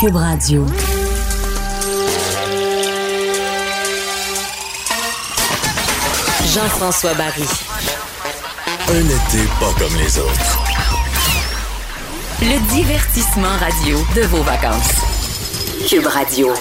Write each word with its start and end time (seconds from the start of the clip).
Cube 0.00 0.14
Radio. 0.14 0.64
Jean-François 6.54 7.14
Barry. 7.14 7.42
Un 8.90 9.00
été 9.00 9.44
pas 9.58 9.72
comme 9.76 9.96
les 9.96 10.18
autres. 10.20 10.58
Le 12.42 12.74
divertissement 12.74 13.48
radio 13.58 13.98
de 14.14 14.22
vos 14.28 14.42
vacances. 14.42 14.92
Cube 15.88 16.06
Radio. 16.06 16.54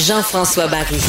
Jean-François 0.00 0.66
Barry. 0.66 1.00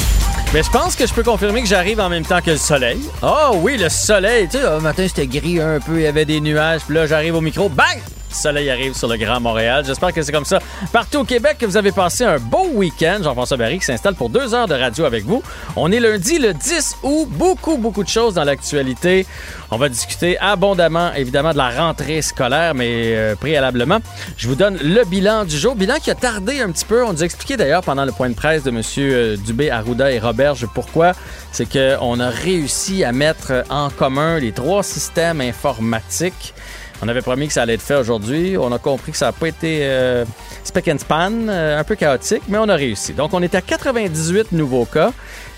Mais 0.54 0.62
je 0.62 0.70
pense 0.70 0.96
que 0.96 1.08
je 1.08 1.14
peux 1.16 1.24
confirmer 1.24 1.64
que 1.64 1.68
j'arrive 1.68 2.00
en 2.00 2.10
même 2.10 2.26
temps 2.26 2.42
que 2.42 2.52
le 2.52 2.58
soleil. 2.58 3.02
Oh 3.24 3.56
oui, 3.56 3.78
le 3.78 3.90
soleil. 3.90 4.48
Tu 4.50 4.60
sais, 4.60 4.64
le 4.64 4.80
matin, 4.82 5.08
c'était 5.08 5.26
gris 5.26 5.60
un 5.60 5.80
peu, 5.80 5.96
il 5.96 6.04
y 6.04 6.08
avait 6.08 6.26
des 6.26 6.42
nuages. 6.42 6.82
Puis 6.86 6.94
là, 6.94 7.08
j'arrive 7.08 7.34
au 7.34 7.42
micro, 7.42 7.70
bang! 7.70 8.00
Le 8.34 8.38
soleil 8.38 8.70
arrive 8.72 8.96
sur 8.96 9.08
le 9.08 9.16
Grand 9.16 9.40
Montréal. 9.40 9.84
J'espère 9.86 10.12
que 10.12 10.24
c'est 10.24 10.32
comme 10.32 10.44
ça 10.44 10.58
partout 10.92 11.20
au 11.20 11.24
Québec, 11.24 11.58
que 11.60 11.68
vous 11.68 11.78
avez 11.78 11.92
passé 11.92 12.24
un 12.24 12.40
beau 12.40 12.66
week-end. 12.74 13.20
Jean-François 13.22 13.58
Barry 13.58 13.78
qui 13.78 13.86
s'installe 13.86 14.16
pour 14.16 14.30
deux 14.30 14.56
heures 14.56 14.68
de 14.68 14.74
radio 14.74 15.06
avec 15.06 15.24
vous. 15.24 15.44
On 15.76 15.92
est 15.92 16.00
lundi, 16.00 16.40
le 16.40 16.52
10 16.52 16.98
août. 17.04 17.28
Beaucoup, 17.30 17.78
beaucoup 17.78 18.04
de 18.04 18.10
choses 18.10 18.34
dans 18.34 18.44
l'actualité. 18.44 19.28
On 19.70 19.78
va 19.78 19.88
discuter 19.88 20.36
abondamment, 20.40 21.14
évidemment, 21.14 21.52
de 21.52 21.58
la 21.58 21.70
rentrée 21.70 22.24
scolaire, 22.24 22.74
mais 22.74 23.16
euh, 23.16 23.36
préalablement, 23.36 24.00
je 24.36 24.48
vous 24.48 24.56
donne 24.56 24.78
le 24.82 25.06
bilan 25.06 25.46
du 25.46 25.56
jour. 25.56 25.76
Bilan 25.76 25.98
qui 26.02 26.10
a 26.10 26.16
tardé 26.16 26.60
un 26.60 26.72
petit 26.72 26.86
peu. 26.86 27.06
On 27.06 27.14
nous 27.14 27.22
a 27.22 27.26
expliqué 27.26 27.56
d'ailleurs 27.56 27.84
pendant 27.84 28.04
le 28.04 28.12
point 28.12 28.30
de 28.30 28.36
presse 28.36 28.64
de 28.64 28.72
M. 28.72 28.82
euh, 28.98 29.38
Dubé, 29.38 29.70
Arruda 29.70 30.12
et 30.12 30.18
Roberge 30.18 30.66
pourquoi. 30.74 31.12
C'est 31.52 31.72
qu'on 31.72 32.20
a 32.20 32.30
réussi 32.30 33.04
à 33.04 33.12
mettre 33.12 33.64
en 33.70 33.92
commun 33.92 34.40
les 34.40 34.54
trois 34.54 34.82
systèmes 34.82 35.40
informatiques. 35.40 36.56
On 37.02 37.08
avait 37.08 37.22
promis 37.22 37.48
que 37.48 37.54
ça 37.54 37.64
allait 37.64 37.74
être 37.74 37.82
fait 37.82 37.96
aujourd'hui. 37.96 38.58
On 38.58 38.72
a 38.72 38.80
compris 38.80 39.12
que 39.12 39.18
ça 39.18 39.28
n'a 39.28 39.32
pas 39.32 39.48
été 39.48 39.80
euh, 39.84 40.26
speck 40.64 40.88
and 40.88 41.00
span, 41.00 41.32
euh, 41.50 41.80
un 41.80 41.84
peu 41.84 41.96
chaotique, 41.96 42.44
mais 42.48 42.58
on 42.58 42.70
a 42.70 42.76
réussi. 42.76 43.14
Donc, 43.14 43.34
on 43.34 43.42
est 43.42 43.56
à 43.56 43.62
98 43.62 44.52
nouveaux 44.52 44.86
cas. 44.86 45.12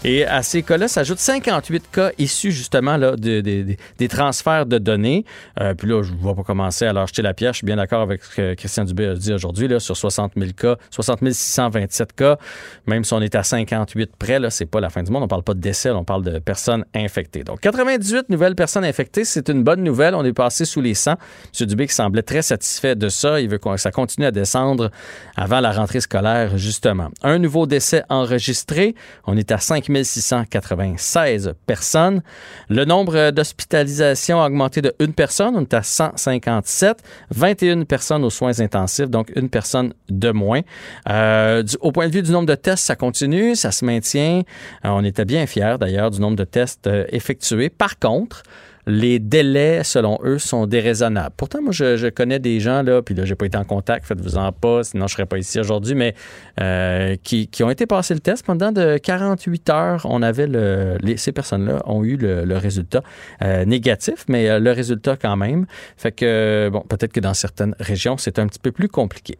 Et 0.07 0.23
à 0.23 0.43
ces 0.43 0.61
cas-là 0.61 0.87
s'ajoutent 0.87 1.17
58 1.17 1.85
cas 1.91 2.11
issus 2.19 2.51
justement 2.51 2.95
là, 2.95 3.15
de- 3.15 3.41
de- 3.41 3.63
de- 3.63 3.75
des 3.97 4.07
transferts 4.07 4.67
de 4.67 4.77
données. 4.77 5.25
Euh, 5.59 5.73
puis 5.73 5.87
là, 5.89 6.03
je 6.03 6.11
ne 6.13 6.17
vais 6.17 6.35
pas 6.35 6.43
commencer 6.43 6.85
à 6.85 6.93
leur 6.93 7.07
jeter 7.07 7.23
la 7.23 7.33
pierre. 7.33 7.53
Je 7.53 7.57
suis 7.57 7.65
bien 7.65 7.77
d'accord 7.77 8.01
avec 8.01 8.23
ce 8.23 8.35
que 8.35 8.53
Christian 8.53 8.83
Dubé 8.83 9.07
a 9.07 9.15
dit 9.15 9.33
aujourd'hui. 9.33 9.67
Là, 9.67 9.79
sur 9.79 9.97
60 9.97 10.33
000 10.37 10.51
cas, 10.55 10.75
60 10.91 11.33
627 11.33 12.13
cas, 12.13 12.37
même 12.85 13.03
si 13.03 13.13
on 13.13 13.21
est 13.21 13.33
à 13.33 13.41
58 13.41 14.11
près, 14.15 14.37
là, 14.39 14.51
c'est 14.51 14.67
pas 14.67 14.79
la 14.79 14.91
fin 14.91 15.01
du 15.01 15.11
monde. 15.11 15.23
On 15.23 15.27
parle 15.27 15.41
pas 15.41 15.55
de 15.55 15.59
décès, 15.59 15.89
on 15.89 16.03
parle 16.03 16.23
de 16.23 16.37
personnes 16.37 16.85
infectées. 16.93 17.43
Donc, 17.43 17.61
98 17.61 18.29
nouvelles 18.29 18.55
personnes 18.55 18.85
infectées, 18.85 19.25
c'est 19.25 19.49
une 19.49 19.63
bonne 19.63 19.81
nouvelle. 19.83 20.13
On 20.13 20.23
est 20.23 20.33
passé 20.33 20.65
sous 20.65 20.81
les 20.81 20.93
100. 20.93 21.13
M. 21.59 21.65
Dubé 21.67 21.87
qui 21.87 21.95
semblait 21.95 22.21
très 22.21 22.43
satisfait 22.43 22.95
de 22.95 23.09
ça. 23.09 23.41
Il 23.41 23.49
veut 23.49 23.57
que 23.57 23.75
ça 23.77 23.89
continue 23.89 24.27
à 24.27 24.31
descendre 24.31 24.91
avant 25.35 25.61
la 25.61 25.71
rentrée 25.71 25.99
scolaire, 25.99 26.59
justement. 26.59 27.09
Un 27.23 27.39
nouveau 27.39 27.65
décès 27.65 28.03
enregistré. 28.09 28.93
On 29.25 29.35
est 29.35 29.51
à 29.51 29.57
5 29.57 29.89
696 30.03 31.53
personnes. 31.65 32.21
Le 32.69 32.85
nombre 32.85 33.31
d'hospitalisations 33.31 34.41
a 34.41 34.47
augmenté 34.47 34.81
de 34.81 34.93
une 34.99 35.13
personne. 35.13 35.55
On 35.55 35.61
est 35.61 35.73
à 35.73 35.83
157. 35.83 36.97
21 37.31 37.83
personnes 37.83 38.23
aux 38.23 38.29
soins 38.29 38.59
intensifs, 38.59 39.09
donc 39.09 39.31
une 39.35 39.49
personne 39.49 39.93
de 40.09 40.31
moins. 40.31 40.61
Euh, 41.09 41.63
au 41.81 41.91
point 41.91 42.07
de 42.07 42.13
vue 42.13 42.21
du 42.21 42.31
nombre 42.31 42.47
de 42.47 42.55
tests, 42.55 42.85
ça 42.85 42.95
continue, 42.95 43.55
ça 43.55 43.71
se 43.71 43.85
maintient. 43.85 44.41
Euh, 44.85 44.89
on 44.89 45.03
était 45.03 45.25
bien 45.25 45.45
fiers 45.45 45.75
d'ailleurs 45.79 46.11
du 46.11 46.19
nombre 46.19 46.37
de 46.37 46.43
tests 46.43 46.87
euh, 46.87 47.05
effectués. 47.09 47.69
Par 47.69 47.99
contre, 47.99 48.43
les 48.87 49.19
délais, 49.19 49.83
selon 49.83 50.19
eux, 50.23 50.37
sont 50.37 50.67
déraisonnables. 50.67 51.33
Pourtant, 51.37 51.61
moi, 51.61 51.71
je, 51.71 52.09
connais 52.09 52.39
des 52.39 52.59
gens, 52.59 52.83
là, 52.83 53.01
puis 53.01 53.15
là, 53.15 53.25
j'ai 53.25 53.35
pas 53.35 53.45
été 53.45 53.57
en 53.57 53.63
contact, 53.63 54.05
faites-vous-en 54.05 54.51
pas, 54.51 54.83
sinon 54.83 55.07
je 55.07 55.13
serais 55.13 55.25
pas 55.25 55.37
ici 55.37 55.59
aujourd'hui, 55.59 55.95
mais 55.95 56.13
euh, 56.61 57.15
qui, 57.23 57.49
ont 57.63 57.69
été 57.69 57.85
passés 57.85 58.13
le 58.13 58.19
test 58.19 58.45
pendant 58.45 58.71
de 58.71 58.97
48 58.97 59.69
heures. 59.69 60.05
On 60.09 60.21
avait 60.21 60.47
le, 60.47 60.97
les- 61.01 61.17
ces 61.17 61.31
personnes-là 61.31 61.81
ont 61.85 62.03
eu 62.03 62.15
le, 62.17 62.45
le 62.45 62.57
résultat 62.57 63.01
euh, 63.41 63.65
négatif, 63.65 64.25
mais 64.27 64.49
euh, 64.49 64.59
le 64.59 64.71
résultat 64.71 65.17
quand 65.17 65.35
même. 65.35 65.65
Fait 65.97 66.11
que, 66.11 66.69
bon, 66.71 66.81
peut-être 66.81 67.13
que 67.13 67.19
dans 67.19 67.33
certaines 67.33 67.75
régions, 67.79 68.17
c'est 68.17 68.39
un 68.39 68.47
petit 68.47 68.59
peu 68.59 68.71
plus 68.71 68.87
compliqué. 68.89 69.37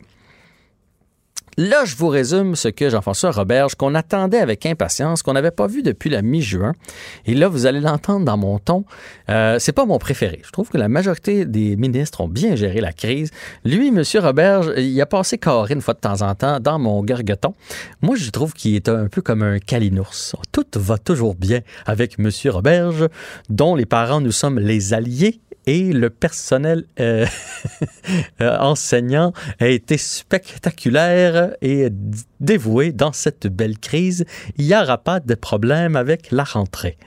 Là, 1.57 1.85
je 1.85 1.95
vous 1.95 2.09
résume 2.09 2.55
ce 2.55 2.67
que 2.67 2.89
Jean-François 2.89 3.31
Roberge, 3.31 3.75
qu'on 3.75 3.95
attendait 3.95 4.39
avec 4.39 4.65
impatience, 4.65 5.23
qu'on 5.23 5.33
n'avait 5.33 5.51
pas 5.51 5.67
vu 5.67 5.83
depuis 5.83 6.09
la 6.09 6.21
mi-juin. 6.21 6.73
Et 7.25 7.33
là, 7.33 7.47
vous 7.47 7.65
allez 7.65 7.79
l'entendre 7.79 8.25
dans 8.25 8.35
mon 8.35 8.59
ton. 8.59 8.83
Euh, 9.29 9.57
c'est 9.59 9.71
pas 9.71 9.85
mon 9.85 9.97
préféré. 9.97 10.41
Je 10.43 10.51
trouve 10.51 10.69
que 10.69 10.77
la 10.77 10.89
majorité 10.89 11.45
des 11.45 11.77
ministres 11.77 12.19
ont 12.19 12.27
bien 12.27 12.57
géré 12.57 12.81
la 12.81 12.91
crise. 12.91 13.31
Lui, 13.63 13.87
M. 13.87 14.03
Roberge, 14.15 14.73
il 14.75 14.99
a 14.99 15.05
passé 15.05 15.37
carré 15.37 15.73
une 15.73 15.81
fois 15.81 15.93
de 15.93 15.99
temps 15.99 16.21
en 16.23 16.35
temps 16.35 16.59
dans 16.59 16.77
mon 16.77 17.01
gargoton. 17.03 17.53
Moi, 18.01 18.17
je 18.17 18.29
trouve 18.31 18.51
qu'il 18.51 18.75
est 18.75 18.89
un 18.89 19.07
peu 19.07 19.21
comme 19.21 19.41
un 19.41 19.59
calinours. 19.59 20.35
Tout 20.51 20.65
va 20.75 20.97
toujours 20.97 21.35
bien 21.35 21.61
avec 21.85 22.19
M. 22.19 22.29
Roberge, 22.47 23.07
dont 23.49 23.75
les 23.75 23.85
parents, 23.85 24.19
nous 24.19 24.33
sommes 24.33 24.59
les 24.59 24.93
alliés 24.93 25.39
et 25.67 25.93
le 25.93 26.09
personnel 26.09 26.85
euh, 26.99 27.25
euh, 28.41 28.57
enseignant 28.59 29.33
a 29.59 29.67
été 29.67 29.97
spectaculaire 29.97 31.55
et 31.61 31.89
dévoué 32.39 32.91
dans 32.91 33.11
cette 33.11 33.47
belle 33.47 33.77
crise. 33.77 34.25
Il 34.57 34.65
n'y 34.65 34.75
aura 34.75 34.97
pas 34.97 35.19
de 35.19 35.35
problème 35.35 35.95
avec 35.95 36.31
la 36.31 36.43
rentrée. 36.43 36.97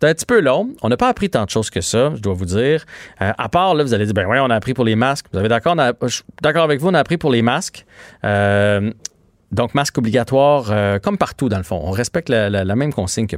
C'est 0.00 0.08
un 0.08 0.14
petit 0.14 0.26
peu 0.26 0.40
long. 0.40 0.74
On 0.82 0.88
n'a 0.88 0.96
pas 0.96 1.08
appris 1.08 1.28
tant 1.28 1.44
de 1.44 1.50
choses 1.50 1.70
que 1.70 1.80
ça, 1.80 2.12
je 2.14 2.20
dois 2.20 2.34
vous 2.34 2.44
dire. 2.44 2.84
Euh, 3.20 3.32
à 3.36 3.48
part, 3.48 3.74
là, 3.74 3.82
vous 3.82 3.94
allez 3.94 4.04
dire, 4.04 4.14
ben 4.14 4.26
oui, 4.28 4.38
on 4.40 4.50
a 4.50 4.54
appris 4.54 4.74
pour 4.74 4.84
les 4.84 4.96
masques. 4.96 5.26
Vous 5.32 5.38
avez 5.38 5.48
d'accord? 5.48 5.76
d'accord 6.42 6.64
avec 6.64 6.80
vous, 6.80 6.88
on 6.88 6.94
a 6.94 7.00
appris 7.00 7.16
pour 7.16 7.30
les 7.30 7.42
masques. 7.42 7.84
Donc, 9.50 9.74
masque 9.74 9.96
obligatoire, 9.96 11.00
comme 11.00 11.16
partout, 11.16 11.48
dans 11.48 11.56
le 11.56 11.62
fond. 11.62 11.80
On 11.82 11.90
respecte 11.90 12.28
la 12.28 12.76
même 12.76 12.92
consigne 12.92 13.26
que 13.26 13.36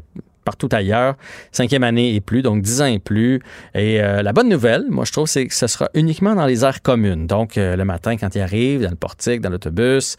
partout 0.50 0.68
ailleurs. 0.72 1.14
Cinquième 1.52 1.84
année 1.84 2.16
et 2.16 2.20
plus, 2.20 2.42
donc 2.42 2.62
10 2.62 2.82
ans 2.82 2.86
et 2.86 2.98
plus. 2.98 3.40
Et 3.74 4.00
euh, 4.00 4.20
la 4.22 4.32
bonne 4.32 4.48
nouvelle, 4.48 4.84
moi, 4.88 5.04
je 5.04 5.12
trouve, 5.12 5.28
c'est 5.28 5.46
que 5.46 5.54
ce 5.54 5.68
sera 5.68 5.88
uniquement 5.94 6.34
dans 6.34 6.46
les 6.46 6.64
aires 6.64 6.82
communes. 6.82 7.28
Donc, 7.28 7.56
euh, 7.56 7.76
le 7.76 7.84
matin, 7.84 8.16
quand 8.16 8.34
ils 8.34 8.40
arrivent, 8.40 8.82
dans 8.82 8.90
le 8.90 8.96
portique, 8.96 9.40
dans 9.40 9.50
l'autobus. 9.50 10.16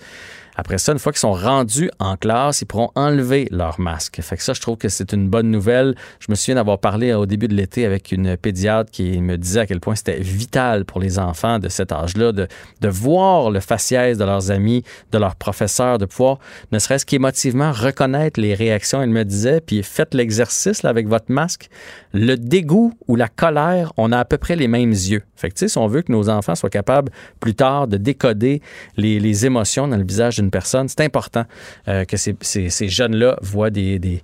Après 0.56 0.78
ça, 0.78 0.92
une 0.92 1.00
fois 1.00 1.12
qu'ils 1.12 1.20
sont 1.20 1.34
rendus 1.34 1.90
en 2.00 2.18
classe, 2.18 2.62
ils 2.62 2.66
pourront 2.66 2.92
enlever 2.96 3.48
leur 3.52 3.80
masque. 3.80 4.20
Fait 4.22 4.38
que 4.38 4.44
ça, 4.44 4.54
je 4.54 4.62
trouve 4.62 4.78
que 4.78 4.90
c'est 4.90 5.14
une 5.14 5.30
bonne 5.30 5.50
nouvelle. 5.50 5.96
Je 6.20 6.28
me 6.30 6.36
souviens 6.36 6.56
d'avoir 6.56 6.80
parlé 6.80 7.14
au 7.14 7.26
début 7.26 7.48
de 7.48 7.56
l'été 7.56 7.86
avec 7.86 8.12
une 8.12 8.38
pédiatre 8.38 8.92
qui 8.92 9.22
me 9.22 9.38
disait 9.38 9.62
à 9.62 9.66
quel 9.66 9.80
point 9.80 9.96
c'était 9.96 10.20
vital 10.20 10.86
pour 10.86 11.00
les 11.00 11.20
enfants 11.20 11.60
de 11.60 11.70
cet 11.70 11.92
âge-là 11.92 12.32
de, 12.32 12.48
de 12.82 12.88
voir 12.88 13.52
le 13.52 13.60
faciès 13.60 14.18
de 14.18 14.24
leurs 14.24 14.52
amis, 14.52 14.84
de 15.12 15.18
leurs 15.18 15.36
professeurs, 15.36 15.98
de 15.98 16.06
pouvoir, 16.06 16.40
ne 16.72 16.80
serait-ce 16.80 17.06
qu'émotivement, 17.06 17.72
reconnaître 17.72 18.40
les 18.40 18.54
réactions. 18.54 19.02
Elle 19.02 19.10
me 19.10 19.24
disait, 19.24 19.62
puis 19.62 19.84
faites 19.84 20.14
l'exercice 20.14 20.84
avec 20.86 21.08
votre 21.08 21.32
masque. 21.32 21.70
Le 22.14 22.36
dégoût 22.36 22.94
ou 23.08 23.16
la 23.16 23.28
colère, 23.28 23.94
on 23.98 24.12
a 24.12 24.20
à 24.20 24.26
peu 24.26 24.38
près 24.38 24.56
les 24.56 24.68
mêmes 24.68 24.92
yeux. 24.92 25.24
Si 25.56 25.78
on 25.78 25.88
veut 25.88 26.02
que 26.02 26.12
nos 26.12 26.30
enfants 26.30 26.56
soient 26.56 26.70
capables 26.70 27.12
plus 27.40 27.56
tard 27.56 27.88
de 27.88 27.98
décoder 27.98 28.62
les, 28.98 29.46
émotions 29.46 29.88
dans 29.88 29.98
le 29.98 30.04
visage 30.04 30.36
d'une 30.36 30.52
personne, 30.52 30.88
c'est 30.88 31.02
important 31.02 31.46
euh, 31.88 32.06
que 32.06 32.18
ces, 32.18 32.88
jeunes-là 32.88 33.38
voient 33.42 33.70
des, 33.70 34.22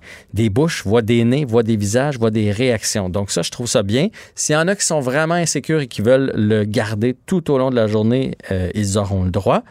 bouches, 0.50 0.84
voient 0.84 1.02
des 1.02 1.24
nez, 1.24 1.44
voient 1.44 1.62
des 1.62 1.76
visages, 1.76 2.18
voient 2.18 2.30
des 2.30 2.50
réactions. 2.50 3.08
Donc 3.08 3.30
ça, 3.30 3.42
je 3.42 3.50
trouve 3.50 3.66
ça 3.66 3.82
bien. 3.82 4.08
S'il 4.34 4.54
y 4.54 4.58
en 4.58 4.68
a 4.68 4.76
qui 4.76 4.84
sont 4.84 5.00
vraiment 5.00 5.34
insécures 5.34 5.80
et 5.80 5.86
qui 5.86 6.02
veulent 6.02 6.32
le 6.34 6.64
garder 6.64 7.16
tout 7.26 7.50
au 7.50 7.58
long 7.58 7.70
de 7.70 7.76
la 7.76 7.86
journée, 7.86 8.36
euh, 8.50 8.70
ils 8.74 8.98
auront 8.98 9.24
le 9.24 9.30
droit. 9.30 9.62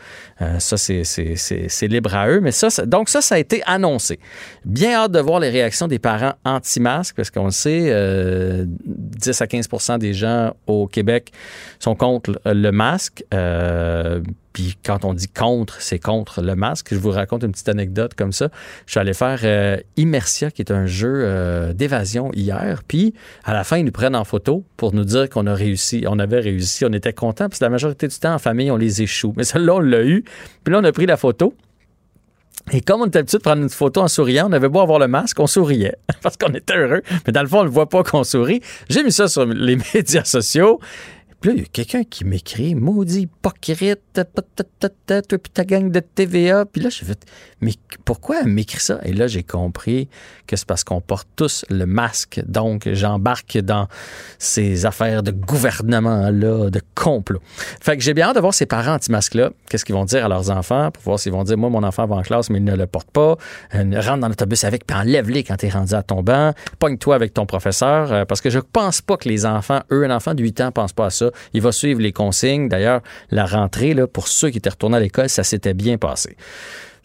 Euh, 0.42 0.60
ça, 0.60 0.78
c'est- 0.78 1.88
libre 1.88 2.16
à 2.16 2.28
eux. 2.30 2.42
Mais 2.42 2.52
ça, 2.52 2.70
ça- 2.70 2.86
donc 2.86 3.10
ça, 3.10 3.22
ça 3.22 3.36
a 3.36 3.38
été 3.38 3.62
annoncé. 3.66 4.20
Bien 4.66 4.94
hâte 4.94 5.12
de 5.12 5.20
voir 5.20 5.40
les 5.40 5.50
réactions 5.50 5.88
des 5.88 6.00
parents 6.00 6.34
anti-masques, 6.44 7.16
parce 7.16 7.32
qu'on 7.32 7.46
le 7.46 7.52
sait, 7.52 7.88
euh, 7.88 8.66
10 8.68 9.42
à 9.42 9.48
15% 9.48 9.98
des 9.98 10.14
gens 10.14 10.54
au 10.68 10.88
Québec 10.88 11.32
sont 11.80 11.96
contre 11.96 12.40
le 12.46 12.72
masque. 12.72 13.24
Euh, 13.34 14.22
puis 14.54 14.76
quand 14.84 15.06
on 15.06 15.14
dit 15.14 15.28
contre, 15.28 15.82
c'est 15.82 16.00
contre 16.00 16.42
le 16.42 16.56
masque. 16.56 16.88
Je 16.92 16.98
vous 16.98 17.12
raconte 17.12 17.44
une 17.44 17.52
petite 17.52 17.70
anecdote 17.70 18.14
comme 18.16 18.32
ça. 18.32 18.50
Je 18.88 18.92
suis 18.92 19.00
allé 19.00 19.14
faire 19.14 19.40
euh, 19.44 19.78
Immersia, 19.98 20.50
qui 20.50 20.64
est 20.64 20.72
un 20.72 20.88
jeu 20.88 21.14
euh, 21.14 21.74
d'évasion 21.74 22.32
hier. 22.34 22.82
Puis 22.88 23.14
à 23.44 23.54
la 23.54 23.64
fin, 23.64 23.78
ils 23.78 23.86
nous 23.86 23.92
prennent 23.92 24.16
en 24.16 24.24
photo 24.24 24.64
pour 24.76 24.96
nous 24.96 25.04
dire 25.04 25.30
qu'on 25.30 25.46
a 25.46 25.54
réussi. 25.54 26.06
On 26.08 26.18
avait 26.18 26.40
réussi. 26.40 26.86
On 26.86 26.94
était 26.94 27.14
contents. 27.14 27.50
Puis 27.50 27.60
la 27.62 27.70
majorité 27.70 28.08
du 28.08 28.18
temps, 28.18 28.34
en 28.34 28.40
famille, 28.40 28.72
on 28.72 28.78
les 28.78 29.04
échoue. 29.04 29.34
Mais 29.38 29.44
celle-là, 29.44 29.76
on 29.76 29.80
l'a 29.80 30.04
eu. 30.04 30.24
Puis 30.64 30.74
là, 30.74 30.80
on 30.80 30.84
a 30.84 30.92
pris 30.92 31.06
la 31.06 31.18
photo. 31.18 31.54
Et 32.72 32.82
comme 32.82 33.02
on 33.02 33.06
était 33.06 33.20
habitué 33.20 33.38
de 33.38 33.44
prendre 33.44 33.62
une 33.62 33.70
photo 33.70 34.02
en 34.02 34.08
souriant, 34.08 34.50
on 34.50 34.52
avait 34.52 34.68
beau 34.68 34.82
avoir 34.82 35.00
le 35.00 35.08
masque, 35.08 35.40
on 35.40 35.48
souriait 35.48 35.96
parce 36.22 36.36
qu'on 36.36 36.54
était 36.54 36.76
heureux. 36.76 37.02
Mais 37.26 37.32
dans 37.32 37.42
le 37.42 37.48
fond, 37.48 37.62
on 37.62 37.64
ne 37.64 37.70
voit 37.70 37.88
pas 37.88 38.04
qu'on 38.04 38.24
sourit. 38.24 38.62
J'ai 38.90 39.04
mis 39.04 39.12
ça 39.12 39.28
sur 39.28 39.46
les 39.46 39.78
médias 39.94 40.26
sociaux. 40.26 40.80
Puis 41.40 41.50
là, 41.50 41.56
il 41.56 41.62
y 41.62 41.64
a 41.64 41.68
quelqu'un 41.68 42.04
qui 42.04 42.26
m'écrit, 42.26 42.74
maudit 42.74 43.22
hypocrite, 43.22 44.20
toi 45.28 45.38
puis 45.38 45.52
ta 45.54 45.66
gang 45.66 45.92
de 45.92 46.00
TVA. 46.00 46.66
Puis 46.66 46.82
là, 46.82 46.90
je 46.90 47.06
fait, 47.06 47.26
mais 47.62 47.74
pourquoi 48.06 48.42
elle 48.42 48.48
m'écrit 48.48 48.80
ça? 48.80 49.00
Et 49.04 49.14
là, 49.14 49.28
j'ai 49.28 49.44
compris 49.44 50.08
que 50.46 50.56
c'est 50.56 50.66
parce 50.66 50.84
qu'on 50.84 51.02
porte 51.02 51.28
tous 51.36 51.66
le 51.70 51.86
masque. 51.86 52.42
Donc, 52.46 52.88
j'embarque 52.92 53.58
dans 53.58 53.88
ces 54.38 54.86
affaires 54.86 55.24
de 55.24 55.32
gouvernement-là, 55.32 56.70
de 56.70 56.82
complot. 56.96 57.42
Fait 57.82 57.98
que 57.98 58.04
j'ai 58.04 58.14
bien 58.14 58.28
hâte 58.28 58.36
de 58.36 58.42
voir 58.42 58.54
ces 58.54 58.66
parents 58.66 58.94
anti-masques-là. 58.94 59.50
Qu'est-ce 59.70 59.86
qu'ils 59.86 59.96
vont 59.96 60.06
dire 60.06 60.26
à 60.26 60.30
leurs 60.30 60.52
enfants 60.52 60.92
pour 60.92 61.04
voir 61.04 61.20
s'ils 61.20 61.32
vont 61.32 61.44
dire, 61.44 61.58
moi, 61.58 61.70
mon 61.70 61.84
enfant 61.84 62.06
va 62.06 62.16
en 62.16 62.22
classe, 62.22 62.50
mais 62.50 62.60
il 62.60 62.64
ne 62.64 62.76
le 62.76 62.86
porte 62.86 63.10
pas. 63.12 63.38
Euh, 63.76 64.02
rentre 64.02 64.20
dans 64.20 64.28
l'autobus 64.28 64.64
avec, 64.64 64.86
puis 64.86 64.98
enlève-les 64.98 65.44
quand 65.44 65.58
t'es 65.58 65.70
rendu 65.70 65.94
à 65.94 66.04
ton 66.04 66.22
banc. 66.22 66.54
Pogne-toi 66.80 67.16
avec 67.16 67.34
ton 67.34 67.46
professeur. 67.46 68.12
Euh, 68.12 68.26
parce 68.26 68.42
que 68.42 68.50
je 68.50 68.60
pense 68.60 69.02
pas 69.02 69.18
que 69.18 69.28
les 69.28 69.46
enfants, 69.46 69.82
eux, 69.92 70.06
un 70.06 70.16
enfant 70.16 70.34
de 70.34 70.44
8 70.44 70.62
ans, 70.62 70.72
pense 70.72 70.94
pas 70.94 71.08
à 71.08 71.10
ça. 71.10 71.32
Il 71.54 71.62
va 71.62 71.72
suivre 71.72 72.02
les 72.02 72.14
consignes. 72.14 72.70
D'ailleurs, 72.70 73.02
la 73.32 73.46
rentrée, 73.46 73.94
là, 73.94 74.08
pour 74.08 74.28
ceux 74.28 74.50
qui 74.50 74.60
étaient 74.60 74.70
retournés 74.70 74.98
à 74.98 75.00
l'école, 75.00 75.30
ça 75.30 75.44
s'était 75.44 75.74
bien 75.74 75.98
passé. 75.98 76.38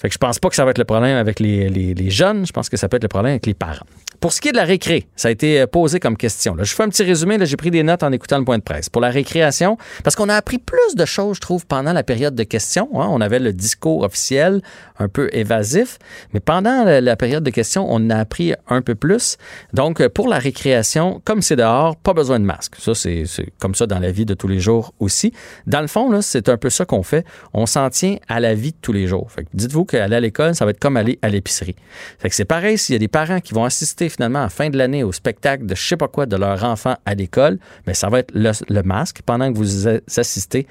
Fait 0.03 0.09
que 0.09 0.15
je 0.15 0.19
pense 0.19 0.41
pas 0.41 0.49
que 0.49 0.57
ça 0.57 0.65
va 0.65 0.73
être 0.73 0.79
le 0.79 0.85
problème 0.85 1.17
avec 1.17 1.39
les, 1.39 1.69
les, 1.69 2.11
jeunes, 2.11 2.45
je 2.45 2.53
pense 2.53 2.69
que 2.69 2.77
ça 2.77 2.89
peut 2.89 2.97
être 2.97 3.05
le 3.05 3.09
problème 3.09 3.35
avec 3.35 3.47
les 3.47 3.55
parents. 3.55 3.87
Pour 4.23 4.33
ce 4.33 4.41
qui 4.41 4.51
est 4.51 4.53
de 4.53 4.57
la 4.57 4.65
récré, 4.65 5.09
ça 5.17 5.27
a 5.27 5.31
été 5.33 5.61
euh, 5.61 5.67
posé 5.67 5.99
comme 5.99 6.17
question. 6.17 6.55
Là, 6.55 6.63
je 6.63 6.73
fais 6.73 6.85
un 6.85 6.89
petit 6.89 7.03
résumé, 7.03 7.45
j'ai 7.45 7.57
pris 7.57 7.73
des 7.73 7.83
notes 7.83 8.05
en 8.05 8.13
écoutant 8.13 8.39
le 8.39 8.45
point 8.45 8.57
de 8.57 8.63
presse. 8.63 8.89
Pour 8.89 9.03
la 9.03 9.11
récréation, 9.11 9.79
parce 10.05 10.15
qu'on 10.15 10.29
a 10.29 10.37
appris 10.37 10.59
plus 10.59 10.95
de 10.95 11.05
choses, 11.05 11.39
je 11.39 11.41
trouve, 11.41 11.67
pendant 11.67 11.93
la 11.93 12.05
période 12.05 12.37
de 12.37 12.45
questions. 12.45 12.89
Hein. 12.95 13.09
On 13.11 13.21
avait 13.21 13.41
le 13.41 13.53
discours 13.53 14.05
officiel, 14.05 14.63
un 15.01 15.09
peu 15.09 15.29
évasif, 15.33 15.99
mais 16.33 16.39
pendant 16.39 16.85
la, 16.85 17.17
période 17.17 17.43
de 17.43 17.51
questions, 17.51 17.85
on 17.91 18.11
a 18.11 18.17
appris 18.17 18.55
un 18.69 18.81
peu 18.81 18.95
plus. 18.95 19.39
Donc, 19.73 20.01
euh, 20.01 20.09
pour 20.09 20.29
la 20.29 20.39
récréation, 20.39 21.21
comme 21.25 21.43
c'est 21.43 21.57
dehors, 21.57 21.97
pas 21.97 22.15
besoin 22.15 22.39
de 22.39 22.45
masque. 22.45 22.77
Ça, 22.79 22.95
c'est 22.95 23.25
comme 23.59 23.75
ça 23.75 23.89
dans 23.89 23.99
la 23.99 24.13
vie 24.13 24.25
de 24.25 24.35
tous 24.35 24.47
les 24.47 24.61
jours 24.61 24.95
aussi. 25.01 25.33
Dans 25.67 25.81
le 25.81 25.89
fond, 25.89 26.23
c'est 26.23 26.49
un 26.49 26.59
peu 26.59 26.71
ça 26.71 26.85
qu'on 26.85 27.03
fait. 27.03 27.27
On 27.55 27.67
s'en 27.67 27.91
tient 27.91 28.19
à 28.29 28.39
la 28.39 28.55
vie 28.55 28.71
de 28.71 28.79
tous 28.81 28.93
les 28.93 29.09
jours. 29.09 29.33
dites-vous 29.53 29.85
aller 29.95 30.15
à 30.15 30.21
l'école, 30.21 30.55
ça 30.55 30.65
va 30.65 30.71
être 30.71 30.79
comme 30.79 30.97
aller 30.97 31.19
à 31.23 31.29
l'épicerie. 31.29 31.75
Fait 32.21 32.29
que 32.29 32.37
c'est 32.37 32.45
pareil 32.45 32.79
s'il 32.79 32.93
y 32.93 32.97
a 32.97 33.01
des 33.01 33.09
parents 33.09 33.41
qui 33.41 33.53
vont 33.53 33.65
assister 33.65 34.12
finalement 34.13 34.43
la 34.43 34.49
fin 34.49 34.71
de 34.71 34.79
l'année 34.79 35.03
au 35.03 35.13
spectacle 35.13 35.67
de 35.67 35.75
je 35.75 35.83
sais 35.83 35.97
pas 35.97 36.09
quoi 36.09 36.27
de 36.27 36.37
leur 36.37 36.63
enfant 36.65 36.97
à 37.05 37.15
l'école, 37.15 37.59
mais 37.87 37.95
ça 37.95 38.09
va 38.09 38.21
être 38.21 38.33
le, 38.35 38.83
masque 38.83 39.23
pendant 39.25 39.53
que 39.53 39.59
vous 39.59 39.89
assistez 39.89 40.67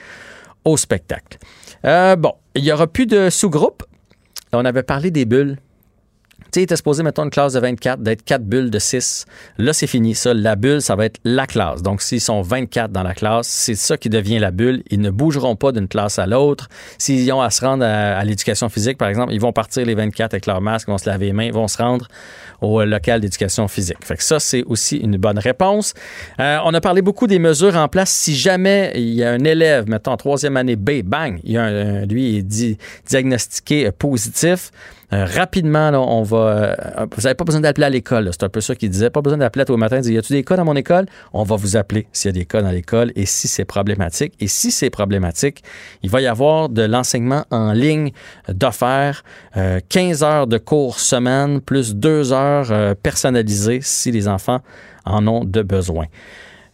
au 0.66 0.78
spectacle. 0.78 1.38
Euh, 1.86 2.16
bon, 2.16 2.34
il 2.56 2.64
n'y 2.64 2.72
aura 2.72 2.88
plus 2.88 3.06
de 3.06 3.30
sous-groupe. 3.30 3.84
On 4.54 4.66
avait 4.66 4.84
parlé 4.84 5.12
des 5.12 5.26
bulles 5.26 5.58
tu 6.52 6.58
sais, 6.58 6.62
il 6.62 6.64
était 6.64 6.76
supposé, 6.76 7.02
mettons, 7.02 7.24
une 7.24 7.30
classe 7.30 7.54
de 7.54 7.62
24, 7.62 8.02
d'être 8.02 8.26
4 8.26 8.44
bulles 8.44 8.70
de 8.70 8.78
6. 8.78 9.26
Là, 9.58 9.72
c'est 9.72 9.88
fini. 9.88 10.16
Ça, 10.16 10.34
la 10.34 10.58
bulle, 10.58 10.82
ça 10.82 10.98
va 10.98 11.06
être 11.06 11.18
la 11.24 11.48
classe. 11.48 11.82
Donc, 11.82 12.02
s'ils 12.02 12.20
sont 12.20 12.42
24 12.42 12.92
dans 12.92 13.04
la 13.04 13.14
classe, 13.14 13.48
c'est 13.48 13.76
ça 13.76 13.96
qui 13.96 14.10
devient 14.10 14.38
la 14.38 14.52
bulle. 14.52 14.84
Ils 14.90 15.00
ne 15.00 15.12
bougeront 15.12 15.56
pas 15.56 15.72
d'une 15.72 15.88
classe 15.88 16.20
à 16.20 16.28
l'autre. 16.28 16.68
S'ils 16.98 17.32
ont 17.32 17.42
à 17.42 17.50
se 17.52 17.64
rendre 17.64 17.86
à, 17.86 18.22
l'éducation 18.26 18.68
physique, 18.68 18.98
par 18.98 19.08
exemple, 19.08 19.32
ils 19.34 19.40
vont 19.40 19.54
partir 19.54 19.86
les 19.86 19.96
24 19.96 20.34
avec 20.34 20.46
leur 20.46 20.60
masque, 20.60 20.90
vont 20.90 20.98
se 20.98 21.10
laver 21.10 21.28
les 21.28 21.34
mains, 21.34 21.52
vont 21.52 21.70
se 21.70 21.78
rendre 21.78 22.10
au 22.60 22.84
local 22.84 23.22
d'éducation 23.22 23.70
physique. 23.70 24.04
Fait 24.04 24.18
que 24.18 24.24
ça, 24.24 24.40
c'est 24.42 24.64
aussi 24.64 24.98
une 24.98 25.16
bonne 25.16 25.40
réponse. 25.40 25.94
Euh, 26.42 26.58
on 26.66 26.74
a 26.74 26.82
parlé 26.82 27.02
beaucoup 27.02 27.28
des 27.28 27.40
mesures 27.40 27.78
en 27.78 27.88
place. 27.88 28.10
Si 28.12 28.36
jamais 28.36 28.92
il 28.96 29.14
y 29.14 29.24
a 29.24 29.32
un 29.32 29.44
élève, 29.46 29.88
mettons, 29.88 30.12
en 30.12 30.18
troisième 30.18 30.58
année 30.58 30.76
B, 30.76 31.02
bang, 31.02 31.40
il 31.46 31.54
y 31.54 31.58
a 31.58 31.64
un, 31.64 32.06
lui, 32.06 32.38
est 32.38 32.44
dit, 32.44 32.78
diagnostiqué 33.08 33.90
positif, 33.92 34.72
euh, 35.14 35.26
rapidement, 35.26 35.90
on 35.90 36.24
va. 36.24 36.38
Euh, 36.38 36.76
vous 37.16 37.24
n'avez 37.24 37.36
pas 37.36 37.44
besoin 37.44 37.60
d'appeler 37.62 37.86
à 37.86 37.90
l'école. 37.90 38.30
C'est 38.32 38.44
un 38.44 38.50
peu 38.50 38.62
ça 38.62 38.76
qu'il 38.76 38.90
disait. 38.90 39.10
Pas 39.10 39.22
besoin 39.22 39.38
d'appeler 39.38 39.66
tous 39.66 39.74
les 39.74 39.80
matins. 39.80 40.00
Il 40.02 40.14
Y 40.14 40.18
a-tu 40.18 40.32
des 40.32 40.44
cas 40.44 40.56
dans 40.56 40.64
mon 40.64 40.76
école? 40.76 41.06
On 41.34 41.44
va 41.44 41.58
vous 41.58 41.76
appeler 41.76 42.08
s'il 42.14 42.30
y 42.30 42.34
a 42.36 42.40
des 42.40 42.46
cas 42.46 42.62
dans 42.62 42.72
l'école 42.72 43.12
et 43.16 43.26
si 43.26 43.50
c'est 43.50 43.66
problématique. 43.66 44.34
Et 44.40 44.48
si 44.48 44.72
c'est 44.72 44.90
problématique, 44.90 45.64
il 46.02 46.10
va 46.10 46.22
y 46.22 46.28
avoir 46.28 46.70
de 46.70 46.84
l'enseignement 46.84 47.44
en 47.52 47.74
ligne 47.74 48.12
d'offert, 48.48 49.24
15 49.90 50.24
euh, 50.24 50.26
heures 50.26 50.48
de 50.48 50.58
cours 50.58 51.00
semaine, 51.00 51.60
plus 51.60 51.96
2 51.96 52.32
heures 52.32 52.96
personnalisées 52.98 53.80
si 53.82 54.12
les 54.12 54.28
enfants 54.28 54.60
en 55.06 55.28
ont 55.28 55.44
de 55.44 55.62
besoin. 55.62 56.06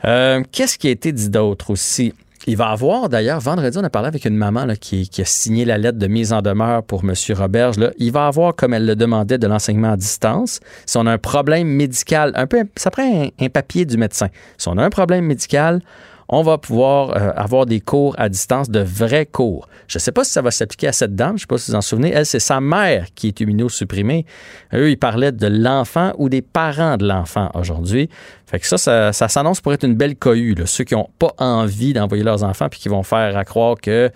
Qu'est-ce 0.03 0.77
qui 0.77 0.87
a 0.87 0.91
été 0.91 1.11
dit 1.11 1.29
d'autre 1.29 1.71
aussi? 1.71 2.13
Il 2.49 2.55
va 2.55 2.69
avoir, 2.69 3.09
d'ailleurs, 3.09 3.41
vendredi, 3.41 3.77
on 3.77 3.83
a 3.83 3.89
parlé 3.89 4.07
avec 4.07 4.23
une 4.23 4.37
maman 4.37 4.65
qui, 4.79 5.09
a 5.17 5.25
signé 5.25 5.65
la 5.65 5.77
lettre 5.77 5.97
de 5.97 6.07
mise 6.07 6.31
en 6.31 6.41
demeure 6.41 6.81
pour 6.81 7.03
M. 7.03 7.13
Roberge. 7.35 7.77
Là. 7.77 7.91
Il 7.97 8.13
va 8.13 8.27
avoir, 8.27 8.55
comme 8.55 8.73
elle 8.73 8.85
le 8.85 8.95
demandait, 8.95 9.37
de 9.37 9.47
l'enseignement 9.47 9.91
à 9.91 9.97
distance. 9.97 10.61
Si 10.85 10.97
on 10.97 11.05
a 11.07 11.11
un 11.11 11.17
problème 11.17 11.67
médical, 11.67 12.31
un 12.35 12.47
peu, 12.47 12.63
ça 12.77 12.89
prend 12.89 13.27
un 13.37 13.49
papier 13.49 13.83
du 13.83 13.97
médecin. 13.97 14.29
Si 14.57 14.69
on 14.69 14.77
a 14.77 14.83
un 14.85 14.89
problème 14.89 15.25
médical, 15.25 15.81
on 16.29 16.41
va 16.41 16.57
pouvoir 16.57 17.15
euh, 17.15 17.31
avoir 17.35 17.65
des 17.65 17.79
cours 17.79 18.15
à 18.17 18.29
distance, 18.29 18.69
de 18.69 18.79
vrais 18.79 19.25
cours. 19.25 19.67
Je 19.87 19.97
ne 19.97 20.01
sais 20.01 20.11
pas 20.11 20.23
si 20.23 20.31
ça 20.31 20.41
va 20.41 20.51
s'appliquer 20.51 20.87
à 20.87 20.91
cette 20.91 21.15
dame, 21.15 21.29
je 21.29 21.33
ne 21.33 21.39
sais 21.39 21.47
pas 21.47 21.57
si 21.57 21.71
vous 21.71 21.77
en 21.77 21.81
souvenez. 21.81 22.11
Elle, 22.11 22.25
c'est 22.25 22.39
sa 22.39 22.59
mère 22.59 23.07
qui 23.15 23.27
est 23.27 23.39
immunosupprimée. 23.39 24.25
Eux, 24.73 24.89
ils 24.89 24.97
parlaient 24.97 25.31
de 25.31 25.47
l'enfant 25.47 26.13
ou 26.17 26.27
des 26.27 26.41
parents 26.41 26.97
de 26.97 27.07
l'enfant 27.07 27.49
aujourd'hui. 27.53 28.09
Fait 28.45 28.59
que 28.59 28.67
ça, 28.67 28.77
ça, 29.11 29.27
s'annonce 29.27 29.59
pour 29.59 29.73
être 29.73 29.83
une 29.83 29.95
belle 29.95 30.15
cohue. 30.15 30.55
Ceux 30.65 30.85
qui 30.85 30.95
n'ont 30.95 31.09
pas 31.19 31.33
envie 31.37 31.93
d'envoyer 31.93 32.23
leurs 32.23 32.43
enfants 32.43 32.69
puis 32.69 32.79
qui 32.79 32.87
vont 32.87 33.03
faire 33.03 33.35
à 33.37 33.43
croire 33.43 33.75
qu'ils 33.77 34.11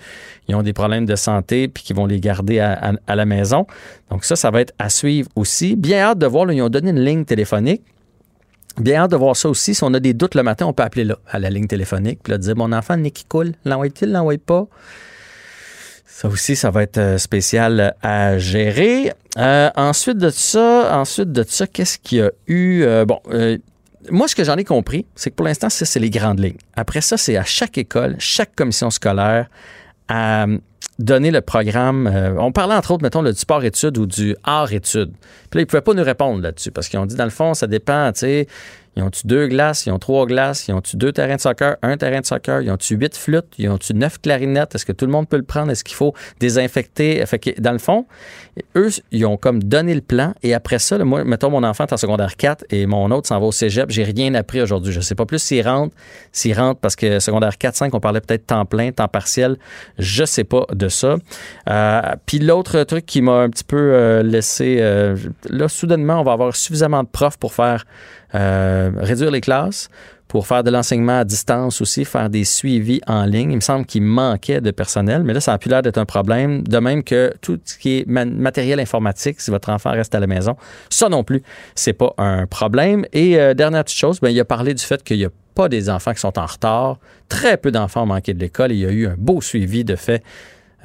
ont 0.54 0.64
des 0.64 0.74
problèmes 0.74 1.06
de 1.06 1.16
santé 1.16 1.68
puis 1.68 1.84
qui 1.84 1.94
vont 1.94 2.06
les 2.06 2.20
garder 2.20 2.60
à, 2.60 2.94
la 3.08 3.26
maison. 3.26 3.68
Donc 4.10 4.24
ça, 4.24 4.36
ça 4.36 4.50
va 4.50 4.62
être 4.62 4.74
à 4.80 4.90
suivre 4.90 5.30
aussi. 5.36 5.76
Bien 5.76 6.00
hâte 6.00 6.18
de 6.18 6.28
voir, 6.28 6.50
ils 6.52 6.62
ont 6.62 6.70
donné 6.70 6.92
une 6.92 7.04
ligne 7.04 7.26
téléphonique. 7.26 7.82
Bien 8.78 9.02
hâte 9.02 9.12
de 9.12 9.16
voir 9.18 9.36
ça 9.36 9.50
aussi. 9.50 9.76
Si 9.76 9.84
on 9.84 9.94
a 9.94 10.00
des 10.00 10.14
doutes 10.14 10.36
le 10.36 10.44
matin, 10.44 10.66
on 10.66 10.74
peut 10.74 10.84
appeler 10.84 11.04
là, 11.04 11.18
à 11.28 11.40
la 11.40 11.50
ligne 11.50 11.68
téléphonique, 11.68 12.20
puis 12.24 12.32
là, 12.32 12.38
dire 12.38 12.56
Mon 12.56 12.72
enfant, 12.72 12.98
nez 12.98 13.12
qui 13.12 13.26
coule, 13.26 13.54
l'envoie-t-il, 13.66 14.12
l'envoie 14.12 14.38
pas? 14.38 14.68
Ça 16.06 16.28
aussi, 16.28 16.56
ça 16.56 16.70
va 16.70 16.84
être 16.84 16.98
euh, 16.98 17.18
spécial 17.18 17.96
à 18.02 18.38
gérer. 18.38 19.12
Euh, 19.38 19.70
ensuite 19.76 20.18
de 20.18 20.30
ça, 20.30 21.00
ensuite 21.00 21.32
de 21.32 21.44
ça, 21.48 21.66
qu'est-ce 21.68 21.98
qu'il 21.98 22.20
y 22.20 22.22
a 22.22 22.32
eu? 22.48 22.84
Euh, 22.84 23.06
Bon, 23.06 23.20
moi, 24.10 24.28
ce 24.28 24.36
que 24.36 24.44
j'en 24.44 24.56
ai 24.56 24.64
compris, 24.64 25.06
c'est 25.16 25.30
que 25.30 25.36
pour 25.36 25.46
l'instant, 25.46 25.70
ça, 25.70 25.86
c'est 25.86 26.00
les 26.00 26.10
grandes 26.10 26.40
lignes. 26.40 26.58
Après 26.76 27.02
ça, 27.02 27.18
c'est 27.18 27.38
à 27.38 27.44
chaque 27.44 27.78
école, 27.78 28.16
chaque 28.20 28.56
commission 28.56 28.90
scolaire, 28.90 29.48
à 30.08 30.46
donner 31.00 31.32
le 31.32 31.42
programme. 31.42 32.08
on 32.38 32.52
parlait 32.52 32.76
entre 32.76 32.92
autres, 32.92 33.04
mettons, 33.04 33.24
du 33.24 33.34
sport-études 33.34 33.98
ou 33.98 34.06
du 34.06 34.36
art-études. 34.44 35.12
Puis 35.50 35.58
là, 35.58 35.62
ils 35.62 35.62
ne 35.62 35.66
pouvaient 35.66 35.82
pas 35.82 35.94
nous 35.94 36.04
répondre 36.04 36.42
là-dessus 36.42 36.72
parce 36.72 36.88
qu'ils 36.88 37.00
ont 37.00 37.06
dit, 37.06 37.16
dans 37.16 37.24
le 37.24 37.32
fond, 37.32 37.54
ça 37.54 37.68
dépend, 37.68 38.12
tu 38.12 38.20
sais, 38.20 38.48
ils 38.96 39.04
ont-tu 39.04 39.26
deux 39.26 39.48
glaces? 39.48 39.86
Ils 39.86 39.92
ont 39.92 40.00
trois 40.00 40.26
glaces? 40.26 40.68
Ils 40.68 40.74
ont-tu 40.74 40.98
deux 40.98 41.14
terrains 41.14 41.38
de 41.38 41.42
soccer? 41.42 41.78
Un 41.82 41.96
terrain 41.96 42.20
de 42.20 42.26
soccer? 42.26 42.62
Ils 42.62 42.72
ont-tu 42.72 42.96
huit 42.96 43.16
flûtes? 43.16 43.54
Ils 43.58 43.70
ont-tu 43.70 43.94
neuf 43.94 44.20
clarinettes? 44.20 44.76
Est-ce 44.76 44.86
que 44.86 44.92
tout 44.92 45.06
le 45.06 45.12
monde 45.12 45.30
peut 45.30 45.38
le 45.38 45.44
prendre? 45.44 45.72
Est-ce 45.72 45.84
qu'il 45.84 45.96
faut 45.96 46.14
désinfecter? 46.40 47.26
Fait 47.26 47.40
que, 47.40 47.62
dans 47.62 47.72
le 47.72 47.78
fond, 47.78 48.06
eux, 48.76 48.90
ils 49.12 49.26
ont 49.26 49.38
comme 49.38 49.64
donné 49.64 49.94
le 49.96 50.02
plan. 50.02 50.34
Et 50.44 50.54
après 50.54 50.80
ça, 50.80 50.98
moi, 51.06 51.24
mettons, 51.24 51.50
mon 51.50 51.64
enfant 51.64 51.86
est 51.86 51.94
en 51.94 51.98
secondaire 51.98 52.36
4 52.36 52.66
et 52.70 52.86
mon 52.86 53.12
autre 53.12 53.28
s'en 53.30 53.40
va 53.40 53.46
au 53.46 53.52
cégep. 53.52 53.90
J'ai 53.92 54.04
rien 54.04 54.34
appris 54.34 54.62
aujourd'hui. 54.62 54.92
Je 54.92 55.00
sais 55.00 55.16
pas 55.16 55.26
plus 55.26 55.40
s'il 55.40 55.66
rentre, 55.66 55.96
s'il 56.34 56.58
rentre 56.58 56.82
parce 56.82 56.98
que 56.98 57.20
secondaire 57.20 57.58
4, 57.58 57.76
5, 57.76 57.94
on 57.94 58.00
parlait 58.02 58.22
peut-être 58.22 58.48
temps 58.48 58.66
plein, 58.66 58.92
temps 58.92 59.08
partiel. 59.08 59.58
Je 60.00 60.26
sais 60.26 60.44
pas 60.44 60.66
de 60.74 60.90
ça. 60.90 61.16
Euh, 61.70 62.02
puis 62.26 62.40
l'autre 62.40 62.84
truc 62.84 63.06
qui 63.06 63.22
m'a 63.22 63.40
un 63.40 63.50
petit 63.50 63.64
peu 63.64 63.78
euh, 63.78 64.22
laissé, 64.22 64.78
euh, 64.80 65.16
là, 65.50 65.70
soudainement, 65.70 66.20
on 66.20 66.24
va 66.24 66.34
avoir 66.34 66.56
suffisamment 66.56 67.04
de 67.04 67.10
profs 67.10 67.38
pour 67.38 67.54
faire 67.54 67.86
euh, 68.36 68.92
réduire 68.98 69.32
les 69.32 69.42
classes 69.42 69.90
pour 70.32 70.48
faire 70.48 70.64
de 70.64 70.72
l'enseignement 70.72 71.20
à 71.20 71.26
distance 71.26 71.82
aussi, 71.82 72.06
faire 72.06 72.30
des 72.30 72.46
suivis 72.46 73.02
en 73.06 73.26
ligne. 73.26 73.52
Il 73.52 73.58
me 73.58 73.62
semble 73.62 73.86
qu'il 73.86 74.04
manquait 74.04 74.62
de 74.62 74.72
personnel, 74.72 75.24
mais 75.24 75.34
là, 75.34 75.42
ça 75.42 75.52
a 75.52 75.58
plus 75.58 75.70
l'air 75.70 75.82
d'être 75.82 75.98
un 75.98 76.06
problème. 76.06 76.64
De 76.64 76.78
même 76.78 77.04
que 77.04 77.34
tout 77.42 77.60
ce 77.66 77.78
qui 77.78 77.98
est 77.98 78.08
matériel 78.08 78.80
informatique, 78.80 79.42
si 79.42 79.52
votre 79.52 79.70
enfant 79.70 79.92
reste 79.92 80.16
à 80.16 80.22
la 80.22 80.28
maison, 80.28 80.56
ça 80.90 81.10
non 81.10 81.26
plus, 81.26 81.44
c'est 81.76 81.92
pas 81.92 82.14
un 82.18 82.48
problème. 82.48 83.06
Et 83.12 83.38
euh, 83.38 83.54
dernière 83.54 83.84
petite 83.84 83.98
chose, 83.98 84.22
ben, 84.22 84.30
il 84.30 84.40
a 84.40 84.46
parlé 84.46 84.74
du 84.74 84.82
fait 84.82 85.04
qu'il 85.04 85.18
n'y 85.18 85.26
a 85.26 85.32
pas 85.54 85.68
des 85.68 85.90
enfants 85.90 86.14
qui 86.14 86.22
sont 86.22 86.40
en 86.40 86.46
retard. 86.46 87.00
Très 87.28 87.58
peu 87.58 87.70
d'enfants 87.70 88.04
ont 88.04 88.08
manqué 88.08 88.34
de 88.34 88.40
l'école. 88.40 88.72
Il 88.72 88.80
y 88.80 88.86
a 88.86 88.92
eu 88.92 89.08
un 89.08 89.16
beau 89.18 89.42
suivi 89.42 89.84
de 89.84 89.98
fait 89.98 90.24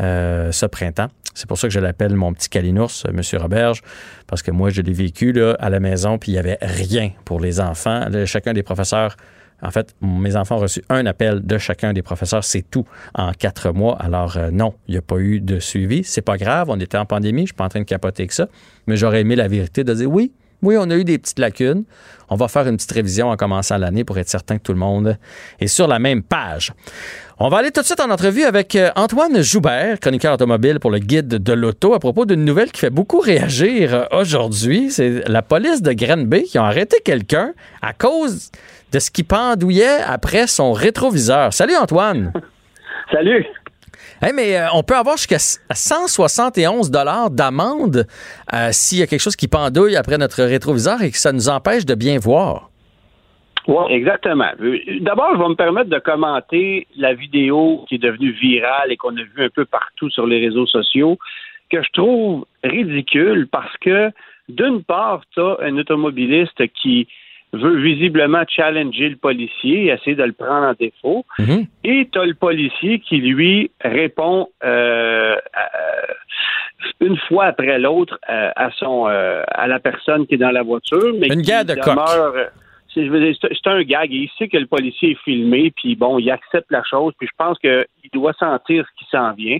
euh, 0.01 0.51
ce 0.51 0.67
printemps. 0.67 1.09
C'est 1.37 1.47
pour 1.47 1.59
ça 1.59 1.69
que 1.69 1.75
je 1.75 1.81
l'appelle 1.81 2.15
mon 2.15 2.33
petit 2.33 2.49
calinours, 2.49 2.91
euh, 3.07 3.11
M. 3.11 3.21
Roberge, 3.41 3.83
parce 4.27 4.43
que 4.43 4.51
moi, 4.51 4.71
je 4.71 4.81
l'ai 4.81 4.93
vécu 4.93 5.35
à 5.59 5.71
la 5.71 5.81
maison, 5.81 6.19
puis 6.19 6.33
il 6.33 6.35
n'y 6.35 6.39
avait 6.39 6.59
rien 6.61 7.11
pour 7.25 7.41
les 7.41 7.61
enfants. 7.61 8.07
chacun 8.25 8.53
des 8.53 8.63
professeurs 8.63 9.17
en 9.63 9.71
fait, 9.71 9.95
mes 10.03 10.37
enfants 10.37 10.57
ont 10.57 10.61
reçu 10.61 10.83
un 10.89 11.07
appel 11.07 11.45
de 11.45 11.59
chacun 11.59 11.93
des 11.93 12.03
professeurs, 12.03 12.45
c'est 12.45 12.63
tout, 12.63 12.87
en 13.15 13.33
quatre 13.33 13.73
mois. 13.73 13.97
Alors 13.99 14.37
euh, 14.37 14.51
non, 14.51 14.75
il 14.87 14.93
n'y 14.93 14.99
a 14.99 15.03
pas 15.03 15.17
eu 15.17 15.41
de 15.41 15.61
suivi. 15.61 16.05
C'est 16.05 16.23
pas 16.23 16.37
grave, 16.37 16.69
on 16.69 16.79
était 16.79 16.99
en 16.99 17.07
pandémie, 17.07 17.43
je 17.43 17.47
suis 17.47 17.55
pas 17.55 17.65
en 17.65 17.69
train 17.69 17.81
de 17.81 17.87
capoter 17.87 18.27
que 18.27 18.35
ça, 18.35 18.49
mais 18.87 18.97
j'aurais 18.97 19.21
aimé 19.21 19.35
la 19.35 19.49
vérité 19.49 19.83
de 19.83 19.95
dire 19.95 20.11
oui, 20.11 20.33
Oui, 20.63 20.77
on 20.79 20.91
a 20.91 20.97
eu 20.97 21.05
des 21.05 21.19
petites 21.19 21.39
lacunes. 21.39 21.85
On 22.29 22.37
va 22.37 22.49
faire 22.49 22.67
une 22.67 22.77
petite 22.77 22.93
révision 22.93 23.29
en 23.29 23.37
commençant 23.37 23.79
l'année 23.79 24.05
pour 24.05 24.19
être 24.19 24.29
certain 24.29 24.59
que 24.59 24.63
tout 24.63 24.73
le 24.73 24.79
monde 24.79 25.17
est 25.61 25.67
sur 25.69 25.87
la 25.87 25.99
même 25.99 26.23
page. 26.23 26.73
On 27.39 27.49
va 27.49 27.59
aller 27.59 27.71
tout 27.71 27.83
de 27.83 27.87
suite 27.87 28.01
en 28.01 28.11
entrevue 28.11 28.45
avec 28.45 28.75
euh, 28.77 28.91
Antoine 28.97 29.43
Joubert, 29.43 30.01
chroniqueur 30.01 30.35
automobile 30.35 30.81
pour 30.81 30.91
le 30.91 30.99
guide 30.99 31.29
de 31.29 31.53
l'auto, 31.53 31.93
à 31.93 31.99
propos 31.99 32.25
d'une 32.25 32.45
nouvelle 32.45 32.73
qui 32.73 32.81
fait 32.81 32.91
beaucoup 32.91 33.21
réagir 33.21 33.95
euh, 33.95 34.05
aujourd'hui. 34.11 34.91
C'est 34.91 35.29
la 35.29 35.43
police 35.43 35.83
de 35.83 35.93
Granby 35.93 36.45
qui 36.45 36.57
a 36.57 36.65
arrêté 36.65 36.97
quelqu'un 37.05 37.53
à 37.83 37.93
cause 37.93 38.51
de 38.93 38.99
ce 38.99 39.11
qui 39.11 39.23
pendouillait 39.23 40.01
après 40.07 40.47
son 40.47 40.73
rétroviseur. 40.73 41.53
Salut 41.53 41.77
Antoine. 41.77 42.33
Salut. 43.13 43.45
Hey, 44.23 44.33
mais 44.35 44.57
euh, 44.57 44.67
on 44.75 44.83
peut 44.83 44.97
avoir 44.97 45.17
jusqu'à 45.17 45.39
171 45.39 46.91
dollars 46.91 47.31
d'amende 47.31 48.07
s'il 48.71 48.99
y 48.99 49.03
a 49.03 49.07
quelque 49.07 49.21
chose 49.21 49.37
qui 49.37 49.49
pendouille 49.49 49.97
après 49.97 50.19
notre 50.19 50.43
rétroviseur 50.43 51.03
et 51.03 51.11
que 51.11 51.19
ça 51.19 51.33
nous 51.33 51.49
empêche 51.49 51.85
de 51.85 51.95
bien 51.95 52.19
voir. 52.19 52.71
Oui, 53.69 53.85
exactement. 53.91 54.51
D'abord, 55.01 55.31
je 55.35 55.43
vais 55.43 55.49
me 55.49 55.55
permettre 55.55 55.91
de 55.91 55.99
commenter 55.99 56.87
la 56.97 57.15
vidéo 57.15 57.85
qui 57.89 57.97
est 57.97 57.99
devenue 57.99 58.31
virale 58.31 58.93
et 58.93 58.97
qu'on 58.97 59.17
a 59.17 59.23
vue 59.23 59.45
un 59.45 59.49
peu 59.49 59.65
partout 59.65 60.09
sur 60.11 60.27
les 60.27 60.39
réseaux 60.39 60.67
sociaux, 60.67 61.19
que 61.71 61.83
je 61.83 61.91
trouve 61.93 62.47
ridicule 62.63 63.49
parce 63.51 63.77
que, 63.79 64.13
d'une 64.49 64.85
part, 64.85 65.23
tu 65.33 65.41
as 65.41 65.57
un 65.63 65.77
automobiliste 65.79 66.63
qui 66.81 67.09
veut 67.57 67.79
visiblement 67.81 68.43
challenger 68.49 69.09
le 69.09 69.17
policier, 69.17 69.87
essayer 69.87 70.17
de 70.17 70.23
le 70.23 70.33
prendre 70.33 70.67
en 70.67 70.75
défaut, 70.75 71.25
mm-hmm. 71.39 71.67
et 71.85 72.09
tu 72.11 72.19
as 72.19 72.25
le 72.25 72.35
policier 72.35 73.01
qui, 73.01 73.19
lui, 73.19 73.71
répond 73.83 74.49
euh, 74.65 75.37
une 77.01 77.17
fois 77.29 77.47
après 77.47 77.79
l'autre 77.79 78.19
euh, 78.29 78.51
à 78.57 78.71
son 78.73 79.09
euh, 79.09 79.43
à 79.49 79.67
la 79.67 79.79
personne 79.81 80.27
qui 80.27 80.35
est 80.35 80.39
dans 80.39 80.51
la 80.51 80.63
voiture, 80.63 81.15
mais 81.19 81.29
une 81.29 81.43
qui 81.43 81.51
demeure, 81.65 82.35
c'est 82.95 83.67
un 83.67 83.83
gag. 83.83 84.13
Il 84.13 84.31
sait 84.39 84.49
que 84.49 84.57
le 84.57 84.67
policier 84.67 85.13
est 85.13 85.23
filmé, 85.25 85.73
puis 85.77 85.97
bon, 85.97 86.19
il 86.19 86.31
accepte 86.31 86.71
la 86.71 86.83
chose, 86.85 87.13
puis 87.19 87.29
je 87.29 87.37
pense 87.37 87.59
qu'il 87.59 88.11
doit 88.13 88.33
sentir 88.35 88.87
ce 88.87 89.05
qui 89.05 89.11
s'en 89.11 89.33
vient. 89.33 89.59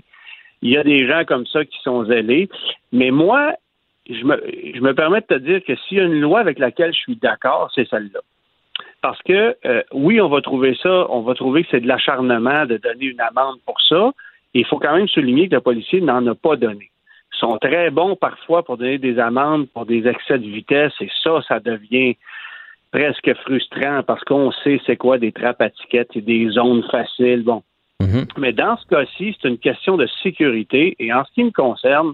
Il 0.61 0.71
y 0.71 0.77
a 0.77 0.83
des 0.83 1.07
gens 1.07 1.23
comme 1.25 1.45
ça 1.45 1.63
qui 1.65 1.77
sont 1.83 2.05
zélés. 2.05 2.49
Mais 2.91 3.11
moi, 3.11 3.53
je 4.09 4.23
me, 4.23 4.41
je 4.75 4.79
me 4.79 4.93
permets 4.93 5.21
de 5.21 5.25
te 5.25 5.39
dire 5.39 5.63
que 5.63 5.75
s'il 5.75 5.97
y 5.97 6.01
a 6.01 6.03
une 6.03 6.19
loi 6.19 6.39
avec 6.39 6.59
laquelle 6.59 6.93
je 6.93 6.99
suis 6.99 7.15
d'accord, 7.15 7.71
c'est 7.73 7.87
celle-là. 7.89 8.19
Parce 9.01 9.21
que 9.23 9.55
euh, 9.65 9.83
oui, 9.93 10.19
on 10.21 10.29
va 10.29 10.41
trouver 10.41 10.77
ça, 10.81 11.07
on 11.09 11.21
va 11.21 11.33
trouver 11.33 11.63
que 11.63 11.69
c'est 11.71 11.81
de 11.81 11.87
l'acharnement 11.87 12.65
de 12.65 12.77
donner 12.77 13.05
une 13.05 13.21
amende 13.21 13.57
pour 13.65 13.79
ça. 13.81 14.11
il 14.53 14.65
faut 14.65 14.79
quand 14.79 14.95
même 14.95 15.07
souligner 15.07 15.49
que 15.49 15.55
le 15.55 15.61
policier 15.61 16.01
n'en 16.01 16.25
a 16.27 16.35
pas 16.35 16.55
donné. 16.55 16.89
Ils 17.33 17.39
sont 17.39 17.57
très 17.59 17.91
bons 17.91 18.15
parfois 18.15 18.63
pour 18.63 18.77
donner 18.77 18.97
des 18.97 19.19
amendes 19.19 19.67
pour 19.69 19.85
des 19.85 20.07
excès 20.07 20.39
de 20.39 20.47
vitesse, 20.47 20.93
et 21.01 21.09
ça, 21.23 21.41
ça 21.47 21.59
devient 21.59 22.15
presque 22.91 23.33
frustrant 23.43 24.01
parce 24.03 24.23
qu'on 24.23 24.51
sait 24.63 24.81
c'est 24.85 24.97
quoi 24.97 25.17
des 25.17 25.31
trappes 25.31 25.61
à 25.61 25.69
tickets 25.69 26.15
et 26.15 26.21
des 26.21 26.49
zones 26.49 26.83
faciles. 26.89 27.43
Bon. 27.43 27.61
Mm-hmm. 28.01 28.27
Mais 28.37 28.53
dans 28.53 28.77
ce 28.77 28.87
cas-ci, 28.87 29.35
c'est 29.39 29.47
une 29.47 29.57
question 29.57 29.97
de 29.97 30.07
sécurité. 30.23 30.95
Et 30.99 31.13
en 31.13 31.23
ce 31.25 31.31
qui 31.33 31.43
me 31.43 31.51
concerne, 31.51 32.13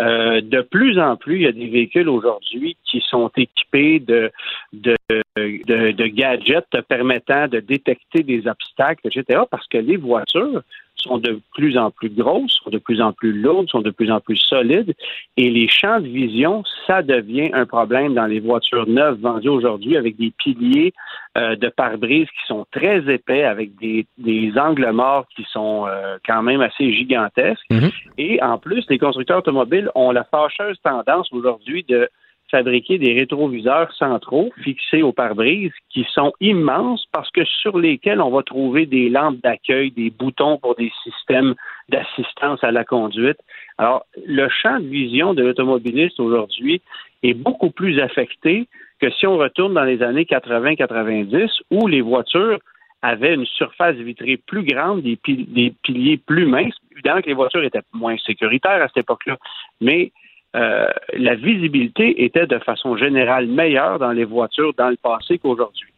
euh, 0.00 0.40
de 0.40 0.60
plus 0.60 0.98
en 0.98 1.16
plus, 1.16 1.36
il 1.36 1.42
y 1.42 1.46
a 1.46 1.52
des 1.52 1.68
véhicules 1.68 2.08
aujourd'hui 2.08 2.76
qui 2.84 3.00
sont 3.08 3.30
équipés 3.36 4.00
de, 4.00 4.32
de, 4.72 4.96
de, 5.36 5.92
de, 5.92 6.06
gadgets 6.06 6.66
permettant 6.88 7.46
de 7.46 7.60
détecter 7.60 8.24
des 8.24 8.46
obstacles, 8.48 9.06
etc. 9.06 9.42
Parce 9.48 9.66
que 9.68 9.78
les 9.78 9.96
voitures 9.96 10.62
sont 10.96 11.18
de 11.18 11.40
plus 11.54 11.76
en 11.76 11.90
plus 11.90 12.08
grosses, 12.08 12.58
sont 12.62 12.70
de 12.70 12.78
plus 12.78 13.00
en 13.00 13.12
plus 13.12 13.32
lourdes, 13.32 13.68
sont 13.68 13.82
de 13.82 13.90
plus 13.90 14.10
en 14.10 14.20
plus 14.20 14.36
solides. 14.36 14.94
Et 15.36 15.50
les 15.50 15.68
champs 15.68 16.00
de 16.00 16.08
vision, 16.08 16.62
ça 16.86 17.02
devient 17.02 17.50
un 17.52 17.66
problème 17.66 18.14
dans 18.14 18.26
les 18.26 18.40
voitures 18.40 18.88
neuves 18.88 19.20
vendues 19.20 19.48
aujourd'hui 19.48 19.96
avec 19.96 20.16
des 20.16 20.32
piliers 20.36 20.92
euh, 21.36 21.56
de 21.56 21.68
pare-brise 21.68 22.26
qui 22.26 22.46
sont 22.46 22.66
très 22.70 22.98
épais, 23.12 23.44
avec 23.44 23.74
des, 23.76 24.06
des 24.18 24.52
angles 24.56 24.90
morts 24.92 25.26
qui 25.34 25.44
sont 25.50 25.86
euh, 25.86 26.16
quand 26.26 26.42
même 26.42 26.60
assez 26.60 26.92
gigantesques. 26.92 27.64
Mm-hmm. 27.70 27.92
Et 28.18 28.42
en 28.42 28.58
plus, 28.58 28.84
les 28.88 28.98
constructeurs 28.98 29.38
automobiles 29.38 29.90
ont 29.94 30.10
la 30.10 30.24
fâcheuse 30.24 30.78
tendance 30.82 31.28
aujourd'hui 31.32 31.84
de 31.88 32.08
fabriquer 32.54 32.98
des 32.98 33.14
rétroviseurs 33.14 33.92
centraux 33.94 34.52
fixés 34.62 35.02
au 35.02 35.12
pare-brise 35.12 35.72
qui 35.90 36.06
sont 36.14 36.32
immenses 36.40 37.04
parce 37.10 37.28
que 37.32 37.44
sur 37.44 37.76
lesquels 37.76 38.20
on 38.20 38.30
va 38.30 38.44
trouver 38.44 38.86
des 38.86 39.08
lampes 39.08 39.40
d'accueil, 39.42 39.90
des 39.90 40.10
boutons 40.10 40.58
pour 40.58 40.76
des 40.76 40.92
systèmes 41.02 41.56
d'assistance 41.88 42.62
à 42.62 42.70
la 42.70 42.84
conduite. 42.84 43.38
Alors, 43.76 44.06
le 44.24 44.48
champ 44.48 44.78
de 44.78 44.86
vision 44.86 45.34
de 45.34 45.42
l'automobiliste 45.42 46.20
aujourd'hui 46.20 46.80
est 47.24 47.34
beaucoup 47.34 47.72
plus 47.72 47.98
affecté 48.00 48.68
que 49.00 49.10
si 49.10 49.26
on 49.26 49.36
retourne 49.36 49.74
dans 49.74 49.82
les 49.82 50.00
années 50.04 50.22
80-90 50.22 51.50
où 51.72 51.88
les 51.88 52.02
voitures 52.02 52.60
avaient 53.02 53.34
une 53.34 53.46
surface 53.46 53.96
vitrée 53.96 54.36
plus 54.36 54.62
grande, 54.62 55.02
des, 55.02 55.16
piliers 55.16 56.20
plus 56.24 56.46
minces. 56.46 56.76
Évidemment 56.92 57.20
que 57.20 57.26
les 57.26 57.34
voitures 57.34 57.64
étaient 57.64 57.82
moins 57.92 58.16
sécuritaires 58.24 58.80
à 58.80 58.86
cette 58.86 58.98
époque-là, 58.98 59.38
mais 59.80 60.12
euh, 60.54 60.86
la 61.14 61.34
visibilité 61.34 62.24
était 62.24 62.46
de 62.46 62.58
façon 62.58 62.96
générale 62.96 63.46
meilleure 63.46 63.98
dans 63.98 64.12
les 64.12 64.24
voitures 64.24 64.72
dans 64.74 64.88
le 64.88 64.96
passé 64.96 65.38
qu'aujourd'hui. 65.38 65.88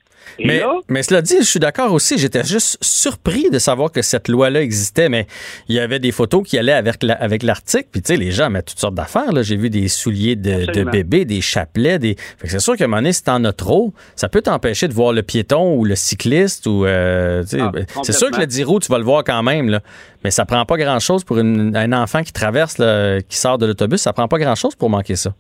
Mais, 0.44 0.62
mais, 0.88 1.02
cela 1.02 1.22
dit, 1.22 1.36
je 1.38 1.44
suis 1.44 1.60
d'accord 1.60 1.92
aussi. 1.92 2.18
J'étais 2.18 2.44
juste 2.44 2.78
surpris 2.82 3.48
de 3.50 3.58
savoir 3.58 3.90
que 3.90 4.02
cette 4.02 4.28
loi-là 4.28 4.62
existait, 4.62 5.08
mais 5.08 5.26
il 5.68 5.74
y 5.74 5.78
avait 5.78 5.98
des 5.98 6.12
photos 6.12 6.46
qui 6.46 6.58
allaient 6.58 6.72
avec 6.72 6.96
avec 7.04 7.42
l'article. 7.42 7.88
Puis 7.90 8.02
tu 8.02 8.08
sais, 8.08 8.16
les 8.16 8.30
gens 8.30 8.50
mettent 8.50 8.66
toutes 8.66 8.78
sortes 8.78 8.94
d'affaires. 8.94 9.30
J'ai 9.42 9.56
vu 9.56 9.70
des 9.70 9.88
souliers 9.88 10.36
de, 10.36 10.66
de 10.66 10.84
bébé, 10.84 11.24
des 11.24 11.40
chapelets. 11.40 11.98
Des... 11.98 12.16
c'est 12.44 12.60
sûr 12.60 12.76
qu'à 12.76 12.84
un 12.84 12.88
moment 12.88 12.98
donné, 12.98 13.12
si 13.12 13.22
t'en 13.22 13.42
as 13.44 13.52
trop, 13.52 13.92
ça 14.14 14.28
peut 14.28 14.42
t'empêcher 14.42 14.88
de 14.88 14.94
voir 14.94 15.12
le 15.12 15.22
piéton 15.22 15.74
ou 15.74 15.84
le 15.84 15.96
cycliste. 15.96 16.66
ou 16.66 16.84
euh, 16.84 17.42
ah, 17.58 17.70
ben, 17.72 17.86
C'est 18.02 18.12
sûr 18.12 18.30
que 18.30 18.40
le 18.40 18.46
10 18.46 18.64
roues, 18.64 18.80
tu 18.80 18.88
vas 18.90 18.98
le 18.98 19.04
voir 19.04 19.24
quand 19.24 19.42
même. 19.42 19.68
Là. 19.68 19.80
Mais 20.24 20.30
ça 20.30 20.44
prend 20.44 20.64
pas 20.64 20.76
grand-chose 20.76 21.24
pour 21.24 21.38
un 21.38 21.92
enfant 21.92 22.22
qui 22.22 22.32
traverse, 22.32 22.76
qui 23.28 23.36
sort 23.36 23.58
de 23.58 23.66
l'autobus. 23.66 24.00
Ça 24.00 24.12
prend 24.12 24.28
pas 24.28 24.38
grand-chose 24.38 24.74
pour 24.74 24.90
manquer 24.90 25.16
ça. 25.16 25.34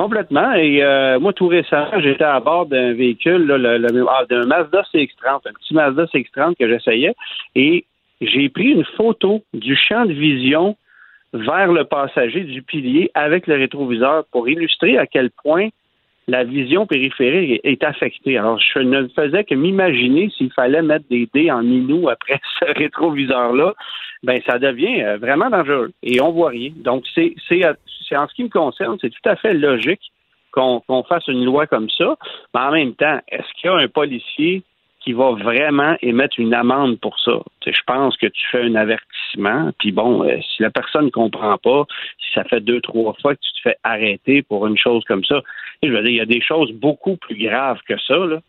Complètement. 0.00 0.54
Et 0.54 0.82
euh, 0.82 1.20
moi, 1.20 1.34
tout 1.34 1.48
récemment, 1.48 2.00
j'étais 2.00 2.24
à 2.24 2.40
bord 2.40 2.64
d'un 2.64 2.94
véhicule, 2.94 3.44
le, 3.44 4.06
ah, 4.08 4.24
d'un 4.30 4.46
Mazda 4.46 4.82
CX-30, 4.94 5.42
un 5.44 5.52
petit 5.52 5.74
Mazda 5.74 6.04
CX-30 6.06 6.54
que 6.58 6.66
j'essayais, 6.66 7.14
et 7.54 7.84
j'ai 8.22 8.48
pris 8.48 8.68
une 8.68 8.84
photo 8.96 9.42
du 9.52 9.76
champ 9.76 10.06
de 10.06 10.14
vision 10.14 10.78
vers 11.34 11.70
le 11.70 11.84
passager 11.84 12.44
du 12.44 12.62
pilier 12.62 13.10
avec 13.12 13.46
le 13.46 13.56
rétroviseur 13.56 14.24
pour 14.32 14.48
illustrer 14.48 14.96
à 14.96 15.06
quel 15.06 15.30
point 15.30 15.68
la 16.28 16.44
vision 16.44 16.86
périphérique 16.86 17.60
est 17.62 17.84
affectée. 17.84 18.38
Alors, 18.38 18.58
je 18.58 18.78
ne 18.78 19.06
faisais 19.08 19.44
que 19.44 19.54
m'imaginer 19.54 20.30
s'il 20.30 20.50
fallait 20.52 20.80
mettre 20.80 21.04
des 21.10 21.28
dés 21.34 21.50
en 21.50 21.62
minou 21.62 22.08
après 22.08 22.40
ce 22.60 22.64
rétroviseur-là, 22.64 23.74
ben 24.22 24.40
ça 24.46 24.58
devient 24.58 25.02
euh, 25.02 25.16
vraiment 25.18 25.50
dangereux 25.50 25.92
et 26.02 26.20
on 26.20 26.32
voit 26.32 26.50
rien. 26.50 26.70
Donc, 26.76 27.04
c'est, 27.14 27.34
c'est, 27.48 27.64
en 28.16 28.28
ce 28.28 28.34
qui 28.34 28.44
me 28.44 28.48
concerne, 28.48 28.98
c'est 29.00 29.10
tout 29.10 29.28
à 29.28 29.36
fait 29.36 29.54
logique 29.54 30.12
qu'on, 30.52 30.80
qu'on 30.80 31.02
fasse 31.04 31.26
une 31.28 31.44
loi 31.44 31.66
comme 31.66 31.88
ça. 31.90 32.16
Mais 32.54 32.60
en 32.60 32.72
même 32.72 32.94
temps, 32.94 33.20
est-ce 33.28 33.46
qu'il 33.54 33.70
y 33.70 33.72
a 33.72 33.76
un 33.76 33.88
policier 33.88 34.62
qui 35.00 35.14
va 35.14 35.30
vraiment 35.30 35.96
émettre 36.02 36.38
une 36.38 36.52
amende 36.52 37.00
pour 37.00 37.18
ça? 37.20 37.32
je 37.66 37.80
pense 37.86 38.16
que 38.16 38.26
tu 38.26 38.46
fais 38.50 38.62
un 38.62 38.74
avertissement, 38.74 39.70
puis 39.78 39.92
bon, 39.92 40.24
euh, 40.24 40.36
si 40.42 40.62
la 40.62 40.70
personne 40.70 41.06
ne 41.06 41.10
comprend 41.10 41.56
pas, 41.58 41.86
si 42.18 42.34
ça 42.34 42.44
fait 42.44 42.60
deux, 42.60 42.80
trois 42.80 43.14
fois 43.20 43.34
que 43.34 43.40
tu 43.40 43.52
te 43.52 43.68
fais 43.70 43.76
arrêter 43.82 44.42
pour 44.42 44.66
une 44.66 44.76
chose 44.76 45.04
comme 45.04 45.24
ça, 45.24 45.40
je 45.82 45.88
veux 45.88 46.02
dire, 46.02 46.10
il 46.10 46.16
y 46.16 46.20
a 46.20 46.26
des 46.26 46.42
choses 46.42 46.72
beaucoup 46.72 47.16
plus 47.16 47.36
graves 47.36 47.80
que 47.88 47.98
ça. 47.98 48.16
Là. 48.16 48.40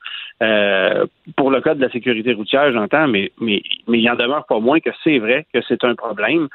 Euh, 0.41 1.05
pour 1.37 1.51
le 1.51 1.61
cas 1.61 1.75
de 1.75 1.81
la 1.81 1.89
sécurité 1.89 2.33
routière, 2.33 2.71
j'entends, 2.73 3.07
mais, 3.07 3.31
mais, 3.39 3.61
mais 3.87 3.99
il 3.99 4.09
en 4.09 4.15
demeure 4.15 4.45
pas 4.45 4.59
moins 4.59 4.79
que 4.79 4.89
c'est 5.03 5.19
vrai 5.19 5.45
que 5.53 5.59
c'est 5.67 5.83
un 5.83 5.95
problème 5.95 6.49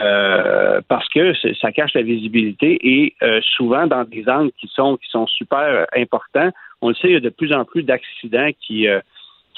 euh, 0.00 0.80
parce 0.88 1.08
que 1.10 1.32
ça 1.60 1.70
cache 1.70 1.94
la 1.94 2.02
visibilité 2.02 2.78
et 2.82 3.14
souvent 3.56 3.86
dans 3.86 4.04
des 4.04 4.28
angles 4.28 4.52
qui 4.58 4.68
sont, 4.68 4.96
qui 4.96 5.08
sont 5.10 5.26
super 5.26 5.86
importants. 5.94 6.50
On 6.80 6.88
le 6.88 6.94
sait, 6.94 7.08
il 7.08 7.14
y 7.14 7.16
a 7.16 7.20
de 7.20 7.28
plus 7.28 7.52
en 7.52 7.64
plus 7.64 7.82
d'accidents 7.82 8.50
qui 8.60 8.88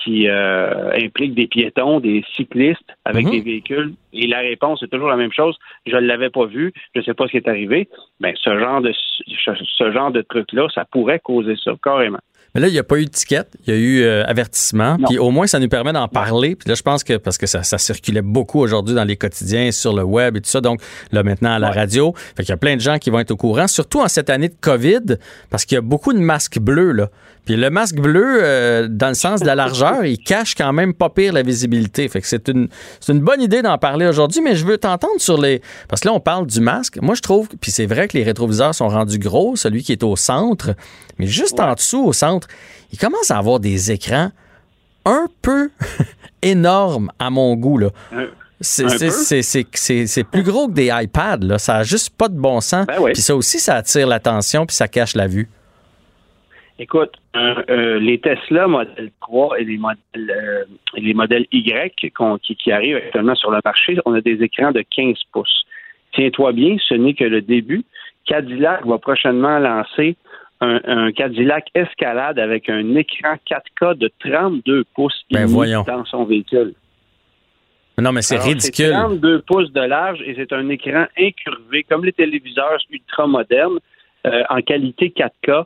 qui 0.02 0.28
euh, 0.28 0.90
implique 0.92 1.34
des 1.34 1.46
piétons, 1.46 2.00
des 2.00 2.24
cyclistes 2.34 2.94
avec 3.04 3.26
mhm. 3.26 3.32
des 3.32 3.40
véhicules. 3.40 3.92
Et 4.12 4.26
la 4.26 4.38
réponse 4.38 4.82
est 4.82 4.88
toujours 4.88 5.08
la 5.08 5.16
même 5.16 5.32
chose. 5.32 5.58
Je 5.86 5.96
ne 5.96 6.00
l'avais 6.00 6.30
pas 6.30 6.46
vu, 6.46 6.72
je 6.94 7.00
ne 7.00 7.04
sais 7.04 7.14
pas 7.14 7.26
ce 7.26 7.32
qui 7.32 7.36
est 7.38 7.48
arrivé. 7.48 7.88
Ben, 8.20 8.34
ce 8.36 8.58
genre 8.58 8.80
de 8.80 8.92
ce 8.92 9.92
genre 9.92 10.10
de 10.10 10.22
truc-là, 10.22 10.68
ça 10.74 10.84
pourrait 10.84 11.18
causer 11.18 11.56
ça, 11.62 11.72
carrément. 11.82 12.20
Mais 12.58 12.62
là, 12.62 12.68
il 12.70 12.72
n'y 12.72 12.80
a 12.80 12.82
pas 12.82 12.98
eu 12.98 13.04
de 13.04 13.10
ticket, 13.10 13.44
il 13.68 13.72
y 13.72 13.76
a 13.76 13.78
eu 13.78 14.02
euh, 14.02 14.24
avertissement. 14.26 14.96
Puis 15.06 15.16
au 15.16 15.30
moins, 15.30 15.46
ça 15.46 15.60
nous 15.60 15.68
permet 15.68 15.92
d'en 15.92 16.08
parler. 16.08 16.56
Puis 16.56 16.68
là, 16.68 16.74
je 16.74 16.82
pense 16.82 17.04
que, 17.04 17.16
parce 17.16 17.38
que 17.38 17.46
ça, 17.46 17.62
circulait 17.62 18.20
beaucoup 18.20 18.58
aujourd'hui 18.58 18.96
dans 18.96 19.04
les 19.04 19.16
quotidiens, 19.16 19.70
sur 19.70 19.94
le 19.94 20.02
web 20.02 20.36
et 20.36 20.40
tout 20.40 20.50
ça, 20.50 20.60
donc 20.60 20.80
là, 21.12 21.22
maintenant 21.22 21.52
à 21.52 21.60
la 21.60 21.70
radio. 21.70 22.12
Fait 22.36 22.42
qu'il 22.42 22.48
y 22.48 22.52
a 22.52 22.56
plein 22.56 22.74
de 22.74 22.80
gens 22.80 22.98
qui 22.98 23.10
vont 23.10 23.20
être 23.20 23.30
au 23.30 23.36
courant, 23.36 23.68
surtout 23.68 24.00
en 24.00 24.08
cette 24.08 24.28
année 24.28 24.48
de 24.48 24.56
COVID, 24.60 25.18
parce 25.50 25.66
qu'il 25.66 25.76
y 25.76 25.78
a 25.78 25.82
beaucoup 25.82 26.12
de 26.12 26.18
masques 26.18 26.58
bleus, 26.58 26.90
là. 26.90 27.10
Puis 27.44 27.56
le 27.56 27.70
masque 27.70 27.96
bleu, 27.96 28.40
euh, 28.42 28.88
dans 28.90 29.08
le 29.08 29.14
sens 29.14 29.40
de 29.40 29.46
la 29.46 29.54
largeur, 29.54 30.04
il 30.04 30.18
cache 30.18 30.54
quand 30.54 30.74
même 30.74 30.92
pas 30.92 31.08
pire 31.08 31.32
la 31.32 31.40
visibilité. 31.40 32.06
Fait 32.08 32.20
que 32.20 32.26
c'est 32.26 32.46
une, 32.48 32.68
c'est 33.00 33.10
une 33.10 33.20
bonne 33.20 33.40
idée 33.40 33.62
d'en 33.62 33.78
parler 33.78 34.06
aujourd'hui, 34.06 34.42
mais 34.42 34.54
je 34.54 34.66
veux 34.66 34.76
t'entendre 34.76 35.18
sur 35.18 35.40
les... 35.40 35.62
Parce 35.88 36.02
que 36.02 36.08
là, 36.08 36.12
on 36.14 36.20
parle 36.20 36.46
du 36.46 36.60
masque. 36.60 36.98
Moi, 37.00 37.14
je 37.14 37.22
trouve, 37.22 37.48
puis 37.58 37.70
c'est 37.70 37.86
vrai 37.86 38.06
que 38.06 38.18
les 38.18 38.22
rétroviseurs 38.22 38.74
sont 38.74 38.88
rendus 38.88 39.18
gros, 39.18 39.56
celui 39.56 39.82
qui 39.82 39.92
est 39.92 40.02
au 40.02 40.14
centre, 40.14 40.74
mais 41.18 41.26
juste 41.26 41.60
en 41.60 41.74
dessous, 41.74 42.04
au 42.04 42.12
centre, 42.12 42.48
il 42.92 42.98
commence 42.98 43.30
à 43.30 43.38
avoir 43.38 43.60
des 43.60 43.92
écrans 43.92 44.30
un 45.04 45.26
peu 45.42 45.70
énormes 46.42 47.10
à 47.18 47.30
mon 47.30 47.54
goût. 47.56 47.78
Là. 47.78 47.88
C'est 48.60 50.24
plus 50.24 50.42
gros 50.42 50.68
que 50.68 50.72
des 50.72 50.90
iPads. 50.92 51.38
Là. 51.42 51.58
Ça 51.58 51.74
n'a 51.74 51.82
juste 51.82 52.16
pas 52.16 52.28
de 52.28 52.38
bon 52.38 52.60
sens. 52.60 52.86
Ben 52.86 53.02
puis 53.04 53.22
ça 53.22 53.34
aussi, 53.34 53.58
ça 53.58 53.76
attire 53.76 54.06
l'attention 54.06 54.66
puis 54.66 54.74
ça 54.74 54.88
cache 54.88 55.14
la 55.14 55.26
vue. 55.26 55.48
Écoute, 56.80 57.14
euh, 57.34 57.98
les 57.98 58.20
Tesla 58.20 58.68
Model 58.68 59.10
3 59.20 59.60
et 59.60 59.64
les 59.64 59.78
modèles, 59.78 59.98
euh, 60.16 60.64
les 60.96 61.12
modèles 61.12 61.46
Y 61.50 61.92
qui, 61.96 62.12
qui, 62.54 62.70
arrivent 62.70 62.96
actuellement 62.96 63.34
sur 63.34 63.50
le 63.50 63.58
marché, 63.64 63.98
on 64.06 64.14
a 64.14 64.20
des 64.20 64.40
écrans 64.44 64.70
de 64.70 64.84
15 64.96 65.16
pouces. 65.32 65.64
Tiens-toi 66.12 66.52
bien, 66.52 66.76
ce 66.88 66.94
n'est 66.94 67.14
que 67.14 67.24
le 67.24 67.42
début. 67.42 67.84
Cadillac 68.26 68.86
va 68.86 68.98
prochainement 68.98 69.58
lancer 69.58 70.16
un, 70.60 71.12
Cadillac 71.12 71.68
Escalade 71.74 72.38
avec 72.38 72.68
un 72.68 72.96
écran 72.96 73.36
4K 73.48 73.96
de 73.96 74.10
32 74.18 74.84
pouces 74.94 75.24
ben 75.30 75.46
dans 75.86 76.04
son 76.04 76.24
véhicule. 76.24 76.74
Non, 77.96 78.12
mais 78.12 78.22
c'est 78.22 78.38
ridicule. 78.38 78.92
32 78.92 79.42
pouces 79.42 79.72
de 79.72 79.80
large 79.80 80.20
et 80.24 80.34
c'est 80.36 80.52
un 80.52 80.68
écran 80.68 81.06
incurvé, 81.18 81.84
comme 81.88 82.04
les 82.04 82.12
téléviseurs 82.12 82.78
ultra 82.90 83.26
modernes, 83.26 83.78
euh, 84.26 84.42
en 84.50 84.60
qualité 84.62 85.12
4K 85.16 85.64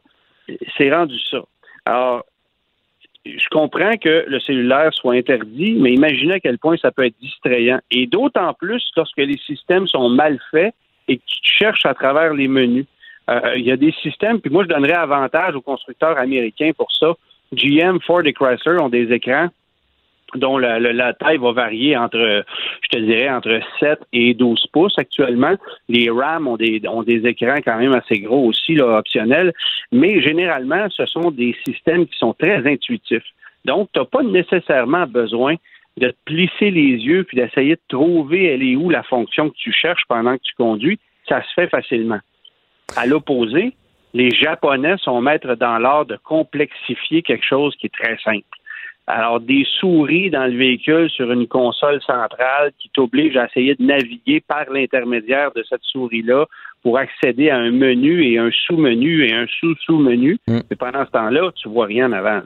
c'est 0.76 0.92
rendu 0.92 1.18
ça. 1.30 1.40
Alors, 1.84 2.24
je 3.24 3.48
comprends 3.50 3.96
que 3.96 4.24
le 4.26 4.40
cellulaire 4.40 4.92
soit 4.92 5.14
interdit, 5.14 5.74
mais 5.74 5.92
imaginez 5.92 6.34
à 6.34 6.40
quel 6.40 6.58
point 6.58 6.76
ça 6.76 6.90
peut 6.90 7.06
être 7.06 7.18
distrayant. 7.20 7.80
Et 7.90 8.06
d'autant 8.06 8.52
plus 8.54 8.82
lorsque 8.96 9.18
les 9.18 9.38
systèmes 9.38 9.86
sont 9.86 10.08
mal 10.08 10.38
faits 10.50 10.74
et 11.08 11.18
que 11.18 11.22
tu 11.26 11.56
cherches 11.58 11.86
à 11.86 11.94
travers 11.94 12.34
les 12.34 12.48
menus. 12.48 12.86
Euh, 13.32 13.56
il 13.56 13.64
y 13.64 13.72
a 13.72 13.76
des 13.76 13.92
systèmes, 14.02 14.40
puis 14.40 14.50
moi, 14.50 14.64
je 14.64 14.68
donnerais 14.68 14.94
avantage 14.94 15.54
aux 15.54 15.60
constructeurs 15.60 16.18
américains 16.18 16.72
pour 16.76 16.90
ça. 16.92 17.14
GM, 17.52 17.98
Ford 18.00 18.22
et 18.24 18.32
Chrysler 18.32 18.80
ont 18.80 18.88
des 18.88 19.12
écrans 19.12 19.48
dont 20.34 20.56
la, 20.56 21.12
taille 21.12 21.36
va 21.36 21.52
varier 21.52 21.96
entre, 21.96 22.44
je 22.82 22.88
te 22.88 22.98
dirais, 22.98 23.28
entre 23.28 23.60
7 23.80 23.98
et 24.12 24.34
12 24.34 24.66
pouces 24.72 24.98
actuellement. 24.98 25.54
Les 25.88 26.08
RAM 26.10 26.48
ont 26.48 26.56
des, 26.56 26.80
ont 26.88 27.02
des 27.02 27.26
écrans 27.26 27.58
quand 27.64 27.78
même 27.78 27.92
assez 27.92 28.20
gros 28.20 28.46
aussi, 28.46 28.74
là, 28.74 28.98
optionnels, 28.98 29.52
mais 29.90 30.22
généralement, 30.22 30.88
ce 30.90 31.04
sont 31.06 31.30
des 31.30 31.54
systèmes 31.66 32.06
qui 32.06 32.16
sont 32.16 32.32
très 32.32 32.66
intuitifs. 32.66 33.24
Donc, 33.64 33.90
tu 33.92 34.00
n'as 34.00 34.06
pas 34.06 34.22
nécessairement 34.22 35.06
besoin 35.06 35.56
de 35.98 36.08
te 36.08 36.16
plisser 36.24 36.70
les 36.70 36.96
yeux 36.96 37.24
puis 37.24 37.36
d'essayer 37.36 37.74
de 37.74 37.80
trouver 37.88 38.46
elle 38.46 38.62
est 38.62 38.76
où 38.76 38.88
la 38.88 39.02
fonction 39.02 39.50
que 39.50 39.56
tu 39.56 39.72
cherches 39.72 40.04
pendant 40.08 40.36
que 40.36 40.42
tu 40.42 40.54
conduis. 40.54 40.98
Ça 41.28 41.42
se 41.42 41.52
fait 41.54 41.68
facilement. 41.68 42.18
À 42.96 43.06
l'opposé, 43.06 43.74
les 44.14 44.30
Japonais 44.30 44.96
sont 44.98 45.20
maîtres 45.20 45.54
dans 45.54 45.78
l'art 45.78 46.04
de 46.04 46.16
complexifier 46.16 47.22
quelque 47.22 47.44
chose 47.44 47.74
qui 47.76 47.86
est 47.86 47.94
très 47.94 48.18
simple. 48.18 48.44
Alors, 49.06 49.40
des 49.40 49.66
souris 49.80 50.30
dans 50.30 50.44
le 50.44 50.56
véhicule 50.56 51.10
sur 51.10 51.32
une 51.32 51.48
console 51.48 52.00
centrale 52.02 52.72
qui 52.78 52.88
t'oblige 52.90 53.36
à 53.36 53.46
essayer 53.46 53.74
de 53.74 53.82
naviguer 53.82 54.40
par 54.40 54.70
l'intermédiaire 54.70 55.52
de 55.52 55.64
cette 55.68 55.82
souris-là 55.82 56.46
pour 56.82 56.98
accéder 56.98 57.50
à 57.50 57.56
un 57.56 57.70
menu 57.70 58.24
et 58.24 58.38
un 58.38 58.50
sous-menu 58.66 59.24
et 59.24 59.32
un 59.32 59.46
sous-sous-menu. 59.60 60.38
Mm. 60.48 60.60
Mais 60.68 60.76
pendant 60.76 61.04
ce 61.04 61.10
temps-là, 61.10 61.50
tu 61.54 61.68
vois 61.68 61.86
rien 61.86 62.08
en 62.08 62.12
avant. 62.12 62.40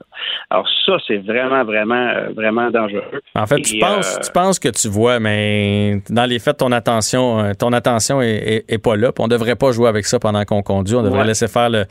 Alors 0.51 0.69
ça, 0.85 0.97
c'est 1.07 1.19
vraiment, 1.19 1.65
vraiment, 1.65 1.95
euh, 1.95 2.29
vraiment 2.35 2.71
dangereux. 2.71 3.23
En 3.35 3.47
fait, 3.47 3.63
tu, 3.63 3.79
penses, 3.79 4.17
euh, 4.17 4.21
tu 4.23 4.33
penses 4.33 4.59
que 4.59 4.69
tu 4.69 4.89
vois, 4.89 5.21
mais 5.21 6.03
dans 6.11 6.27
les 6.27 6.39
faits, 6.39 6.59
ton 6.59 6.73
attention, 6.73 7.41
euh, 7.41 7.53
ton 7.59 7.73
attention 7.73 8.21
est, 8.21 8.83
pas 8.83 8.97
là. 8.97 9.11
on 9.19 9.29
devrait 9.29 9.57
pas 9.57 9.73
jouer 9.73 9.89
avec 9.89 10.05
ça 10.07 10.19
pendant 10.19 10.45
qu'on 10.45 10.63
conduit. 10.63 10.97
On 10.97 11.03
devrait 11.03 11.25
laisser 11.25 11.49
faire 11.49 11.71
le, 11.71 11.85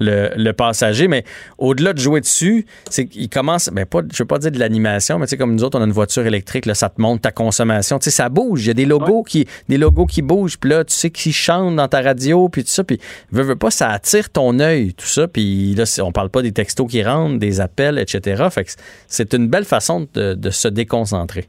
le, 0.00 0.52
passager. 0.52 1.08
Mais 1.08 1.24
au-delà 1.58 1.92
de 1.92 1.98
jouer 1.98 2.20
dessus, 2.20 2.66
c'est 2.90 3.06
qu'il 3.06 3.28
commence, 3.28 3.68
ben 3.70 3.86
pas, 3.86 4.00
je 4.12 4.22
veux 4.22 4.26
pas 4.26 4.38
dire 4.38 4.50
de 4.50 4.58
l'animation, 4.58 5.18
mais 5.18 5.26
tu 5.26 5.30
sais, 5.30 5.36
comme 5.36 5.54
nous 5.54 5.64
autres, 5.64 5.78
on 5.78 5.82
a 5.82 5.86
une 5.86 5.92
voiture 5.92 6.26
électrique, 6.26 6.66
là, 6.66 6.74
ça 6.74 6.88
te 6.88 7.00
montre 7.00 7.22
ta 7.22 7.32
consommation. 7.32 7.98
Tu 7.98 8.04
sais, 8.04 8.10
ça 8.10 8.28
bouge. 8.28 8.64
Il 8.64 8.68
y 8.68 8.70
a 8.70 8.74
des 8.74 8.86
logos 8.86 9.22
qui, 9.22 9.46
des 9.68 9.78
logos 9.78 10.06
qui 10.06 10.22
bougent. 10.22 10.58
Puis 10.58 10.70
là, 10.70 10.84
tu 10.84 10.94
sais, 10.94 11.10
qui 11.10 11.32
chantent 11.32 11.76
dans 11.76 11.88
ta 11.88 12.00
radio, 12.00 12.48
puis 12.48 12.62
tout 12.62 12.68
ça. 12.68 12.84
Puis, 12.84 12.98
veux, 13.32 13.42
veux 13.42 13.56
pas, 13.56 13.70
ça 13.70 13.90
attire 13.90 14.30
ton 14.30 14.58
œil, 14.60 14.94
tout 14.94 15.06
ça. 15.06 15.28
Puis 15.28 15.74
là, 15.74 15.84
on 16.02 16.12
parle 16.12 16.30
pas 16.30 16.42
des 16.42 16.52
textos 16.52 16.90
qui 16.90 17.02
rentrent, 17.02 17.38
des 17.38 17.60
appels, 17.60 17.98
etc. 17.98 18.44
Fait 18.50 18.64
que 18.64 18.70
c'est 19.06 19.34
une 19.34 19.48
belle 19.48 19.64
façon 19.64 20.06
de, 20.14 20.50
se 20.50 20.68
déconcentrer. 20.68 21.46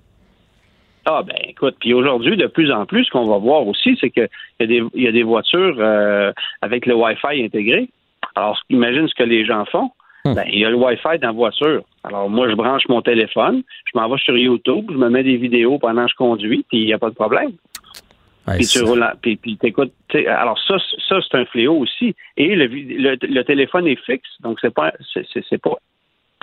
Ah 1.07 1.21
ben 1.21 1.37
écoute, 1.47 1.75
puis 1.79 1.93
aujourd'hui, 1.93 2.35
de 2.35 2.47
plus 2.47 2.71
en 2.71 2.87
plus, 2.87 3.05
ce 3.05 3.11
qu'on 3.11 3.25
va 3.25 3.37
voir 3.37 3.67
aussi, 3.67 3.95
c'est 4.01 4.09
qu'il 4.09 4.27
y, 4.59 4.81
y, 4.95 5.07
a 5.07 5.11
des 5.11 5.21
voitures 5.21 5.75
euh, 5.77 6.31
avec 6.63 6.87
le 6.87 6.95
Wi-Fi 6.95 7.43
intégré. 7.43 7.89
Alors, 8.35 8.59
imagine 8.69 9.07
ce 9.07 9.15
que 9.15 9.23
les 9.23 9.45
gens 9.45 9.65
font. 9.65 9.91
Hmm. 10.25 10.33
Ben, 10.33 10.45
il 10.51 10.59
y 10.59 10.65
a 10.65 10.69
le 10.69 10.75
Wi-Fi 10.75 11.19
dans 11.19 11.27
la 11.27 11.31
voiture. 11.31 11.83
Alors, 12.03 12.29
moi, 12.29 12.49
je 12.49 12.55
branche 12.55 12.83
mon 12.89 13.01
téléphone, 13.01 13.61
je 13.85 13.99
m'en 13.99 14.09
vais 14.09 14.17
sur 14.17 14.37
YouTube, 14.37 14.85
je 14.91 14.97
me 14.97 15.09
mets 15.09 15.23
des 15.23 15.37
vidéos 15.37 15.77
pendant 15.77 16.05
que 16.05 16.11
je 16.11 16.15
conduis, 16.15 16.65
puis 16.67 16.79
il 16.79 16.85
n'y 16.85 16.93
a 16.93 16.97
pas 16.97 17.09
de 17.09 17.15
problème. 17.15 17.51
puis 18.47 18.65
tu 18.65 18.81
roules, 18.81 19.05
puis, 19.21 19.35
puis 19.35 19.57
t'écoutes. 19.57 19.93
Alors 20.27 20.59
ça, 20.67 20.77
ça 21.07 21.17
c'est 21.21 21.37
un 21.37 21.45
fléau 21.45 21.77
aussi. 21.77 22.15
Et 22.37 22.55
le, 22.55 22.65
le, 22.67 23.43
téléphone 23.43 23.87
est 23.87 24.03
fixe, 24.03 24.29
donc 24.41 24.59
c'est 24.61 24.73
pas, 24.73 24.93
c'est 25.13 25.61
pas 25.61 25.77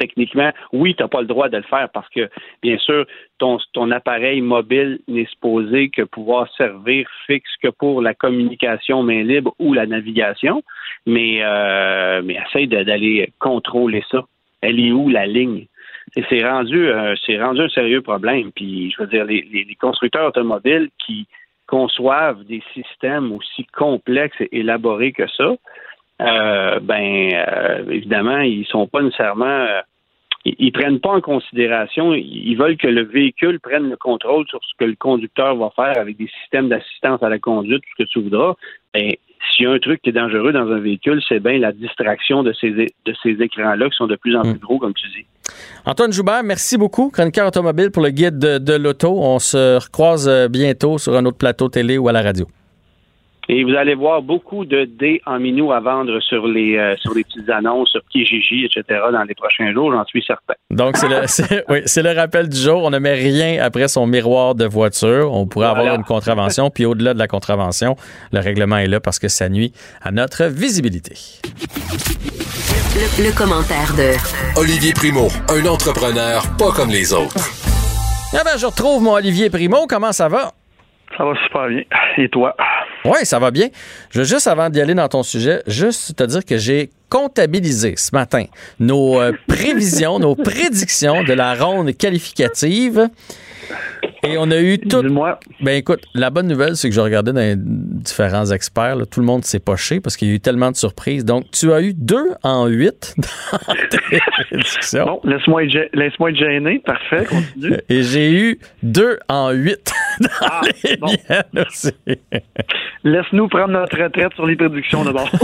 techniquement, 0.02 0.50
oui, 0.72 0.94
tu 0.96 1.02
n'as 1.02 1.08
pas 1.08 1.20
le 1.20 1.28
droit 1.28 1.48
de 1.48 1.56
le 1.56 1.62
faire 1.74 1.88
parce 1.94 2.08
que, 2.08 2.28
bien 2.60 2.76
sûr, 2.78 3.06
ton, 3.38 3.58
ton 3.72 3.90
appareil 3.92 4.40
mobile 4.40 4.98
n'est 5.06 5.26
supposé 5.26 5.90
que 5.90 6.02
pouvoir 6.02 6.48
servir 6.56 7.06
fixe 7.26 7.54
que 7.62 7.68
pour 7.68 8.02
la 8.02 8.14
communication 8.14 9.04
main 9.04 9.22
libre 9.22 9.54
ou 9.60 9.72
la 9.74 9.86
navigation, 9.86 10.62
mais, 11.06 11.38
euh, 11.42 12.20
mais 12.24 12.36
essaye 12.44 12.66
d'aller 12.66 13.32
contrôler 13.38 14.02
ça. 14.10 14.24
Elle 14.60 14.80
est 14.80 14.92
où 14.92 15.08
la 15.08 15.26
ligne? 15.26 15.66
Et 16.16 16.24
c'est 16.28 16.44
rendu, 16.44 16.88
euh, 16.88 17.14
rendu 17.40 17.60
un 17.60 17.68
sérieux 17.68 18.02
problème. 18.02 18.50
Puis, 18.52 18.90
je 18.90 19.02
veux 19.02 19.08
dire, 19.08 19.24
les, 19.24 19.46
les 19.52 19.76
constructeurs 19.76 20.26
automobiles 20.28 20.88
qui 21.06 21.26
conçoivent 21.66 22.42
des 22.44 22.62
systèmes 22.74 23.32
aussi 23.32 23.64
complexes 23.66 24.40
et 24.40 24.58
élaborés 24.58 25.12
que 25.12 25.28
ça, 25.28 25.54
euh, 26.20 26.78
ben 26.80 27.30
euh, 27.32 27.84
évidemment, 27.90 28.40
ils 28.40 28.66
sont 28.66 28.86
pas 28.86 29.02
nécessairement 29.02 29.66
euh, 30.46 30.50
ils, 30.58 30.72
prennent 30.72 31.00
pas 31.00 31.10
en 31.10 31.20
considération, 31.20 32.14
ils 32.14 32.54
veulent 32.56 32.76
que 32.76 32.88
le 32.88 33.04
véhicule 33.04 33.60
prenne 33.60 33.88
le 33.90 33.96
contrôle 33.96 34.46
sur 34.48 34.60
ce 34.62 34.72
que 34.78 34.84
le 34.84 34.96
conducteur 34.96 35.56
va 35.56 35.70
faire 35.74 35.98
avec 35.98 36.16
des 36.16 36.28
systèmes 36.42 36.68
d'assistance 36.68 37.22
à 37.22 37.28
la 37.28 37.38
conduite, 37.38 37.82
tout 37.82 37.90
ce 37.98 38.02
que 38.04 38.08
tu 38.08 38.22
voudras. 38.22 38.54
Ben, 38.94 39.12
s'il 39.50 39.64
y 39.64 39.68
a 39.68 39.72
un 39.72 39.78
truc 39.78 40.00
qui 40.02 40.10
est 40.10 40.12
dangereux 40.12 40.52
dans 40.52 40.70
un 40.70 40.78
véhicule, 40.78 41.20
c'est 41.28 41.40
bien 41.40 41.58
la 41.58 41.72
distraction 41.72 42.42
de 42.42 42.52
ces, 42.52 42.70
de 42.70 43.14
ces 43.22 43.30
écrans-là 43.30 43.88
qui 43.88 43.96
sont 43.96 44.06
de 44.06 44.16
plus 44.16 44.36
en 44.36 44.42
plus 44.42 44.52
hmm. 44.52 44.58
gros, 44.58 44.78
comme 44.78 44.94
tu 44.94 45.06
dis. 45.08 45.26
Antoine 45.84 46.12
Joubert, 46.12 46.42
merci 46.44 46.78
beaucoup, 46.78 47.10
chroniqueur 47.10 47.48
automobile 47.48 47.90
pour 47.90 48.02
le 48.02 48.10
guide 48.10 48.38
de, 48.38 48.58
de 48.58 48.74
l'auto. 48.74 49.18
On 49.20 49.38
se 49.38 49.82
recroise 49.82 50.30
bientôt 50.48 50.98
sur 50.98 51.16
un 51.16 51.24
autre 51.26 51.38
plateau 51.38 51.68
télé 51.68 51.98
ou 51.98 52.08
à 52.08 52.12
la 52.12 52.22
radio. 52.22 52.46
Et 53.54 53.64
vous 53.64 53.74
allez 53.74 53.94
voir 53.94 54.22
beaucoup 54.22 54.64
de 54.64 54.86
dés 54.86 55.20
en 55.26 55.38
minou 55.38 55.72
à 55.72 55.80
vendre 55.80 56.20
sur 56.20 56.46
les 56.46 56.78
euh, 56.78 56.96
sur 56.96 57.12
les 57.12 57.22
petites 57.22 57.50
annonces, 57.50 57.90
sur 57.90 58.00
Kijiji, 58.10 58.64
etc. 58.64 59.00
dans 59.12 59.24
les 59.24 59.34
prochains 59.34 59.70
jours, 59.74 59.92
j'en 59.92 60.06
suis 60.06 60.24
certain. 60.26 60.54
Donc, 60.70 60.96
c'est 60.96 61.06
le, 61.06 61.62
oui, 61.68 61.80
le 61.84 62.18
rappel 62.18 62.48
du 62.48 62.56
jour. 62.56 62.82
On 62.82 62.88
ne 62.88 62.98
met 62.98 63.12
rien 63.12 63.62
après 63.62 63.88
son 63.88 64.06
miroir 64.06 64.54
de 64.54 64.64
voiture. 64.64 65.34
On 65.34 65.46
pourrait 65.46 65.66
avoir 65.66 65.94
une 65.94 66.02
contravention. 66.02 66.70
Puis 66.70 66.86
au-delà 66.86 67.12
de 67.12 67.18
la 67.18 67.28
contravention, 67.28 67.94
le 68.32 68.40
règlement 68.40 68.78
est 68.78 68.86
là 68.86 69.00
parce 69.00 69.18
que 69.18 69.28
ça 69.28 69.50
nuit 69.50 69.74
à 70.00 70.12
notre 70.12 70.44
visibilité. 70.44 71.12
Le, 73.18 73.36
commentaire 73.36 73.92
de 73.98 74.58
Olivier 74.58 74.94
Primo, 74.94 75.28
un 75.50 75.66
entrepreneur 75.66 76.40
pas 76.56 76.72
comme 76.72 76.88
les 76.88 77.12
autres. 77.12 77.36
Ah 78.32 78.44
ben, 78.46 78.56
je 78.58 78.64
retrouve 78.64 79.02
mon 79.02 79.12
Olivier 79.12 79.50
Primo. 79.50 79.86
Comment 79.86 80.12
ça 80.12 80.30
va? 80.30 80.52
Ça 81.18 81.24
va 81.26 81.34
super 81.44 81.68
bien. 81.68 81.82
Et 82.16 82.30
toi? 82.30 82.56
Oui, 83.04 83.18
ça 83.24 83.38
va 83.38 83.50
bien. 83.50 83.68
Je 84.10 84.20
veux 84.20 84.24
juste, 84.24 84.46
avant 84.46 84.70
d'y 84.70 84.80
aller 84.80 84.94
dans 84.94 85.08
ton 85.08 85.22
sujet, 85.22 85.62
juste 85.66 86.16
te 86.16 86.24
dire 86.24 86.44
que 86.44 86.56
j'ai 86.58 86.90
comptabilisé 87.08 87.94
ce 87.96 88.10
matin 88.14 88.44
nos 88.80 89.20
euh, 89.20 89.32
prévisions, 89.48 90.18
nos 90.18 90.34
prédictions 90.34 91.22
de 91.24 91.32
la 91.32 91.54
ronde 91.54 91.96
qualificative. 91.96 93.08
Et 94.24 94.36
on 94.38 94.50
a 94.50 94.58
eu 94.60 94.78
tout. 94.78 95.02
Ben 95.60 95.72
écoute, 95.76 96.00
la 96.14 96.30
bonne 96.30 96.46
nouvelle, 96.46 96.76
c'est 96.76 96.88
que 96.88 96.94
je 96.94 97.00
regardais 97.00 97.32
dans 97.32 97.40
les 97.40 97.54
différents 97.56 98.46
experts, 98.50 98.96
là, 98.96 99.06
tout 99.06 99.18
le 99.20 99.26
monde 99.26 99.44
s'est 99.44 99.58
poché 99.58 100.00
parce 100.00 100.16
qu'il 100.16 100.28
y 100.28 100.30
a 100.30 100.34
eu 100.34 100.40
tellement 100.40 100.70
de 100.70 100.76
surprises. 100.76 101.24
Donc, 101.24 101.50
tu 101.50 101.72
as 101.72 101.80
eu 101.80 101.92
deux 101.92 102.30
en 102.42 102.66
huit 102.66 103.14
dans 103.66 103.74
tes 103.90 103.98
prédictions. 104.48 105.04
Bon, 105.06 105.20
laisse-moi 105.24 105.64
être, 105.64 105.70
gê- 105.70 105.88
laisse-moi 105.92 106.30
être 106.30 106.36
gêné. 106.36 106.80
Parfait, 106.84 107.24
continue. 107.24 107.76
Et 107.88 108.02
j'ai 108.02 108.30
eu 108.32 108.58
deux 108.82 109.18
en 109.28 109.50
huit 109.50 109.92
dans 110.20 110.28
Ah, 110.40 110.60
les 110.84 110.96
bon. 110.96 111.06
miennes 111.06 111.66
aussi. 111.66 111.92
Laisse-nous 113.04 113.48
prendre 113.48 113.68
notre 113.72 113.96
retraite 114.00 114.32
sur 114.34 114.46
les 114.46 114.56
prédictions 114.56 115.04
d'abord. 115.04 115.28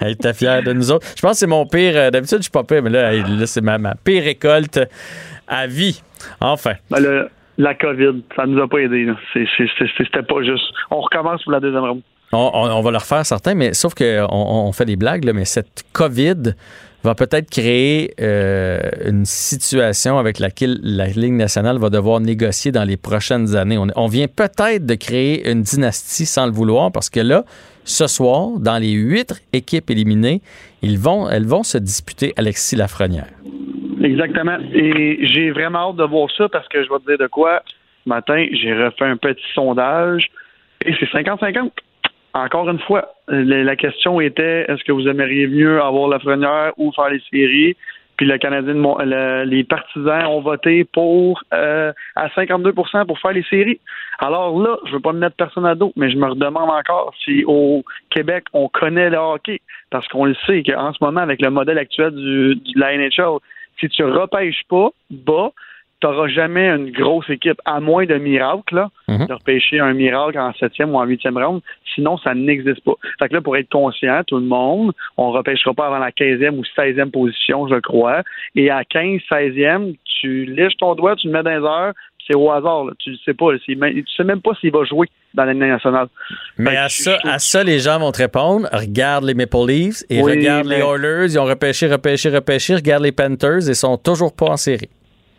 Hey, 0.00 0.16
t'es 0.16 0.32
fier 0.34 0.62
de 0.62 0.72
nous 0.72 0.92
autres. 0.92 1.06
Je 1.16 1.22
pense 1.22 1.32
que 1.32 1.38
c'est 1.38 1.46
mon 1.46 1.66
pire. 1.66 1.94
euh, 1.96 2.10
D'habitude, 2.10 2.38
je 2.38 2.42
suis 2.42 2.50
pas 2.52 2.62
pire, 2.62 2.82
mais 2.84 2.90
là, 2.90 3.12
hey, 3.14 3.22
là, 3.26 3.46
c'est 3.46 3.60
ma, 3.62 3.78
ma 3.78 3.94
pire 3.96 4.22
récolte 4.22 4.78
à 5.48 5.66
vie. 5.66 6.00
Enfin. 6.40 6.74
Ben, 6.90 7.00
le- 7.00 7.28
la 7.58 7.74
COVID, 7.74 8.22
ça 8.36 8.46
nous 8.46 8.62
a 8.62 8.68
pas 8.68 8.78
aidé. 8.78 9.08
C'était 9.34 10.22
pas 10.22 10.42
juste. 10.44 10.64
On 10.90 11.00
recommence 11.00 11.42
pour 11.42 11.52
la 11.52 11.58
deuxième 11.60 11.82
ronde. 11.82 12.02
On, 12.32 12.50
on- 12.54 12.70
on 12.70 12.80
va 12.80 12.90
le 12.92 12.98
refaire 12.98 13.26
certains, 13.26 13.54
mais 13.54 13.72
sauf 13.74 13.94
qu'on 13.94 14.26
on 14.30 14.70
fait 14.72 14.84
des 14.84 14.96
blagues, 14.96 15.24
là, 15.24 15.32
mais 15.32 15.44
cette 15.46 15.82
COVID 15.92 16.54
va 17.02 17.14
peut-être 17.14 17.50
créer 17.50 18.14
euh, 18.20 18.80
une 19.06 19.24
situation 19.24 20.18
avec 20.18 20.38
laquelle 20.38 20.78
la 20.82 21.06
Ligue 21.06 21.32
nationale 21.32 21.78
va 21.78 21.90
devoir 21.90 22.20
négocier 22.20 22.70
dans 22.70 22.84
les 22.84 22.96
prochaines 22.96 23.56
années. 23.56 23.78
On, 23.78 24.06
vient 24.06 24.28
peut-être 24.28 24.86
de 24.86 24.94
créer 24.94 25.50
une 25.50 25.62
dynastie 25.62 26.26
sans 26.26 26.46
le 26.46 26.52
vouloir 26.52 26.92
parce 26.92 27.10
que 27.10 27.20
là, 27.20 27.44
ce 27.84 28.06
soir, 28.06 28.58
dans 28.58 28.78
les 28.78 28.92
huit 28.92 29.34
équipes 29.52 29.90
éliminées, 29.90 30.40
ils 30.82 30.98
vont, 30.98 31.28
elles 31.28 31.46
vont 31.46 31.64
se 31.64 31.78
disputer 31.78 32.32
Alexis 32.36 32.76
Lafrenière. 32.76 33.28
Exactement. 34.02 34.58
Et 34.72 35.26
j'ai 35.26 35.50
vraiment 35.50 35.90
hâte 35.90 35.96
de 35.96 36.04
voir 36.04 36.28
ça 36.36 36.48
parce 36.48 36.68
que 36.68 36.84
je 36.84 36.88
vais 36.88 36.98
te 37.00 37.06
dire 37.06 37.18
de 37.18 37.26
quoi. 37.26 37.62
Ce 38.04 38.08
matin, 38.08 38.46
j'ai 38.52 38.72
refait 38.74 39.06
un 39.06 39.16
petit 39.16 39.42
sondage 39.54 40.28
et 40.84 40.94
c'est 40.98 41.06
50-50. 41.06 41.70
Encore 42.34 42.68
une 42.70 42.78
fois, 42.78 43.14
la 43.28 43.76
question 43.76 44.20
était 44.20 44.64
est-ce 44.68 44.82
que 44.84 44.92
vous 44.92 45.06
aimeriez 45.06 45.46
mieux 45.46 45.82
avoir 45.82 46.08
la 46.08 46.18
frenière 46.18 46.72
ou 46.78 46.90
faire 46.92 47.10
les 47.10 47.22
séries? 47.30 47.76
Puis 48.16 48.26
le 48.26 48.38
Canadien, 48.38 48.74
les 49.44 49.64
partisans 49.64 50.26
ont 50.26 50.40
voté 50.40 50.84
pour 50.84 51.42
euh, 51.52 51.92
à 52.14 52.28
52 52.30 52.72
pour 52.72 52.88
faire 52.88 53.32
les 53.32 53.42
séries. 53.44 53.80
Alors 54.18 54.58
là, 54.60 54.76
je 54.86 54.92
veux 54.92 55.00
pas 55.00 55.12
me 55.12 55.18
mettre 55.18 55.36
personne 55.36 55.66
à 55.66 55.74
dos, 55.74 55.92
mais 55.96 56.10
je 56.10 56.16
me 56.16 56.26
redemande 56.26 56.70
encore 56.70 57.12
si 57.24 57.44
au 57.46 57.82
Québec 58.10 58.44
on 58.52 58.68
connaît 58.68 59.10
le 59.10 59.16
hockey, 59.16 59.60
parce 59.90 60.06
qu'on 60.08 60.26
le 60.26 60.36
sait 60.46 60.62
qu'en 60.62 60.92
ce 60.92 60.98
moment 61.02 61.20
avec 61.20 61.40
le 61.42 61.50
modèle 61.50 61.78
actuel 61.78 62.14
du, 62.14 62.54
de 62.54 62.80
la 62.80 62.96
NHL, 62.96 63.38
si 63.80 63.88
tu 63.88 64.04
repêches 64.04 64.62
pas 64.68 64.90
bas, 65.10 65.50
tu 66.02 66.06
n'auras 66.08 66.26
jamais 66.28 66.66
une 66.68 66.90
grosse 66.90 67.30
équipe, 67.30 67.58
à 67.64 67.78
moins 67.80 68.04
de 68.06 68.16
miracle, 68.16 68.74
là, 68.74 68.90
Mhm. 69.08 69.26
de 69.28 69.32
repêcher 69.34 69.78
un 69.78 69.92
miracle 69.94 70.36
en 70.38 70.52
septième 70.54 70.90
ou 70.94 70.98
en 70.98 71.04
huitième 71.04 71.38
round. 71.38 71.60
Sinon, 71.94 72.18
ça 72.18 72.34
n'existe 72.34 72.82
pas. 72.84 72.94
Fait 73.20 73.28
que 73.28 73.34
là, 73.34 73.40
pour 73.40 73.56
être 73.56 73.68
conscient, 73.70 74.22
tout 74.26 74.36
le 74.38 74.44
monde, 74.46 74.92
on 75.16 75.30
ne 75.30 75.36
repêchera 75.36 75.72
pas 75.74 75.86
avant 75.86 75.98
la 75.98 76.10
15e 76.10 76.58
ou 76.58 76.64
16e 76.76 77.10
position, 77.10 77.68
je 77.68 77.76
crois. 77.80 78.22
Et 78.56 78.68
à 78.70 78.84
15, 78.84 79.20
16e, 79.30 79.92
tu 80.20 80.44
lèches 80.46 80.76
ton 80.78 80.94
doigt, 80.96 81.14
tu 81.16 81.28
le 81.28 81.32
mets 81.34 81.42
dans 81.44 81.50
les 81.50 81.64
heures, 81.66 81.92
c'est 82.26 82.34
au 82.36 82.50
hasard. 82.50 82.84
là. 82.84 82.92
Tu 82.98 83.10
ne 83.10 83.16
sais 83.24 83.34
pas. 83.34 83.46
Tu 83.64 84.04
sais 84.16 84.24
même 84.24 84.40
pas 84.40 84.52
s'il 84.60 84.72
va 84.72 84.84
jouer 84.84 85.06
dans 85.34 85.44
l'année 85.44 85.68
nationale. 85.68 86.06
Mais 86.58 86.76
à 86.76 86.88
ça, 86.88 87.18
à 87.24 87.38
ça, 87.38 87.62
les 87.64 87.78
gens 87.80 87.98
vont 87.98 88.12
te 88.12 88.18
répondre. 88.18 88.68
Regarde 88.72 89.24
les 89.24 89.34
Maple 89.34 89.66
Leafs 89.68 90.02
et 90.10 90.22
Oui, 90.22 90.32
regarde 90.32 90.66
mais- 90.66 90.76
les 90.78 90.82
Oilers. 90.82 91.26
Ils 91.32 91.38
ont 91.38 91.44
repêché, 91.44 91.86
repêché, 91.88 92.28
repêché. 92.30 92.74
Regarde 92.76 93.02
les 93.02 93.12
Panthers 93.12 93.68
et 93.68 93.74
sont 93.74 93.96
toujours 93.98 94.34
pas 94.34 94.46
en 94.50 94.56
série. 94.56 94.88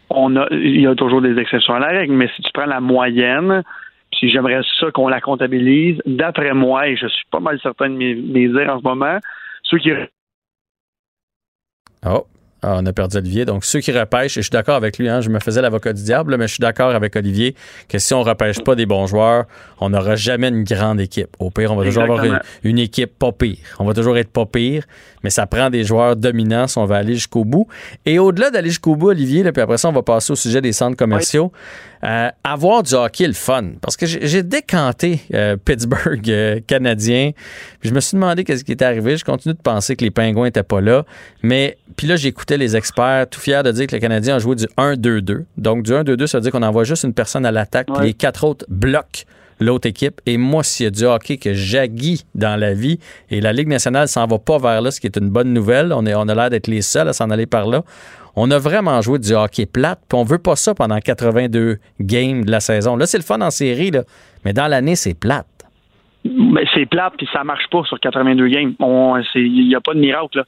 On 0.09 0.35
a, 0.35 0.47
il 0.51 0.81
y 0.81 0.87
a 0.87 0.95
toujours 0.95 1.21
des 1.21 1.37
exceptions 1.37 1.75
à 1.75 1.79
la 1.79 1.87
règle, 1.87 2.13
mais 2.13 2.29
si 2.35 2.41
tu 2.41 2.51
prends 2.53 2.65
la 2.65 2.79
moyenne, 2.79 3.63
puis 4.11 4.29
j'aimerais 4.29 4.61
ça 4.79 4.91
qu'on 4.91 5.07
la 5.07 5.21
comptabilise, 5.21 5.99
d'après 6.05 6.53
moi, 6.53 6.87
et 6.87 6.95
je 6.95 7.07
suis 7.07 7.25
pas 7.31 7.39
mal 7.39 7.59
certain 7.61 7.89
de 7.89 7.95
mes, 7.95 8.15
mes 8.15 8.47
en 8.69 8.79
ce 8.79 8.83
moment, 8.83 9.17
ceux 9.63 9.79
qui 9.79 9.91
Oh, 12.05 12.25
ah, 12.63 12.77
on 12.79 12.85
a 12.85 12.93
perdu 12.93 13.17
Olivier. 13.17 13.43
Donc, 13.43 13.65
ceux 13.65 13.81
qui 13.81 13.91
repêchent, 13.91 14.37
et 14.37 14.41
je 14.41 14.45
suis 14.45 14.51
d'accord 14.51 14.75
avec 14.75 14.97
lui, 14.97 15.09
hein, 15.09 15.19
je 15.19 15.29
me 15.29 15.39
faisais 15.39 15.61
l'avocat 15.61 15.91
du 15.91 16.01
diable, 16.01 16.37
mais 16.37 16.47
je 16.47 16.53
suis 16.53 16.61
d'accord 16.61 16.91
avec 16.91 17.15
Olivier 17.15 17.55
que 17.89 17.99
si 17.99 18.13
on 18.13 18.23
repêche 18.23 18.61
pas 18.63 18.75
des 18.75 18.85
bons 18.85 19.05
joueurs, 19.05 19.45
on 19.81 19.89
n'aura 19.89 20.15
jamais 20.15 20.47
une 20.47 20.63
grande 20.63 21.01
équipe. 21.01 21.35
Au 21.39 21.49
pire, 21.49 21.73
on 21.73 21.75
va 21.75 21.83
toujours 21.83 22.03
avoir 22.03 22.23
une, 22.23 22.39
une 22.63 22.79
équipe 22.79 23.19
pas 23.19 23.33
pire. 23.33 23.57
On 23.79 23.85
va 23.85 23.93
toujours 23.93 24.17
être 24.17 24.29
pas 24.29 24.45
pire, 24.45 24.85
mais 25.23 25.29
ça 25.29 25.45
prend 25.45 25.69
des 25.69 25.83
joueurs 25.83 26.15
dominants 26.15 26.67
si 26.67 26.77
on 26.77 26.85
va 26.85 26.97
aller 26.97 27.15
jusqu'au 27.15 27.43
bout. 27.43 27.67
Et 28.05 28.17
au-delà 28.17 28.49
d'aller 28.49 28.69
jusqu'au 28.69 28.95
bout, 28.95 29.09
Olivier, 29.09 29.43
là, 29.43 29.51
puis 29.51 29.61
après 29.61 29.77
ça, 29.77 29.89
on 29.89 29.93
va 29.93 30.01
passer 30.01 30.31
au 30.31 30.35
sujet 30.35 30.61
des 30.61 30.71
centres 30.71 30.95
commerciaux. 30.95 31.51
Euh, 32.03 32.29
avoir 32.43 32.83
du 32.83 32.93
hockey, 32.95 33.27
le 33.27 33.33
fun. 33.33 33.71
Parce 33.81 33.95
que 33.95 34.05
j'ai 34.05 34.27
j'ai 34.27 34.43
décanté 34.43 35.21
euh, 35.33 35.55
Pittsburgh 35.55 36.29
euh, 36.29 36.59
canadien. 36.67 37.31
Puis 37.79 37.89
je 37.89 37.93
me 37.93 38.01
suis 38.01 38.15
demandé 38.15 38.43
qu'est-ce 38.43 38.65
qui 38.65 38.73
était 38.73 38.83
arrivé. 38.83 39.15
Je 39.15 39.23
continue 39.23 39.53
de 39.53 39.61
penser 39.61 39.95
que 39.95 40.03
les 40.03 40.11
Pingouins 40.11 40.45
n'étaient 40.45 40.63
pas 40.63 40.81
là. 40.81 41.05
Mais 41.43 41.77
puis 41.95 42.07
là, 42.07 42.17
j'écoutais 42.17 42.52
les 42.57 42.75
experts, 42.75 43.27
tout 43.29 43.39
fiers 43.39 43.61
de 43.63 43.71
dire 43.71 43.87
que 43.87 43.95
le 43.95 44.01
Canadien 44.01 44.35
a 44.35 44.39
joué 44.39 44.55
du 44.55 44.65
1-2-2. 44.77 45.45
Donc, 45.57 45.83
du 45.83 45.91
1-2-2, 45.91 46.27
ça 46.27 46.37
veut 46.37 46.41
dire 46.43 46.51
qu'on 46.51 46.63
envoie 46.63 46.83
juste 46.83 47.03
une 47.03 47.13
personne 47.13 47.45
à 47.45 47.51
l'attaque, 47.51 47.87
puis 47.87 47.97
Ouais. 47.97 48.05
les 48.07 48.13
quatre 48.13 48.43
autres 48.43 48.65
bloquent 48.69 49.23
l'autre 49.59 49.87
équipe. 49.87 50.19
Et 50.25 50.37
moi, 50.37 50.63
s'il 50.63 50.85
y 50.85 50.87
a 50.87 50.89
du 50.91 51.05
hockey 51.05 51.37
que 51.37 51.53
j'aguis 51.53 52.25
dans 52.35 52.59
la 52.59 52.73
vie, 52.73 52.99
et 53.29 53.39
la 53.39 53.53
Ligue 53.53 53.67
nationale 53.69 54.07
s'en 54.07 54.25
va 54.27 54.39
pas 54.39 54.57
vers 54.57 54.81
là, 54.81 54.91
ce 54.91 54.99
qui 54.99 55.07
est 55.07 55.15
une 55.17 55.29
bonne 55.29 55.53
nouvelle, 55.53 55.93
on, 55.93 56.05
est, 56.05 56.15
on 56.15 56.27
a 56.27 56.35
l'air 56.35 56.49
d'être 56.49 56.67
les 56.67 56.81
seuls 56.81 57.07
à 57.07 57.13
s'en 57.13 57.29
aller 57.29 57.45
par 57.45 57.67
là. 57.67 57.83
On 58.35 58.49
a 58.51 58.57
vraiment 58.57 58.99
joué 59.01 59.19
du 59.19 59.31
hockey 59.33 59.65
plate, 59.67 59.99
puis 60.09 60.17
on 60.17 60.23
veut 60.23 60.39
pas 60.39 60.55
ça 60.55 60.73
pendant 60.73 60.97
82 60.99 61.77
games 61.99 62.43
de 62.43 62.51
la 62.51 62.59
saison. 62.59 62.95
Là, 62.97 63.05
c'est 63.05 63.17
le 63.19 63.23
fun 63.23 63.39
en 63.41 63.51
série, 63.51 63.91
là, 63.91 64.01
mais 64.43 64.53
dans 64.53 64.67
l'année, 64.67 64.95
c'est 64.95 65.13
plate. 65.13 65.45
Mais 66.25 66.63
c'est 66.73 66.85
plate, 66.87 67.13
puis 67.17 67.27
ça 67.31 67.43
marche 67.43 67.65
pas 67.71 67.83
sur 67.83 67.99
82 67.99 68.47
games. 68.47 68.73
Il 69.35 69.67
n'y 69.67 69.75
a 69.75 69.81
pas 69.81 69.93
de 69.93 69.99
miracle. 69.99 70.37
Là. 70.39 70.43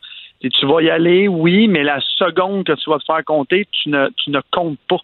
Tu 0.49 0.65
vas 0.65 0.81
y 0.81 0.89
aller, 0.89 1.27
oui, 1.27 1.67
mais 1.67 1.83
la 1.83 1.99
seconde 2.17 2.65
que 2.65 2.73
tu 2.73 2.89
vas 2.89 2.99
te 2.99 3.05
faire 3.05 3.23
compter, 3.25 3.67
tu 3.71 3.89
ne, 3.89 4.09
tu 4.17 4.29
ne 4.29 4.39
comptes 4.51 4.79
pas. 4.87 4.99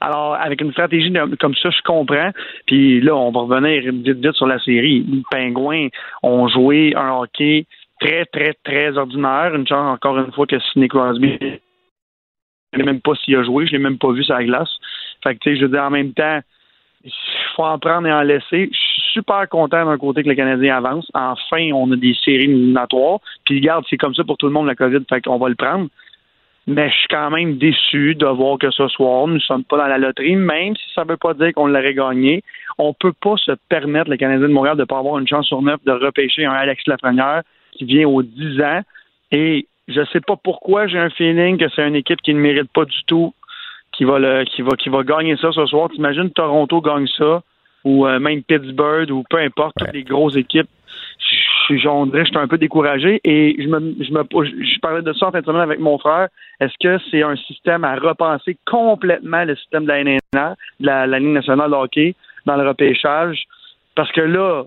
Alors, 0.00 0.34
avec 0.34 0.60
une 0.60 0.72
stratégie 0.72 1.12
comme 1.40 1.54
ça, 1.54 1.70
je 1.70 1.82
comprends. 1.82 2.30
Puis 2.66 3.00
là, 3.00 3.16
on 3.16 3.30
va 3.30 3.40
revenir 3.40 3.92
vite, 3.92 4.18
vite 4.18 4.32
sur 4.32 4.46
la 4.46 4.58
série. 4.58 5.04
Les 5.08 5.22
Pingouins 5.30 5.88
ont 6.22 6.48
joué 6.48 6.94
un 6.94 7.12
hockey 7.12 7.66
très, 8.00 8.26
très, 8.26 8.54
très 8.64 8.96
ordinaire. 8.98 9.54
Une 9.54 9.66
chance, 9.66 9.94
encore 9.94 10.18
une 10.18 10.32
fois, 10.32 10.46
que 10.46 10.58
Sidney 10.58 10.88
Crosby, 10.88 11.38
je 11.40 11.46
ne 11.46 12.78
sais 12.78 12.84
même 12.84 13.00
pas 13.00 13.14
s'il 13.14 13.36
a 13.36 13.44
joué. 13.44 13.66
Je 13.66 13.72
l'ai 13.72 13.78
même 13.78 13.98
pas 13.98 14.12
vu 14.12 14.22
sur 14.22 14.34
la 14.34 14.44
glace. 14.44 14.70
Fait 15.22 15.34
que, 15.34 15.40
tu 15.40 15.50
sais, 15.50 15.56
je 15.56 15.64
veux 15.64 15.70
dire, 15.70 15.82
en 15.82 15.90
même 15.90 16.12
temps, 16.12 16.40
il 17.04 17.12
faut 17.54 17.64
en 17.64 17.78
prendre 17.78 18.06
et 18.06 18.12
en 18.12 18.22
laisser. 18.22 18.70
Je 18.70 18.78
super 19.16 19.48
content 19.48 19.86
d'un 19.86 19.98
côté 19.98 20.22
que 20.22 20.28
le 20.28 20.34
Canadien 20.34 20.76
avance. 20.76 21.10
Enfin, 21.14 21.70
on 21.72 21.90
a 21.92 21.96
des 21.96 22.14
séries 22.14 22.44
éliminatoires. 22.44 23.20
Puis 23.44 23.56
regarde, 23.56 23.84
c'est 23.88 23.96
comme 23.96 24.14
ça 24.14 24.24
pour 24.24 24.36
tout 24.36 24.46
le 24.46 24.52
monde 24.52 24.66
la 24.66 24.74
COVID, 24.74 25.00
fait 25.08 25.22
qu'on 25.22 25.38
va 25.38 25.48
le 25.48 25.54
prendre. 25.54 25.88
Mais 26.66 26.90
je 26.90 26.94
suis 26.94 27.08
quand 27.08 27.30
même 27.30 27.58
déçu 27.58 28.16
de 28.16 28.26
voir 28.26 28.58
que 28.58 28.70
ce 28.70 28.88
soir, 28.88 29.28
nous 29.28 29.34
ne 29.34 29.38
sommes 29.38 29.62
pas 29.64 29.78
dans 29.78 29.86
la 29.86 29.98
loterie, 29.98 30.34
même 30.34 30.74
si 30.74 30.92
ça 30.94 31.04
ne 31.04 31.10
veut 31.10 31.16
pas 31.16 31.32
dire 31.32 31.52
qu'on 31.54 31.68
l'aurait 31.68 31.94
gagné. 31.94 32.42
On 32.76 32.88
ne 32.88 32.94
peut 32.98 33.12
pas 33.12 33.36
se 33.36 33.52
permettre, 33.68 34.10
le 34.10 34.16
Canadien 34.16 34.48
de 34.48 34.52
Montréal, 34.52 34.76
de 34.76 34.82
ne 34.82 34.86
pas 34.86 34.98
avoir 34.98 35.18
une 35.18 35.28
chance 35.28 35.46
sur 35.46 35.62
neuf 35.62 35.80
de 35.84 35.92
repêcher 35.92 36.44
un 36.44 36.52
Alex 36.52 36.82
Lafrenière 36.86 37.42
qui 37.72 37.84
vient 37.84 38.08
aux 38.08 38.22
10 38.22 38.60
ans. 38.62 38.80
Et 39.30 39.68
je 39.86 40.00
ne 40.00 40.06
sais 40.06 40.20
pas 40.20 40.34
pourquoi 40.36 40.88
j'ai 40.88 40.98
un 40.98 41.10
feeling 41.10 41.56
que 41.56 41.68
c'est 41.74 41.86
une 41.86 41.94
équipe 41.94 42.20
qui 42.20 42.34
ne 42.34 42.40
mérite 42.40 42.70
pas 42.72 42.84
du 42.84 43.04
tout 43.06 43.32
qui 43.92 44.04
va 44.04 44.44
qui 44.44 44.62
va 44.62 44.76
qui 44.76 44.88
va 44.88 45.02
gagner 45.04 45.36
ça 45.36 45.52
ce 45.52 45.64
soir. 45.66 45.88
T'imagines 45.88 46.30
Toronto 46.30 46.80
gagne 46.80 47.06
ça 47.16 47.42
ou 47.86 48.04
euh, 48.04 48.18
même 48.18 48.42
Pittsburgh 48.42 49.10
ou 49.12 49.22
peu 49.30 49.38
importe 49.38 49.76
toutes 49.78 49.92
les 49.92 50.02
grosses 50.02 50.36
équipes. 50.36 50.68
Je 51.18 51.64
suis 51.64 51.78
j'en 51.78 52.06
dirais, 52.06 52.24
je 52.24 52.30
suis 52.30 52.38
un 52.38 52.48
peu 52.48 52.58
découragé 52.58 53.20
et 53.22 53.56
je 53.58 53.68
me 53.68 53.94
je 54.02 54.12
me 54.12 54.24
je 54.32 54.80
parlais 54.80 55.02
de 55.02 55.12
ça 55.12 55.28
en 55.28 55.32
fin 55.32 55.40
de 55.40 55.46
semaine 55.46 55.62
avec 55.62 55.78
mon 55.78 55.96
frère. 55.96 56.28
Est-ce 56.60 56.74
que 56.80 56.98
c'est 57.10 57.22
un 57.22 57.36
système 57.36 57.84
à 57.84 57.94
repenser 57.94 58.56
complètement 58.66 59.44
le 59.44 59.54
système 59.54 59.84
de 59.84 59.88
la 59.88 60.02
NNA, 60.02 60.56
de 60.80 60.86
la, 60.86 61.06
la 61.06 61.18
Ligue 61.20 61.28
nationale 61.28 61.70
de 61.70 61.76
hockey 61.76 62.14
dans 62.44 62.56
le 62.56 62.68
repêchage? 62.68 63.44
Parce 63.94 64.10
que 64.10 64.20
là, 64.20 64.64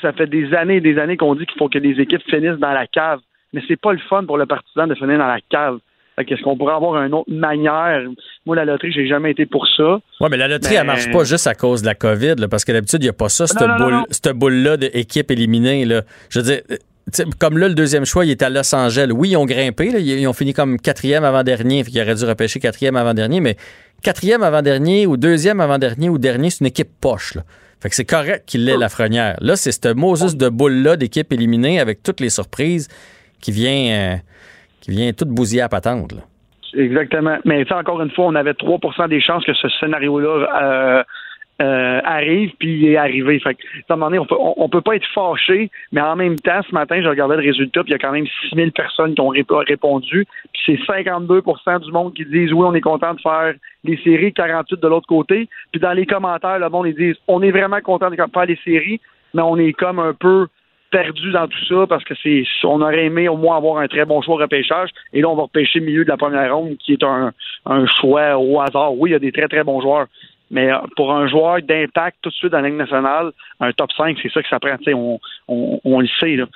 ça 0.00 0.12
fait 0.12 0.26
des 0.26 0.54
années 0.54 0.76
et 0.76 0.80
des 0.80 0.98
années 0.98 1.18
qu'on 1.18 1.34
dit 1.34 1.44
qu'il 1.44 1.58
faut 1.58 1.68
que 1.68 1.78
les 1.78 2.00
équipes 2.00 2.22
finissent 2.30 2.58
dans 2.58 2.72
la 2.72 2.86
cave, 2.86 3.20
mais 3.52 3.62
c'est 3.68 3.80
pas 3.80 3.92
le 3.92 3.98
fun 3.98 4.24
pour 4.24 4.38
le 4.38 4.46
partisan 4.46 4.86
de 4.86 4.94
finir 4.94 5.18
dans 5.18 5.28
la 5.28 5.40
cave. 5.50 5.80
Est-ce 6.18 6.42
qu'on 6.42 6.56
pourrait 6.56 6.74
avoir 6.74 7.02
une 7.02 7.12
autre 7.14 7.30
manière? 7.30 8.02
Moi, 8.46 8.56
la 8.56 8.64
loterie, 8.64 8.92
j'ai 8.92 9.06
jamais 9.06 9.32
été 9.32 9.46
pour 9.46 9.66
ça. 9.76 9.98
Oui, 10.20 10.28
mais 10.30 10.36
la 10.36 10.48
loterie, 10.48 10.74
Mais- 10.74 10.80
elle 10.80 10.86
marche 10.86 11.10
pas 11.10 11.24
juste 11.24 11.46
à 11.46 11.54
cause 11.54 11.82
de 11.82 11.86
la 11.86 11.94
COVID, 11.94 12.34
là, 12.38 12.48
parce 12.48 12.64
que 12.64 12.72
d'habitude, 12.72 13.02
il 13.02 13.06
n'y 13.06 13.10
a 13.10 13.14
pas 13.14 13.28
ça, 13.28 13.46
cette 13.46 13.58
boule, 13.78 14.04
boule-là 14.34 14.76
d'équipe 14.76 15.30
éliminée. 15.30 15.84
Là. 15.84 16.02
Je 16.30 16.40
veux 16.40 16.44
dire, 16.44 16.60
euh, 16.70 17.24
comme 17.38 17.58
là, 17.58 17.68
le 17.68 17.74
deuxième 17.74 18.04
choix, 18.04 18.24
il 18.24 18.30
est 18.30 18.42
à 18.42 18.48
Los 18.50 18.74
Angeles. 18.74 19.10
Oui, 19.12 19.30
ils 19.30 19.36
ont 19.36 19.44
grimpé, 19.44 19.90
là, 19.90 19.98
ils 19.98 20.20
ils 20.20 20.26
ont 20.26 20.32
fini 20.32 20.52
comme 20.54 20.78
quatrième 20.78 21.24
avant-dernier, 21.24 21.82
fait 21.84 21.90
qu'ils 21.90 22.02
auraient 22.02 22.14
dû 22.14 22.24
repêcher 22.24 22.60
quatrième 22.60 22.96
avant-dernier, 22.96 23.40
mais 23.40 23.56
quatrième 24.02 24.42
avant-dernier 24.42 25.06
ou 25.06 25.16
deuxième 25.16 25.60
avant-dernier 25.60 26.08
ou 26.08 26.18
dernier, 26.18 26.50
c'est 26.50 26.60
une 26.60 26.66
équipe 26.66 26.90
poche. 27.00 27.34
Là. 27.34 27.42
Fait 27.80 27.90
que 27.90 27.96
c'est 27.96 28.04
correct 28.06 28.44
qu'il 28.46 28.64
l'ait 28.64 28.78
la 28.78 28.88
frenière. 28.88 29.36
Là, 29.40 29.56
c'est 29.56 29.72
cette 29.72 29.94
Moses 29.94 30.36
de 30.36 30.48
boule-là 30.48 30.96
d'équipe 30.96 31.30
éliminée 31.32 31.80
avec 31.80 32.02
toutes 32.02 32.20
les 32.20 32.30
surprises 32.30 32.88
qui 33.42 33.52
vient, 33.52 34.14
euh, 34.14 34.16
qui 34.84 34.90
vient 34.90 35.12
toute 35.12 35.30
bousiller 35.30 35.62
à 35.62 35.68
patente. 35.68 36.12
Là. 36.12 36.20
Exactement. 36.76 37.38
Mais 37.44 37.64
encore 37.72 38.02
une 38.02 38.10
fois, 38.10 38.26
on 38.26 38.34
avait 38.34 38.52
3% 38.52 39.08
des 39.08 39.20
chances 39.20 39.44
que 39.44 39.54
ce 39.54 39.68
scénario-là 39.80 40.28
euh, 40.62 41.04
euh, 41.62 42.00
arrive, 42.04 42.50
puis 42.58 42.80
il 42.80 42.88
est 42.88 42.96
arrivé. 42.96 43.40
Fait 43.40 43.54
que, 43.54 43.62
à 43.88 43.94
un 43.94 43.96
moment 43.96 44.10
donné, 44.10 44.18
on 44.18 44.26
peut, 44.68 44.78
peut 44.78 44.82
pas 44.82 44.96
être 44.96 45.06
fâché, 45.14 45.70
mais 45.92 46.02
en 46.02 46.16
même 46.16 46.38
temps, 46.38 46.60
ce 46.68 46.74
matin, 46.74 47.00
je 47.00 47.08
regardais 47.08 47.36
le 47.36 47.42
résultat, 47.42 47.82
puis 47.82 47.92
il 47.92 47.92
y 47.92 47.94
a 47.94 47.98
quand 47.98 48.12
même 48.12 48.26
6000 48.50 48.72
personnes 48.72 49.14
qui 49.14 49.20
ont 49.20 49.28
répondu, 49.28 50.26
puis 50.52 50.62
c'est 50.66 50.92
52% 50.92 51.80
du 51.80 51.92
monde 51.92 52.12
qui 52.12 52.26
disent 52.26 52.52
oui, 52.52 52.66
on 52.66 52.74
est 52.74 52.80
content 52.82 53.14
de 53.14 53.20
faire 53.20 53.54
les 53.84 53.96
séries, 53.98 54.32
48 54.34 54.80
de 54.80 54.88
l'autre 54.88 55.06
côté. 55.06 55.48
Puis 55.72 55.80
dans 55.80 55.92
les 55.92 56.06
commentaires, 56.06 56.58
le 56.58 56.68
monde, 56.68 56.88
ils 56.88 56.96
disent 56.96 57.16
on 57.26 57.40
est 57.40 57.52
vraiment 57.52 57.80
content 57.80 58.10
de 58.10 58.16
faire 58.16 58.46
les 58.46 58.58
séries, 58.64 59.00
mais 59.32 59.42
on 59.42 59.56
est 59.56 59.72
comme 59.72 59.98
un 59.98 60.12
peu 60.12 60.48
perdu 60.94 61.32
dans 61.32 61.48
tout 61.48 61.64
ça 61.68 61.86
parce 61.88 62.04
que 62.04 62.14
c'est 62.22 62.44
on 62.62 62.80
aurait 62.80 63.06
aimé 63.06 63.28
au 63.28 63.36
moins 63.36 63.56
avoir 63.56 63.78
un 63.78 63.88
très 63.88 64.04
bon 64.04 64.22
choix 64.22 64.36
repêchage 64.36 64.90
et 65.12 65.20
là 65.20 65.28
on 65.28 65.34
va 65.34 65.42
repêcher 65.42 65.80
le 65.80 65.86
milieu 65.86 66.04
de 66.04 66.08
la 66.08 66.16
première 66.16 66.54
ronde 66.54 66.76
qui 66.78 66.92
est 66.92 67.02
un, 67.02 67.32
un 67.66 67.86
choix 67.86 68.38
au 68.38 68.60
hasard. 68.60 68.96
Oui, 68.96 69.10
il 69.10 69.12
y 69.14 69.16
a 69.16 69.18
des 69.18 69.32
très 69.32 69.48
très 69.48 69.64
bons 69.64 69.80
joueurs, 69.80 70.06
mais 70.52 70.70
euh, 70.70 70.78
pour 70.94 71.12
un 71.12 71.26
joueur 71.26 71.62
d'impact 71.62 72.18
tout 72.22 72.30
de 72.30 72.34
suite 72.34 72.52
dans 72.52 72.60
la 72.60 72.68
Ligue 72.68 72.78
nationale, 72.78 73.32
un 73.58 73.72
top 73.72 73.90
5, 73.96 74.16
c'est 74.22 74.30
ça 74.30 74.40
que 74.40 74.48
ça 74.48 74.60
prend. 74.60 74.76
On, 74.86 75.18
on, 75.48 75.80
on, 75.84 75.98
le 75.98 76.08
sait. 76.20 76.36
Là. 76.36 76.46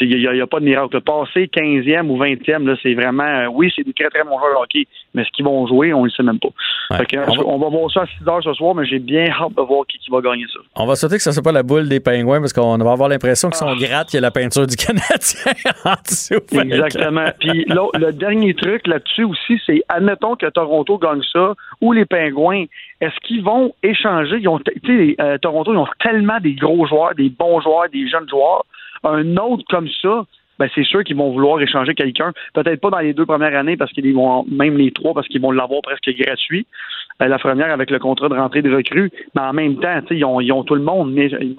Il 0.00 0.32
n'y 0.32 0.40
a, 0.40 0.46
pas 0.46 0.60
de 0.60 0.64
miracle. 0.64 1.00
Passer 1.00 1.46
15e 1.46 2.08
ou 2.08 2.18
20e, 2.18 2.66
là, 2.66 2.76
c'est 2.82 2.94
vraiment 2.94 3.24
euh, 3.24 3.46
oui, 3.46 3.72
c'est 3.74 3.84
des 3.84 3.92
très 3.92 4.08
très 4.08 4.24
bons 4.24 4.38
joueurs 4.38 4.52
de 4.52 4.62
hockey, 4.62 4.86
mais 5.14 5.24
ce 5.24 5.30
qu'ils 5.30 5.44
vont 5.44 5.66
jouer, 5.66 5.92
on 5.92 6.00
ne 6.00 6.04
le 6.06 6.10
sait 6.10 6.22
même 6.22 6.38
pas. 6.38 6.48
on, 6.90 7.58
va... 7.58 7.68
voir 7.68 7.90
ça 7.90 8.02
à 8.02 8.06
6 8.06 8.28
heures 8.28 8.42
ce 8.42 8.54
soir, 8.54 8.74
mais 8.74 8.86
j'ai 8.86 8.98
bien 8.98 9.30
hâte 9.30 9.54
de 9.56 9.62
voir 9.62 9.86
qui, 9.86 9.98
va 10.10 10.20
gagner 10.20 10.44
ça. 10.52 10.60
On 10.76 10.86
va 10.86 10.96
souhaiter 10.96 11.16
que 11.16 11.22
ce 11.22 11.30
ne 11.30 11.34
soit 11.34 11.42
pas 11.42 11.52
la 11.52 11.62
boule 11.62 11.88
des 11.88 12.00
pingouins 12.00 12.40
parce 12.40 12.52
qu'on 12.52 12.76
va 12.78 12.92
avoir 12.92 13.08
l'impression 13.08 13.50
que 13.50 13.56
si 13.56 13.62
on 13.62 13.74
gratte, 13.76 14.12
il 14.12 14.16
y 14.16 14.18
a 14.18 14.22
la 14.22 14.30
peinture 14.30 14.66
du 14.66 14.76
Canadien 14.84 15.52
en 15.84 15.94
dessous. 16.06 16.34
Exactement. 16.52 17.26
Puis 17.40 17.64
le 17.66 18.12
dernier 18.12 18.54
truc 18.54 18.86
là-dessus 18.86 19.24
aussi, 19.24 19.60
c'est 19.66 19.82
admettons 19.88 20.36
que 20.36 20.46
Toronto 20.46 20.98
gagne 20.98 21.22
ça 21.32 21.54
ou 21.80 21.92
les 21.92 22.04
pingouins 22.04 22.64
est-ce 23.04 23.20
qu'ils 23.26 23.42
vont 23.42 23.74
échanger? 23.82 24.36
Ils 24.38 24.48
ont, 24.48 24.60
euh, 24.88 25.38
Toronto, 25.38 25.72
ils 25.72 25.76
ont 25.76 25.86
tellement 26.00 26.40
des 26.40 26.54
gros 26.54 26.86
joueurs, 26.86 27.14
des 27.14 27.28
bons 27.28 27.60
joueurs, 27.60 27.88
des 27.92 28.08
jeunes 28.08 28.28
joueurs. 28.28 28.64
Un 29.04 29.36
autre 29.36 29.64
comme 29.68 29.88
ça, 30.02 30.24
ben 30.58 30.68
c'est 30.74 30.84
sûr 30.84 31.02
qu'ils 31.04 31.16
vont 31.16 31.32
vouloir 31.32 31.60
échanger 31.60 31.94
quelqu'un. 31.94 32.32
Peut-être 32.52 32.80
pas 32.80 32.90
dans 32.90 32.98
les 32.98 33.12
deux 33.12 33.26
premières 33.26 33.58
années 33.58 33.76
parce 33.76 33.92
qu'ils 33.92 34.14
vont 34.14 34.44
même 34.50 34.76
les 34.76 34.92
trois 34.92 35.14
parce 35.14 35.26
qu'ils 35.28 35.40
vont 35.40 35.50
l'avoir 35.50 35.82
presque 35.82 36.08
gratuit. 36.10 36.66
Euh, 37.22 37.28
la 37.28 37.38
première 37.38 37.70
avec 37.70 37.90
le 37.90 38.00
contrat 38.00 38.28
de 38.28 38.34
rentrée 38.34 38.60
de 38.60 38.74
recrues, 38.74 39.10
mais 39.36 39.42
en 39.42 39.52
même 39.52 39.76
temps, 39.78 40.00
ils 40.10 40.24
ont, 40.24 40.40
ils 40.40 40.50
ont 40.50 40.64
tout 40.64 40.74
le 40.74 40.82
monde. 40.82 41.12
Marner, 41.12 41.28
ils 41.38 41.54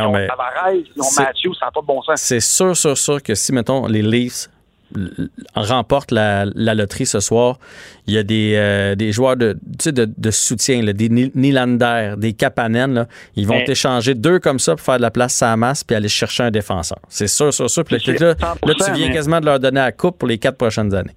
ont 0.00 0.12
Tavares, 0.12 0.72
ils 0.74 1.00
ont 1.00 1.22
Matthew, 1.22 1.54
ça 1.58 1.66
n'a 1.66 1.70
pas 1.70 1.80
de 1.80 1.86
bon 1.86 2.02
sens. 2.02 2.20
C'est 2.20 2.40
sûr, 2.40 2.76
sûr, 2.76 2.98
sûr 2.98 3.22
que 3.22 3.34
si, 3.34 3.52
mettons, 3.54 3.86
les 3.86 4.02
Leafs 4.02 4.48
remporte 5.54 6.10
la, 6.10 6.44
loterie 6.44 7.06
ce 7.06 7.20
soir, 7.20 7.58
il 8.06 8.14
y 8.14 8.18
a 8.18 8.22
des, 8.22 8.54
euh, 8.56 8.94
des 8.94 9.12
joueurs 9.12 9.36
de, 9.36 9.58
de, 9.86 10.04
de 10.16 10.30
soutien, 10.30 10.82
des 10.82 11.08
Nylander, 11.08 12.14
des 12.16 12.32
Kapanen, 12.32 13.06
ils 13.36 13.46
vont 13.46 13.60
échanger 13.66 14.14
deux 14.14 14.38
comme 14.38 14.58
ça 14.58 14.76
pour 14.76 14.84
faire 14.84 14.96
de 14.96 15.02
la 15.02 15.10
place 15.10 15.42
à 15.42 15.50
la 15.50 15.56
masse 15.56 15.84
puis 15.84 15.96
aller 15.96 16.08
chercher 16.08 16.44
un 16.44 16.50
défenseur. 16.50 16.98
C'est 17.08 17.28
sûr, 17.28 17.52
sûr, 17.52 17.70
sûr. 17.70 17.84
Puis 17.84 17.96
là, 17.96 18.34
tu 18.34 18.92
viens 18.92 19.12
quasiment 19.12 19.40
de 19.40 19.46
leur 19.46 19.60
donner 19.60 19.80
la 19.80 19.92
coupe 19.92 20.18
pour 20.18 20.28
les 20.28 20.38
quatre 20.38 20.56
prochaines 20.56 20.94
années. 20.94 21.14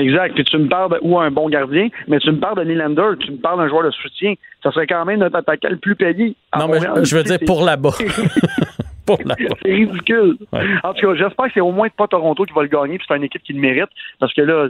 Exact. 0.00 0.34
Puis 0.34 0.44
tu 0.44 0.58
me 0.58 0.68
parles 0.68 0.92
de, 0.92 0.98
ou 1.02 1.18
un 1.18 1.30
bon 1.30 1.48
gardien, 1.48 1.88
mais 2.08 2.18
tu 2.18 2.30
me 2.30 2.38
parles 2.38 2.56
de 2.58 2.64
Nylander, 2.64 3.18
tu 3.20 3.32
me 3.32 3.36
parles 3.36 3.58
d'un 3.58 3.68
joueur 3.68 3.84
de 3.84 3.90
soutien. 3.90 4.34
Ça 4.62 4.72
serait 4.72 4.86
quand 4.86 5.04
même 5.04 5.20
notre 5.20 5.36
attaquant 5.36 5.68
le 5.68 5.76
plus 5.76 5.94
payé. 5.94 6.34
Non, 6.58 6.68
mais 6.68 6.78
je 6.80 7.16
veux 7.16 7.22
dire 7.22 7.38
pour 7.46 7.64
là-bas. 7.64 7.90
c'est 7.92 9.16
ridicule. 9.64 10.36
En 10.82 10.94
tout 10.94 11.06
cas, 11.06 11.14
j'espère 11.14 11.46
que 11.46 11.52
c'est 11.54 11.60
au 11.60 11.72
moins 11.72 11.88
pas 11.88 12.06
Toronto 12.06 12.44
qui 12.44 12.52
va 12.52 12.62
le 12.62 12.68
gagner, 12.68 12.98
puis 12.98 13.06
c'est 13.08 13.16
une 13.16 13.24
équipe 13.24 13.42
qui 13.42 13.52
le 13.52 13.60
mérite, 13.60 13.90
parce 14.18 14.32
que 14.32 14.42
là, 14.42 14.68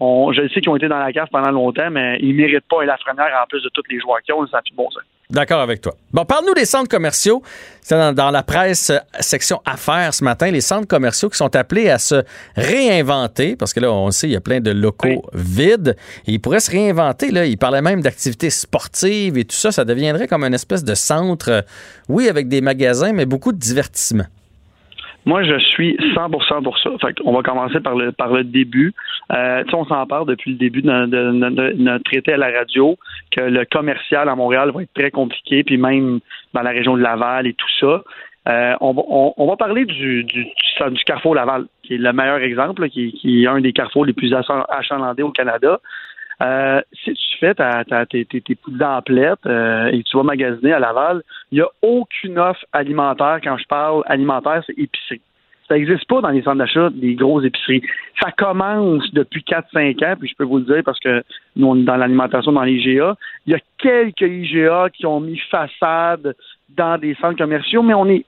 je 0.00 0.48
sais 0.52 0.60
qu'ils 0.60 0.70
ont 0.70 0.76
été 0.76 0.88
dans 0.88 0.98
la 0.98 1.12
cave 1.12 1.28
pendant 1.30 1.50
longtemps, 1.50 1.90
mais 1.90 2.18
ils 2.20 2.36
ne 2.36 2.42
méritent 2.42 2.68
pas 2.68 2.84
la 2.84 2.96
première 2.96 3.40
en 3.42 3.46
plus 3.48 3.62
de 3.62 3.68
tous 3.70 3.82
les 3.90 4.00
joueurs 4.00 4.22
qui 4.22 4.32
ont, 4.32 4.46
ça 4.46 4.60
fait 4.66 4.74
bon 4.74 4.90
sens. 4.90 5.02
D'accord 5.34 5.60
avec 5.60 5.80
toi. 5.80 5.96
Bon, 6.12 6.24
parle-nous 6.24 6.54
des 6.54 6.64
centres 6.64 6.88
commerciaux. 6.88 7.42
C'est 7.82 7.98
dans, 8.14 8.30
la 8.30 8.42
presse 8.44 8.90
euh, 8.90 8.98
section 9.18 9.60
affaires 9.66 10.14
ce 10.14 10.22
matin, 10.22 10.48
les 10.48 10.60
centres 10.60 10.86
commerciaux 10.86 11.28
qui 11.28 11.36
sont 11.36 11.56
appelés 11.56 11.90
à 11.90 11.98
se 11.98 12.22
réinventer, 12.54 13.56
parce 13.56 13.72
que 13.72 13.80
là, 13.80 13.90
on 13.90 14.12
sait, 14.12 14.28
il 14.28 14.32
y 14.32 14.36
a 14.36 14.40
plein 14.40 14.60
de 14.60 14.70
locaux 14.70 15.26
vides. 15.34 15.96
Et 16.28 16.34
ils 16.34 16.38
pourraient 16.38 16.60
se 16.60 16.70
réinventer. 16.70 17.32
Là. 17.32 17.46
Ils 17.46 17.58
parlaient 17.58 17.82
même 17.82 18.00
d'activités 18.00 18.48
sportives 18.48 19.36
et 19.36 19.44
tout 19.44 19.56
ça. 19.56 19.72
Ça 19.72 19.84
deviendrait 19.84 20.28
comme 20.28 20.44
une 20.44 20.54
espèce 20.54 20.84
de 20.84 20.94
centre, 20.94 21.50
euh, 21.50 21.62
oui, 22.08 22.28
avec 22.28 22.46
des 22.46 22.60
magasins, 22.60 23.12
mais 23.12 23.26
beaucoup 23.26 23.50
de 23.50 23.58
divertissement. 23.58 24.26
Moi, 25.26 25.42
je 25.42 25.58
suis 25.58 25.96
100% 25.96 26.62
pour 26.62 26.78
ça. 26.78 26.90
Fait 27.00 27.16
on 27.24 27.32
va 27.32 27.42
commencer 27.42 27.80
par 27.80 27.94
le 27.94 28.12
par 28.12 28.28
le 28.28 28.44
début. 28.44 28.92
Euh, 29.32 29.64
on 29.72 29.84
s'en 29.86 30.06
parle 30.06 30.26
depuis 30.26 30.52
le 30.52 30.58
début 30.58 30.82
de, 30.82 30.88
notre 31.76 32.04
traité 32.04 32.34
à 32.34 32.36
la 32.36 32.50
radio 32.50 32.96
que 33.30 33.40
le 33.40 33.64
commercial 33.64 34.28
à 34.28 34.34
Montréal 34.36 34.70
va 34.74 34.82
être 34.82 34.92
très 34.94 35.10
compliqué, 35.10 35.64
puis 35.64 35.78
même 35.78 36.20
dans 36.52 36.62
la 36.62 36.70
région 36.70 36.96
de 36.96 37.02
Laval 37.02 37.46
et 37.46 37.54
tout 37.54 37.70
ça. 37.80 38.02
Euh, 38.46 38.74
on, 38.82 39.46
va, 39.46 39.56
parler 39.56 39.86
du, 39.86 40.22
du, 40.24 40.44
du, 40.44 41.04
Carrefour 41.06 41.34
Laval, 41.34 41.64
qui 41.82 41.94
est 41.94 41.98
le 41.98 42.12
meilleur 42.12 42.40
exemple, 42.40 42.90
qui, 42.90 43.12
qui, 43.12 43.44
est 43.44 43.46
un 43.46 43.62
des 43.62 43.72
carrefours 43.72 44.04
les 44.04 44.12
plus 44.12 44.34
achalandés 44.34 45.22
au 45.22 45.30
Canada. 45.30 45.80
Euh, 46.42 46.80
si 47.04 47.12
tu 47.12 47.38
fais 47.38 47.54
ta, 47.54 47.84
tes, 48.06 48.24
tes, 48.24 48.40
tes 48.40 48.58
d'emplettes 48.68 49.46
euh, 49.46 49.86
et 49.86 50.02
tu 50.02 50.16
vas 50.16 50.22
magasiner 50.22 50.72
à 50.72 50.78
Laval, 50.78 51.22
il 51.52 51.56
n'y 51.56 51.60
a 51.60 51.68
aucune 51.82 52.38
offre 52.38 52.64
alimentaire. 52.72 53.40
Quand 53.42 53.56
je 53.56 53.66
parle 53.66 54.02
alimentaire, 54.06 54.62
c'est 54.66 54.78
épicerie. 54.78 55.20
Ça 55.68 55.74
n'existe 55.74 56.06
pas 56.06 56.20
dans 56.20 56.28
les 56.28 56.42
centres 56.42 56.58
d'achat 56.58 56.90
des 56.90 57.14
grosses 57.14 57.44
épiceries. 57.44 57.82
Ça 58.22 58.30
commence 58.32 59.10
depuis 59.14 59.42
4-5 59.42 60.04
ans, 60.04 60.16
puis 60.18 60.28
je 60.28 60.34
peux 60.36 60.44
vous 60.44 60.58
le 60.58 60.64
dire 60.64 60.82
parce 60.84 61.00
que 61.00 61.22
nous, 61.56 61.66
on 61.66 61.76
est 61.76 61.84
dans 61.84 61.96
l'alimentation, 61.96 62.52
dans 62.52 62.62
les 62.62 62.72
IGA. 62.72 63.16
Il 63.46 63.52
y 63.52 63.56
a 63.56 63.60
quelques 63.78 64.20
IGA 64.20 64.90
qui 64.90 65.06
ont 65.06 65.20
mis 65.20 65.38
façade 65.50 66.34
dans 66.76 66.98
des 66.98 67.14
centres 67.14 67.38
commerciaux, 67.38 67.82
mais 67.82 67.94
on 67.94 68.06
est 68.06 68.26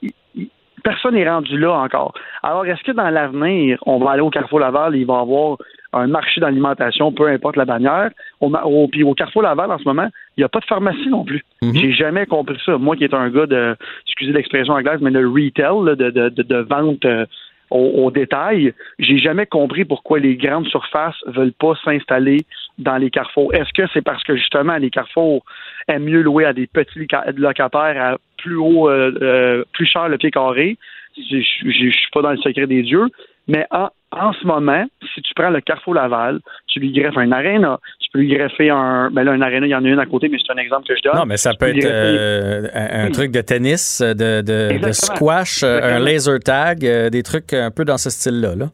personne 0.86 1.14
n'est 1.14 1.28
rendu 1.28 1.58
là 1.58 1.72
encore. 1.72 2.14
Alors, 2.44 2.64
est-ce 2.64 2.82
que 2.84 2.92
dans 2.92 3.10
l'avenir, 3.10 3.78
on 3.86 3.98
va 3.98 4.12
aller 4.12 4.20
au 4.20 4.30
Carrefour 4.30 4.60
Laval 4.60 4.94
et 4.94 5.00
il 5.00 5.06
va 5.06 5.14
y 5.14 5.20
avoir 5.20 5.58
un 5.92 6.06
marché 6.06 6.40
d'alimentation, 6.40 7.12
peu 7.12 7.28
importe 7.28 7.56
la 7.56 7.64
bannière. 7.64 8.10
Au, 8.40 8.52
au, 8.52 8.88
puis 8.88 9.02
au 9.02 9.14
Carrefour 9.14 9.42
Laval, 9.42 9.70
en 9.70 9.78
ce 9.78 9.84
moment, 9.84 10.08
il 10.36 10.40
n'y 10.40 10.44
a 10.44 10.48
pas 10.48 10.60
de 10.60 10.64
pharmacie 10.64 11.08
non 11.08 11.24
plus. 11.24 11.42
Mhm. 11.62 11.74
J'ai 11.74 11.92
jamais 11.92 12.26
compris 12.26 12.58
ça. 12.64 12.78
Moi 12.78 12.96
qui 12.96 13.04
est 13.04 13.14
un 13.14 13.30
gars 13.30 13.46
de, 13.46 13.76
excusez 14.06 14.32
l'expression 14.32 14.74
anglaise, 14.74 15.00
mais 15.00 15.10
de 15.10 15.24
retail, 15.24 15.96
de, 15.96 16.10
de, 16.10 16.42
de, 16.42 16.56
vente 16.56 17.04
euh, 17.04 17.24
au, 17.70 18.10
détail, 18.10 18.72
j'ai 18.98 19.18
jamais 19.18 19.46
compris 19.46 19.84
pourquoi 19.84 20.18
les 20.18 20.36
grandes 20.36 20.68
surfaces 20.68 21.16
veulent 21.26 21.52
pas 21.52 21.74
s'installer 21.84 22.44
dans 22.78 22.96
les 22.96 23.10
carrefours. 23.10 23.52
Est-ce 23.54 23.72
que 23.72 23.88
c'est 23.92 24.02
parce 24.02 24.22
que 24.22 24.36
justement 24.36 24.76
les 24.76 24.90
carrefours 24.90 25.44
aiment 25.88 26.04
mieux 26.04 26.22
louer 26.22 26.44
à 26.44 26.52
des 26.52 26.66
petits 26.66 27.06
locataires 27.36 28.02
à 28.02 28.18
plus 28.38 28.56
haut, 28.56 28.88
euh, 28.88 29.12
euh, 29.20 29.64
plus 29.72 29.86
cher 29.86 30.08
le 30.08 30.18
pied 30.18 30.30
carré? 30.30 30.76
Je 31.16 31.36
ne 31.36 31.90
suis 31.90 32.10
pas 32.12 32.22
dans 32.22 32.30
le 32.30 32.36
secret 32.36 32.66
des 32.66 32.82
dieux, 32.82 33.06
mais 33.48 33.66
en, 33.70 33.88
en 34.12 34.32
ce 34.32 34.46
moment, 34.46 34.84
si 35.14 35.20
tu 35.22 35.34
prends 35.34 35.50
le 35.50 35.60
Carrefour 35.60 35.94
Laval, 35.94 36.40
tu 36.68 36.80
lui 36.80 36.92
greffes 36.92 37.16
un 37.16 37.32
aréna, 37.32 37.78
tu 38.00 38.08
peux 38.12 38.20
lui 38.20 38.28
greffer 38.28 38.70
un. 38.70 39.10
Ben 39.10 39.24
là, 39.24 39.32
un 39.32 39.42
aréna, 39.42 39.66
il 39.66 39.70
y 39.70 39.74
en 39.74 39.84
a 39.84 39.88
une 39.88 39.98
à 39.98 40.06
côté, 40.06 40.28
mais 40.28 40.38
c'est 40.44 40.52
un 40.52 40.56
exemple 40.58 40.86
que 40.86 40.94
je 40.96 41.02
donne. 41.02 41.16
Non, 41.16 41.26
mais 41.26 41.36
ça 41.36 41.54
peut 41.54 41.68
être 41.68 41.84
euh, 41.84 42.68
un, 42.74 43.10
truc 43.10 43.32
de 43.32 43.40
tennis, 43.40 44.00
de, 44.00 44.42
de, 44.42 44.92
squash, 44.92 45.62
euh, 45.62 45.80
un 45.82 45.98
laser 45.98 46.38
tag, 46.38 46.84
euh, 46.84 47.10
des 47.10 47.22
trucs 47.22 47.52
un 47.52 47.70
peu 47.70 47.84
dans 47.84 47.98
ce 47.98 48.10
style-là. 48.10 48.54
Là. 48.54 48.66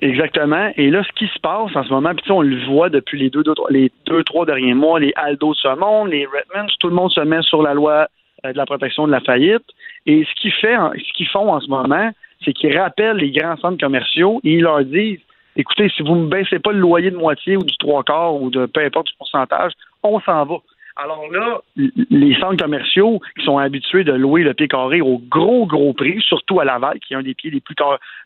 Exactement. 0.00 0.72
Et 0.76 0.90
là, 0.90 1.04
ce 1.04 1.12
qui 1.12 1.30
se 1.32 1.38
passe 1.40 1.76
en 1.76 1.84
ce 1.84 1.90
moment, 1.90 2.14
puis 2.14 2.32
on 2.32 2.42
le 2.42 2.64
voit 2.66 2.88
depuis 2.88 3.20
les 3.20 3.30
deux, 3.30 3.44
deux, 3.44 3.54
les 3.70 3.92
deux, 4.06 4.24
trois 4.24 4.46
derniers 4.46 4.74
mois, 4.74 4.98
les 4.98 5.12
Aldo 5.14 5.54
se 5.54 5.68
montent, 5.76 6.08
les 6.08 6.26
Redmonds, 6.26 6.72
tout 6.80 6.88
le 6.88 6.94
monde 6.94 7.12
se 7.12 7.20
met 7.20 7.42
sur 7.42 7.62
la 7.62 7.74
loi 7.74 8.08
de 8.42 8.56
la 8.56 8.66
protection 8.66 9.06
de 9.06 9.12
la 9.12 9.20
faillite. 9.20 9.62
Et 10.06 10.24
ce 10.24 10.48
ce 10.50 11.12
qu'ils 11.14 11.28
font 11.28 11.52
en 11.52 11.60
ce 11.60 11.68
moment, 11.68 12.10
c'est 12.44 12.52
qu'ils 12.52 12.76
rappellent 12.78 13.16
les 13.16 13.30
grands 13.30 13.56
centres 13.56 13.78
commerciaux 13.78 14.40
et 14.44 14.54
ils 14.54 14.62
leur 14.62 14.84
disent 14.84 15.20
écoutez, 15.56 15.88
si 15.90 16.02
vous 16.02 16.16
ne 16.16 16.28
baissez 16.28 16.58
pas 16.58 16.72
le 16.72 16.80
loyer 16.80 17.10
de 17.10 17.16
moitié 17.16 17.56
ou 17.56 17.62
du 17.62 17.76
trois 17.76 18.02
quarts 18.02 18.34
ou 18.40 18.50
de 18.50 18.66
peu 18.66 18.84
importe 18.84 19.08
du 19.08 19.14
pourcentage, 19.18 19.72
on 20.02 20.20
s'en 20.20 20.44
va. 20.44 20.56
Alors 20.96 21.26
là, 21.32 21.60
les 21.76 22.34
centres 22.38 22.62
commerciaux 22.62 23.20
qui 23.36 23.44
sont 23.44 23.58
habitués 23.58 24.04
de 24.04 24.12
louer 24.12 24.44
le 24.44 24.54
pied 24.54 24.68
carré 24.68 25.00
au 25.00 25.18
gros, 25.18 25.66
gros 25.66 25.92
prix, 25.92 26.20
surtout 26.20 26.60
à 26.60 26.64
Laval, 26.64 27.00
qui 27.00 27.14
est 27.14 27.16
un 27.16 27.22
des 27.22 27.34
pieds 27.34 27.50
les 27.50 27.60
plus 27.60 27.74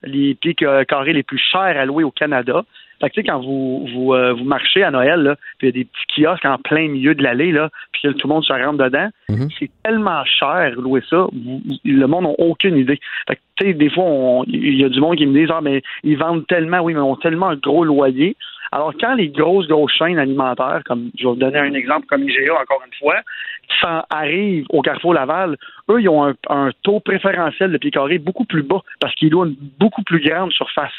les 0.02 0.34
pieds 0.34 0.54
carrés 0.54 1.14
les 1.14 1.22
plus 1.22 1.38
chers 1.38 1.60
à 1.78 1.86
louer 1.86 2.04
au 2.04 2.10
Canada, 2.10 2.64
fait 3.00 3.10
que, 3.10 3.14
tu 3.14 3.20
sais, 3.20 3.26
quand 3.28 3.40
vous, 3.40 3.86
vous, 3.94 4.12
euh, 4.12 4.32
vous 4.32 4.44
marchez 4.44 4.82
à 4.82 4.90
Noël, 4.90 5.22
là, 5.22 5.36
puis 5.58 5.68
il 5.68 5.76
y 5.76 5.80
a 5.80 5.82
des 5.82 5.84
petits 5.84 6.22
kiosques 6.22 6.44
en 6.44 6.58
plein 6.58 6.88
milieu 6.88 7.14
de 7.14 7.22
l'allée, 7.22 7.52
là, 7.52 7.70
puis 7.92 8.12
tout 8.14 8.26
le 8.26 8.34
monde 8.34 8.44
se 8.44 8.52
rentre 8.52 8.84
dedans, 8.84 9.08
mhm. 9.28 9.48
c'est 9.58 9.70
tellement 9.84 10.24
cher 10.24 10.72
louer 10.76 11.02
ça, 11.08 11.26
le 11.84 12.06
monde 12.06 12.24
n'a 12.24 12.34
aucune 12.38 12.76
idée. 12.76 12.98
Fait 13.28 13.36
que, 13.36 13.40
tu 13.56 13.66
sais, 13.66 13.74
des 13.74 13.90
fois, 13.90 14.42
il 14.48 14.74
y 14.74 14.84
a 14.84 14.88
du 14.88 15.00
monde 15.00 15.16
qui 15.16 15.26
me 15.26 15.38
dit, 15.38 15.50
ah, 15.52 15.60
mais 15.62 15.82
ils 16.02 16.18
vendent 16.18 16.46
tellement, 16.46 16.80
oui, 16.80 16.94
mais 16.94 17.00
ils 17.00 17.02
ont 17.02 17.16
tellement 17.16 17.48
un 17.48 17.56
gros 17.56 17.84
loyer. 17.84 18.36
Alors, 18.72 18.92
quand 19.00 19.14
les 19.14 19.28
grosses, 19.28 19.66
grosses 19.66 19.92
chaînes 19.92 20.18
alimentaires, 20.18 20.82
comme 20.84 21.10
je 21.18 21.24
vais 21.24 21.30
vous 21.30 21.36
donner 21.36 21.58
un 21.58 21.74
exemple 21.74 22.06
comme 22.06 22.22
IGA, 22.22 22.54
encore 22.54 22.82
une 22.86 22.94
fois, 22.94 23.22
ça 23.80 24.06
arrive 24.10 24.66
au 24.70 24.82
Carrefour 24.82 25.14
Laval, 25.14 25.56
eux, 25.90 26.00
ils 26.00 26.08
ont 26.08 26.34
un, 26.48 26.70
taux 26.82 27.00
préférentiel 27.00 27.72
de 27.72 27.78
pied 27.78 27.90
carré 27.90 28.18
beaucoup 28.18 28.44
plus 28.44 28.62
bas 28.62 28.82
parce 29.00 29.14
qu'ils 29.14 29.30
louent 29.30 29.46
une 29.46 29.56
beaucoup 29.78 30.02
plus 30.02 30.20
grande 30.20 30.52
surface. 30.52 30.92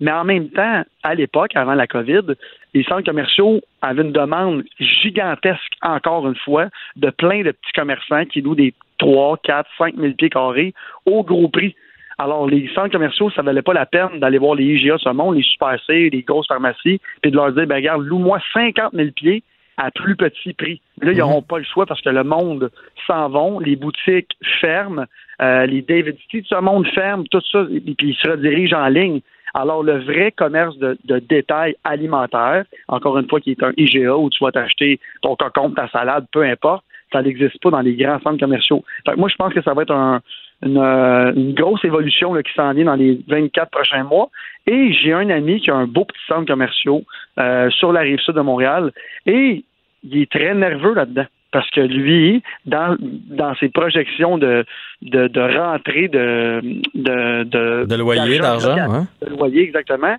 Mais 0.00 0.10
en 0.10 0.24
même 0.24 0.48
temps, 0.50 0.82
à 1.02 1.14
l'époque, 1.14 1.52
avant 1.54 1.74
la 1.74 1.86
COVID, 1.86 2.34
les 2.74 2.82
centres 2.84 3.04
commerciaux 3.04 3.60
avaient 3.80 4.02
une 4.02 4.12
demande 4.12 4.64
gigantesque, 4.80 5.72
encore 5.82 6.26
une 6.26 6.36
fois, 6.36 6.66
de 6.96 7.10
plein 7.10 7.42
de 7.42 7.52
petits 7.52 7.72
commerçants 7.74 8.24
qui 8.24 8.40
louent 8.40 8.56
des 8.56 8.74
3, 8.98 9.38
4, 9.44 9.70
5 9.78 9.94
000 9.96 10.14
pieds 10.14 10.30
carrés 10.30 10.74
au 11.06 11.22
gros 11.22 11.48
prix. 11.48 11.74
Alors, 12.18 12.46
les 12.46 12.68
centres 12.74 12.90
commerciaux, 12.90 13.30
ça 13.30 13.42
valait 13.42 13.62
pas 13.62 13.72
la 13.72 13.86
peine 13.86 14.20
d'aller 14.20 14.38
voir 14.38 14.54
les 14.54 14.64
IGA 14.64 14.98
ce 14.98 15.08
monde, 15.10 15.36
les 15.36 15.42
Super 15.42 15.78
C, 15.86 16.10
les 16.12 16.22
grosses 16.22 16.46
pharmacies, 16.46 17.00
puis 17.22 17.30
de 17.30 17.36
leur 17.36 17.52
dire, 17.52 17.66
ben 17.66 17.76
regarde, 17.76 18.02
loue-moi 18.02 18.38
50 18.52 18.92
000 18.92 19.10
pieds 19.14 19.42
à 19.76 19.90
plus 19.90 20.14
petit 20.14 20.52
prix. 20.52 20.80
Là, 21.02 21.12
ils 21.12 21.18
n'auront 21.18 21.42
pas 21.42 21.58
le 21.58 21.64
choix 21.64 21.86
parce 21.86 22.00
que 22.00 22.10
le 22.10 22.22
monde 22.22 22.70
s'en 23.06 23.28
vont, 23.28 23.58
les 23.58 23.74
boutiques 23.74 24.30
ferment, 24.60 25.04
euh, 25.42 25.66
les 25.66 25.82
David 25.82 26.16
Street, 26.26 26.44
ce 26.46 26.60
monde 26.60 26.86
ferme, 26.88 27.24
tout 27.28 27.40
ça, 27.50 27.66
et 27.70 27.80
puis 27.80 28.10
ils 28.10 28.14
se 28.14 28.28
redirigent 28.28 28.76
en 28.76 28.88
ligne. 28.88 29.20
Alors, 29.52 29.82
le 29.82 29.98
vrai 29.98 30.32
commerce 30.32 30.76
de, 30.78 30.96
de 31.04 31.18
détail 31.18 31.76
alimentaire, 31.84 32.64
encore 32.88 33.18
une 33.18 33.28
fois, 33.28 33.40
qui 33.40 33.52
est 33.52 33.62
un 33.62 33.72
IGA 33.76 34.16
où 34.16 34.30
tu 34.30 34.42
vas 34.42 34.52
t'acheter 34.52 35.00
ton 35.22 35.36
cocon, 35.36 35.70
ta 35.70 35.88
salade, 35.88 36.26
peu 36.32 36.42
importe, 36.42 36.84
ça 37.12 37.22
n'existe 37.22 37.60
pas 37.62 37.70
dans 37.70 37.80
les 37.80 37.94
grands 37.94 38.20
centres 38.20 38.40
commerciaux. 38.40 38.84
Fait 39.06 39.12
que 39.12 39.18
moi, 39.18 39.28
je 39.28 39.36
pense 39.36 39.54
que 39.54 39.62
ça 39.62 39.72
va 39.74 39.82
être 39.82 39.94
un, 39.94 40.20
une, 40.64 40.78
euh, 40.78 41.32
une 41.34 41.54
grosse 41.54 41.84
évolution 41.84 42.34
là, 42.34 42.42
qui 42.42 42.52
s'en 42.54 42.72
vient 42.72 42.86
dans 42.86 42.94
les 42.94 43.20
24 43.28 43.70
prochains 43.70 44.04
mois. 44.04 44.30
Et 44.66 44.92
j'ai 44.92 45.12
un 45.12 45.28
ami 45.30 45.60
qui 45.60 45.70
a 45.70 45.74
un 45.74 45.86
beau 45.86 46.04
petit 46.04 46.20
centre 46.26 46.46
commercial 46.46 47.02
euh, 47.38 47.70
sur 47.70 47.92
la 47.92 48.00
rive 48.00 48.18
sud 48.20 48.34
de 48.34 48.40
Montréal 48.40 48.92
et 49.26 49.64
il 50.02 50.22
est 50.22 50.30
très 50.30 50.54
nerveux 50.54 50.94
là-dedans. 50.94 51.26
Parce 51.52 51.70
que 51.70 51.82
lui, 51.82 52.42
dans, 52.66 52.96
dans 52.98 53.54
ses 53.56 53.68
projections 53.68 54.38
de, 54.38 54.64
de, 55.02 55.28
de 55.28 55.40
rentrée 55.40 56.08
de, 56.08 56.60
de, 56.94 57.44
de, 57.44 57.84
De 57.84 57.94
loyer, 57.94 58.40
d'argent, 58.40 58.76
hein? 58.76 59.06
de 59.22 59.30
loyer, 59.30 59.62
exactement, 59.62 60.16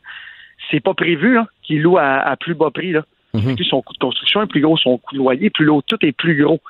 c'est 0.71 0.79
pas 0.79 0.93
prévu 0.93 1.37
hein, 1.37 1.47
qu'il 1.63 1.81
loue 1.81 1.97
à, 1.97 2.19
à 2.19 2.37
plus 2.37 2.53
bas 2.53 2.71
prix. 2.71 2.93
Là. 2.93 3.03
Mhm. 3.33 3.55
Plus 3.55 3.65
son 3.65 3.81
coût 3.81 3.93
de 3.93 3.99
construction 3.99 4.43
est 4.43 4.47
plus 4.47 4.61
gros, 4.61 4.77
son 4.77 4.97
coût 4.97 5.13
de 5.13 5.17
loyer, 5.17 5.49
plus 5.49 5.65
l'eau, 5.65 5.81
tout 5.85 5.97
est 6.05 6.13
plus 6.13 6.41
gros. 6.41 6.61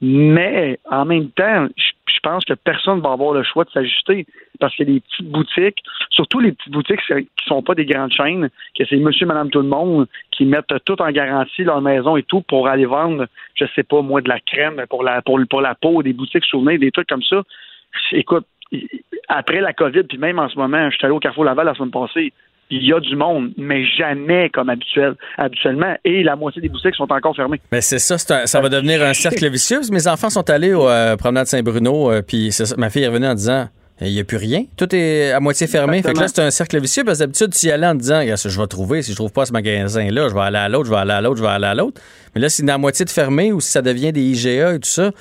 Mais 0.00 0.78
en 0.90 1.04
même 1.04 1.28
temps, 1.30 1.66
je 1.76 1.92
je 2.06 2.20
pense 2.20 2.44
que 2.44 2.54
personne 2.54 3.00
va 3.00 3.12
avoir 3.12 3.32
le 3.32 3.42
choix 3.42 3.64
de 3.64 3.70
s'ajuster 3.70 4.26
parce 4.60 4.76
que 4.76 4.82
les 4.84 5.00
petites 5.00 5.30
boutiques, 5.30 5.82
surtout 6.10 6.40
les 6.40 6.52
petites 6.52 6.72
boutiques 6.72 7.00
qui 7.00 7.44
sont 7.46 7.62
pas 7.62 7.74
des 7.74 7.86
grandes 7.86 8.12
chaînes, 8.12 8.50
que 8.78 8.84
c'est 8.88 8.96
monsieur, 8.96 9.26
madame, 9.26 9.50
tout 9.50 9.60
le 9.60 9.68
monde 9.68 10.06
qui 10.30 10.44
mettent 10.44 10.72
tout 10.84 11.00
en 11.00 11.10
garantie 11.10 11.64
leur 11.64 11.80
maison 11.80 12.16
et 12.16 12.22
tout 12.22 12.42
pour 12.42 12.68
aller 12.68 12.86
vendre, 12.86 13.26
je 13.54 13.64
sais 13.74 13.82
pas 13.82 14.02
moi, 14.02 14.20
de 14.20 14.28
la 14.28 14.40
crème 14.40 14.84
pour 14.88 15.02
la 15.02 15.22
pour, 15.22 15.40
pour 15.48 15.60
la 15.60 15.74
peau, 15.74 16.02
des 16.02 16.12
boutiques 16.12 16.44
souvenirs, 16.44 16.78
des 16.78 16.90
trucs 16.90 17.08
comme 17.08 17.22
ça. 17.22 17.42
Écoute, 18.12 18.46
après 19.28 19.60
la 19.60 19.72
COVID, 19.72 20.04
puis 20.04 20.18
même 20.18 20.38
en 20.38 20.48
ce 20.48 20.58
moment, 20.58 20.90
je 20.90 20.96
suis 20.96 21.04
allé 21.04 21.14
au 21.14 21.20
Carrefour 21.20 21.44
Laval 21.44 21.66
la 21.66 21.74
semaine 21.74 21.90
passée, 21.90 22.32
il 22.70 22.86
y 22.86 22.92
a 22.92 23.00
du 23.00 23.14
monde, 23.16 23.50
mais 23.56 23.84
jamais 23.84 24.50
comme 24.50 24.68
habituel, 24.70 25.14
habituellement. 25.38 25.94
Et 26.04 26.22
la 26.22 26.34
moitié 26.36 26.62
des 26.62 26.68
boutiques 26.68 26.94
sont 26.94 27.10
encore 27.12 27.36
fermées. 27.36 27.60
Mais 27.72 27.80
c'est 27.80 27.98
ça, 27.98 28.14
un- 28.14 28.46
ça 28.46 28.60
va 28.60 28.68
devenir 28.68 29.02
un 29.02 29.12
cercle 29.14 29.48
vicieux. 29.50 29.80
Mes 29.92 30.06
enfants 30.08 30.30
sont 30.30 30.48
allés 30.50 30.72
au 30.74 30.88
euh, 30.88 31.16
promenade 31.16 31.46
Saint-Bruno, 31.46 32.10
euh, 32.10 32.22
puis 32.22 32.50
ma 32.78 32.90
fille 32.90 33.02
est 33.04 33.08
revenue 33.08 33.26
en 33.26 33.34
disant 33.34 33.68
il 34.00 34.12
n'y 34.12 34.18
a 34.18 34.24
plus 34.24 34.38
rien. 34.38 34.64
Tout 34.76 34.92
est 34.92 35.30
à 35.30 35.38
moitié 35.38 35.68
fermé. 35.68 36.02
Fait 36.02 36.12
que 36.14 36.18
là, 36.18 36.26
c'est 36.26 36.40
un 36.42 36.50
cercle 36.50 36.80
vicieux 36.80 37.04
parce 37.04 37.18
que 37.18 37.24
d'habitude, 37.24 37.54
tu 37.54 37.66
y 37.66 37.70
allais 37.70 37.86
en 37.86 37.94
disant 37.94 38.22
je 38.22 38.60
vais 38.60 38.66
trouver. 38.66 39.02
Si 39.02 39.12
je 39.12 39.16
trouve 39.16 39.30
pas 39.32 39.44
ce 39.46 39.52
magasin-là, 39.52 40.28
je 40.30 40.34
vais 40.34 40.40
aller 40.40 40.58
à 40.58 40.68
l'autre, 40.68 40.86
je 40.86 40.90
vais 40.90 40.96
aller 40.98 41.12
à 41.12 41.20
l'autre, 41.20 41.36
je 41.36 41.42
vais 41.42 41.48
aller 41.48 41.66
à 41.66 41.74
l'autre. 41.74 42.00
Mais 42.34 42.40
là, 42.40 42.48
si 42.48 42.62
c'est 42.64 42.70
à 42.70 42.76
moitié 42.78 43.04
de 43.04 43.10
fermé 43.10 43.52
ou 43.52 43.60
si 43.60 43.70
ça 43.70 43.82
devient 43.82 44.12
des 44.12 44.20
IGA 44.22 44.74
et 44.74 44.80
tout 44.80 44.88
ça, 44.88 45.10
ben, 45.10 45.12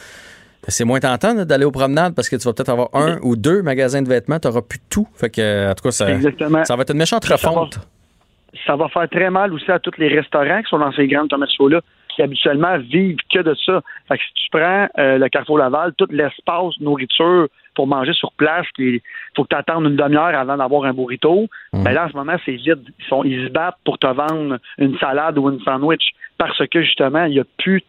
c'est 0.67 0.85
moins 0.85 0.99
tentant 0.99 1.33
d'aller 1.45 1.65
aux 1.65 1.71
promenades 1.71 2.15
parce 2.15 2.29
que 2.29 2.35
tu 2.35 2.43
vas 2.45 2.53
peut-être 2.53 2.69
avoir 2.69 2.89
un 2.93 3.17
ou 3.23 3.35
deux 3.35 3.61
magasins 3.61 4.01
de 4.01 4.07
vêtements, 4.09 4.39
tu 4.39 4.47
n'auras 4.47 4.61
plus 4.61 4.79
tout. 4.89 5.07
Fait 5.15 5.29
que, 5.29 5.69
en 5.71 5.73
tout 5.73 5.83
cas, 5.83 5.91
ça, 5.91 6.09
Exactement. 6.11 6.63
ça 6.65 6.75
va 6.75 6.81
être 6.83 6.91
une 6.91 6.97
méchante 6.99 7.25
Ça 7.25 7.35
va- 7.35 7.49
refonte. 7.49 7.79
ça 8.65 8.75
va 8.75 8.87
faire 8.89 9.09
très 9.09 9.29
mal 9.29 9.53
aussi 9.53 9.69
à 9.71 9.79
tous 9.79 9.97
les 9.97 10.07
restaurants 10.07 10.61
qui 10.61 10.69
sont 10.69 10.79
dans 10.79 10.91
ces 10.93 11.07
grandes 11.07 11.29
commerciaux-là, 11.29 11.81
qui 12.15 12.21
habituellement 12.21 12.77
vivent 12.77 13.17
que 13.33 13.39
de 13.39 13.55
ça. 13.65 13.81
Fait 14.07 14.17
que 14.17 14.23
si 14.23 14.33
tu 14.35 14.49
prends 14.51 14.87
euh, 14.99 15.17
le 15.17 15.29
Carrefour 15.29 15.57
Laval, 15.57 15.93
tout 15.97 16.07
l'espace 16.11 16.73
nourriture 16.79 17.47
pour 17.75 17.87
manger 17.87 18.13
sur 18.13 18.31
place, 18.33 18.67
il 18.77 18.99
faut 19.35 19.43
que 19.43 19.49
tu 19.49 19.55
attendes 19.55 19.85
une 19.85 19.95
demi-heure 19.95 20.35
avant 20.35 20.55
d'avoir 20.57 20.83
un 20.85 20.93
burrito. 20.93 21.47
Ben 21.73 21.91
là, 21.91 22.05
en 22.05 22.09
ce 22.09 22.15
moment, 22.15 22.35
c'est 22.45 22.51
vide. 22.51 22.83
Ils, 22.99 23.05
sont, 23.09 23.23
ils 23.23 23.47
se 23.47 23.51
battent 23.51 23.77
pour 23.83 23.97
te 23.97 24.05
vendre 24.05 24.59
une 24.77 24.95
salade 24.99 25.39
ou 25.39 25.49
une 25.49 25.59
sandwich 25.61 26.11
parce 26.37 26.61
que 26.67 26.83
justement, 26.83 27.25
il 27.25 27.31
n'y 27.33 27.39
a 27.39 27.45
plus 27.57 27.81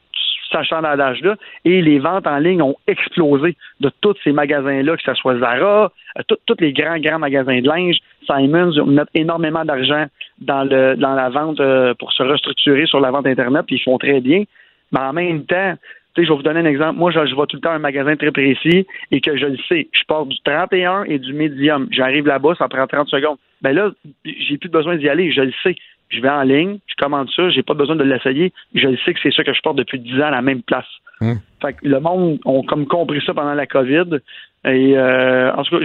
cet 0.44 0.60
achalandage-là 0.60 1.36
et 1.64 1.82
les 1.82 1.98
ventes 1.98 2.26
en 2.26 2.38
ligne 2.38 2.62
ont 2.62 2.76
explosé 2.86 3.56
de 3.80 3.90
tous 4.00 4.14
ces 4.24 4.32
magasins-là, 4.32 4.96
que 4.96 5.02
ce 5.02 5.14
soit 5.14 5.38
Zara, 5.38 5.92
euh, 6.18 6.22
tous 6.46 6.56
les 6.60 6.72
grands, 6.72 6.98
grands 6.98 7.18
magasins 7.18 7.60
de 7.60 7.68
linge. 7.68 7.96
Simons 8.26 8.72
ils 8.72 8.84
mettent 8.84 9.08
énormément 9.14 9.64
d'argent 9.64 10.06
dans 10.40 10.64
dans 10.64 11.14
la 11.14 11.28
vente 11.28 11.60
euh, 11.60 11.94
pour 11.94 12.12
se 12.12 12.22
restructurer 12.22 12.86
sur 12.86 13.00
la 13.00 13.10
vente 13.10 13.26
Internet, 13.26 13.64
puis 13.66 13.76
ils 13.76 13.82
font 13.82 13.98
très 13.98 14.20
bien. 14.20 14.44
Mais 14.92 15.00
en 15.00 15.12
même 15.12 15.44
temps, 15.44 15.74
je 16.22 16.28
vais 16.28 16.36
vous 16.36 16.42
donner 16.42 16.60
un 16.60 16.66
exemple. 16.66 16.98
Moi, 16.98 17.10
je, 17.10 17.26
je 17.26 17.34
vais 17.34 17.46
tout 17.46 17.56
le 17.56 17.60
temps 17.60 17.70
à 17.70 17.74
un 17.74 17.80
magasin 17.80 18.16
très 18.16 18.30
précis 18.30 18.86
et 19.10 19.20
que 19.20 19.36
je 19.36 19.46
le 19.46 19.56
sais. 19.68 19.88
Je 19.92 20.04
pars 20.06 20.26
du 20.26 20.36
31 20.44 21.04
et 21.04 21.18
du 21.18 21.32
médium. 21.32 21.88
J'arrive 21.90 22.26
là-bas, 22.26 22.54
ça 22.56 22.68
prend 22.68 22.86
30 22.86 23.08
secondes. 23.08 23.36
Ben 23.62 23.72
là, 23.72 23.90
j'ai 24.24 24.58
plus 24.58 24.68
besoin 24.68 24.96
d'y 24.96 25.08
aller. 25.08 25.32
Je 25.32 25.40
le 25.40 25.52
sais. 25.62 25.74
Je 26.10 26.20
vais 26.20 26.28
en 26.30 26.42
ligne, 26.42 26.78
je 26.86 26.94
commande 26.96 27.28
ça, 27.34 27.48
j'ai 27.50 27.62
pas 27.62 27.74
besoin 27.74 27.96
de 27.96 28.04
l'essayer. 28.04 28.52
Je 28.74 28.86
le 28.88 28.96
sais 29.04 29.14
que 29.14 29.20
c'est 29.22 29.32
ça 29.32 29.42
que 29.42 29.52
je 29.52 29.60
porte 29.62 29.76
depuis 29.76 29.98
10 29.98 30.20
ans 30.20 30.26
à 30.26 30.30
la 30.30 30.42
même 30.42 30.62
place. 30.62 30.86
Hum. 31.20 31.38
Fait 31.62 31.72
que 31.74 31.88
le 31.88 31.98
monde 32.00 32.38
ont 32.44 32.62
comme 32.62 32.86
compris 32.86 33.22
ça 33.24 33.34
pendant 33.34 33.54
la 33.54 33.66
COVID. 33.66 34.18
Et 34.66 34.96
euh, 34.96 35.52
en 35.54 35.62
tout 35.62 35.78
cas, 35.78 35.84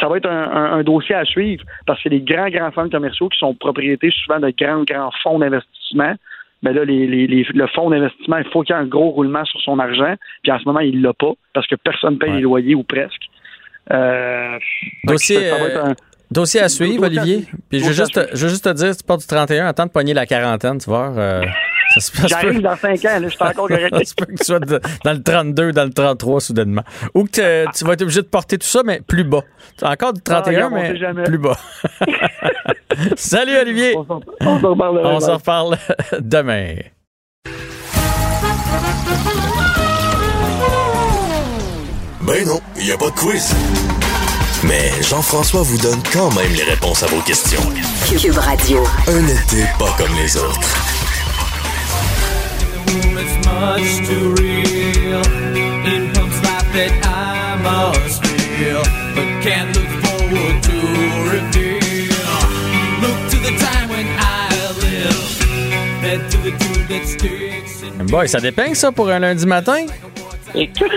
ça 0.00 0.08
va 0.08 0.16
être 0.18 0.28
un, 0.28 0.50
un- 0.52 0.72
un 0.78 0.82
dossier 0.82 1.14
à 1.14 1.24
suivre 1.24 1.64
parce 1.86 2.02
que 2.02 2.08
les 2.10 2.20
grands, 2.20 2.50
grands 2.50 2.72
centres 2.72 2.90
commerciaux 2.90 3.28
qui 3.30 3.38
sont 3.38 3.54
propriétés 3.54 4.10
souvent 4.10 4.40
de 4.40 4.50
grands, 4.50 4.82
grands 4.84 5.10
fonds 5.22 5.38
d'investissement, 5.38 6.14
ben 6.62 6.72
là, 6.74 6.84
les, 6.84 7.06
les- 7.06 7.26
les- 7.26 7.46
le 7.54 7.66
fonds 7.68 7.88
d'investissement, 7.90 8.38
il 8.38 8.44
faut 8.50 8.62
qu'il 8.62 8.74
y 8.74 8.78
ait 8.78 8.82
un 8.82 8.86
gros 8.86 9.08
roulement 9.10 9.44
sur 9.46 9.60
son 9.62 9.78
argent. 9.78 10.14
Puis 10.42 10.52
en 10.52 10.58
ce 10.58 10.64
moment, 10.66 10.80
il 10.80 11.00
l'a 11.00 11.12
pas 11.14 11.32
parce 11.54 11.66
que 11.66 11.76
personne 11.76 12.18
paye 12.18 12.30
Ouais. 12.30 12.36
les 12.36 12.42
loyers 12.42 12.74
ou 12.74 12.82
presque. 12.82 13.22
Euh, 13.92 14.58
Dossier, 15.04 15.36
ça, 15.36 15.56
ça 15.56 15.62
va 15.62 15.68
être 15.70 15.84
un- 15.86 15.94
Dossier 16.30 16.60
à 16.60 16.68
suivre, 16.68 17.04
Olivier. 17.04 17.46
Puis 17.70 17.78
je 17.80 17.84
veux, 17.86 17.92
juste, 17.92 18.12
te- 18.14 18.36
je 18.36 18.42
veux 18.44 18.48
juste 18.48 18.64
te 18.64 18.72
dire, 18.72 18.92
si 18.92 18.98
tu 18.98 19.04
pars 19.04 19.16
du 19.18 19.26
31, 19.26 19.66
attends 19.66 19.86
de 19.86 19.90
pogner 19.90 20.12
la 20.12 20.26
quarantaine, 20.26 20.78
tu 20.78 20.90
vois. 20.90 21.12
euh, 21.16 21.44
ça 21.94 22.00
se 22.00 22.10
passe 22.10 22.26
J'arrive 22.28 22.60
dans 22.60 22.76
5 22.76 23.04
ans, 23.04 23.20
là, 23.20 23.22
je 23.22 23.28
suis 23.28 23.38
encore 23.42 23.68
correct. 23.68 23.94
Ça 23.98 24.04
se 24.04 24.14
peut 24.14 24.26
que 24.26 24.32
tu 24.34 24.44
sois 24.44 24.58
de- 24.58 24.80
dans 25.04 25.12
le 25.12 25.22
32, 25.22 25.72
dans 25.72 25.84
le 25.84 25.90
33 25.92 26.40
soudainement. 26.40 26.82
Ou 27.14 27.24
que 27.24 27.30
te- 27.30 27.76
tu 27.78 27.84
vas 27.84 27.92
être 27.92 28.02
obligé 28.02 28.22
de 28.22 28.26
porter 28.26 28.58
tout 28.58 28.66
ça, 28.66 28.82
mais 28.84 29.00
plus 29.06 29.22
bas. 29.24 29.42
Encore 29.82 30.12
du 30.12 30.20
31, 30.20 30.42
Ah, 30.42 30.66
regarde, 30.68 30.72
on 30.72 31.14
mais 31.14 31.24
plus 31.24 31.38
bas. 31.38 31.56
Salut 33.16 33.56
Olivier. 33.56 33.94
On 33.96 34.04
s'en 34.04 34.70
reparlera. 34.70 35.08
On 35.14 35.20
s'en 35.20 35.34
reparle 35.36 35.78
demain. 36.20 36.74
Ben 42.22 42.44
non, 42.44 42.58
il 42.78 42.84
n'y 42.86 42.90
a 42.92 42.96
pas 42.96 43.06
de 43.10 43.14
quiz. 43.14 43.54
Mais 44.64 44.90
Jean-François 45.02 45.62
vous 45.62 45.78
donne 45.78 46.00
quand 46.12 46.34
même 46.34 46.52
les 46.52 46.62
réponses 46.62 47.02
à 47.02 47.06
vos 47.06 47.20
questions. 47.20 47.60
Cube 48.08 48.38
Radio. 48.38 48.84
Un 49.08 49.26
été 49.26 49.64
pas 49.78 49.94
comme 49.98 50.14
les 50.16 50.36
autres. 50.36 50.76
Boy, 68.04 68.28
ça 68.28 68.40
dépeigne 68.40 68.74
ça 68.74 68.92
pour 68.92 69.08
un 69.10 69.18
lundi 69.18 69.46
matin. 69.46 69.84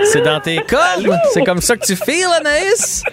C'est 0.03 0.21
dans 0.21 0.39
tes 0.39 0.57
cordes. 0.57 1.19
C'est 1.31 1.43
comme 1.43 1.59
ça 1.59 1.75
que 1.75 1.85
tu 1.85 1.95
feels, 1.95 2.31
Anaïs? 2.39 3.03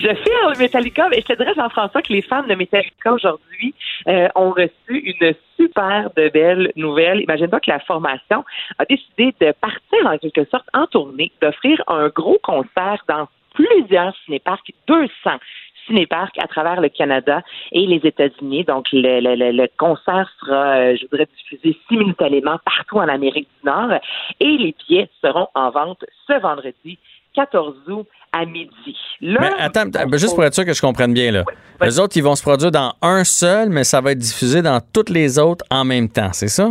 Je 0.00 0.08
file 0.08 0.32
le 0.52 0.58
Metallica, 0.58 1.08
mais 1.08 1.20
je 1.20 1.26
te 1.26 1.32
dirais, 1.32 1.54
Jean-François, 1.56 2.02
que 2.02 2.12
les 2.12 2.22
fans 2.22 2.42
de 2.42 2.54
Metallica 2.54 3.12
aujourd'hui 3.12 3.74
euh, 4.08 4.28
ont 4.34 4.50
reçu 4.50 4.70
une 4.88 5.34
super 5.56 6.10
de 6.16 6.28
belle 6.28 6.72
nouvelle. 6.76 7.22
Imagine-toi 7.22 7.60
que 7.60 7.70
la 7.70 7.80
formation 7.80 8.44
a 8.78 8.84
décidé 8.84 9.34
de 9.40 9.52
partir 9.52 9.98
en 10.04 10.18
quelque 10.18 10.44
sorte 10.50 10.66
en 10.74 10.86
tournée, 10.86 11.32
d'offrir 11.40 11.82
un 11.86 12.08
gros 12.08 12.38
concert 12.42 13.02
dans 13.08 13.28
plusieurs 13.54 14.14
cinéparcs, 14.26 14.70
200 14.86 15.08
cinéparcs 15.86 16.36
à 16.38 16.46
travers 16.46 16.80
le 16.80 16.88
Canada 16.88 17.42
et 17.72 17.86
les 17.86 18.00
États-Unis. 18.04 18.64
Donc, 18.64 18.86
le, 18.92 19.20
le- 19.20 19.34
le- 19.36 19.52
le 19.52 19.68
concert 19.78 20.28
sera, 20.40 20.76
euh, 20.76 20.96
je 21.00 21.06
voudrais, 21.10 21.26
diffusé 21.36 21.78
simultanément 21.88 22.58
partout 22.64 22.96
en 22.98 23.08
Amérique 23.08 23.48
du 23.62 23.66
Nord 23.70 23.92
et 24.40 24.56
les 24.58 24.74
billets 24.86 25.08
seront 25.22 25.48
en 25.54 25.70
vente 25.70 26.04
ce 26.26 26.40
vendredi 26.40 26.98
14 27.34 27.74
août 27.88 28.06
à 28.32 28.44
midi. 28.44 28.96
Là, 29.20 29.38
Mais 29.40 29.50
attends, 29.58 29.84
juste 30.12 30.34
pour 30.34 30.44
être 30.44 30.54
sûr 30.54 30.64
que 30.64 30.72
je 30.74 30.80
comprenne 30.80 31.12
bien, 31.14 31.30
là. 31.32 31.44
Les 31.82 31.98
autres, 32.00 32.16
ils 32.16 32.22
vont 32.22 32.34
se 32.34 32.42
produire 32.42 32.70
dans 32.70 32.92
un 33.02 33.24
seul, 33.24 33.68
mais 33.70 33.84
ça 33.84 34.00
va 34.00 34.12
être 34.12 34.18
diffusé 34.18 34.62
dans 34.62 34.80
toutes 34.92 35.10
les 35.10 35.38
autres 35.38 35.64
en 35.70 35.84
même 35.84 36.08
temps, 36.08 36.32
c'est 36.32 36.48
ça? 36.48 36.70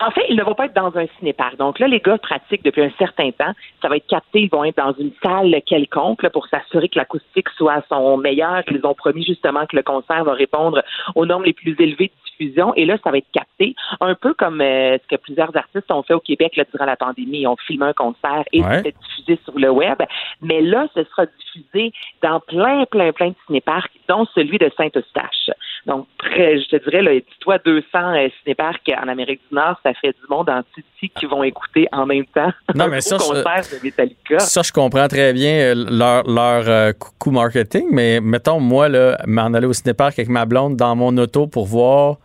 En 0.00 0.10
fait, 0.10 0.24
ils 0.28 0.36
ne 0.36 0.42
vont 0.42 0.54
pas 0.54 0.66
être 0.66 0.74
dans 0.74 0.96
un 0.96 1.06
cinéparc. 1.18 1.56
Donc 1.56 1.78
là, 1.78 1.88
les 1.88 2.00
gars 2.00 2.18
pratiquent 2.18 2.64
depuis 2.64 2.82
un 2.82 2.90
certain 2.98 3.30
temps. 3.30 3.52
Ça 3.82 3.88
va 3.88 3.96
être 3.96 4.06
capté. 4.06 4.42
Ils 4.42 4.50
vont 4.50 4.64
être 4.64 4.76
dans 4.76 4.92
une 4.94 5.12
salle 5.22 5.54
quelconque 5.66 6.22
là, 6.22 6.30
pour 6.30 6.46
s'assurer 6.48 6.88
que 6.88 6.98
l'acoustique 6.98 7.48
soit 7.50 7.74
à 7.74 7.82
son 7.88 8.16
meilleur. 8.16 8.62
Ils 8.70 8.84
ont 8.84 8.94
promis 8.94 9.24
justement 9.24 9.66
que 9.66 9.76
le 9.76 9.82
concert 9.82 10.24
va 10.24 10.32
répondre 10.32 10.82
aux 11.14 11.26
normes 11.26 11.44
les 11.44 11.52
plus 11.52 11.74
élevées 11.78 12.08
de 12.08 12.30
diffusion. 12.30 12.74
Et 12.74 12.84
là, 12.84 12.96
ça 13.02 13.10
va 13.10 13.18
être 13.18 13.30
capté 13.32 13.74
un 14.00 14.14
peu 14.14 14.34
comme 14.34 14.60
euh, 14.60 14.98
ce 15.02 15.16
que 15.16 15.20
plusieurs 15.20 15.56
artistes 15.56 15.90
ont 15.90 16.02
fait 16.02 16.14
au 16.14 16.20
Québec 16.20 16.56
là, 16.56 16.64
durant 16.72 16.86
la 16.86 16.96
pandémie. 16.96 17.40
Ils 17.40 17.46
ont 17.46 17.56
filmé 17.66 17.86
un 17.86 17.92
concert 17.92 18.44
et 18.52 18.60
Ouais. 18.62 18.76
c'était 18.78 18.94
diffusé 19.08 19.38
sur 19.44 19.58
le 19.58 19.70
web. 19.70 19.98
Mais 20.40 20.60
là, 20.62 20.86
ce 20.94 21.04
sera 21.04 21.26
diffusé 21.26 21.92
dans 22.22 22.40
plein, 22.40 22.84
plein, 22.86 23.12
plein 23.12 23.28
de 23.28 23.34
cinéparcs, 23.46 23.90
dont 24.08 24.26
celui 24.34 24.58
de 24.58 24.70
Saint-Eustache. 24.76 25.50
Donc, 25.86 26.06
près, 26.18 26.58
je 26.60 26.66
te 26.68 26.82
dirais, 26.88 27.02
là, 27.02 27.12
dis-toi 27.14 27.58
200 27.64 27.84
euh, 27.94 28.28
cinéparcs 28.42 28.80
en 29.02 29.06
Amérique 29.08 29.40
du 29.50 29.54
Nord, 29.54 29.78
ça 29.82 29.92
fait 29.94 30.12
du 30.12 30.26
monde 30.30 30.48
en 30.48 30.62
Titi 30.74 31.10
qui 31.14 31.26
vont 31.26 31.42
écouter 31.42 31.86
en 31.92 32.06
même 32.06 32.24
temps 32.26 32.50
Non, 32.74 32.88
mais 32.88 33.02
ça, 33.02 33.16
je- 33.20 33.76
de 33.76 33.82
Metallica. 33.82 34.38
Ça, 34.38 34.62
je 34.62 34.72
comprends 34.72 35.08
très 35.08 35.34
bien 35.34 35.52
euh, 35.52 35.74
leur, 35.90 36.24
leur 36.26 36.68
euh, 36.68 36.92
cou- 36.92 37.10
coup 37.18 37.30
marketing, 37.30 37.88
mais 37.90 38.20
mettons, 38.22 38.60
moi, 38.60 38.88
là, 38.88 39.18
m'en 39.26 39.52
aller 39.52 39.66
au 39.66 39.74
cinépark 39.74 40.18
avec 40.18 40.30
ma 40.30 40.46
blonde 40.46 40.76
dans 40.76 40.96
mon 40.96 41.14
auto 41.18 41.46
pour 41.46 41.66
voir 41.66 42.16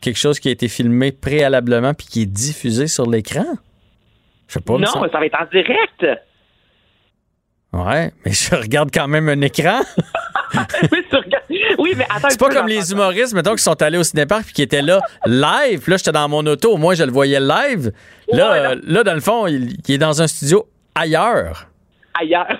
quelque 0.00 0.18
chose 0.18 0.40
qui 0.40 0.48
a 0.48 0.52
été 0.52 0.68
filmé 0.68 1.12
préalablement 1.12 1.92
puis 1.92 2.06
qui 2.06 2.22
est 2.22 2.26
diffusé 2.26 2.86
sur 2.86 3.04
l'écran? 3.08 3.44
Je 4.46 4.54
sais 4.54 4.60
pas. 4.60 4.78
non, 4.78 4.86
semble- 4.86 5.10
ça 5.10 5.18
va 5.18 5.26
être 5.26 5.38
en 5.42 5.44
direct. 5.52 6.06
Ouais, 7.72 8.12
mais 8.24 8.32
je 8.32 8.54
regarde 8.54 8.90
quand 8.92 9.08
même 9.08 9.28
un 9.28 9.40
écran. 9.42 9.80
oui, 10.90 11.04
tu 11.10 11.16
regardes- 11.16 11.44
oui, 11.78 11.92
mais 11.96 12.06
attends. 12.08 12.30
C'est 12.30 12.40
pas 12.40 12.48
comme 12.48 12.66
les 12.68 12.92
humoristes, 12.92 13.34
mettons, 13.34 13.54
qui 13.54 13.62
sont 13.62 13.80
allés 13.82 13.98
au 13.98 14.02
cinépark 14.04 14.44
puis 14.44 14.52
qui 14.54 14.62
étaient 14.62 14.80
là 14.82 15.00
live. 15.26 15.80
Puis 15.82 15.90
là, 15.90 15.96
j'étais 15.98 16.12
dans 16.12 16.28
mon 16.28 16.44
auto, 16.46 16.72
au 16.72 16.76
moins, 16.78 16.94
je 16.94 17.04
le 17.04 17.12
voyais 17.12 17.40
live. 17.40 17.92
Là, 18.32 18.70
Ouais, 18.72 18.78
là 18.86 19.04
dans 19.04 19.14
le 19.14 19.20
fond, 19.20 19.46
il, 19.46 19.76
il 19.86 19.94
est 19.94 19.98
dans 19.98 20.22
un 20.22 20.26
studio 20.26 20.66
ailleurs. 20.94 21.66
ailleurs. 22.18 22.56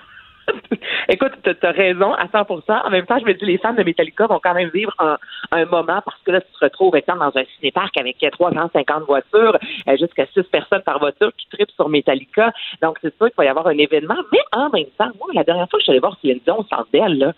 Écoute, 1.11 1.33
t'as 1.43 1.69
as 1.69 1.73
raison 1.73 2.13
à 2.13 2.27
100% 2.27 2.87
En 2.87 2.91
même 2.91 3.07
temps, 3.07 3.19
je 3.19 3.25
me 3.25 3.33
dis, 3.33 3.47
les 3.47 3.57
fans 3.57 3.73
de 3.73 3.83
Metallica 3.83 4.27
vont 4.27 4.41
quand 4.43 4.53
même 4.53 4.69
vivre 4.69 4.93
un, 4.99 5.65
moment 5.65 6.03
parce 6.05 6.21
que 6.25 6.33
là, 6.33 6.41
tu 6.43 6.53
te 6.53 6.65
retrouves 6.65 6.95
exemple, 6.97 7.21
dans 7.21 7.33
un 7.35 7.45
cinéparc 7.57 7.97
avec 7.99 8.19
350 8.19 9.05
voitures, 9.05 9.59
euh, 9.89 9.97
jusqu'à 9.97 10.27
6 10.27 10.43
personnes 10.45 10.83
par 10.83 10.99
voiture 10.99 11.33
qui 11.37 11.49
tripent 11.49 11.71
sur 11.71 11.89
Metallica. 11.89 12.53
Donc, 12.83 12.99
c'est 13.01 13.17
sûr 13.17 13.29
qu'il 13.29 13.37
va 13.39 13.47
y 13.47 13.49
avoir 13.49 13.67
un 13.69 13.79
événement. 13.79 14.17
Mais 14.33 14.41
en 14.53 14.69
même 14.69 14.91
temps, 14.99 15.11
moi, 15.19 15.29
la 15.33 15.45
dernière 15.45 15.69
fois 15.71 15.79
que 15.79 15.81
je 15.81 15.85
suis 15.85 15.93
allée 15.93 16.01
voir 16.01 16.17
Céline 16.21 16.41
Dion 16.45 16.61
au 16.61 16.65
Centre 16.65 16.89
Bell, 16.93 17.19
là, 17.19 17.33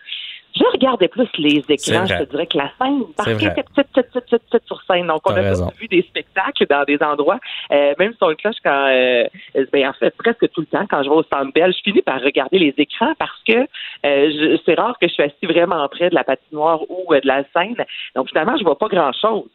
je 0.54 0.64
regardais 0.72 1.08
plus 1.08 1.28
les 1.38 1.62
écrans, 1.68 2.06
je 2.06 2.14
vrai. 2.14 2.24
te 2.26 2.30
dirais, 2.30 2.46
que 2.46 2.58
la 2.58 2.70
scène, 2.80 3.02
parce 3.16 3.28
C'est 3.28 3.36
qu'elle 3.36 3.50
vrai. 3.50 3.60
était 3.60 3.82
petite, 3.84 4.66
sur 4.66 4.82
scène. 4.82 5.06
Donc, 5.06 5.20
on 5.24 5.34
a 5.34 5.50
tous 5.54 5.62
vu 5.80 5.88
des 5.88 6.02
spectacles 6.02 6.66
dans 6.68 6.84
des 6.84 6.98
endroits, 7.02 7.38
euh, 7.72 7.94
même 7.98 8.14
sur 8.14 8.28
le 8.28 8.34
cloche, 8.34 8.56
quand, 8.64 8.86
euh, 8.88 9.24
ben, 9.72 9.88
en 9.88 9.92
fait, 9.92 10.10
presque 10.16 10.48
tout 10.52 10.60
le 10.60 10.66
temps, 10.66 10.86
quand 10.88 11.02
je 11.02 11.08
vais 11.08 11.14
au 11.14 11.22
Centre 11.22 11.52
Bell, 11.54 11.72
je 11.72 11.82
finis 11.82 12.02
par 12.02 12.20
regarder 12.20 12.58
les 12.58 12.74
écrans 12.78 13.12
parce 13.18 13.42
que 13.46 13.66
euh, 14.06 14.56
c'est 14.64 14.74
rare 14.74 14.96
que 15.00 15.08
je 15.08 15.12
suis 15.12 15.22
assis 15.22 15.46
vraiment 15.46 15.88
près 15.88 16.10
de 16.10 16.14
la 16.14 16.24
patinoire 16.24 16.80
ou 16.90 17.12
euh, 17.14 17.20
de 17.20 17.26
la 17.26 17.44
scène. 17.54 17.76
Donc, 18.14 18.28
finalement, 18.28 18.56
je 18.58 18.64
vois 18.64 18.78
pas 18.78 18.88
grand-chose. 18.88 19.48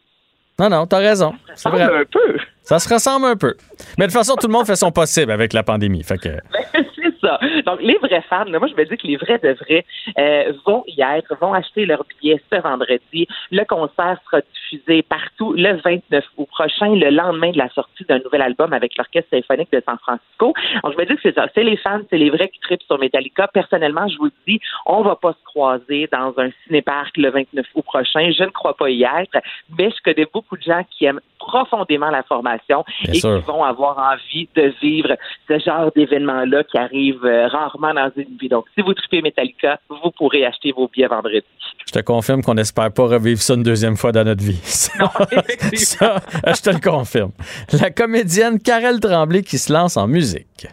Non, 0.58 0.70
non, 0.70 0.86
t'as 0.86 0.98
raison. 0.98 1.34
Ça 1.54 1.68
vrai. 1.70 1.84
ressemble 1.84 2.00
un 2.00 2.04
peu. 2.06 2.38
Ça 2.66 2.80
se 2.80 2.92
ressemble 2.92 3.26
un 3.26 3.36
peu. 3.36 3.54
Mais 3.96 4.06
de 4.06 4.10
toute 4.10 4.18
façon, 4.18 4.34
tout 4.34 4.48
le 4.48 4.52
monde 4.52 4.66
fait 4.66 4.74
son 4.74 4.90
possible 4.90 5.30
avec 5.30 5.52
la 5.52 5.62
pandémie. 5.62 6.02
Fait 6.02 6.18
que. 6.18 6.30
c'est 6.96 7.14
ça. 7.20 7.38
Donc, 7.64 7.80
les 7.80 7.96
vrais 7.98 8.22
fans, 8.22 8.44
moi, 8.46 8.66
je 8.66 8.74
me 8.74 8.84
dis 8.84 8.96
que 8.96 9.06
les 9.06 9.16
vrais 9.16 9.38
de 9.38 9.52
vrais 9.52 9.84
euh, 10.18 10.52
vont 10.66 10.82
y 10.88 11.00
être, 11.00 11.32
vont 11.40 11.54
acheter 11.54 11.86
leurs 11.86 12.04
billets 12.20 12.40
ce 12.52 12.60
vendredi. 12.60 13.28
Le 13.52 13.64
concert 13.66 14.18
sera 14.24 14.40
diffusé 14.40 15.02
partout 15.02 15.52
le 15.52 15.80
29 15.80 16.24
août 16.38 16.48
prochain, 16.50 16.92
le 16.96 17.10
lendemain 17.10 17.52
de 17.52 17.58
la 17.58 17.68
sortie 17.68 18.04
d'un 18.08 18.18
nouvel 18.18 18.42
album 18.42 18.72
avec 18.72 18.98
l'Orchestre 18.98 19.30
symphonique 19.30 19.70
de 19.70 19.80
San 19.86 19.98
Francisco. 19.98 20.52
Donc, 20.82 20.92
je 20.92 20.98
me 20.98 21.06
dis 21.06 21.14
que 21.14 21.20
c'est 21.22 21.36
ça. 21.36 21.46
C'est 21.54 21.62
les 21.62 21.76
fans, 21.76 22.00
c'est 22.10 22.18
les 22.18 22.30
vrais 22.30 22.48
qui 22.48 22.58
tripent 22.58 22.82
sur 22.82 22.98
Metallica. 22.98 23.46
Personnellement, 23.46 24.08
je 24.08 24.18
vous 24.18 24.30
dis, 24.48 24.58
on 24.86 25.02
va 25.02 25.14
pas 25.14 25.34
se 25.34 25.44
croiser 25.44 26.08
dans 26.10 26.34
un 26.38 26.50
cinéparc 26.66 27.16
le 27.16 27.30
29 27.30 27.64
août 27.76 27.84
prochain. 27.84 28.32
Je 28.36 28.42
ne 28.42 28.50
crois 28.50 28.76
pas 28.76 28.90
y 28.90 29.04
être, 29.04 29.38
mais 29.78 29.90
je 29.90 30.02
connais 30.02 30.26
beaucoup 30.34 30.56
de 30.56 30.62
gens 30.62 30.82
qui 30.90 31.04
aiment 31.04 31.20
profondément 31.38 32.10
la 32.10 32.24
formation 32.24 32.55
Bien 32.68 33.12
et 33.12 33.18
sûr. 33.18 33.40
qui 33.40 33.46
vont 33.46 33.64
avoir 33.64 33.98
envie 33.98 34.48
de 34.54 34.72
vivre 34.82 35.16
ce 35.48 35.58
genre 35.58 35.90
d'événement-là 35.94 36.64
qui 36.64 36.78
arrive 36.78 37.24
euh, 37.24 37.48
rarement 37.48 37.94
dans 37.94 38.10
une 38.16 38.36
vie. 38.38 38.48
Donc, 38.48 38.66
si 38.74 38.82
vous 38.82 38.94
tripez 38.94 39.22
Metallica, 39.22 39.78
vous 39.88 40.10
pourrez 40.16 40.44
acheter 40.44 40.72
vos 40.72 40.88
billets 40.88 41.06
vendredi. 41.06 41.44
Je 41.86 41.92
te 41.92 42.00
confirme 42.00 42.42
qu'on 42.42 42.54
n'espère 42.54 42.92
pas 42.92 43.04
revivre 43.04 43.40
ça 43.40 43.54
une 43.54 43.62
deuxième 43.62 43.96
fois 43.96 44.12
dans 44.12 44.24
notre 44.24 44.42
vie. 44.42 44.60
Ça, 44.64 45.10
effectivement. 45.30 46.18
ça, 46.44 46.52
je 46.54 46.62
te 46.62 46.70
le 46.70 46.80
confirme. 46.80 47.32
La 47.80 47.90
comédienne 47.90 48.58
Karel 48.60 49.00
Tremblay 49.00 49.42
qui 49.42 49.58
se 49.58 49.72
lance 49.72 49.96
en 49.96 50.06
musique. 50.06 50.66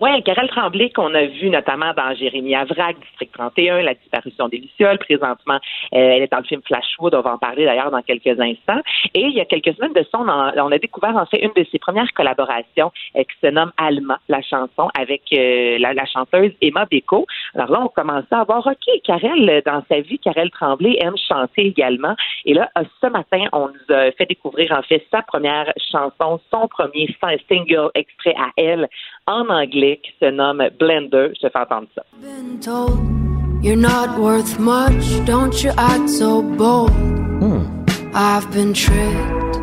Oui, 0.00 0.10
Karel 0.24 0.48
Tremblay, 0.48 0.90
qu'on 0.90 1.14
a 1.14 1.24
vu 1.26 1.50
notamment 1.50 1.92
dans 1.96 2.12
Jérémy 2.16 2.56
Avrac, 2.56 2.96
District 2.98 3.30
31, 3.32 3.82
La 3.82 3.94
disparition 3.94 4.48
des 4.48 4.58
Lucioles. 4.58 4.98
Présentement, 4.98 5.54
euh, 5.54 5.58
elle 5.92 6.22
est 6.22 6.32
dans 6.32 6.38
le 6.38 6.44
film 6.44 6.62
Flashwood. 6.66 7.14
On 7.14 7.20
va 7.20 7.34
en 7.34 7.38
parler 7.38 7.64
d'ailleurs 7.64 7.92
dans 7.92 8.02
quelques 8.02 8.40
instants. 8.40 8.80
Et 9.14 9.20
il 9.20 9.34
y 9.34 9.40
a 9.40 9.44
quelques 9.44 9.72
semaines 9.76 9.92
de 9.92 10.04
ça, 10.10 10.18
on 10.18 10.28
a, 10.28 10.78
découvert 10.78 11.16
en 11.16 11.26
fait 11.26 11.38
une 11.38 11.52
de 11.56 11.64
ses 11.70 11.78
premières 11.78 12.12
collaborations 12.12 12.90
euh, 13.16 13.22
qui 13.22 13.36
se 13.40 13.46
nomme 13.46 13.70
Alma, 13.76 14.18
la 14.28 14.42
chanson, 14.42 14.90
avec 14.98 15.22
euh, 15.32 15.78
la, 15.78 16.06
chanteuse 16.06 16.50
Emma 16.60 16.86
Beko. 16.90 17.24
Alors 17.54 17.70
là, 17.70 17.80
on 17.84 17.88
commençait 17.88 18.34
à 18.34 18.42
voir, 18.42 18.66
OK, 18.66 19.00
Karel, 19.04 19.62
dans 19.64 19.84
sa 19.88 20.00
vie, 20.00 20.18
Karel 20.18 20.50
Tremblay 20.50 20.98
aime 21.00 21.16
chanter 21.28 21.66
également. 21.66 22.16
Et 22.44 22.54
là, 22.54 22.68
ce 23.00 23.06
matin, 23.06 23.44
on 23.52 23.68
nous 23.68 23.94
a 23.94 24.10
fait 24.10 24.26
découvrir 24.26 24.72
en 24.72 24.82
fait 24.82 25.06
sa 25.12 25.22
première 25.22 25.72
chanson, 25.92 26.40
son 26.52 26.66
premier 26.66 27.14
single 27.48 27.90
extrait 27.94 28.34
à 28.36 28.50
elle 28.56 28.88
en 29.26 29.48
anglais 29.48 29.83
qui 30.02 30.12
se 30.20 30.30
nomme 30.30 30.62
Blender. 30.78 31.28
Je 31.34 31.46
te 31.46 31.52
fais 31.52 31.58
entendre 31.58 31.88
ça. 31.94 32.02
been 32.20 32.60
told 32.60 32.98
you're 33.62 33.76
not 33.76 34.18
worth 34.18 34.58
much, 34.58 35.04
don't 35.24 35.62
you 35.62 35.72
act 35.76 36.08
so 36.10 36.42
bold? 36.42 36.92
I've 38.14 38.48
been 38.52 38.72
tricked, 38.72 39.58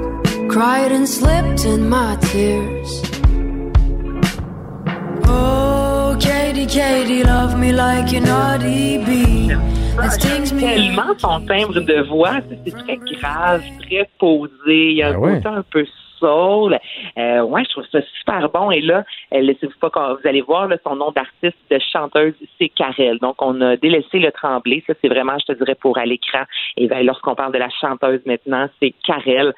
cried 0.50 0.92
and 0.92 1.08
slipped 1.08 1.66
in 1.66 1.88
my 1.90 2.18
tears. 2.22 3.02
Oh, 5.26 6.18
Katie, 6.20 6.66
Katie, 6.66 7.24
love 7.24 7.58
me 7.58 7.72
like 7.72 8.12
you're 8.12 8.22
naughty 8.22 8.98
bee. 9.06 9.52
Tellement 10.60 11.18
son 11.20 11.46
timbre 11.46 11.80
de 11.82 12.02
voix, 12.08 12.40
c'est 12.66 12.72
très 12.72 12.98
grave, 12.98 13.64
très 13.82 14.10
posé. 14.20 14.52
Il 14.68 14.98
y 14.98 15.04
a 15.04 15.10
un 15.10 15.16
ouais. 15.16 15.36
côté 15.36 15.48
un 15.48 15.64
peu 15.72 15.86
soul. 16.22 16.78
Euh, 17.18 17.42
ouais, 17.42 17.64
je 17.66 17.72
trouve 17.72 17.86
ça 17.92 18.00
super 18.20 18.50
bon. 18.50 18.72
Et 18.72 18.82
là, 18.82 19.04
euh, 19.34 19.42
laissez-vous 19.42 19.78
pas 19.82 19.90
quand 19.90 20.14
vous 20.14 20.28
allez 20.28 20.42
voir 20.42 20.68
là, 20.68 20.78
son 20.86 20.96
nom 20.96 21.12
d'artiste 21.12 21.58
de 21.70 21.80
chanteuse, 21.92 22.34
c'est 22.58 22.70
Karel. 22.70 23.18
Donc, 23.20 23.42
on 23.42 23.60
a 23.62 23.76
délaissé 23.76 24.20
le 24.20 24.32
tremblé. 24.32 24.84
Ça, 24.88 24.94
c'est 25.02 25.10
vraiment, 25.10 25.38
je 25.40 25.54
te 25.54 25.58
dirais, 25.58 25.76
pour 25.76 25.98
à 25.98 26.06
l'écran. 26.06 26.44
Et 26.78 26.88
ben, 26.88 27.06
lorsqu'on 27.06 27.36
parle 27.36 27.54
de 27.54 27.58
la 27.58 27.70
chanteuse 27.82 28.22
maintenant, 28.26 28.70
c'est 28.80 28.94
Karel. 29.06 29.54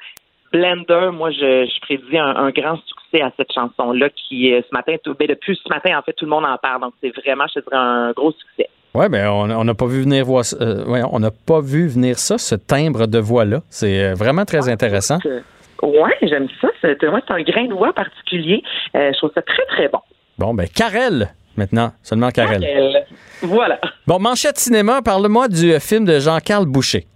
Blender, 0.52 1.10
moi, 1.12 1.30
je, 1.30 1.66
je 1.66 1.80
prédis 1.80 2.16
un, 2.16 2.34
un 2.36 2.50
grand 2.50 2.78
succès 2.86 3.22
à 3.22 3.32
cette 3.36 3.52
chanson-là 3.52 4.08
qui, 4.10 4.52
euh, 4.52 4.62
ce 4.68 4.72
matin, 4.72 4.94
tout, 5.02 5.14
ben, 5.18 5.28
depuis 5.28 5.58
ce 5.62 5.68
matin, 5.68 5.98
en 5.98 6.02
fait, 6.02 6.12
tout 6.12 6.24
le 6.24 6.30
monde 6.30 6.44
en 6.44 6.56
parle. 6.58 6.80
Donc, 6.80 6.94
c'est 7.02 7.10
vraiment, 7.10 7.44
je 7.48 7.60
te 7.60 7.64
dirais, 7.68 7.76
un 7.76 8.12
gros 8.12 8.32
succès. 8.32 8.68
Ouais, 8.94 9.08
mais 9.08 9.26
on 9.26 9.64
n'a 9.64 9.74
pas 9.74 9.86
vu 9.86 10.02
venir 10.02 10.24
voir, 10.24 10.44
euh, 10.60 10.84
ouais, 10.84 11.02
on 11.10 11.18
n'a 11.18 11.32
pas 11.32 11.60
vu 11.60 11.88
venir 11.88 12.16
ça, 12.16 12.38
ce 12.38 12.54
timbre 12.54 13.08
de 13.08 13.18
voix 13.18 13.44
là. 13.44 13.58
C'est 13.68 14.14
vraiment 14.14 14.44
très 14.44 14.68
intéressant. 14.68 15.18
Euh, 15.26 15.40
Ouais, 15.84 16.16
j'aime 16.22 16.48
ça. 16.60 16.68
C'est 16.80 17.06
ouais, 17.06 17.20
c'est 17.26 17.34
un 17.34 17.42
grain 17.42 17.66
de 17.66 17.74
voix 17.74 17.92
particulier. 17.92 18.62
Euh, 18.96 19.12
je 19.12 19.18
trouve 19.18 19.30
ça 19.34 19.42
très, 19.42 19.64
très 19.66 19.88
bon. 19.88 20.00
Bon, 20.38 20.54
ben 20.54 20.66
Karel 20.66 21.28
maintenant, 21.56 21.92
seulement 22.02 22.30
Karel. 22.30 22.60
Karel. 22.60 23.06
Voilà. 23.42 23.78
Bon, 24.06 24.18
manchette 24.18 24.58
cinéma, 24.58 25.02
parle-moi 25.02 25.48
du 25.48 25.72
euh, 25.72 25.80
film 25.80 26.04
de 26.04 26.18
Jean-Carl 26.18 26.66
Boucher. 26.66 27.06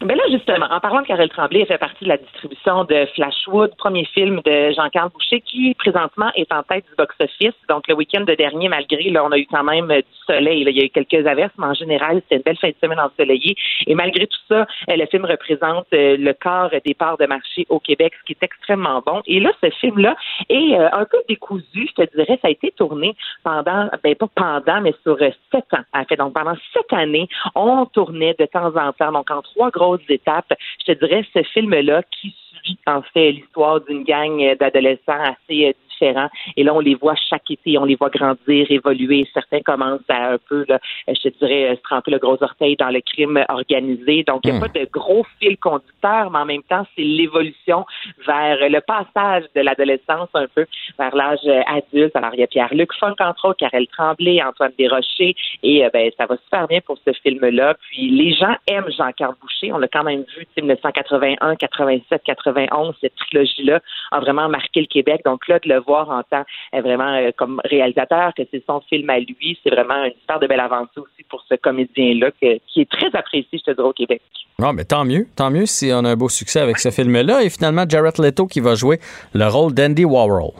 Ben 0.00 0.16
là, 0.16 0.22
justement, 0.30 0.66
en 0.70 0.78
parlant 0.78 1.00
de 1.00 1.06
Karel 1.08 1.28
Tremblay, 1.28 1.62
elle 1.62 1.66
fait 1.66 1.76
partie 1.76 2.04
de 2.04 2.08
la 2.08 2.18
distribution 2.18 2.84
de 2.84 3.04
Flashwood, 3.16 3.74
premier 3.76 4.04
film 4.04 4.40
de 4.44 4.70
Jean-Carl 4.70 5.10
Boucher, 5.10 5.40
qui 5.40 5.74
présentement 5.74 6.30
est 6.36 6.52
en 6.52 6.62
tête 6.62 6.84
du 6.88 6.94
box-office. 6.96 7.54
Donc, 7.68 7.88
le 7.88 7.94
week-end 7.94 8.20
de 8.20 8.34
dernier, 8.34 8.68
malgré, 8.68 9.10
là, 9.10 9.24
on 9.24 9.32
a 9.32 9.38
eu 9.38 9.46
quand 9.50 9.64
même 9.64 9.90
euh, 9.90 9.98
du 9.98 10.18
soleil. 10.24 10.62
là. 10.62 10.70
Il 10.70 10.76
y 10.76 10.82
a 10.82 10.84
eu 10.84 10.90
quelques 10.90 11.26
averses, 11.26 11.52
mais 11.58 11.66
en 11.66 11.74
général, 11.74 12.22
c'était 12.22 12.36
une 12.36 12.42
belle 12.42 12.58
fin 12.58 12.68
de 12.68 12.76
semaine 12.80 13.00
ensoleillée. 13.00 13.56
Et 13.88 13.96
malgré 13.96 14.28
tout 14.28 14.38
ça, 14.46 14.68
euh, 14.88 14.96
le 14.96 15.04
film 15.06 15.24
représente 15.24 15.86
euh, 15.92 16.16
le 16.16 16.32
quart 16.32 16.70
des 16.84 16.94
parts 16.94 17.18
de 17.18 17.26
marché 17.26 17.66
au 17.68 17.80
Québec, 17.80 18.12
ce 18.20 18.26
qui 18.26 18.32
est 18.40 18.44
extrêmement 18.44 19.02
bon. 19.04 19.20
Et 19.26 19.40
là, 19.40 19.50
ce 19.60 19.68
film-là 19.80 20.14
est 20.48 20.76
un 20.76 21.06
peu 21.06 21.18
décousu, 21.28 21.88
je 21.88 22.04
te 22.04 22.16
dirais. 22.16 22.38
Ça 22.40 22.46
a 22.46 22.50
été 22.50 22.70
tourné 22.70 23.16
pendant, 23.42 23.88
ben 24.04 24.14
pas 24.14 24.28
pendant, 24.32 24.80
mais 24.80 24.94
sur 25.02 25.18
sept 25.18 25.64
ans. 25.72 25.84
En 25.92 26.04
fait, 26.04 26.16
donc 26.16 26.34
pendant 26.34 26.54
sept 26.72 26.92
années, 26.92 27.28
on 27.56 27.84
tournait 27.86 28.36
de 28.38 28.46
temps 28.46 28.76
en 28.76 28.92
temps, 28.92 29.10
donc 29.10 29.30
en 29.30 29.42
trois 29.42 29.70
Je 29.96 30.92
te 30.92 31.04
dirais 31.04 31.24
ce 31.32 31.42
film-là 31.42 32.02
qui 32.10 32.34
suit 32.62 32.78
en 32.86 33.02
fait 33.02 33.32
l'histoire 33.32 33.80
d'une 33.80 34.04
gang 34.04 34.56
d'adolescents 34.58 35.22
assez 35.22 35.68
euh, 35.68 35.72
différents. 35.98 36.28
Et 36.56 36.64
là, 36.64 36.74
on 36.74 36.80
les 36.80 36.94
voit 36.94 37.14
chaque 37.16 37.50
été, 37.50 37.78
on 37.78 37.84
les 37.84 37.96
voit 37.96 38.10
grandir, 38.10 38.66
évoluer. 38.70 39.26
Certains 39.32 39.60
commencent 39.60 40.00
à 40.08 40.32
un 40.32 40.38
peu, 40.48 40.64
là, 40.68 40.78
je 41.06 41.28
te 41.28 41.38
dirais, 41.38 41.74
se 41.76 41.82
tremper 41.82 42.10
le 42.10 42.18
gros 42.18 42.42
orteil 42.42 42.76
dans 42.76 42.90
le 42.90 43.00
crime 43.00 43.42
organisé. 43.48 44.24
Donc, 44.24 44.40
il 44.44 44.52
n'y 44.52 44.58
a 44.58 44.60
pas 44.60 44.68
de 44.68 44.88
gros 44.90 45.24
fil 45.38 45.56
conducteur, 45.58 46.30
mais 46.30 46.38
en 46.38 46.44
même 46.44 46.62
temps, 46.62 46.86
c'est 46.96 47.02
l'évolution 47.02 47.84
vers 48.26 48.58
le 48.68 48.80
passage 48.80 49.44
de 49.54 49.60
l'adolescence 49.60 50.28
un 50.34 50.46
peu 50.54 50.66
vers 50.98 51.14
l'âge 51.14 51.46
adulte. 51.66 52.14
Alors, 52.16 52.30
il 52.34 52.40
y 52.40 52.42
a 52.42 52.46
Pierre-Luc 52.46 52.92
Funk, 52.94 53.16
entre 53.20 53.48
autres, 53.48 53.58
Karel 53.58 53.86
Tremblay, 53.88 54.42
Antoine 54.42 54.72
Desrochers, 54.78 55.34
et 55.62 55.84
euh, 55.84 55.90
ben, 55.92 56.10
ça 56.16 56.26
va 56.26 56.36
super 56.36 56.68
bien 56.68 56.80
pour 56.80 56.98
ce 57.04 57.12
film-là. 57.12 57.74
Puis, 57.90 58.10
les 58.10 58.32
gens 58.34 58.54
aiment 58.66 58.90
Jean-Carl 58.96 59.34
Boucher. 59.40 59.72
On 59.72 59.78
l'a 59.78 59.88
quand 59.88 60.04
même 60.04 60.24
vu, 60.36 60.46
1981, 60.56 61.56
87, 61.56 62.22
91, 62.24 62.94
cette 63.00 63.14
trilogie-là 63.16 63.80
a 64.10 64.20
vraiment 64.20 64.48
marqué 64.48 64.80
le 64.80 64.86
Québec. 64.86 65.22
Donc 65.24 65.46
là, 65.48 65.58
de 65.58 65.68
le 65.68 65.78
voir 65.88 66.10
en 66.10 66.22
tant 66.22 66.44
euh, 66.74 66.80
vraiment 66.80 67.14
euh, 67.14 67.30
comme 67.36 67.60
réalisateur, 67.64 68.32
que 68.36 68.42
c'est 68.50 68.62
son 68.66 68.80
film 68.82 69.08
à 69.10 69.18
lui, 69.18 69.58
c'est 69.64 69.70
vraiment 69.70 70.04
une 70.04 70.12
super 70.20 70.38
de 70.38 70.46
belle 70.46 70.60
aventure 70.60 71.02
aussi 71.02 71.24
pour 71.28 71.42
ce 71.48 71.54
comédien-là 71.56 72.30
qui 72.38 72.80
est 72.80 72.90
très 72.90 73.10
apprécié, 73.14 73.58
je 73.58 73.70
te 73.70 73.70
dirais, 73.70 73.88
au 73.88 73.92
Québec. 73.92 74.22
Non, 74.60 74.72
mais 74.72 74.84
tant 74.84 75.04
mieux. 75.04 75.26
Tant 75.36 75.50
mieux 75.50 75.66
si 75.66 75.90
on 75.92 76.04
a 76.04 76.10
un 76.10 76.16
beau 76.16 76.28
succès 76.28 76.60
avec 76.60 76.78
ce 76.78 76.90
film-là. 76.90 77.42
Et 77.42 77.50
finalement, 77.50 77.84
Jared 77.88 78.18
Leto 78.18 78.46
qui 78.46 78.60
va 78.60 78.74
jouer 78.74 78.98
le 79.32 79.46
rôle 79.46 79.72
d'Andy 79.72 80.04
Warhol. 80.04 80.52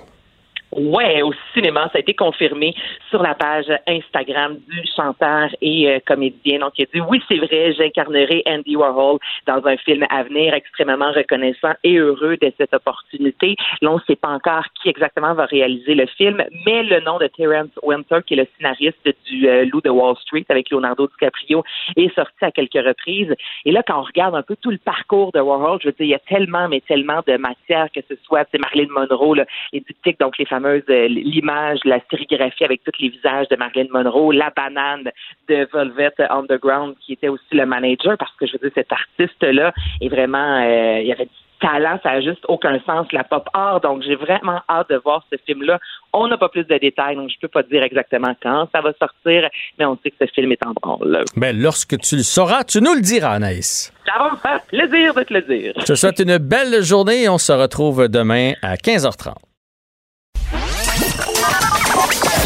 Ouais, 0.70 1.22
au 1.22 1.32
cinéma, 1.54 1.88
ça 1.92 1.96
a 1.96 2.00
été 2.00 2.12
confirmé 2.12 2.74
sur 3.08 3.22
la 3.22 3.34
page 3.34 3.66
Instagram 3.86 4.58
du 4.68 4.82
chanteur 4.94 5.48
et 5.62 5.88
euh, 5.88 5.98
comédien. 6.06 6.58
Donc, 6.58 6.72
il 6.76 6.82
a 6.82 6.86
dit 6.92 7.00
oui, 7.00 7.22
c'est 7.26 7.38
vrai, 7.38 7.72
j'incarnerai 7.72 8.42
Andy 8.46 8.76
Warhol 8.76 9.18
dans 9.46 9.66
un 9.66 9.76
film 9.78 10.04
à 10.10 10.24
venir, 10.24 10.52
extrêmement 10.52 11.10
reconnaissant 11.12 11.72
et 11.84 11.96
heureux 11.96 12.36
de 12.36 12.52
cette 12.58 12.74
opportunité. 12.74 13.56
Là, 13.80 13.92
on 13.92 13.94
ne 13.94 14.02
sait 14.06 14.16
pas 14.16 14.28
encore 14.28 14.64
qui 14.82 14.90
exactement 14.90 15.32
va 15.32 15.46
réaliser 15.46 15.94
le 15.94 16.06
film, 16.06 16.44
mais 16.66 16.82
le 16.82 17.00
nom 17.00 17.18
de 17.18 17.28
Terrence 17.28 17.70
Winter, 17.82 18.18
qui 18.26 18.34
est 18.34 18.38
le 18.38 18.46
scénariste 18.58 19.08
du 19.26 19.48
euh, 19.48 19.64
Loup 19.64 19.80
de 19.80 19.90
Wall 19.90 20.16
Street 20.18 20.44
avec 20.50 20.68
Leonardo 20.70 21.06
DiCaprio, 21.06 21.64
est 21.96 22.14
sorti 22.14 22.44
à 22.44 22.50
quelques 22.50 22.74
reprises. 22.74 23.34
Et 23.64 23.72
là, 23.72 23.82
quand 23.86 23.98
on 23.98 24.02
regarde 24.04 24.34
un 24.34 24.42
peu 24.42 24.56
tout 24.60 24.70
le 24.70 24.78
parcours 24.78 25.32
de 25.32 25.40
Warhol, 25.40 25.78
je 25.82 25.88
veux 25.88 25.92
dire, 25.92 26.06
il 26.06 26.10
y 26.10 26.14
a 26.14 26.18
tellement, 26.18 26.68
mais 26.68 26.82
tellement 26.82 27.22
de 27.26 27.38
matière, 27.38 27.88
que 27.94 28.00
ce 28.06 28.14
soit 28.24 28.46
c'est 28.52 28.58
Marilyn 28.58 28.92
Monroe, 28.92 29.34
là, 29.34 29.46
les 29.72 29.80
diptyques, 29.80 30.20
donc 30.20 30.36
les 30.36 30.44
fameuses, 30.44 30.57
euh, 30.66 31.09
l'image, 31.09 31.80
la 31.84 32.00
sérigraphie 32.11 32.64
avec 32.64 32.82
tous 32.84 33.00
les 33.00 33.09
visages 33.09 33.48
de 33.48 33.56
Marilyn 33.56 33.88
Monroe, 33.90 34.32
la 34.32 34.50
banane 34.50 35.11
de 35.48 35.68
Velvet 35.72 36.14
Underground, 36.30 36.94
qui 37.00 37.14
était 37.14 37.28
aussi 37.28 37.52
le 37.52 37.66
manager, 37.66 38.16
parce 38.18 38.34
que 38.36 38.46
je 38.46 38.52
veux 38.52 38.59
dire, 38.59 38.72
cet 38.74 38.92
artiste-là 38.92 39.72
est 40.00 40.09
vraiment, 40.09 40.62
euh, 40.62 41.00
il 41.00 41.12
avait 41.12 41.26
du 41.26 41.30
talent, 41.61 41.98
ça 42.02 42.12
n'a 42.12 42.20
juste 42.20 42.44
aucun 42.48 42.78
sens, 42.86 43.06
la 43.12 43.24
pop 43.24 43.48
art. 43.52 43.80
Donc, 43.80 44.02
j'ai 44.02 44.14
vraiment 44.14 44.61
hâte 44.68 44.90
de 44.90 44.96
voir 44.96 45.24
ce 45.30 45.36
film-là. 45.46 45.78
On 46.12 46.28
n'a 46.28 46.38
pas 46.38 46.48
plus 46.48 46.64
de 46.64 46.78
détails, 46.78 47.16
donc 47.16 47.30
je 47.30 47.38
peux 47.40 47.48
pas 47.48 47.62
dire 47.62 47.82
exactement 47.82 48.34
quand 48.42 48.68
ça 48.72 48.80
va 48.80 48.92
sortir, 48.98 49.48
mais 49.78 49.84
on 49.84 49.98
sait 50.02 50.11
que 50.11 50.16
ce 50.20 50.32
film 50.32 50.52
est 50.52 50.64
en 50.64 50.72
branle. 50.72 51.24
Ben, 51.36 51.61
lorsque 51.61 51.98
tu 51.98 52.16
le 52.16 52.22
sauras, 52.22 52.64
tu 52.64 52.80
nous 52.80 52.94
le 52.94 53.00
diras, 53.00 53.32
Anaïs. 53.32 53.92
Ça 54.06 54.18
va 54.18 54.30
me 54.30 54.36
faire 54.36 54.61
plaisir 54.66 55.14
de 55.14 55.22
te 55.22 55.34
le 55.34 55.42
dire. 55.42 55.74
Je 55.78 55.84
te 55.84 55.94
souhaite 55.94 56.20
une 56.20 56.38
belle 56.38 56.82
journée 56.82 57.24
et 57.24 57.28
on 57.28 57.38
se 57.38 57.52
retrouve 57.52 58.09
demain 58.09 58.52
à 58.62 58.76
15h30. 58.76 59.47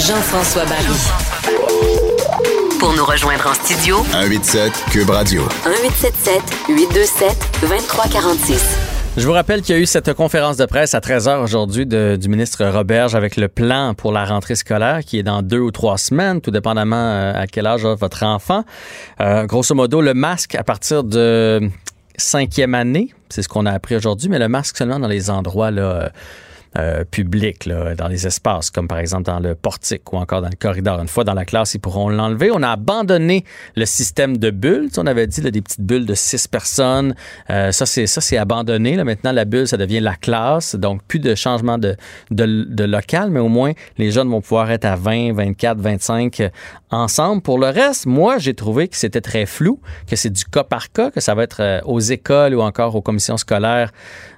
Jean-François 0.06 0.64
Barry. 0.64 0.98
Pour 2.78 2.92
nous 2.94 3.04
rejoindre 3.04 3.46
en 3.48 3.54
studio, 3.54 3.96
187 4.10 4.72
Cube 4.90 5.10
Radio. 5.10 5.42
1877 5.66 6.42
827 6.68 7.36
2346. 7.62 8.76
Je 9.16 9.26
vous 9.26 9.32
rappelle 9.32 9.62
qu'il 9.62 9.74
y 9.74 9.78
a 9.78 9.80
eu 9.80 9.86
cette 9.86 10.12
conférence 10.14 10.56
de 10.56 10.66
presse 10.66 10.94
à 10.94 11.00
13h 11.00 11.42
aujourd'hui 11.42 11.86
de- 11.86 12.16
du 12.20 12.28
ministre 12.28 12.64
Roberge 12.64 13.14
avec 13.14 13.36
le 13.36 13.48
plan 13.48 13.94
pour 13.94 14.12
la 14.12 14.24
rentrée 14.24 14.54
scolaire 14.56 15.00
qui 15.04 15.18
est 15.18 15.22
dans 15.22 15.42
deux 15.42 15.60
ou 15.60 15.70
trois 15.70 15.98
semaines, 15.98 16.40
tout 16.40 16.50
dépendamment 16.50 16.96
euh, 16.96 17.32
à 17.34 17.46
quel 17.46 17.66
âge 17.66 17.84
a 17.84 17.94
votre 17.94 18.24
enfant. 18.24 18.64
Euh, 19.20 19.44
grosso 19.46 19.74
modo, 19.74 20.00
le 20.00 20.14
masque 20.14 20.54
à 20.54 20.64
partir 20.64 21.04
de 21.04 21.60
cinquième 22.16 22.74
année, 22.74 23.14
c'est 23.28 23.42
ce 23.42 23.48
qu'on 23.48 23.66
a 23.66 23.72
appris 23.72 23.96
aujourd'hui, 23.96 24.28
mais 24.28 24.38
le 24.38 24.48
masque 24.48 24.76
seulement 24.76 24.98
dans 24.98 25.08
les 25.08 25.30
endroits 25.30 25.70
là, 25.70 26.10
euh, 26.78 27.04
publics, 27.04 27.66
là, 27.66 27.94
dans 27.94 28.08
les 28.08 28.26
espaces, 28.26 28.70
comme 28.70 28.88
par 28.88 28.98
exemple 28.98 29.24
dans 29.24 29.40
le 29.40 29.54
portique 29.54 30.12
ou 30.12 30.16
encore 30.16 30.40
dans 30.40 30.48
le 30.48 30.56
corridor. 30.58 31.00
Une 31.00 31.08
fois 31.08 31.24
dans 31.24 31.34
la 31.34 31.44
classe, 31.44 31.74
ils 31.74 31.80
pourront 31.80 32.08
l'enlever. 32.08 32.50
On 32.52 32.62
a 32.62 32.70
abandonné 32.70 33.44
le 33.76 33.84
système 33.84 34.38
de 34.38 34.50
bulles. 34.50 34.88
On 34.96 35.06
avait 35.06 35.26
dit 35.26 35.40
là, 35.40 35.50
des 35.50 35.60
petites 35.60 35.82
bulles 35.82 36.06
de 36.06 36.14
six 36.14 36.48
personnes. 36.48 37.14
Euh, 37.50 37.72
ça, 37.72 37.86
c'est 37.86 38.06
ça, 38.06 38.20
c'est 38.20 38.36
abandonné. 38.36 38.96
Là. 38.96 39.04
Maintenant, 39.04 39.32
la 39.32 39.44
bulle, 39.44 39.68
ça 39.68 39.76
devient 39.76 40.00
la 40.00 40.14
classe. 40.14 40.74
Donc, 40.74 41.02
plus 41.04 41.18
de 41.18 41.34
changement 41.34 41.78
de, 41.78 41.96
de, 42.30 42.66
de 42.68 42.84
local, 42.84 43.30
mais 43.30 43.40
au 43.40 43.48
moins, 43.48 43.72
les 43.98 44.10
jeunes 44.10 44.28
vont 44.28 44.40
pouvoir 44.40 44.70
être 44.70 44.84
à 44.84 44.96
20, 44.96 45.34
24, 45.34 45.78
25 45.78 46.40
euh, 46.40 46.48
ensemble. 46.90 47.42
Pour 47.42 47.58
le 47.58 47.66
reste, 47.66 48.06
moi, 48.06 48.38
j'ai 48.38 48.54
trouvé 48.54 48.88
que 48.88 48.96
c'était 48.96 49.20
très 49.20 49.46
flou, 49.46 49.80
que 50.08 50.16
c'est 50.16 50.30
du 50.30 50.44
cas 50.44 50.64
par 50.64 50.92
cas, 50.92 51.10
que 51.10 51.20
ça 51.20 51.34
va 51.34 51.42
être 51.42 51.60
euh, 51.60 51.80
aux 51.84 52.00
écoles 52.00 52.54
ou 52.54 52.60
encore 52.60 52.94
aux 52.94 53.02
commissions 53.02 53.36
scolaires 53.36 53.92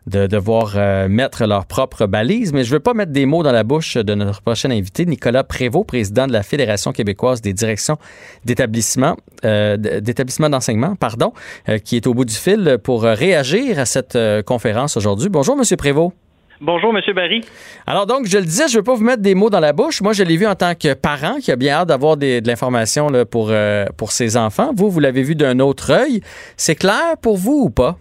de 0.06 0.26
devoir 0.26 0.74
euh, 0.76 1.08
mettre 1.08 1.46
leur 1.46 1.66
propre 1.66 2.06
balise. 2.06 2.52
Mais 2.52 2.64
je 2.64 2.70
ne 2.70 2.76
veux 2.76 2.80
pas 2.80 2.94
mettre 2.94 3.12
des 3.12 3.26
mots 3.26 3.42
dans 3.42 3.52
la 3.52 3.64
bouche 3.64 3.96
de 3.96 4.14
notre 4.14 4.42
prochain 4.42 4.70
invité, 4.70 5.06
Nicolas 5.06 5.44
Prévost, 5.44 5.86
président 5.86 6.26
de 6.26 6.32
la 6.32 6.42
Fédération 6.42 6.92
québécoise 6.92 7.40
des 7.40 7.52
directions 7.52 7.96
d'établissement, 8.44 9.16
euh, 9.44 9.76
d'établissements 9.76 10.50
d'enseignement, 10.50 10.94
pardon, 10.96 11.32
euh, 11.68 11.78
qui 11.78 11.96
est 11.96 12.06
au 12.06 12.14
bout 12.14 12.24
du 12.24 12.34
fil 12.34 12.78
pour 12.82 13.04
euh, 13.04 13.14
réagir 13.14 13.78
à 13.78 13.86
cette 13.86 14.18
conférence 14.46 14.96
aujourd'hui. 14.96 15.28
Bonjour, 15.28 15.56
Monsieur 15.56 15.76
Prévost. 15.76 16.12
Bonjour, 16.60 16.94
M. 16.96 17.14
Barry. 17.14 17.40
Alors 17.86 18.06
donc, 18.06 18.26
je 18.26 18.38
le 18.38 18.44
disais, 18.44 18.68
je 18.68 18.74
ne 18.74 18.78
veux 18.78 18.84
pas 18.84 18.94
vous 18.94 19.02
mettre 19.02 19.22
des 19.22 19.34
mots 19.34 19.50
dans 19.50 19.60
la 19.60 19.72
bouche. 19.72 20.00
Moi, 20.00 20.12
je 20.12 20.22
l'ai 20.22 20.36
vu 20.36 20.46
en 20.46 20.54
tant 20.54 20.74
que 20.74 20.94
parent 20.94 21.36
qui 21.40 21.50
a 21.50 21.56
bien 21.56 21.74
hâte 21.74 21.88
d'avoir 21.88 22.16
de 22.16 22.40
l'information 22.46 23.08
pour, 23.28 23.52
pour 23.96 24.12
ses 24.12 24.36
enfants. 24.36 24.70
Vous, 24.74 24.88
vous 24.88 25.00
l'avez 25.00 25.22
vu 25.22 25.34
d'un 25.34 25.58
autre 25.58 25.90
œil. 25.90 26.20
C'est 26.56 26.76
clair 26.76 27.16
pour 27.20 27.36
vous 27.36 27.64
ou 27.64 27.70
pas? 27.70 27.98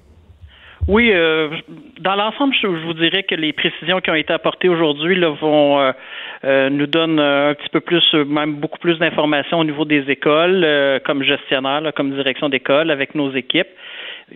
Oui, 0.88 1.12
euh, 1.14 1.50
dans 2.02 2.16
l'ensemble, 2.16 2.54
je, 2.62 2.68
vous 2.68 2.94
dirais 2.94 3.24
que 3.24 3.36
les 3.36 3.54
précisions 3.54 4.02
qui 4.02 4.12
ont 4.12 4.16
été 4.16 4.34
apportées 4.34 4.68
aujourd'hui 4.68 5.16
là, 5.16 5.30
vont 5.30 5.80
euh, 5.80 5.92
euh, 6.44 6.70
nous 6.70 6.88
donnent 6.88 7.20
euh, 7.20 7.52
un 7.52 7.54
petit 7.54 7.70
peu 7.70 7.80
plus, 7.80 8.04
euh, 8.14 8.26
même 8.26 8.56
beaucoup 8.56 8.80
plus 8.80 8.98
d'informations 9.00 9.60
au 9.60 9.64
niveau 9.64 9.86
des 9.86 10.10
écoles, 10.10 10.68
comme 11.06 11.24
gestionnaire, 11.24 11.82
là, 11.82 11.92
comme 11.94 12.12
direction 12.12 12.50
d'école, 12.50 12.92
avec 12.92 13.16
nos 13.16 13.32
équipes. 13.32 13.70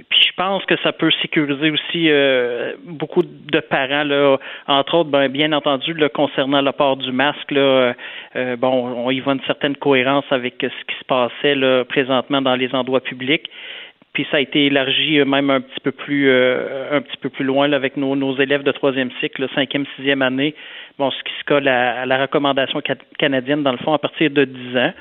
Puis 0.10 0.22
je 0.22 0.34
pense 0.38 0.64
que 0.66 0.76
ça 0.84 0.92
peut 0.92 1.10
sécuriser 1.22 1.72
aussi 1.72 2.10
beaucoup 2.84 3.24
de 3.24 3.60
parents, 3.60 4.04
là, 4.04 4.38
entre 4.68 4.96
autres, 4.96 5.10
ben, 5.10 5.28
bien 5.28 5.52
entendu, 5.54 5.94
là, 5.94 6.10
concernant 6.10 6.62
le 6.62 6.72
port 6.72 6.98
du 6.98 7.12
masque. 7.12 7.52
Là, 7.52 7.94
bon, 8.58 9.06
on 9.06 9.10
y 9.12 9.20
voit 9.22 9.34
une 9.34 9.44
certaine 9.48 9.76
cohérence 9.76 10.26
avec 10.30 10.56
ce 10.62 10.68
qui 10.68 11.00
se 11.00 11.06
passait 11.06 11.56
là, 11.56 11.84
présentement 11.86 12.42
dans 12.42 12.56
les 12.56 12.74
endroits 12.76 13.02
publics. 13.02 13.50
Puis 14.18 14.26
ça 14.32 14.38
a 14.38 14.40
été 14.40 14.66
élargi 14.66 15.20
euh, 15.20 15.26
même 15.26 15.52
un 15.52 15.62
petit 15.62 15.80
peu 15.84 15.92
plus 15.92 16.28
euh, 16.28 16.90
un 16.98 17.02
petit 17.02 17.18
peu 17.18 17.30
plus 17.30 17.46
loin 17.46 17.68
là, 17.68 17.76
avec 17.78 17.98
nos, 17.98 18.16
nos 18.16 18.36
élèves 18.40 18.64
de 18.64 18.72
troisième 18.72 19.12
cycle, 19.20 19.48
cinquième, 19.54 19.86
sixième 19.96 20.24
année. 20.24 20.56
Bon, 20.98 21.12
ce 21.12 21.24
qui 21.24 21.34
se 21.40 21.44
colle 21.46 21.68
à, 21.68 22.02
à 22.02 22.06
la 22.08 22.18
recommandation 22.24 22.82
ca- 22.84 22.96
canadienne 23.20 23.62
dans 23.62 23.74
le 23.74 23.78
fond 23.78 23.94
à 23.94 24.00
partir 24.00 24.32
de 24.32 24.44
10 24.46 24.76
ans. 24.76 24.92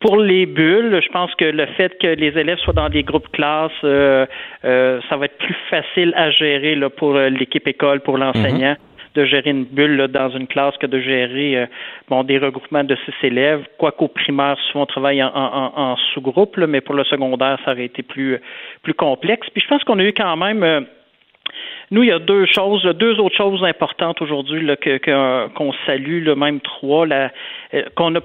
Pour 0.00 0.16
les 0.16 0.46
bulles, 0.46 0.98
je 1.04 1.08
pense 1.10 1.34
que 1.34 1.44
le 1.44 1.66
fait 1.76 1.98
que 2.00 2.06
les 2.06 2.28
élèves 2.38 2.56
soient 2.60 2.72
dans 2.72 2.88
des 2.88 3.02
groupes 3.02 3.28
classes, 3.30 3.72
euh, 3.84 4.24
euh, 4.64 5.00
ça 5.10 5.18
va 5.18 5.26
être 5.26 5.36
plus 5.36 5.56
facile 5.68 6.14
à 6.16 6.30
gérer 6.30 6.76
là, 6.76 6.88
pour 6.88 7.12
l'équipe 7.18 7.68
école, 7.68 8.00
pour 8.00 8.16
l'enseignant, 8.16 8.76
de 9.16 9.24
gérer 9.24 9.50
une 9.50 9.64
bulle 9.64 10.08
dans 10.08 10.30
une 10.30 10.46
classe 10.46 10.76
que 10.76 10.86
de 10.86 11.00
gérer 11.00 11.56
euh, 11.56 11.66
bon 12.08 12.22
des 12.22 12.38
regroupements 12.38 12.84
de 12.84 12.96
six 13.04 13.26
élèves. 13.26 13.64
Quoiqu'au 13.78 14.08
primaire, 14.08 14.56
souvent 14.70 14.84
on 14.84 14.86
travaille 14.86 15.22
en, 15.22 15.96
sous-groupe, 16.12 16.56
mais 16.58 16.80
pour 16.80 16.94
le 16.94 17.04
secondaire, 17.04 17.58
ça 17.64 17.72
aurait 17.72 17.86
été 17.86 18.02
plus 18.02 18.38
plus 18.82 18.94
complexe. 18.94 19.48
Puis 19.52 19.62
je 19.62 19.68
pense 19.68 19.82
qu'on 19.84 19.98
a 19.98 20.04
eu 20.04 20.12
quand 20.12 20.36
même 20.36 20.62
euh, 20.62 20.80
nous, 21.90 22.02
il 22.02 22.08
y 22.08 22.12
a 22.12 22.18
deux 22.18 22.46
choses, 22.46 22.82
deux 22.82 23.18
autres 23.20 23.36
choses 23.36 23.62
importantes 23.64 24.20
aujourd'hui 24.20 24.66
que, 24.80 25.48
qu'on 25.54 25.72
salue, 25.86 26.24
là, 26.24 26.34
même 26.34 26.60
trois, 26.60 27.06
euh, 27.06 27.28
qu'on 27.94 28.14
a 28.16 28.20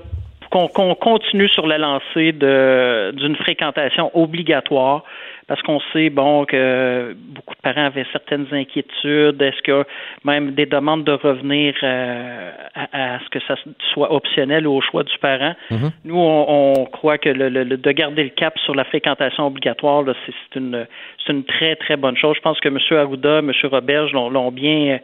qu'on 0.51 0.95
continue 0.95 1.47
sur 1.47 1.65
la 1.65 1.77
lancée 1.77 2.33
d'une 2.33 3.35
fréquentation 3.37 4.11
obligatoire 4.13 5.05
parce 5.47 5.61
qu'on 5.63 5.79
sait 5.93 6.09
bon 6.09 6.45
que 6.45 7.13
beaucoup 7.17 7.55
de 7.55 7.61
parents 7.61 7.85
avaient 7.85 8.05
certaines 8.11 8.47
inquiétudes 8.51 9.41
est-ce 9.41 9.61
que 9.63 9.83
même 10.23 10.51
des 10.51 10.65
demandes 10.65 11.03
de 11.03 11.11
revenir 11.11 11.73
euh, 11.83 12.51
à, 12.75 13.15
à 13.15 13.19
ce 13.19 13.29
que 13.29 13.39
ça 13.47 13.55
soit 13.93 14.13
optionnel 14.13 14.67
ou 14.67 14.73
au 14.77 14.81
choix 14.81 15.03
du 15.03 15.17
parent? 15.19 15.53
Nous 16.05 16.17
on, 16.17 16.45
on 16.79 16.85
croit 16.85 17.17
que 17.17 17.29
le, 17.29 17.49
le- 17.49 17.65
de 17.77 17.91
garder 17.91 18.23
le 18.23 18.29
cap 18.29 18.57
sur 18.59 18.75
la 18.75 18.83
fréquentation 18.85 19.47
obligatoire 19.47 20.03
c'est 20.25 20.59
une 20.59 20.85
c'est 21.25 21.33
une 21.33 21.43
très 21.43 21.75
très 21.75 21.97
bonne 21.97 22.17
chose 22.17 22.35
je 22.35 22.41
pense 22.41 22.59
que 22.59 22.69
M. 22.69 22.77
Arruda 22.97 23.39
M. 23.39 23.51
Roberge 23.63 24.11
l'ont 24.13 24.51
bien 24.51 24.99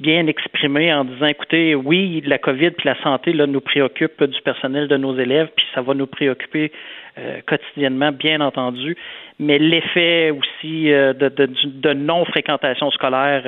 bien 0.00 0.26
exprimé 0.26 0.92
en 0.92 1.04
disant, 1.04 1.26
écoutez, 1.26 1.74
oui, 1.74 2.22
la 2.26 2.38
COVID 2.38 2.70
puis 2.72 2.88
la 2.88 3.00
santé 3.02 3.32
là, 3.32 3.46
nous 3.46 3.60
préoccupe 3.60 4.22
du 4.22 4.40
personnel 4.42 4.88
de 4.88 4.96
nos 4.96 5.16
élèves, 5.18 5.48
puis 5.56 5.64
ça 5.74 5.82
va 5.82 5.94
nous 5.94 6.06
préoccuper 6.06 6.72
euh, 7.18 7.40
quotidiennement, 7.46 8.10
bien 8.10 8.40
entendu, 8.40 8.96
mais 9.38 9.58
l'effet 9.58 10.30
aussi 10.30 10.92
euh, 10.92 11.12
de, 11.12 11.28
de, 11.28 11.48
de 11.64 11.92
non-fréquentation 11.92 12.90
scolaire, 12.90 13.42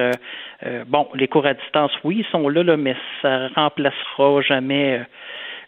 euh, 0.67 0.85
bon, 0.87 1.09
les 1.15 1.29
cours 1.29 1.47
à 1.47 1.55
distance, 1.55 1.93
oui, 2.05 2.25
ils 2.27 2.31
sont 2.31 2.49
là, 2.49 2.63
là 2.63 2.77
mais 2.77 2.95
ça 3.23 3.49
remplacera 3.55 4.41
jamais 4.43 5.01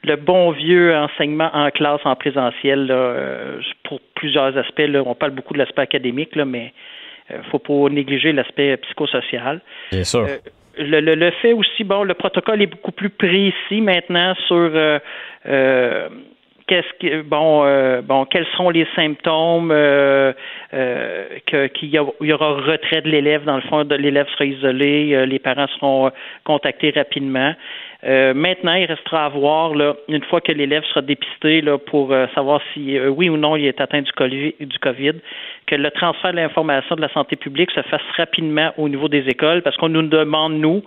le 0.04 0.16
bon 0.16 0.50
vieux 0.50 0.94
enseignement 0.94 1.50
en 1.52 1.70
classe 1.70 2.00
en 2.04 2.14
présentiel 2.14 2.86
là, 2.86 3.14
pour 3.84 4.00
plusieurs 4.14 4.56
aspects. 4.56 4.86
Là, 4.86 5.02
on 5.04 5.14
parle 5.14 5.32
beaucoup 5.32 5.54
de 5.54 5.58
l'aspect 5.58 5.82
académique, 5.82 6.36
là, 6.36 6.44
mais 6.44 6.72
euh, 7.30 7.42
faut 7.50 7.58
pas 7.58 7.88
négliger 7.90 8.32
l'aspect 8.32 8.76
psychosocial. 8.78 9.60
Bien 9.90 10.04
sûr. 10.04 10.20
Euh, 10.20 10.36
le, 10.78 11.00
le, 11.00 11.14
le 11.14 11.30
fait 11.42 11.52
aussi, 11.52 11.84
bon, 11.84 12.04
le 12.04 12.14
protocole 12.14 12.62
est 12.62 12.66
beaucoup 12.66 12.92
plus 12.92 13.10
précis 13.10 13.80
maintenant 13.80 14.34
sur 14.46 14.56
euh, 14.56 14.98
euh, 15.46 16.08
qu'est-ce 16.66 16.98
que 16.98 17.22
bon 17.22 17.62
euh, 17.64 18.02
bon 18.02 18.24
quels 18.24 18.46
seront 18.46 18.70
les 18.70 18.86
symptômes 18.96 19.70
euh, 19.70 20.32
euh, 20.74 21.24
que 21.46 21.68
qu'il 21.68 21.88
y, 21.90 21.98
y 22.20 22.32
aura 22.32 22.54
retrait 22.54 23.02
de 23.02 23.08
l'élève. 23.08 23.44
Dans 23.44 23.56
le 23.56 23.62
fond 23.62 23.86
l'élève 23.90 24.26
sera 24.32 24.44
isolé 24.44 25.14
euh, 25.14 25.26
les 25.26 25.38
parents 25.38 25.68
seront 25.78 26.10
contactés 26.44 26.92
rapidement 26.94 27.54
Euh, 28.04 28.34
maintenant 28.34 28.74
il 28.74 28.84
restera 28.84 29.24
à 29.24 29.28
voir 29.30 29.72
une 30.08 30.22
fois 30.24 30.42
que 30.42 30.52
l'élève 30.52 30.84
sera 30.84 31.00
dépisté 31.00 31.62
pour 31.86 32.12
euh, 32.12 32.26
savoir 32.34 32.60
si 32.74 32.98
euh, 32.98 33.08
oui 33.08 33.30
ou 33.30 33.38
non 33.38 33.56
il 33.56 33.64
est 33.64 33.80
atteint 33.80 34.02
du 34.02 34.12
COVID, 34.12 35.14
que 35.66 35.74
le 35.74 35.90
transfert 35.90 36.32
de 36.32 36.36
l'information 36.36 36.94
de 36.94 37.00
la 37.00 37.08
santé 37.08 37.36
publique 37.36 37.70
se 37.70 37.80
fasse 37.82 38.02
rapidement 38.16 38.72
au 38.76 38.88
niveau 38.88 39.08
des 39.08 39.26
écoles 39.28 39.62
parce 39.62 39.76
qu'on 39.76 39.88
nous 39.88 40.02
demande 40.02 40.54
nous 40.54 40.82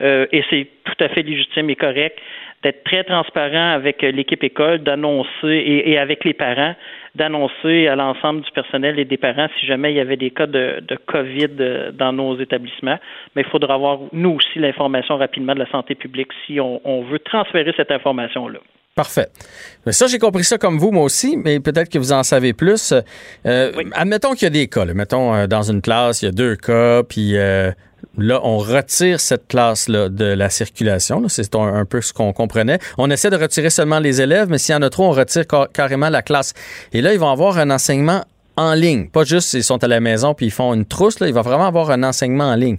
et 0.00 0.42
c'est 0.50 0.66
tout 0.84 1.04
à 1.04 1.08
fait 1.10 1.22
légitime 1.22 1.70
et 1.70 1.76
correct 1.76 2.18
d'être 2.64 2.82
très 2.82 3.04
transparent 3.04 3.72
avec 3.72 4.02
l'équipe 4.02 4.42
école, 4.42 4.78
d'annoncer 4.78 5.62
et 5.86 5.96
avec 5.96 6.24
les 6.24 6.32
parents, 6.32 6.74
d'annoncer 7.14 7.88
à 7.88 7.96
l'ensemble 7.96 8.40
du 8.40 8.50
personnel 8.52 8.98
et 8.98 9.04
des 9.04 9.16
parents 9.16 9.48
si 9.60 9.66
jamais 9.66 9.92
il 9.92 9.96
y 9.96 10.00
avait 10.00 10.16
des 10.16 10.30
cas 10.30 10.46
de, 10.46 10.80
de 10.80 10.96
COVID 11.06 11.48
euh, 11.60 11.92
dans 11.92 12.12
nos 12.12 12.38
établissements. 12.40 12.98
Mais 13.36 13.42
il 13.42 13.48
faudra 13.50 13.74
avoir, 13.74 13.98
nous 14.12 14.30
aussi, 14.30 14.58
l'information 14.58 15.16
rapidement 15.18 15.54
de 15.54 15.60
la 15.60 15.70
santé 15.70 15.94
publique 15.94 16.28
si 16.46 16.58
on, 16.60 16.80
on 16.84 17.02
veut 17.02 17.18
transférer 17.18 17.72
cette 17.76 17.90
information-là. 17.90 18.58
Parfait. 18.94 19.28
Mais 19.86 19.92
ça, 19.92 20.06
j'ai 20.06 20.18
compris 20.18 20.44
ça 20.44 20.58
comme 20.58 20.78
vous, 20.78 20.90
moi 20.90 21.04
aussi, 21.04 21.38
mais 21.38 21.60
peut-être 21.60 21.88
que 21.88 21.98
vous 21.98 22.12
en 22.12 22.22
savez 22.22 22.52
plus. 22.52 22.92
Euh, 23.46 23.72
Admettons 23.94 24.32
qu'il 24.32 24.42
y 24.42 24.46
a 24.46 24.50
des 24.50 24.68
cas. 24.68 24.84
là. 24.84 24.92
Mettons, 24.92 25.34
euh, 25.34 25.46
dans 25.46 25.62
une 25.62 25.80
classe, 25.80 26.20
il 26.20 26.26
y 26.26 26.28
a 26.28 26.32
deux 26.32 26.56
cas, 26.56 27.02
puis 27.02 27.38
euh, 27.38 27.70
là, 28.18 28.40
on 28.42 28.58
retire 28.58 29.20
cette 29.20 29.48
classe-là 29.48 30.08
de 30.08 30.24
la 30.24 30.50
circulation. 30.50 31.28
C'est 31.28 31.54
un, 31.54 31.74
un 31.74 31.84
peu 31.84 32.00
ce 32.00 32.12
qu'on 32.12 32.32
comprenait. 32.32 32.78
On 32.98 33.10
essaie 33.10 33.30
de 33.30 33.36
retirer 33.36 33.70
seulement 33.70 33.98
les 33.98 34.20
élèves, 34.20 34.48
mais 34.48 34.58
s'il 34.58 34.74
y 34.74 34.76
en 34.76 34.82
a 34.82 34.90
trop, 34.90 35.06
on 35.06 35.12
retire 35.12 35.46
car- 35.46 35.70
carrément 35.72 36.08
la 36.08 36.22
classe. 36.22 36.54
Et 36.92 37.00
là, 37.00 37.12
ils 37.12 37.18
vont 37.18 37.30
avoir 37.30 37.58
un 37.58 37.70
enseignement 37.70 38.24
en 38.56 38.74
ligne. 38.74 39.08
Pas 39.08 39.24
juste 39.24 39.54
ils 39.54 39.64
sont 39.64 39.82
à 39.82 39.88
la 39.88 40.00
maison 40.00 40.34
puis 40.34 40.46
ils 40.46 40.50
font 40.50 40.74
une 40.74 40.84
trousse. 40.84 41.20
Là, 41.20 41.28
il 41.28 41.34
va 41.34 41.42
vraiment 41.42 41.66
avoir 41.66 41.90
un 41.90 42.02
enseignement 42.02 42.44
en 42.50 42.54
ligne. 42.54 42.76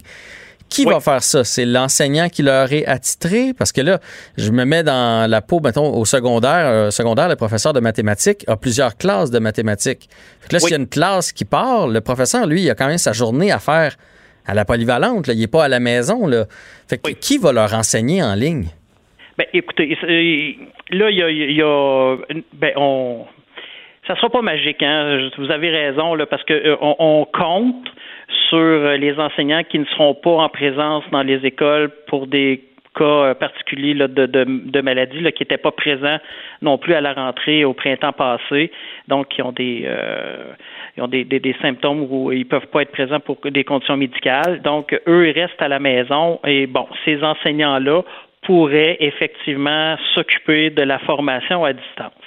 Qui 0.70 0.86
va 0.86 0.98
faire 0.98 1.22
ça? 1.22 1.44
C'est 1.44 1.66
l'enseignant 1.66 2.28
qui 2.28 2.42
leur 2.42 2.72
est 2.72 2.86
attitré? 2.86 3.52
Parce 3.56 3.70
que 3.70 3.80
là, 3.80 4.00
je 4.36 4.50
me 4.50 4.64
mets 4.64 4.82
dans 4.82 5.30
la 5.30 5.40
peau, 5.40 5.60
mettons, 5.60 5.94
au 5.94 6.04
secondaire. 6.04 6.66
Euh, 6.66 6.90
secondaire, 6.90 7.28
le 7.28 7.36
professeur 7.36 7.72
de 7.72 7.80
mathématiques 7.80 8.44
a 8.48 8.56
plusieurs 8.56 8.96
classes 8.96 9.30
de 9.30 9.38
mathématiques. 9.38 10.08
Fait 10.40 10.48
que 10.48 10.54
là, 10.54 10.60
s'il 10.60 10.70
y 10.70 10.74
a 10.74 10.78
une 10.78 10.88
classe 10.88 11.32
qui 11.32 11.44
part, 11.44 11.86
le 11.86 12.00
professeur, 12.00 12.46
lui, 12.46 12.62
il 12.62 12.70
a 12.70 12.74
quand 12.74 12.88
même 12.88 12.98
sa 12.98 13.12
journée 13.12 13.52
à 13.52 13.58
faire 13.58 13.96
à 14.46 14.54
la 14.54 14.64
polyvalente. 14.64 15.26
Là. 15.26 15.34
Il 15.34 15.40
n'est 15.40 15.46
pas 15.46 15.64
à 15.64 15.68
la 15.68 15.80
maison. 15.80 16.26
Là. 16.26 16.44
Fait 16.88 16.98
que 16.98 17.10
qui 17.12 17.38
va 17.38 17.52
leur 17.52 17.72
enseigner 17.74 18.22
en 18.22 18.34
ligne? 18.34 18.66
Ben, 19.38 19.46
écoutez, 19.52 19.96
c'est- 20.00 20.94
là, 20.96 21.10
il 21.10 21.16
y 21.16 21.22
a, 21.22 21.30
il 21.30 21.52
y 21.56 21.62
a- 21.62 22.16
ben, 22.52 22.72
on, 22.76 23.24
ça 24.06 24.14
sera 24.16 24.30
pas 24.30 24.42
magique, 24.42 24.82
hein. 24.82 25.28
Vous 25.38 25.50
avez 25.50 25.70
raison, 25.70 26.14
là, 26.14 26.26
parce 26.26 26.44
que 26.44 26.52
euh, 26.52 26.76
on, 26.80 26.94
on 26.98 27.24
compte 27.26 27.88
sur 28.48 28.58
euh, 28.58 28.96
les 28.96 29.18
enseignants 29.18 29.62
qui 29.68 29.78
ne 29.78 29.84
seront 29.86 30.14
pas 30.14 30.30
en 30.30 30.48
présence 30.48 31.04
dans 31.10 31.22
les 31.22 31.44
écoles 31.44 31.90
pour 32.06 32.26
des 32.26 32.62
cas 32.96 33.04
euh, 33.04 33.34
particuliers 33.34 33.94
là, 33.94 34.08
de, 34.08 34.26
de, 34.26 35.20
là, 35.20 35.32
qui 35.32 35.42
n'étaient 35.42 35.56
pas 35.58 35.72
présents 35.72 36.18
non 36.62 36.78
plus 36.78 36.94
à 36.94 37.00
la 37.00 37.12
rentrée 37.12 37.64
au 37.64 37.74
printemps 37.74 38.12
passé, 38.12 38.70
donc 39.08 39.28
qui 39.28 39.42
ont 39.42 39.52
des 39.52 39.82
euh, 39.86 40.52
ils 40.96 41.02
ont 41.02 41.08
des, 41.08 41.24
des, 41.24 41.40
des 41.40 41.56
symptômes 41.60 42.06
où 42.08 42.32
ils 42.32 42.46
peuvent 42.46 42.68
pas 42.68 42.82
être 42.82 42.92
présents 42.92 43.20
pour 43.20 43.38
des 43.44 43.64
conditions 43.64 43.96
médicales. 43.96 44.62
Donc, 44.62 44.98
eux, 45.06 45.28
ils 45.28 45.32
restent 45.32 45.60
à 45.60 45.68
la 45.68 45.80
maison 45.80 46.40
et 46.46 46.66
bon, 46.66 46.86
ces 47.04 47.22
enseignants-là 47.22 48.02
pourraient 48.42 48.96
effectivement 49.00 49.96
s'occuper 50.14 50.70
de 50.70 50.82
la 50.82 50.98
formation 51.00 51.64
à 51.64 51.72
distance. 51.72 52.23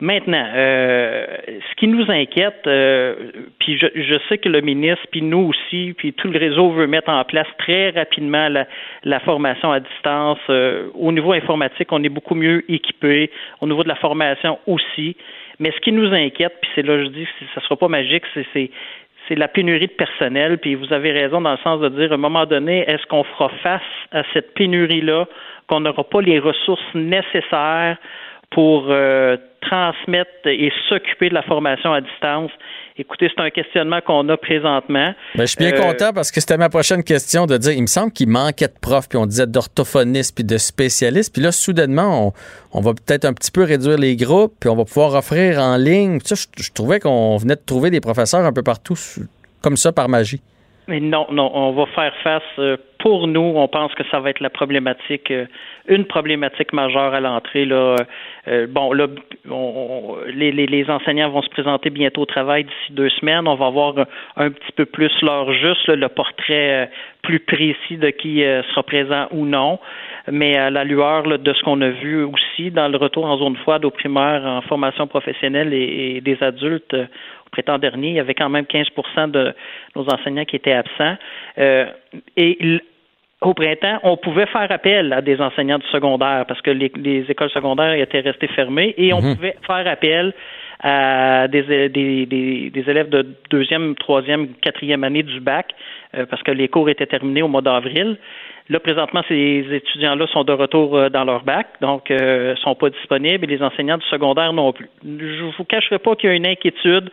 Maintenant, 0.00 0.46
euh, 0.54 1.26
ce 1.48 1.74
qui 1.74 1.88
nous 1.88 2.08
inquiète, 2.08 2.68
euh, 2.68 3.32
puis 3.58 3.76
je, 3.76 3.86
je 3.96 4.14
sais 4.28 4.38
que 4.38 4.48
le 4.48 4.60
ministre, 4.60 5.04
puis 5.10 5.22
nous 5.22 5.50
aussi, 5.50 5.92
puis 5.98 6.12
tout 6.12 6.28
le 6.28 6.38
réseau 6.38 6.70
veut 6.70 6.86
mettre 6.86 7.10
en 7.10 7.24
place 7.24 7.48
très 7.58 7.90
rapidement 7.90 8.48
la, 8.48 8.68
la 9.02 9.18
formation 9.18 9.72
à 9.72 9.80
distance. 9.80 10.38
Euh, 10.50 10.86
au 10.94 11.10
niveau 11.10 11.32
informatique, 11.32 11.90
on 11.90 12.04
est 12.04 12.08
beaucoup 12.08 12.36
mieux 12.36 12.64
équipé. 12.70 13.32
Au 13.60 13.66
niveau 13.66 13.82
de 13.82 13.88
la 13.88 13.96
formation 13.96 14.60
aussi. 14.68 15.16
Mais 15.58 15.72
ce 15.72 15.80
qui 15.80 15.90
nous 15.90 16.14
inquiète, 16.14 16.54
puis 16.60 16.70
c'est 16.76 16.82
là 16.82 17.02
je 17.02 17.08
dis 17.08 17.24
que 17.24 17.44
ça 17.56 17.60
sera 17.62 17.76
pas 17.76 17.88
magique, 17.88 18.22
c'est 18.34 18.70
c'est 19.26 19.34
la 19.34 19.48
pénurie 19.48 19.88
de 19.88 19.92
personnel, 19.92 20.58
puis 20.58 20.74
vous 20.74 20.92
avez 20.92 21.10
raison 21.10 21.40
dans 21.40 21.50
le 21.50 21.58
sens 21.58 21.80
de 21.80 21.88
dire, 21.90 22.12
à 22.12 22.14
un 22.14 22.18
moment 22.18 22.46
donné, 22.46 22.88
est-ce 22.88 23.04
qu'on 23.06 23.24
fera 23.24 23.50
face 23.62 23.82
à 24.12 24.22
cette 24.32 24.54
pénurie-là, 24.54 25.26
qu'on 25.66 25.80
n'aura 25.80 26.04
pas 26.04 26.22
les 26.22 26.38
ressources 26.38 26.94
nécessaires 26.94 27.98
pour 28.50 28.86
euh, 28.88 29.36
transmettre 29.60 30.30
et 30.46 30.72
s'occuper 30.88 31.28
de 31.28 31.34
la 31.34 31.42
formation 31.42 31.92
à 31.92 32.00
distance? 32.00 32.50
Écoutez, 33.00 33.30
c'est 33.32 33.40
un 33.42 33.50
questionnement 33.50 34.00
qu'on 34.00 34.28
a 34.28 34.36
présentement. 34.36 35.14
Ben, 35.36 35.42
je 35.42 35.46
suis 35.46 35.56
bien 35.58 35.72
Euh, 35.72 35.80
content 35.80 36.12
parce 36.12 36.32
que 36.32 36.40
c'était 36.40 36.56
ma 36.56 36.68
prochaine 36.68 37.04
question 37.04 37.46
de 37.46 37.56
dire, 37.56 37.72
il 37.72 37.82
me 37.82 37.86
semble 37.86 38.10
qu'il 38.12 38.28
manquait 38.28 38.66
de 38.66 38.72
profs, 38.80 39.08
puis 39.08 39.18
on 39.18 39.26
disait 39.26 39.46
d'orthophonistes, 39.46 40.34
puis 40.34 40.42
de 40.44 40.58
spécialistes. 40.58 41.32
Puis 41.32 41.42
là, 41.42 41.52
soudainement, 41.52 42.28
on, 42.28 42.32
on 42.78 42.80
va 42.80 42.94
peut-être 42.94 43.24
un 43.24 43.32
petit 43.34 43.52
peu 43.52 43.62
réduire 43.62 43.98
les 43.98 44.16
groupes, 44.16 44.54
puis 44.58 44.68
on 44.68 44.74
va 44.76 44.84
pouvoir 44.84 45.14
offrir 45.14 45.60
en 45.60 45.76
ligne. 45.76 46.18
Je, 46.28 46.34
je 46.60 46.72
trouvais 46.72 46.98
qu'on 46.98 47.36
venait 47.36 47.54
de 47.56 47.62
trouver 47.64 47.90
des 47.90 48.00
professeurs 48.00 48.44
un 48.44 48.52
peu 48.52 48.62
partout, 48.62 48.96
comme 49.62 49.76
ça, 49.76 49.92
par 49.92 50.08
magie. 50.08 50.40
Mais 50.88 51.00
non, 51.00 51.26
non, 51.30 51.50
on 51.54 51.72
va 51.72 51.84
faire 51.86 52.14
face. 52.24 52.42
euh, 52.58 52.76
Pour 52.98 53.28
nous, 53.28 53.52
on 53.54 53.68
pense 53.68 53.94
que 53.94 54.02
ça 54.10 54.18
va 54.18 54.30
être 54.30 54.40
la 54.40 54.50
problématique, 54.50 55.30
euh, 55.30 55.44
une 55.86 56.06
problématique 56.06 56.72
majeure 56.72 57.14
à 57.14 57.20
l'entrée. 57.20 57.64
Là, 57.66 57.96
Euh, 58.48 58.66
bon, 58.66 58.94
là, 58.94 59.06
on- 59.50 60.16
les, 60.34 60.50
les, 60.52 60.90
enseignants 60.90 61.28
vont 61.28 61.42
se 61.42 61.50
présenter 61.50 61.90
bientôt 61.90 62.22
au 62.22 62.26
travail 62.26 62.64
d'ici 62.64 62.92
deux 62.92 63.10
semaines. 63.10 63.46
On 63.46 63.56
va 63.56 63.68
voir 63.68 63.94
un, 64.36 64.50
petit 64.50 64.72
peu 64.74 64.86
plus 64.86 65.12
leur 65.20 65.52
juste, 65.52 65.86
là, 65.86 65.96
le 65.96 66.08
portrait 66.08 66.90
plus 67.22 67.40
précis 67.40 67.98
de 67.98 68.08
qui 68.08 68.40
sera 68.70 68.82
présent 68.84 69.26
ou 69.32 69.44
non. 69.44 69.78
Mais 70.30 70.56
à 70.56 70.70
la 70.70 70.84
lueur 70.84 71.26
là, 71.26 71.36
de 71.36 71.52
ce 71.52 71.62
qu'on 71.62 71.80
a 71.82 71.90
vu 71.90 72.24
aussi 72.24 72.70
dans 72.70 72.88
le 72.88 72.96
retour 72.96 73.26
en 73.26 73.36
zone 73.36 73.56
froide 73.56 73.84
aux 73.84 73.90
primaires 73.90 74.44
en 74.46 74.62
formation 74.62 75.06
professionnelle 75.06 75.74
et, 75.74 76.22
des 76.22 76.38
adultes 76.42 76.96
printemps 77.50 77.78
dernier, 77.78 78.08
il 78.08 78.14
y 78.14 78.20
avait 78.20 78.34
quand 78.34 78.48
même 78.48 78.64
15% 78.64 79.30
de 79.30 79.54
nos 79.96 80.06
enseignants 80.08 80.44
qui 80.44 80.56
étaient 80.56 80.72
absents. 80.72 81.16
Euh, 81.58 81.86
et 82.36 82.80
au 83.40 83.54
printemps, 83.54 84.00
on 84.02 84.16
pouvait 84.16 84.46
faire 84.46 84.70
appel 84.70 85.12
à 85.12 85.20
des 85.20 85.40
enseignants 85.40 85.78
du 85.78 85.86
secondaire 85.88 86.44
parce 86.46 86.60
que 86.60 86.70
les, 86.70 86.90
les 86.96 87.24
écoles 87.28 87.50
secondaires 87.50 87.92
étaient 87.92 88.20
restées 88.20 88.48
fermées 88.48 88.94
et 88.96 89.12
on 89.12 89.20
Mhm. 89.22 89.36
pouvait 89.36 89.56
faire 89.66 89.86
appel 89.86 90.32
à 90.80 91.48
des, 91.48 91.88
des, 91.88 92.26
des, 92.26 92.70
des 92.70 92.90
élèves 92.90 93.08
de 93.08 93.26
deuxième, 93.50 93.94
troisième, 93.96 94.54
quatrième 94.60 95.02
année 95.04 95.22
du 95.24 95.40
bac 95.40 95.72
euh, 96.16 96.24
parce 96.26 96.42
que 96.42 96.52
les 96.52 96.68
cours 96.68 96.88
étaient 96.88 97.06
terminés 97.06 97.42
au 97.42 97.48
mois 97.48 97.62
d'avril. 97.62 98.16
Là, 98.70 98.80
présentement, 98.80 99.22
ces 99.28 99.64
étudiants-là 99.70 100.26
sont 100.28 100.44
de 100.44 100.52
retour 100.52 100.96
euh, 100.96 101.08
dans 101.08 101.24
leur 101.24 101.42
bac, 101.42 101.66
donc 101.80 102.10
euh, 102.10 102.54
sont 102.56 102.74
pas 102.74 102.90
disponibles 102.90 103.44
et 103.44 103.56
les 103.56 103.62
enseignants 103.62 103.98
du 103.98 104.06
secondaire 104.06 104.52
non 104.52 104.72
plus. 104.72 104.88
Je 105.04 105.56
vous 105.56 105.64
cacherai 105.64 105.98
pas 105.98 106.14
qu'il 106.16 106.28
y 106.30 106.32
a 106.32 106.36
une 106.36 106.46
inquiétude 106.46 107.10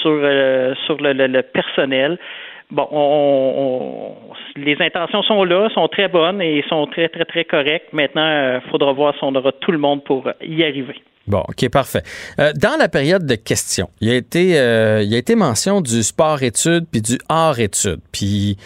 sur, 0.00 0.10
euh, 0.22 0.74
sur 0.86 0.96
le, 0.98 1.12
le- 1.12 1.42
personnel. 1.42 2.18
Bon, 2.70 2.88
on, 2.90 4.14
les 4.56 4.76
intentions 4.80 5.22
sont 5.22 5.44
là, 5.44 5.68
sont 5.74 5.88
très 5.88 6.08
bonnes 6.08 6.40
et 6.40 6.64
sont 6.68 6.86
très, 6.86 7.08
très, 7.08 7.26
très 7.26 7.44
correctes. 7.44 7.92
Maintenant, 7.92 8.60
il 8.64 8.70
faudra 8.70 8.92
voir 8.92 9.12
si 9.14 9.20
on 9.24 9.34
aura 9.34 9.52
tout 9.52 9.72
le 9.72 9.78
monde 9.78 10.02
pour 10.04 10.26
y 10.42 10.62
arriver. 10.62 10.94
Bon, 11.26 11.40
OK, 11.48 11.68
parfait. 11.70 12.02
Euh, 12.40 12.52
dans 12.54 12.76
la 12.78 12.88
période 12.88 13.26
de 13.26 13.34
questions, 13.36 13.88
il 14.00 14.10
a 14.10 14.14
été, 14.14 14.58
euh, 14.58 15.02
il 15.02 15.14
a 15.14 15.18
été 15.18 15.36
mention 15.36 15.80
du 15.80 16.02
sport-études 16.02 16.86
puis 16.90 17.00
du 17.02 17.18
art-études. 17.28 18.00
Puis 18.10 18.56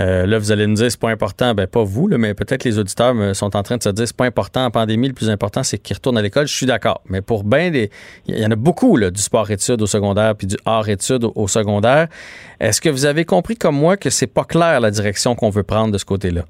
euh, 0.00 0.26
là, 0.26 0.38
vous 0.38 0.50
allez 0.50 0.66
me 0.66 0.74
dire, 0.74 0.90
c'est 0.90 1.00
pas 1.00 1.10
important. 1.10 1.54
Ben, 1.54 1.66
pas 1.66 1.84
vous, 1.84 2.08
mais 2.08 2.34
peut-être 2.34 2.64
les 2.64 2.78
auditeurs 2.78 3.14
sont 3.36 3.54
en 3.56 3.62
train 3.62 3.76
de 3.76 3.82
se 3.82 3.88
dire, 3.90 4.06
c'est 4.06 4.16
pas 4.16 4.24
important 4.24 4.64
en 4.64 4.70
pandémie. 4.70 5.08
Le 5.08 5.14
plus 5.14 5.30
important, 5.30 5.62
c'est 5.62 5.78
qu'ils 5.78 5.94
retournent 5.94 6.18
à 6.18 6.22
l'école. 6.22 6.46
Je 6.46 6.54
suis 6.54 6.66
d'accord. 6.66 7.02
Mais 7.08 7.20
pour 7.20 7.44
bien 7.44 7.70
des. 7.70 7.90
Il 8.26 8.38
y 8.38 8.46
en 8.46 8.50
a 8.50 8.56
beaucoup, 8.56 8.96
là, 8.96 9.10
du 9.10 9.20
sport-études 9.20 9.82
au 9.82 9.86
secondaire 9.86 10.34
puis 10.34 10.46
du 10.46 10.56
art-études 10.64 11.26
au 11.34 11.48
secondaire. 11.48 12.08
Est-ce 12.60 12.80
que 12.80 12.88
vous 12.88 13.04
avez 13.04 13.24
compris, 13.24 13.56
comme 13.56 13.76
moi, 13.76 13.96
que 13.96 14.10
c'est 14.10 14.26
pas 14.26 14.44
clair 14.44 14.80
la 14.80 14.90
direction 14.90 15.34
qu'on 15.34 15.50
veut 15.50 15.62
prendre 15.62 15.92
de 15.92 15.98
ce 15.98 16.04
côté-là? 16.04 16.44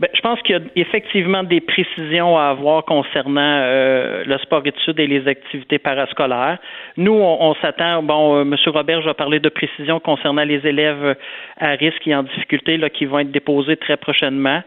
Ben, 0.00 0.08
je 0.12 0.20
pense 0.20 0.40
qu'il 0.42 0.56
y 0.56 0.58
a 0.58 0.62
effectivement 0.74 1.44
des 1.44 1.60
précisions 1.60 2.36
à 2.36 2.46
avoir 2.46 2.84
concernant 2.84 3.60
euh, 3.62 4.24
le 4.26 4.38
sport 4.38 4.62
études 4.66 4.98
et 4.98 5.06
les 5.06 5.28
activités 5.28 5.78
parascolaires. 5.78 6.58
Nous, 6.96 7.12
on, 7.12 7.54
s'attend, 7.62 8.02
bon, 8.02 8.38
euh, 8.38 8.42
M. 8.42 8.56
Robert, 8.66 9.02
je 9.02 9.08
vais 9.08 9.14
parler 9.14 9.38
de 9.38 9.48
précisions 9.48 10.00
concernant 10.00 10.42
les 10.42 10.66
élèves 10.66 11.16
à 11.58 11.70
risque 11.70 12.06
et 12.08 12.14
en 12.14 12.24
difficulté 12.24 12.76
là, 12.76 12.90
qui 12.90 13.04
vont 13.04 13.20
être 13.20 13.30
déposés 13.30 13.76
très 13.76 13.96
prochainement. 13.96 14.62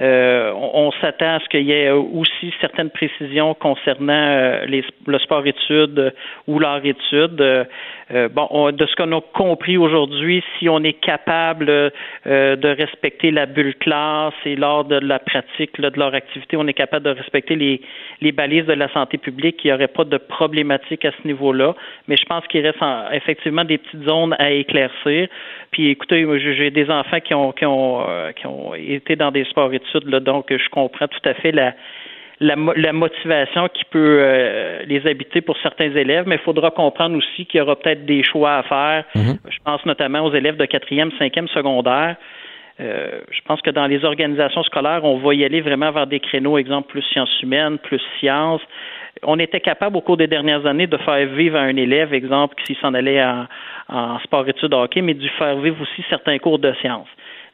Euh, 0.00 0.50
on, 0.54 0.90
s'attend 0.92 1.36
à 1.36 1.40
ce 1.40 1.48
qu'il 1.50 1.64
y 1.64 1.72
ait 1.72 1.90
aussi 1.90 2.54
certaines 2.58 2.88
précisions 2.88 3.52
concernant 3.52 4.12
euh, 4.12 4.64
le 5.06 5.18
sport 5.18 5.46
études 5.46 6.14
ou 6.46 6.58
leur 6.58 6.84
étude. 6.86 7.66
Euh, 8.12 8.28
bon, 8.28 8.46
on- 8.50 8.72
de 8.72 8.86
ce 8.86 8.94
qu'on 8.96 9.12
a 9.16 9.20
compris 9.20 9.76
aujourd'hui, 9.76 10.42
si 10.58 10.68
on 10.68 10.82
est 10.82 10.94
capable 11.00 11.68
euh, 11.70 12.56
de 12.56 12.68
respecter 12.68 13.30
la 13.30 13.46
bulle 13.46 13.74
classe 13.76 14.34
et 14.44 14.56
lors 14.56 14.84
de 14.84 14.96
la 14.96 15.18
pratique 15.20 15.78
là, 15.78 15.90
de 15.90 15.98
leur 15.98 16.12
activité, 16.14 16.56
on 16.56 16.66
est 16.66 16.72
capable 16.74 17.04
de 17.04 17.10
respecter 17.10 17.54
les, 17.54 17.80
les 18.20 18.32
balises 18.32 18.66
de 18.66 18.72
la 18.72 18.88
santé 18.92 19.16
publique, 19.16 19.60
il 19.64 19.68
n'y 19.68 19.72
aurait 19.72 19.86
pas 19.88 20.04
de 20.04 20.16
problématique 20.16 21.04
à 21.04 21.12
ce 21.12 21.26
niveau-là. 21.26 21.74
Mais 22.08 22.16
je 22.16 22.24
pense 22.24 22.44
qu'il 22.48 22.66
reste 22.66 22.82
en- 22.82 23.10
effectivement 23.12 23.64
des 23.64 23.78
petites 23.78 24.02
zones 24.04 24.34
à 24.38 24.50
éclaircir. 24.50 25.28
Puis 25.70 25.88
écoutez, 25.90 26.26
j'ai 26.56 26.70
des 26.70 26.90
enfants 26.90 27.20
qui 27.20 27.34
ont 27.34 27.52
qui 27.52 27.64
ont 27.66 28.04
euh, 28.08 28.32
qui 28.32 28.46
ont 28.46 28.74
été 28.74 29.14
dans 29.16 29.30
des 29.30 29.44
sports 29.44 29.72
études, 29.72 30.08
là, 30.08 30.18
donc 30.20 30.46
je 30.50 30.68
comprends 30.70 31.06
tout 31.06 31.28
à 31.28 31.34
fait 31.34 31.52
la 31.52 31.74
la, 32.40 32.56
la 32.76 32.92
motivation 32.92 33.68
qui 33.68 33.84
peut 33.84 34.18
euh, 34.20 34.82
les 34.86 35.06
habiter 35.06 35.42
pour 35.42 35.56
certains 35.58 35.94
élèves, 35.94 36.24
mais 36.26 36.36
il 36.36 36.40
faudra 36.40 36.70
comprendre 36.70 37.16
aussi 37.16 37.44
qu'il 37.46 37.58
y 37.58 37.60
aura 37.60 37.76
peut-être 37.76 38.06
des 38.06 38.22
choix 38.22 38.56
à 38.56 38.62
faire. 38.62 39.04
Je 39.14 39.58
pense 39.64 39.84
notamment 39.84 40.20
aux 40.20 40.32
élèves 40.32 40.56
de 40.56 40.64
quatrième, 40.64 41.10
cinquième 41.18 41.48
secondaire. 41.48 42.16
Euh, 42.80 43.20
je 43.30 43.40
pense 43.44 43.60
que 43.60 43.70
dans 43.70 43.86
les 43.86 44.04
organisations 44.06 44.62
scolaires, 44.62 45.04
on 45.04 45.18
va 45.18 45.34
y 45.34 45.44
aller 45.44 45.60
vraiment 45.60 45.90
vers 45.90 46.06
des 46.06 46.20
créneaux, 46.20 46.56
exemple, 46.56 46.88
plus 46.88 47.02
sciences 47.02 47.42
humaines, 47.42 47.76
plus 47.76 48.00
sciences. 48.18 48.62
On 49.22 49.38
était 49.38 49.60
capable 49.60 49.98
au 49.98 50.00
cours 50.00 50.16
des 50.16 50.28
dernières 50.28 50.64
années 50.64 50.86
de 50.86 50.96
faire 50.96 51.26
vivre 51.26 51.58
à 51.58 51.62
un 51.62 51.76
élève, 51.76 52.14
exemple, 52.14 52.54
s'il 52.64 52.76
s'en 52.76 52.94
allait 52.94 53.22
en, 53.22 53.46
en 53.90 54.18
sport-études 54.20 54.72
hockey, 54.72 55.02
mais 55.02 55.12
de 55.12 55.28
faire 55.28 55.56
vivre 55.56 55.76
aussi 55.82 56.02
certains 56.08 56.38
cours 56.38 56.58
de 56.58 56.72
sciences. 56.80 57.08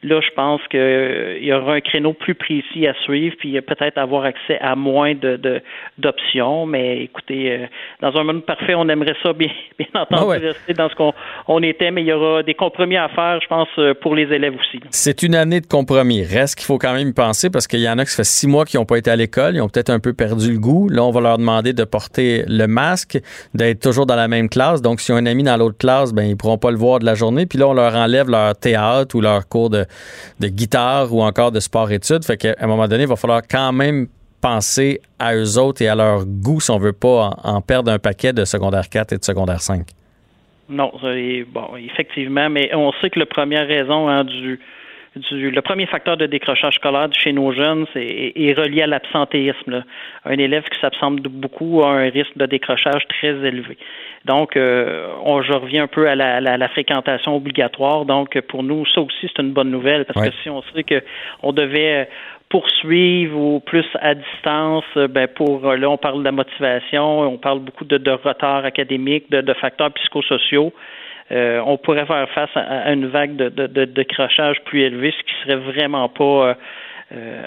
Là, 0.07 0.21
je 0.21 0.33
pense 0.35 0.61
qu'il 0.69 1.43
y 1.43 1.51
aura 1.51 1.73
un 1.73 1.81
créneau 1.81 2.13
plus 2.13 2.35
précis 2.35 2.87
à 2.87 2.93
suivre, 3.03 3.35
puis 3.37 3.59
peut-être 3.61 3.97
avoir 3.97 4.23
accès 4.23 4.57
à 4.59 4.75
moins 4.75 5.13
de 5.15 5.61
d'options. 5.97 6.65
mais 6.65 7.03
écoutez, 7.03 7.51
euh, 7.51 7.65
dans 8.01 8.15
un 8.17 8.23
monde 8.23 8.45
parfait, 8.45 8.75
on 8.75 8.87
aimerait 8.87 9.15
ça 9.23 9.33
bien, 9.33 9.49
bien 9.79 9.87
entendu 9.93 10.21
Ah 10.21 10.25
ouais. 10.27 10.37
rester 10.37 10.73
dans 10.73 10.89
ce 10.89 10.95
qu'on 10.95 11.13
on 11.47 11.61
était, 11.63 11.91
mais 11.91 12.01
il 12.03 12.07
y 12.07 12.13
aura 12.13 12.43
des 12.43 12.53
compromis 12.53 12.97
à 12.97 13.09
faire, 13.09 13.39
je 13.41 13.47
pense, 13.47 13.67
euh, 13.77 13.93
pour 14.01 14.15
les 14.15 14.23
élèves 14.23 14.55
aussi. 14.55 14.79
C'est 14.91 15.23
une 15.23 15.35
année 15.35 15.61
de 15.61 15.67
compromis. 15.67 16.23
Reste 16.23 16.55
qu'il 16.55 16.65
faut 16.65 16.77
quand 16.77 16.93
même 16.93 17.09
y 17.09 17.13
penser 17.13 17.49
parce 17.49 17.67
qu'il 17.67 17.79
y 17.79 17.89
en 17.89 17.97
a 17.97 18.05
qui 18.05 18.11
ça 18.11 18.17
fait 18.17 18.23
six 18.23 18.47
mois 18.47 18.65
qui 18.65 18.77
n'ont 18.77 18.85
pas 18.85 18.97
été 18.97 19.11
à 19.11 19.15
l'école, 19.15 19.55
ils 19.55 19.61
ont 19.61 19.69
peut-être 19.69 19.89
un 19.89 19.99
peu 19.99 20.13
perdu 20.13 20.53
le 20.53 20.59
goût. 20.59 20.87
Là, 20.89 21.03
on 21.03 21.11
va 21.11 21.21
leur 21.21 21.37
demander 21.37 21.73
de 21.73 21.83
porter 21.83 22.43
le 22.47 22.67
masque, 22.67 23.19
d'être 23.53 23.81
toujours 23.81 24.05
dans 24.05 24.15
la 24.15 24.27
même 24.27 24.49
classe. 24.49 24.81
Donc, 24.81 25.01
si 25.01 25.11
ont 25.11 25.17
un 25.17 25.25
ami 25.25 25.43
dans 25.43 25.57
l'autre 25.57 25.77
classe, 25.77 26.13
ben 26.13 26.23
ils 26.23 26.37
pourront 26.37 26.57
pas 26.57 26.71
le 26.71 26.77
voir 26.77 26.99
de 26.99 27.05
la 27.05 27.15
journée. 27.15 27.45
Puis 27.45 27.57
là, 27.59 27.67
on 27.67 27.73
leur 27.73 27.95
enlève 27.95 28.29
leur 28.29 28.55
théâtre 28.57 29.15
ou 29.15 29.21
leur 29.21 29.47
cours 29.47 29.69
de, 29.69 29.85
de 30.39 30.47
guitare 30.47 31.13
ou 31.13 31.21
encore 31.21 31.51
de 31.51 31.59
sport-études. 31.59 32.25
Fait 32.25 32.37
qu'à 32.37 32.55
un 32.59 32.67
moment 32.67 32.87
donné, 32.87 33.03
il 33.03 33.09
va 33.09 33.15
falloir 33.15 33.41
quand 33.49 33.71
même 33.73 34.07
penser 34.41 35.01
à 35.19 35.35
eux 35.35 35.57
autres 35.57 35.81
et 35.81 35.87
à 35.87 35.95
leur 35.95 36.25
goût 36.25 36.59
si 36.59 36.71
on 36.71 36.77
veut 36.77 36.93
pas 36.93 37.31
en, 37.43 37.61
perdre 37.61 37.91
un 37.91 37.99
paquet 37.99 38.33
de 38.33 38.45
secondaire 38.45 38.89
4 38.89 39.13
et 39.13 39.17
de 39.17 39.23
secondaire 39.23 39.61
5. 39.61 39.87
Non, 40.69 40.91
est- 41.05 41.43
bon, 41.43 41.75
effectivement, 41.77 42.49
mais 42.49 42.73
on 42.75 42.91
sait 43.01 43.09
que 43.09 43.19
la 43.19 43.25
première 43.25 43.67
raison 43.67 44.09
hein, 44.09 44.25
du, 44.25 44.59
le 45.31 45.61
premier 45.61 45.85
facteur 45.85 46.17
de 46.17 46.25
décrochage 46.25 46.75
scolaire 46.75 47.09
chez 47.13 47.33
nos 47.33 47.51
jeunes, 47.51 47.85
c'est 47.93 48.33
est 48.35 48.53
relié 48.53 48.83
à 48.83 48.87
l'absentéisme. 48.87 49.83
Un 50.25 50.37
élève 50.37 50.63
qui 50.63 50.79
s'absente 50.79 51.21
beaucoup 51.21 51.81
a 51.83 51.91
un 51.91 52.09
risque 52.09 52.37
de 52.37 52.45
décrochage 52.45 53.03
très 53.07 53.29
élevé. 53.29 53.77
Donc, 54.27 54.55
euh, 54.55 55.07
on, 55.23 55.41
je 55.41 55.53
reviens 55.53 55.83
un 55.83 55.87
peu 55.87 56.07
à 56.07 56.15
la, 56.15 56.39
la- 56.41 56.57
la 56.57 56.67
fréquentation 56.69 57.35
obligatoire. 57.35 58.05
Donc, 58.05 58.39
pour 58.41 58.61
nous, 58.63 58.85
ça 58.93 59.01
aussi, 59.01 59.27
c'est 59.35 59.41
une 59.41 59.53
bonne 59.53 59.71
nouvelle 59.71 60.05
parce 60.05 60.19
Ouais. 60.21 60.29
que 60.29 60.35
si 60.43 60.49
on 60.49 60.61
sait 60.73 60.83
que 60.83 61.01
on 61.41 61.51
devait 61.53 61.93
euh, 62.01 62.05
poursuivre 62.49 63.37
ou 63.39 63.59
plus 63.59 63.85
à 64.01 64.13
distance, 64.15 64.83
euh, 64.97 65.07
ben 65.07 65.27
pour 65.27 65.73
là, 65.73 65.89
on 65.89 65.97
parle 65.97 66.19
de 66.19 66.25
la 66.25 66.31
motivation, 66.31 67.21
on 67.21 67.37
parle 67.37 67.59
beaucoup 67.59 67.85
de, 67.85 67.97
de 67.97 68.11
retard 68.11 68.65
académique, 68.65 69.29
de, 69.31 69.41
de 69.41 69.53
facteurs 69.53 69.91
psychosociaux. 69.93 70.71
Euh, 71.31 71.61
on 71.65 71.77
pourrait 71.77 72.05
faire 72.05 72.29
face 72.29 72.49
à, 72.55 72.61
à 72.87 72.91
une 72.93 73.07
vague 73.07 73.35
de, 73.35 73.49
de, 73.49 73.67
de 73.67 73.85
décrochage 73.85 74.57
plus 74.65 74.81
élevée, 74.83 75.11
ce 75.17 75.23
qui 75.23 75.33
serait 75.43 75.61
vraiment 75.73 76.07
pas 76.09 76.23
euh, 76.49 76.53
euh, 77.13 77.41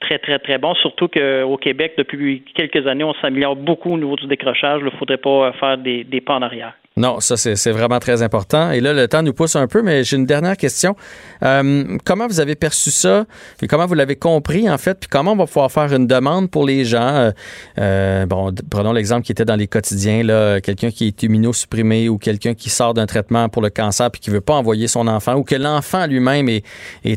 très, 0.00 0.18
très, 0.18 0.38
très 0.38 0.58
bon. 0.58 0.74
Surtout 0.74 1.08
qu'au 1.08 1.56
Québec, 1.56 1.94
depuis 1.98 2.42
quelques 2.54 2.86
années, 2.86 3.04
on 3.04 3.14
s'améliore 3.14 3.56
beaucoup 3.56 3.92
au 3.92 3.98
niveau 3.98 4.16
du 4.16 4.26
décrochage. 4.26 4.80
Il 4.80 4.86
ne 4.86 4.90
faudrait 4.90 5.18
pas 5.18 5.52
faire 5.52 5.78
des, 5.78 6.04
pas 6.24 6.34
en 6.34 6.42
arrière. 6.42 6.74
Non, 6.98 7.20
ça, 7.20 7.36
c'est 7.36 7.70
vraiment 7.70 8.00
très 8.00 8.22
important. 8.22 8.72
Et 8.72 8.80
là, 8.80 8.92
le 8.92 9.06
temps 9.06 9.22
nous 9.22 9.32
pousse 9.32 9.54
un 9.54 9.68
peu, 9.68 9.82
mais 9.82 10.02
j'ai 10.02 10.16
une 10.16 10.26
dernière 10.26 10.56
question. 10.56 10.96
Euh, 11.44 11.96
comment 12.04 12.26
vous 12.26 12.40
avez 12.40 12.56
perçu 12.56 12.90
ça? 12.90 13.24
Puis 13.56 13.68
comment 13.68 13.86
vous 13.86 13.94
l'avez 13.94 14.16
compris, 14.16 14.68
en 14.68 14.78
fait? 14.78 14.98
Puis 14.98 15.08
comment 15.08 15.32
on 15.32 15.36
va 15.36 15.46
pouvoir 15.46 15.70
faire 15.70 15.94
une 15.94 16.08
demande 16.08 16.50
pour 16.50 16.66
les 16.66 16.84
gens? 16.84 17.14
Euh, 17.14 17.30
euh, 17.78 18.26
bon, 18.26 18.52
prenons 18.68 18.92
l'exemple 18.92 19.24
qui 19.24 19.30
était 19.30 19.44
dans 19.44 19.54
les 19.54 19.68
quotidiens, 19.68 20.24
là, 20.24 20.60
quelqu'un 20.60 20.90
qui 20.90 21.06
est 21.06 21.22
immunosupprimé 21.22 22.08
ou 22.08 22.18
quelqu'un 22.18 22.54
qui 22.54 22.68
sort 22.68 22.94
d'un 22.94 23.06
traitement 23.06 23.48
pour 23.48 23.62
le 23.62 23.70
cancer 23.70 24.10
puis 24.10 24.20
qui 24.20 24.30
veut 24.30 24.40
pas 24.40 24.54
envoyer 24.54 24.88
son 24.88 25.06
enfant 25.06 25.36
ou 25.36 25.44
que 25.44 25.54
l'enfant 25.54 26.04
lui-même 26.04 26.48
est, 26.48 26.64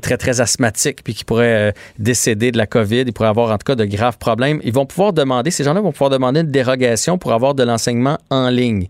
très, 0.03 0.17
très 0.17 0.41
asthmatique 0.41 1.03
puis 1.03 1.15
qui 1.15 1.25
pourrait 1.25 1.73
décéder 1.97 2.51
de 2.51 2.57
la 2.59 2.67
COVID. 2.67 3.01
Il 3.07 3.13
pourrait 3.13 3.29
avoir, 3.29 3.49
en 3.49 3.57
tout 3.57 3.65
cas, 3.65 3.75
de 3.75 3.85
graves 3.85 4.19
problèmes. 4.19 4.61
Ils 4.63 4.73
vont 4.73 4.85
pouvoir 4.85 5.11
demander, 5.11 5.49
ces 5.49 5.63
gens-là 5.63 5.81
vont 5.81 5.91
pouvoir 5.91 6.11
demander 6.11 6.41
une 6.41 6.51
dérogation 6.51 7.17
pour 7.17 7.33
avoir 7.33 7.55
de 7.55 7.63
l'enseignement 7.63 8.19
en 8.29 8.49
ligne. 8.49 8.87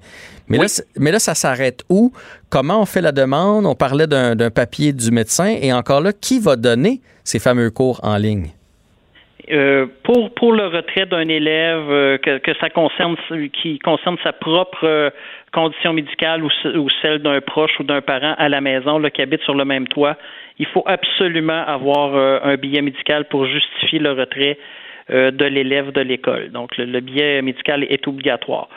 Mais, 0.52 0.58
là, 0.58 0.68
c'est- 0.68 0.86
mais 0.99 1.12
là, 1.12 1.20
ça 1.20 1.34
s'arrête 1.36 1.84
où? 1.89 2.12
Comment 2.49 2.82
on 2.82 2.86
fait 2.86 3.02
la 3.02 3.12
demande? 3.12 3.66
On 3.66 3.76
parlait 3.76 4.08
d'un 4.08 4.49
papier 4.49 4.93
du 4.93 5.10
médecin. 5.12 5.56
Et 5.62 5.72
encore 5.74 6.02
là, 6.02 6.12
qui 6.14 6.39
va 6.39 6.56
donner 6.56 7.02
ces 7.24 7.39
fameux 7.39 7.70
cours 7.72 7.99
en 8.04 8.18
ligne? 8.18 8.47
Euh, 9.52 9.88
pour 10.04 10.34
pour 10.36 10.54
le 10.54 10.68
retrait 10.68 11.08
d'un 11.08 11.28
élève 11.28 11.89
euh, 11.89 12.18
que, 12.20 12.38
que 12.38 12.52
ça 12.62 12.70
concerne 12.70 13.16
qui 13.62 13.80
concerne 13.80 14.16
sa 14.24 14.34
propre 14.34 14.86
euh, 14.86 15.10
condition 15.52 15.93
médicale 15.93 16.43
ou, 16.43 16.49
ce- 16.62 16.78
ou 16.78 16.88
celle 17.02 17.20
d'un 17.20 17.41
proche 17.41 17.72
ou 17.80 17.84
d'un 17.84 18.02
parent 18.02 18.36
à 18.38 18.47
la 18.49 18.62
maison 18.62 18.99
là, 18.99 19.10
qui 19.10 19.22
habite 19.22 19.41
sur 19.41 19.56
le 19.56 19.66
même 19.66 19.88
toit, 19.88 20.16
il 20.60 20.68
faut 20.68 20.84
absolument 20.86 21.64
avoir 21.66 22.16
un 22.45 22.56
billet 22.56 22.84
médical 22.84 23.26
pour 23.26 23.45
justifier 23.47 23.99
le 23.99 24.12
retrait 24.12 24.58
de 25.10 25.45
l'élève 25.45 25.91
de 25.91 26.02
l'école. 26.02 26.52
Donc 26.52 26.78
le, 26.78 26.86
le 26.86 26.99
billet 27.02 27.41
médical 27.41 27.84
est 27.89 28.08
obligatoire. 28.08 28.70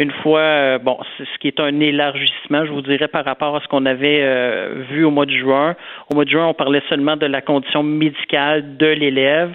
Une 0.00 0.12
fois, 0.22 0.40
euh, 0.40 0.78
bon, 0.78 0.96
ce 1.18 1.38
qui 1.40 1.48
est 1.48 1.60
un 1.60 1.78
élargissement, 1.78 2.64
je 2.64 2.72
vous 2.72 2.80
dirais, 2.80 3.06
par 3.06 3.22
rapport 3.22 3.54
à 3.54 3.60
ce 3.60 3.68
qu'on 3.68 3.84
avait 3.84 4.22
euh, 4.22 4.82
vu 4.88 5.04
au 5.04 5.10
mois 5.10 5.26
de 5.26 5.30
juin. 5.30 5.76
Au 6.10 6.14
mois 6.14 6.24
de 6.24 6.30
juin, 6.30 6.46
on 6.46 6.54
parlait 6.54 6.80
seulement 6.88 7.18
de 7.18 7.26
la 7.26 7.42
condition 7.42 7.82
médicale 7.82 8.78
de 8.78 8.86
l'élève. 8.86 9.52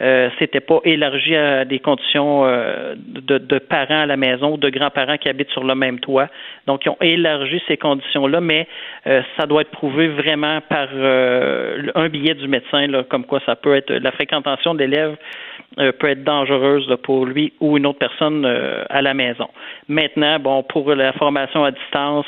Euh, 0.00 0.30
c'était 0.38 0.60
pas 0.60 0.80
élargi 0.84 1.34
à 1.34 1.64
des 1.64 1.80
conditions 1.80 2.44
euh, 2.46 2.94
de, 2.96 3.38
de 3.38 3.58
parents 3.58 4.02
à 4.02 4.06
la 4.06 4.16
maison 4.16 4.54
ou 4.54 4.56
de 4.56 4.70
grands-parents 4.70 5.16
qui 5.18 5.28
habitent 5.28 5.50
sur 5.50 5.64
le 5.64 5.74
même 5.74 5.98
toit. 5.98 6.28
Donc, 6.66 6.84
ils 6.84 6.90
ont 6.90 6.96
élargi 7.00 7.60
ces 7.66 7.76
conditions-là, 7.76 8.40
mais 8.40 8.68
euh, 9.06 9.22
ça 9.36 9.46
doit 9.46 9.62
être 9.62 9.70
prouvé 9.70 10.08
vraiment 10.08 10.60
par 10.60 10.88
euh, 10.92 11.82
un 11.94 12.08
billet 12.08 12.34
du 12.34 12.46
médecin, 12.46 12.86
là, 12.86 13.02
comme 13.02 13.24
quoi 13.24 13.40
ça 13.44 13.56
peut 13.56 13.74
être 13.74 13.92
la 13.92 14.12
fréquentation 14.12 14.74
d'élèves 14.74 15.16
euh, 15.78 15.92
peut 15.92 16.08
être 16.08 16.22
dangereuse 16.22 16.88
pour 17.02 17.26
lui 17.26 17.52
ou 17.60 17.76
une 17.76 17.86
autre 17.86 17.98
personne 17.98 18.46
à 18.88 19.02
la 19.02 19.14
maison. 19.14 19.48
Maintenant, 19.88 20.38
bon, 20.38 20.62
pour 20.62 20.94
la 20.94 21.12
formation 21.14 21.64
à 21.64 21.70
distance, 21.70 22.26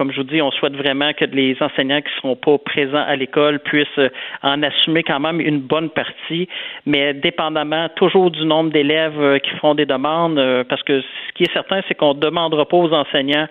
comme 0.00 0.12
je 0.12 0.16
vous 0.16 0.26
dis, 0.26 0.40
on 0.40 0.50
souhaite 0.50 0.74
vraiment 0.74 1.12
que 1.12 1.26
les 1.26 1.54
enseignants 1.60 2.00
qui 2.00 2.08
ne 2.08 2.20
seront 2.22 2.36
pas 2.36 2.56
présents 2.56 3.04
à 3.06 3.16
l'école 3.16 3.58
puissent 3.58 3.86
euh, 3.98 4.08
en 4.42 4.62
assumer 4.62 5.02
quand 5.02 5.20
même 5.20 5.42
une 5.42 5.60
bonne 5.60 5.90
partie, 5.90 6.48
mais 6.86 7.12
dépendamment 7.12 7.90
toujours 7.96 8.30
du 8.30 8.46
nombre 8.46 8.70
d'élèves 8.70 9.20
euh, 9.20 9.38
qui 9.38 9.50
feront 9.50 9.74
des 9.74 9.84
demandes, 9.84 10.38
euh, 10.38 10.64
parce 10.64 10.82
que 10.84 11.02
ce 11.02 11.32
qui 11.34 11.42
est 11.42 11.52
certain, 11.52 11.82
c'est 11.86 11.94
qu'on 11.94 12.14
ne 12.14 12.18
demandera 12.18 12.64
pas 12.64 12.78
aux 12.78 12.94
enseignants 12.94 13.46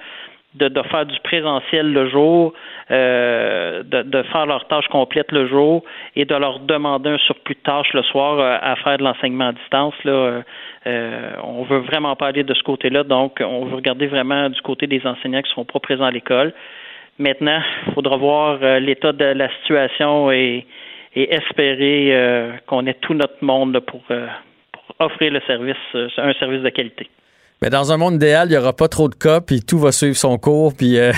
de, 0.55 0.67
de 0.67 0.81
faire 0.83 1.05
du 1.05 1.19
présentiel 1.19 1.93
le 1.93 2.09
jour, 2.09 2.53
euh, 2.89 3.83
de, 3.83 4.01
de 4.01 4.23
faire 4.23 4.47
leurs 4.47 4.67
tâches 4.67 4.87
complètes 4.87 5.31
le 5.31 5.47
jour 5.47 5.83
et 6.15 6.25
de 6.25 6.35
leur 6.35 6.59
demander 6.59 7.11
un 7.11 7.17
surplus 7.19 7.53
de 7.55 7.59
tâches 7.59 7.93
le 7.93 8.01
soir 8.03 8.39
euh, 8.39 8.57
à 8.59 8.75
faire 8.77 8.97
de 8.97 9.03
l'enseignement 9.03 9.49
à 9.49 9.51
distance. 9.51 9.93
Là, 10.03 10.11
euh, 10.11 10.41
euh, 10.87 11.31
on 11.43 11.63
veut 11.63 11.79
vraiment 11.79 12.15
pas 12.15 12.27
aller 12.27 12.43
de 12.43 12.53
ce 12.53 12.63
côté-là, 12.63 13.03
donc 13.03 13.41
on 13.41 13.65
veut 13.65 13.75
regarder 13.75 14.07
vraiment 14.07 14.49
du 14.49 14.59
côté 14.61 14.87
des 14.87 15.05
enseignants 15.05 15.41
qui 15.41 15.49
ne 15.49 15.53
seront 15.53 15.65
pas 15.65 15.79
présents 15.79 16.05
à 16.05 16.11
l'école. 16.11 16.51
Maintenant, 17.19 17.61
il 17.87 17.93
faudra 17.93 18.17
voir 18.17 18.59
euh, 18.61 18.79
l'état 18.79 19.11
de 19.11 19.25
la 19.25 19.49
situation 19.59 20.31
et, 20.31 20.65
et 21.15 21.33
espérer 21.33 22.59
qu'on 22.65 22.87
ait 22.87 22.93
tout 22.95 23.13
notre 23.13 23.43
monde 23.43 23.73
là, 23.73 23.81
pour, 23.81 24.01
pour 24.03 24.95
offrir 24.99 25.31
le 25.31 25.41
service, 25.41 25.77
un 26.17 26.33
service 26.33 26.61
de 26.61 26.69
qualité. 26.69 27.07
Mais 27.62 27.70
dans 27.70 27.91
un 27.91 27.97
monde 27.97 28.16
idéal, 28.16 28.47
il 28.47 28.51
n'y 28.51 28.57
aura 28.57 28.72
pas 28.72 28.88
trop 28.88 29.10
de 29.10 29.16
cas, 29.16 29.41
puis 29.41 29.62
tout 29.62 29.80
va 29.80 29.91
suivre 29.91 30.16
son 30.16 30.38
cours, 30.38 30.74
puis 30.74 30.97
euh, 30.97 31.12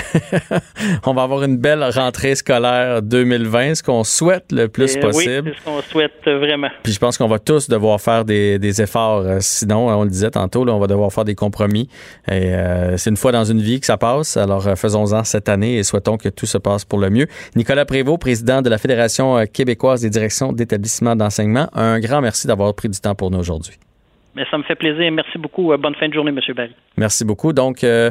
on 1.06 1.14
va 1.14 1.22
avoir 1.22 1.44
une 1.44 1.56
belle 1.56 1.84
rentrée 1.84 2.34
scolaire 2.34 3.00
2020, 3.00 3.76
ce 3.76 3.82
qu'on 3.84 4.02
souhaite 4.02 4.50
le 4.50 4.66
plus 4.66 4.96
Euh, 4.96 5.00
possible. 5.00 5.48
Oui, 5.50 5.54
c'est 5.54 5.60
ce 5.60 5.64
qu'on 5.64 5.80
souhaite 5.82 6.12
euh, 6.26 6.38
vraiment. 6.38 6.66
Puis 6.82 6.92
je 6.92 6.98
pense 6.98 7.16
qu'on 7.16 7.28
va 7.28 7.38
tous 7.38 7.68
devoir 7.68 8.00
faire 8.00 8.24
des, 8.24 8.58
des 8.58 8.82
efforts. 8.82 9.20
Euh, 9.20 9.38
Sinon, 9.40 9.86
on 9.88 10.02
le 10.02 10.10
disait 10.10 10.30
tantôt, 10.32 10.64
là, 10.64 10.74
on 10.74 10.80
va 10.80 10.88
devoir 10.88 11.12
faire 11.12 11.24
des 11.24 11.36
compromis. 11.36 11.88
Et 12.28 12.54
euh, 12.54 12.96
c'est 12.96 13.10
une 13.10 13.16
fois 13.16 13.30
dans 13.30 13.44
une 13.44 13.60
vie 13.60 13.78
que 13.78 13.86
ça 13.86 13.96
passe. 13.96 14.36
Alors 14.36 14.64
faisons-en 14.76 15.22
cette 15.22 15.48
année 15.48 15.76
et 15.78 15.84
souhaitons 15.84 16.16
que 16.16 16.28
tout 16.28 16.46
se 16.46 16.58
passe 16.58 16.84
pour 16.84 16.98
le 16.98 17.10
mieux. 17.10 17.28
Nicolas 17.54 17.84
Prévost, 17.84 18.18
président 18.20 18.62
de 18.62 18.68
la 18.68 18.78
Fédération 18.78 19.44
québécoise 19.46 20.00
des 20.00 20.10
directions 20.10 20.52
d'établissements 20.52 21.14
d'enseignement, 21.14 21.68
un 21.72 22.00
grand 22.00 22.20
merci 22.20 22.48
d'avoir 22.48 22.74
pris 22.74 22.88
du 22.88 22.98
temps 22.98 23.14
pour 23.14 23.30
nous 23.30 23.38
aujourd'hui. 23.38 23.78
Mais 24.34 24.44
ça 24.50 24.56
me 24.56 24.62
fait 24.62 24.74
plaisir. 24.74 25.10
Merci 25.12 25.38
beaucoup. 25.38 25.72
Euh, 25.72 25.76
Bonne 25.76 25.94
fin 25.94 26.08
de 26.08 26.14
journée, 26.14 26.30
M. 26.30 26.54
Barry. 26.54 26.74
Merci 26.96 27.24
beaucoup. 27.24 27.52
Donc, 27.52 27.84
euh, 27.84 28.10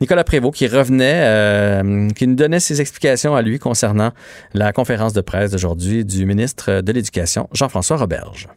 Nicolas 0.00 0.24
Prévost 0.24 0.54
qui 0.54 0.66
revenait, 0.66 1.22
euh, 1.24 2.08
qui 2.10 2.26
nous 2.26 2.34
donnait 2.34 2.60
ses 2.60 2.80
explications 2.80 3.34
à 3.34 3.42
lui 3.42 3.58
concernant 3.58 4.10
la 4.52 4.72
conférence 4.72 5.14
de 5.14 5.22
presse 5.22 5.52
d'aujourd'hui 5.52 6.04
du 6.04 6.26
ministre 6.26 6.82
de 6.82 6.92
l'Éducation, 6.92 7.48
Jean-François 7.52 7.96
Roberge. 7.96 8.48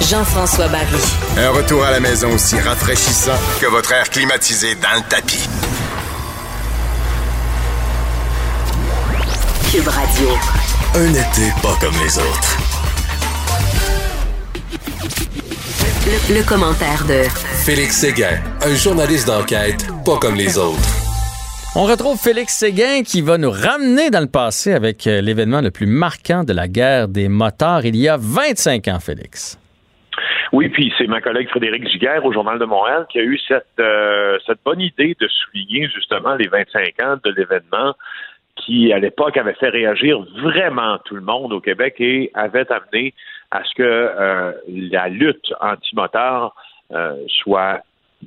Jean-François 0.00 0.68
Barry. 0.68 1.02
Un 1.38 1.50
retour 1.50 1.82
à 1.84 1.90
la 1.90 2.00
maison 2.00 2.32
aussi 2.34 2.56
rafraîchissant 2.60 3.38
que 3.60 3.66
votre 3.66 3.92
air 3.92 4.10
climatisé 4.10 4.74
dans 4.74 4.94
le 4.96 5.08
tapis. 5.08 5.48
Cube 9.70 9.88
Radio. 9.88 10.28
Un 10.94 11.10
été 11.10 11.50
pas 11.62 11.74
comme 11.80 11.94
les 12.04 12.18
autres. 12.18 12.81
Le, 16.06 16.40
le 16.40 16.48
commentaire 16.48 17.04
de 17.06 17.22
Félix 17.64 18.00
Séguin, 18.00 18.40
un 18.62 18.74
journaliste 18.74 19.28
d'enquête 19.28 19.86
pas 20.04 20.18
comme 20.18 20.34
les 20.34 20.58
autres. 20.58 21.02
On 21.76 21.84
retrouve 21.84 22.18
Félix 22.18 22.58
Séguin 22.58 23.02
qui 23.02 23.22
va 23.22 23.38
nous 23.38 23.50
ramener 23.50 24.10
dans 24.10 24.20
le 24.20 24.30
passé 24.30 24.72
avec 24.72 25.06
euh, 25.06 25.20
l'événement 25.20 25.60
le 25.60 25.70
plus 25.70 25.86
marquant 25.86 26.44
de 26.44 26.52
la 26.52 26.68
guerre 26.68 27.08
des 27.08 27.28
motards 27.28 27.86
il 27.86 27.96
y 27.96 28.08
a 28.08 28.16
25 28.18 28.88
ans, 28.88 28.98
Félix. 29.00 29.58
Oui, 30.52 30.68
puis 30.68 30.92
c'est 30.98 31.06
ma 31.06 31.20
collègue 31.20 31.48
Frédéric 31.48 31.88
Giguère 31.88 32.24
au 32.26 32.32
Journal 32.32 32.58
de 32.58 32.64
Montréal 32.66 33.06
qui 33.10 33.20
a 33.20 33.22
eu 33.22 33.38
cette, 33.48 33.64
euh, 33.80 34.38
cette 34.46 34.58
bonne 34.64 34.80
idée 34.80 35.16
de 35.18 35.28
souligner 35.28 35.88
justement 35.88 36.34
les 36.34 36.48
25 36.48 37.02
ans 37.04 37.16
de 37.24 37.30
l'événement 37.30 37.94
qui, 38.56 38.92
à 38.92 38.98
l'époque, 38.98 39.36
avait 39.36 39.54
fait 39.54 39.70
réagir 39.70 40.20
vraiment 40.42 40.98
tout 41.04 41.14
le 41.14 41.22
monde 41.22 41.52
au 41.52 41.60
Québec 41.60 41.94
et 42.00 42.30
avait 42.34 42.66
amené 42.70 43.14
à 43.52 43.62
ce 43.64 43.74
que 43.74 43.82
euh, 43.82 44.52
la 44.66 45.08
lutte 45.08 45.52
anti-motard 45.60 46.54
euh, 46.90 47.16
soit 47.28 47.82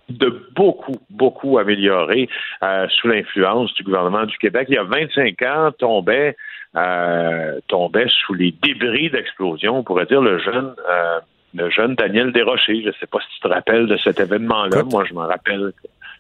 de 0.10 0.50
beaucoup, 0.56 0.98
beaucoup 1.10 1.58
améliorée 1.58 2.30
euh, 2.64 2.88
sous 2.90 3.08
l'influence 3.08 3.74
du 3.74 3.84
gouvernement 3.84 4.26
du 4.26 4.38
Québec. 4.38 4.68
Il 4.70 4.76
y 4.76 4.78
a 4.78 4.84
25 4.84 5.42
ans, 5.42 5.72
tombait, 5.78 6.38
euh, 6.76 7.60
tombait 7.68 8.08
sous 8.08 8.34
les 8.34 8.52
débris 8.52 9.10
d'explosion, 9.10 9.80
on 9.80 9.84
pourrait 9.84 10.06
dire, 10.06 10.22
le 10.22 10.38
jeune... 10.40 10.74
Euh, 10.90 11.20
le 11.58 11.70
jeune 11.70 11.96
Daniel 11.96 12.34
Desrochers. 12.34 12.82
Je 12.82 12.88
ne 12.88 12.94
sais 13.00 13.08
pas 13.08 13.20
si 13.22 13.28
tu 13.36 13.40
te 13.40 13.48
rappelles 13.48 13.88
de 13.88 13.96
cet 13.96 14.20
événement-là. 14.20 14.84
Moi, 14.84 15.06
je 15.08 15.14
m'en 15.14 15.26
rappelle. 15.26 15.72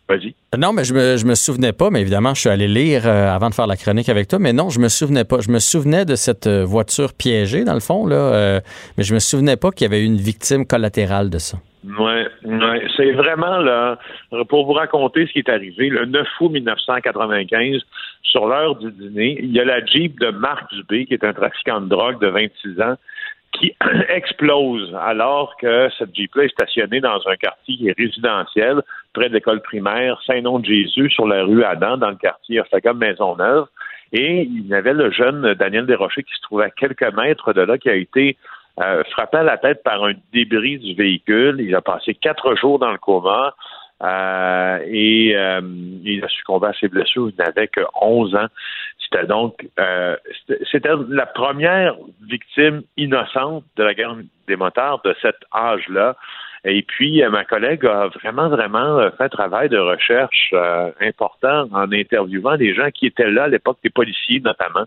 Vas-y. 0.07 0.35
Non, 0.57 0.71
mais 0.71 0.83
je 0.83 0.93
me, 0.93 1.17
je 1.17 1.25
me 1.25 1.33
souvenais 1.33 1.73
pas, 1.73 1.89
mais 1.89 2.01
évidemment, 2.01 2.35
je 2.35 2.41
suis 2.41 2.49
allé 2.49 2.67
lire 2.67 3.07
euh, 3.07 3.33
avant 3.33 3.49
de 3.49 3.55
faire 3.55 3.65
la 3.65 3.75
chronique 3.75 4.07
avec 4.07 4.27
toi, 4.27 4.37
mais 4.39 4.53
non, 4.53 4.69
je 4.69 4.79
me 4.79 4.87
souvenais 4.87 5.25
pas. 5.25 5.39
Je 5.39 5.49
me 5.49 5.59
souvenais 5.59 6.05
de 6.05 6.15
cette 6.15 6.45
euh, 6.45 6.63
voiture 6.63 7.13
piégée, 7.13 7.63
dans 7.63 7.73
le 7.73 7.79
fond, 7.79 8.05
là, 8.05 8.15
euh, 8.15 8.59
mais 8.97 9.03
je 9.03 9.15
me 9.15 9.19
souvenais 9.19 9.57
pas 9.57 9.71
qu'il 9.71 9.85
y 9.85 9.87
avait 9.87 10.01
eu 10.01 10.05
une 10.05 10.17
victime 10.17 10.65
collatérale 10.67 11.31
de 11.31 11.39
ça. 11.39 11.57
Ouais, 11.99 12.27
ouais. 12.45 12.87
c'est 12.97 13.11
vraiment 13.11 13.57
là 13.59 13.99
pour 14.49 14.65
vous 14.65 14.73
raconter 14.73 15.27
ce 15.27 15.33
qui 15.33 15.39
est 15.39 15.49
arrivé 15.49 15.89
le 15.89 16.05
9 16.07 16.27
août 16.41 16.49
1995 16.49 17.81
sur 18.23 18.47
l'heure 18.47 18.75
du 18.75 18.91
dîner, 18.91 19.37
il 19.41 19.51
y 19.51 19.59
a 19.59 19.65
la 19.65 19.85
Jeep 19.85 20.19
de 20.19 20.29
Marc 20.31 20.73
Dubé 20.73 21.05
qui 21.05 21.13
est 21.13 21.23
un 21.23 21.33
trafiquant 21.33 21.81
de 21.81 21.87
drogue 21.87 22.19
de 22.19 22.27
26 22.27 22.81
ans 22.81 22.95
qui 23.59 23.75
explose 24.09 24.95
alors 25.01 25.55
que 25.57 25.89
cette 25.97 26.15
Jeep-là 26.15 26.43
est 26.43 26.49
stationnée 26.49 26.99
dans 26.99 27.19
un 27.27 27.35
quartier 27.35 27.77
qui 27.77 27.89
est 27.89 27.97
résidentiel 27.97 28.81
près 29.13 29.29
de 29.29 29.33
l'école 29.33 29.61
primaire 29.61 30.21
Saint-Nom-de-Jésus 30.25 31.09
sur 31.09 31.27
la 31.27 31.43
rue 31.43 31.63
Adam 31.63 31.97
dans 31.97 32.09
le 32.09 32.15
quartier 32.15 32.61
Maisonneuve 32.95 33.67
et 34.11 34.43
il 34.43 34.67
y 34.67 34.73
avait 34.73 34.93
le 34.93 35.11
jeune 35.11 35.53
Daniel 35.55 35.85
Desrochers 35.85 36.23
qui 36.23 36.33
se 36.35 36.41
trouvait 36.41 36.65
à 36.65 36.69
quelques 36.69 37.13
mètres 37.15 37.53
de 37.53 37.61
là 37.61 37.77
qui 37.77 37.89
a 37.89 37.95
été 37.95 38.37
euh, 38.79 39.03
frappé 39.11 39.37
à 39.37 39.43
la 39.43 39.57
tête 39.57 39.83
par 39.83 40.03
un 40.03 40.13
débris 40.33 40.77
du 40.79 40.93
véhicule. 40.93 41.57
Il 41.59 41.73
a 41.75 41.81
passé 41.81 42.13
quatre 42.13 42.55
jours 42.55 42.79
dans 42.79 42.91
le 42.91 42.97
coma. 42.97 43.55
Euh, 44.03 44.79
et 44.87 45.33
euh, 45.35 45.61
il 46.03 46.23
a 46.23 46.27
succombé 46.27 46.67
à 46.67 46.73
ses 46.73 46.89
blessures. 46.89 47.29
Il 47.29 47.35
n'avait 47.37 47.67
que 47.67 47.81
11 48.01 48.35
ans. 48.35 48.47
Donc 49.23 49.67
euh, 49.79 50.15
c'était- 50.47 50.63
c'était 50.71 50.89
la 51.09 51.25
première 51.25 51.95
victime 52.27 52.81
innocente 52.97 53.63
de 53.77 53.83
la 53.83 53.93
guerre 53.93 54.15
des 54.47 54.55
motards 54.55 55.01
de 55.03 55.15
cet 55.21 55.37
âge-là. 55.53 56.15
Et 56.67 56.81
puis, 56.81 57.23
euh, 57.23 57.29
ma 57.29 57.45
collègue 57.45 57.85
a 57.85 58.07
vraiment, 58.07 58.49
vraiment 58.49 58.97
euh, 58.97 59.11
fait 59.11 59.25
un 59.25 59.29
travail 59.29 59.69
de 59.69 59.77
recherche 59.77 60.49
euh, 60.53 60.91
important 60.99 61.67
en 61.71 61.91
interviewant 61.91 62.57
des 62.57 62.73
gens 62.73 62.89
qui 62.89 63.05
étaient 63.05 63.29
là 63.29 63.43
à 63.43 63.47
l'époque, 63.47 63.77
des 63.83 63.91
policiers 63.91 64.39
notamment, 64.39 64.85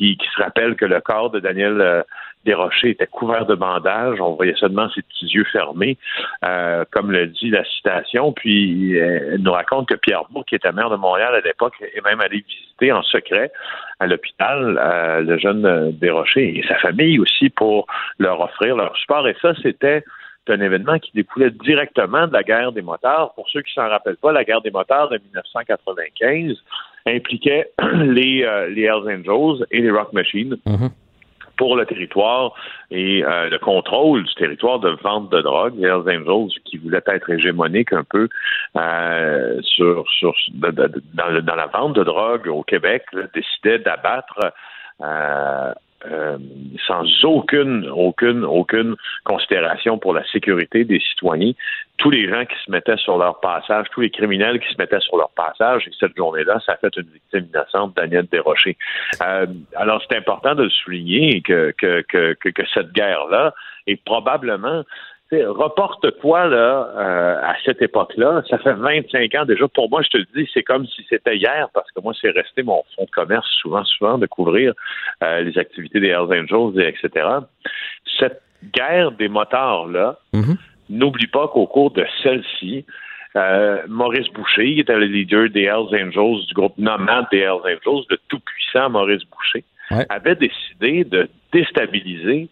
qui, 0.00 0.28
se 0.34 0.42
rappellent 0.42 0.76
que 0.76 0.86
le 0.86 1.00
corps 1.00 1.30
de 1.30 1.40
Daniel 1.40 1.80
euh, 1.80 2.02
Desrochers 2.46 2.90
était 2.90 3.06
couvert 3.06 3.44
de 3.44 3.54
bandages. 3.54 4.20
On 4.20 4.34
voyait 4.34 4.54
seulement 4.54 4.88
ses 4.90 5.02
petits 5.02 5.26
yeux 5.26 5.44
fermés, 5.52 5.98
euh, 6.44 6.84
comme 6.90 7.10
le 7.10 7.26
dit 7.26 7.50
la 7.50 7.64
citation. 7.64 8.32
Puis, 8.32 8.98
euh, 8.98 9.32
elle 9.34 9.42
nous 9.42 9.52
raconte 9.52 9.88
que 9.88 9.94
Pierre 9.94 10.24
Bourg, 10.30 10.44
qui 10.46 10.54
était 10.54 10.72
maire 10.72 10.88
de 10.88 10.96
Montréal 10.96 11.34
à 11.34 11.40
l'époque, 11.40 11.74
est 11.80 12.04
même 12.04 12.20
allé 12.20 12.44
visiter 12.48 12.92
en 12.92 13.02
secret 13.02 13.52
à 13.98 14.06
l'hôpital 14.06 14.80
le 15.22 15.38
jeune 15.38 15.92
Desrochers 15.92 16.58
et 16.58 16.64
sa 16.66 16.76
famille 16.76 17.18
aussi 17.18 17.50
pour 17.50 17.86
leur 18.18 18.40
offrir 18.40 18.76
leur 18.76 18.96
support. 18.96 19.28
Et 19.28 19.36
ça, 19.42 19.52
c'était 19.62 20.02
un 20.50 20.60
événement 20.60 20.98
qui 20.98 21.10
découlait 21.14 21.50
directement 21.50 22.26
de 22.26 22.32
la 22.32 22.42
guerre 22.42 22.72
des 22.72 22.82
motards. 22.82 23.32
Pour 23.34 23.48
ceux 23.48 23.62
qui 23.62 23.72
s'en 23.72 23.88
rappellent 23.88 24.16
pas, 24.16 24.32
la 24.32 24.44
guerre 24.44 24.60
des 24.62 24.70
motards 24.70 25.08
de 25.08 25.18
1995 25.18 26.56
impliquait 27.06 27.70
les, 27.94 28.44
euh, 28.44 28.68
les 28.68 28.82
Hells 28.82 29.08
Angels 29.20 29.66
et 29.70 29.80
les 29.80 29.90
Rock 29.90 30.12
Machines 30.12 30.56
pour 31.56 31.76
le 31.76 31.84
territoire 31.84 32.54
et 32.90 33.22
euh, 33.22 33.50
le 33.50 33.58
contrôle 33.58 34.24
du 34.24 34.34
territoire 34.34 34.78
de 34.78 34.90
vente 35.02 35.30
de 35.30 35.42
drogue. 35.42 35.74
Les 35.76 35.88
Hells 35.88 36.08
Angels, 36.22 36.50
qui 36.64 36.78
voulaient 36.78 37.02
être 37.06 37.28
hégémoniques 37.30 37.92
un 37.92 38.04
peu 38.04 38.28
euh, 38.76 39.60
sur, 39.62 40.04
sur 40.10 40.34
de- 40.54 40.70
de- 40.70 40.86
de- 40.88 41.02
dans, 41.14 41.28
le- 41.28 41.42
dans 41.42 41.56
la 41.56 41.66
vente 41.66 41.94
de 41.96 42.02
drogue 42.04 42.46
au 42.48 42.62
Québec, 42.62 43.04
là, 43.12 43.22
décidaient 43.34 43.78
d'abattre 43.78 44.52
euh, 45.02 45.72
euh, 46.06 46.38
sans 46.86 47.04
aucune, 47.24 47.88
aucune, 47.88 48.44
aucune 48.44 48.96
considération 49.24 49.98
pour 49.98 50.14
la 50.14 50.24
sécurité 50.24 50.84
des 50.84 51.00
citoyens, 51.00 51.52
tous 51.98 52.10
les 52.10 52.28
gens 52.28 52.44
qui 52.46 52.56
se 52.64 52.70
mettaient 52.70 52.96
sur 52.96 53.18
leur 53.18 53.40
passage, 53.40 53.86
tous 53.90 54.00
les 54.00 54.10
criminels 54.10 54.60
qui 54.60 54.72
se 54.72 54.78
mettaient 54.78 55.00
sur 55.00 55.18
leur 55.18 55.30
passage, 55.30 55.86
et 55.86 55.90
cette 56.00 56.16
journée-là, 56.16 56.58
ça 56.64 56.72
a 56.72 56.76
fait 56.76 56.96
une 56.96 57.08
victime 57.12 57.46
innocente, 57.52 57.94
Daniel 57.96 58.26
Desrochers. 58.32 58.78
Euh, 59.22 59.46
alors, 59.76 60.02
c'est 60.08 60.16
important 60.16 60.54
de 60.54 60.64
le 60.64 60.70
souligner 60.70 61.42
que, 61.42 61.74
que, 61.76 62.02
que, 62.08 62.34
que, 62.34 62.62
cette 62.72 62.92
guerre-là 62.92 63.52
est 63.86 64.02
probablement 64.02 64.84
reporte-toi 65.32 66.46
là 66.46 66.88
euh, 66.96 67.40
à 67.42 67.54
cette 67.64 67.80
époque-là. 67.82 68.42
Ça 68.50 68.58
fait 68.58 68.72
25 68.72 69.34
ans 69.36 69.44
déjà. 69.44 69.68
Pour 69.68 69.88
moi, 69.88 70.02
je 70.02 70.08
te 70.08 70.16
le 70.18 70.26
dis, 70.34 70.50
c'est 70.52 70.62
comme 70.62 70.86
si 70.86 71.06
c'était 71.08 71.36
hier, 71.36 71.68
parce 71.72 71.90
que 71.92 72.00
moi, 72.00 72.12
c'est 72.20 72.30
resté 72.30 72.62
mon 72.62 72.82
fonds 72.96 73.04
de 73.04 73.10
commerce 73.10 73.48
souvent, 73.60 73.84
souvent 73.84 74.18
de 74.18 74.26
couvrir 74.26 74.72
euh, 75.22 75.40
les 75.42 75.56
activités 75.58 76.00
des 76.00 76.08
Hells 76.08 76.32
Angels, 76.32 76.80
et 76.80 76.88
etc. 76.88 77.26
Cette 78.18 78.42
guerre 78.74 79.12
des 79.12 79.28
motards-là, 79.28 80.18
n'oublie 80.90 81.28
pas 81.28 81.48
qu'au 81.48 81.66
cours 81.66 81.92
de 81.92 82.04
celle-ci, 82.22 82.84
euh, 83.36 83.82
Maurice 83.88 84.28
Boucher, 84.32 84.74
qui 84.74 84.80
était 84.80 84.96
le 84.96 85.06
leader 85.06 85.48
des 85.48 85.62
Hells 85.62 85.94
Angels, 85.94 86.46
du 86.46 86.54
groupe 86.54 86.76
nomade 86.76 87.26
des 87.30 87.38
Hells 87.38 87.62
Angels, 87.64 88.04
le 88.10 88.18
tout-puissant 88.28 88.90
Maurice 88.90 89.22
Boucher, 89.30 89.64
avait 90.08 90.36
décidé 90.36 91.04
de 91.04 91.28
déstabiliser 91.52 92.48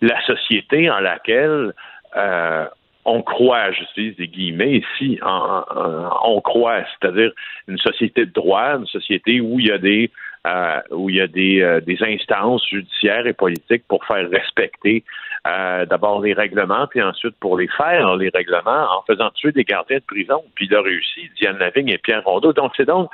la 0.00 0.20
société 0.24 0.90
en 0.90 1.00
laquelle 1.00 1.72
euh, 2.16 2.66
on 3.04 3.22
croit, 3.22 3.72
j'utilise 3.72 4.16
des 4.16 4.28
guillemets 4.28 4.82
ici, 4.82 5.18
on 5.22 6.40
croit, 6.42 6.84
c'est-à-dire 7.00 7.32
une 7.66 7.78
société 7.78 8.26
de 8.26 8.30
droit, 8.30 8.76
une 8.76 8.86
société 8.86 9.40
où 9.40 9.58
il 9.58 9.66
y 9.66 9.72
a 9.72 9.78
des 9.78 10.10
euh, 10.46 10.80
où 10.90 11.10
il 11.10 11.16
y 11.16 11.20
a 11.20 11.26
euh, 11.26 11.80
des 11.80 12.02
instances 12.02 12.66
judiciaires 12.66 13.26
et 13.26 13.34
politiques 13.34 13.84
pour 13.86 14.02
faire 14.06 14.26
respecter 14.30 15.04
euh, 15.46 15.86
d'abord 15.86 16.20
les 16.20 16.32
règlements, 16.32 16.86
puis 16.86 17.02
ensuite 17.02 17.34
pour 17.40 17.58
les 17.58 17.68
faire, 17.68 18.16
les 18.16 18.28
règlements, 18.28 18.98
en 18.98 19.02
faisant 19.06 19.30
tuer 19.30 19.52
des 19.52 19.64
gardiens 19.64 19.98
de 19.98 20.04
prison. 20.04 20.42
Puis 20.54 20.66
il 20.70 20.74
a 20.74 20.82
réussi, 20.82 21.30
Diane 21.40 21.58
Lavigne 21.58 21.88
et 21.88 21.98
Pierre 21.98 22.24
Rondeau. 22.24 22.52
Donc 22.52 22.72
c'est 22.76 22.84
donc 22.84 23.10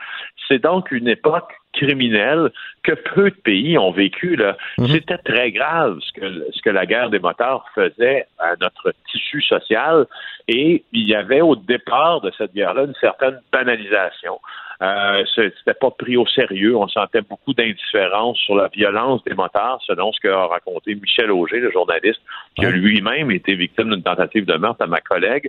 c'est 0.49 0.63
donc 0.63 0.91
une 0.91 1.09
époque 1.09 1.53
criminelle 1.73 2.51
que 2.83 2.93
peu 2.93 3.31
de 3.31 3.37
pays 3.37 3.79
ont 3.79 3.93
vécu. 3.93 4.37
Là. 4.37 4.57
C'était 4.79 5.19
très 5.19 5.53
grave 5.53 5.99
ce 6.01 6.21
que, 6.21 6.47
ce 6.53 6.63
que 6.63 6.71
la 6.71 6.87
guerre 6.87 7.11
des 7.11 7.19
motards 7.19 7.67
faisait 7.75 8.27
à 8.39 8.55
notre 8.61 8.93
tissu 9.11 9.43
social. 9.43 10.07
Et 10.49 10.85
il 10.93 11.09
y 11.09 11.15
avait 11.15 11.43
au 11.43 11.55
départ 11.55 12.21
de 12.23 12.33
cette 12.37 12.55
guerre-là 12.55 12.85
une 12.85 12.95
certaine 12.95 13.41
banalisation. 13.53 14.41
Euh, 14.83 15.25
c'était 15.35 15.75
pas 15.75 15.91
pris 15.91 16.17
au 16.17 16.27
sérieux. 16.27 16.77
On 16.77 16.89
sentait 16.89 17.23
beaucoup 17.23 17.55
d'indifférence 17.55 18.39
sur 18.39 18.57
la 18.57 18.69
violence 18.69 19.25
des 19.25 19.35
motards, 19.35 19.81
selon 19.87 20.13
ce 20.13 20.21
qu'a 20.21 20.47
raconté 20.47 20.95
Michel 20.95 21.31
Auger, 21.31 21.61
le 21.61 21.71
journaliste, 21.71 22.21
qui 22.57 22.67
a 22.67 22.71
lui-même 22.71 23.31
été 23.31 23.55
victime 23.55 23.91
d'une 23.91 24.03
tentative 24.03 24.45
de 24.45 24.55
meurtre 24.57 24.83
à 24.83 24.87
ma 24.87 25.01
collègue. 25.01 25.49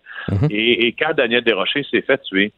et, 0.49 0.87
et 0.87 0.91
quand 0.93 1.13
Daniel 1.13 1.43
Desrochers 1.43 1.85
s'est 1.91 2.01
fait 2.01 2.21
tuer, 2.23 2.51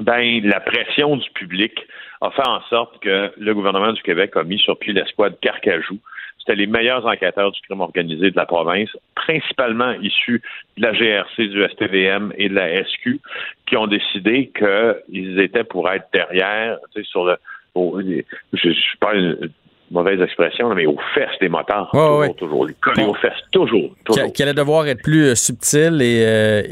ben, 0.00 0.40
la 0.44 0.60
pression 0.60 1.16
du 1.16 1.30
public 1.30 1.72
a 2.20 2.30
fait 2.30 2.46
en 2.46 2.60
sorte 2.62 2.98
que 3.00 3.32
le 3.36 3.54
gouvernement 3.54 3.92
du 3.92 4.02
Québec 4.02 4.32
a 4.36 4.42
mis 4.42 4.58
sur 4.58 4.78
pied 4.78 4.92
l'escouade 4.92 5.38
Carcajou. 5.40 5.98
C'était 6.46 6.56
les 6.60 6.66
meilleurs 6.68 7.04
enquêteurs 7.04 7.50
du 7.50 7.60
crime 7.62 7.80
organisé 7.80 8.30
de 8.30 8.36
la 8.36 8.46
province, 8.46 8.88
principalement 9.16 9.92
issus 10.00 10.40
de 10.76 10.82
la 10.82 10.92
GRC, 10.92 11.48
du 11.48 11.64
STVM 11.72 12.32
et 12.38 12.48
de 12.48 12.54
la 12.54 12.84
SQ, 12.84 13.18
qui 13.66 13.76
ont 13.76 13.88
décidé 13.88 14.52
qu'ils 14.56 15.40
étaient 15.40 15.64
pour 15.64 15.90
être 15.90 16.06
derrière, 16.12 16.78
tu 16.94 17.02
sais, 17.02 17.08
sur 17.10 17.24
le, 17.24 17.36
au- 17.74 18.00
je, 18.00 18.22
je 18.70 18.96
parle 19.00 19.16
une 19.18 19.50
mauvaise 19.90 20.20
expression, 20.20 20.72
mais 20.74 20.86
aux 20.86 20.98
fesses 21.14 21.36
des 21.40 21.48
motards. 21.48 21.90
Ouais, 21.92 22.00
toujours, 22.00 22.18
ouais. 22.20 22.34
toujours. 22.34 22.66
Les 22.66 22.74
coller 22.74 23.04
aux 23.04 23.14
fesses, 23.14 23.32
toujours, 23.50 23.90
toujours. 24.04 24.26
qui, 24.26 24.32
qui 24.34 24.42
allait 24.44 24.54
devoir 24.54 24.86
être 24.86 25.02
plus 25.02 25.24
euh, 25.30 25.34
subtil 25.34 26.00
et, 26.00 26.22
euh, 26.24 26.62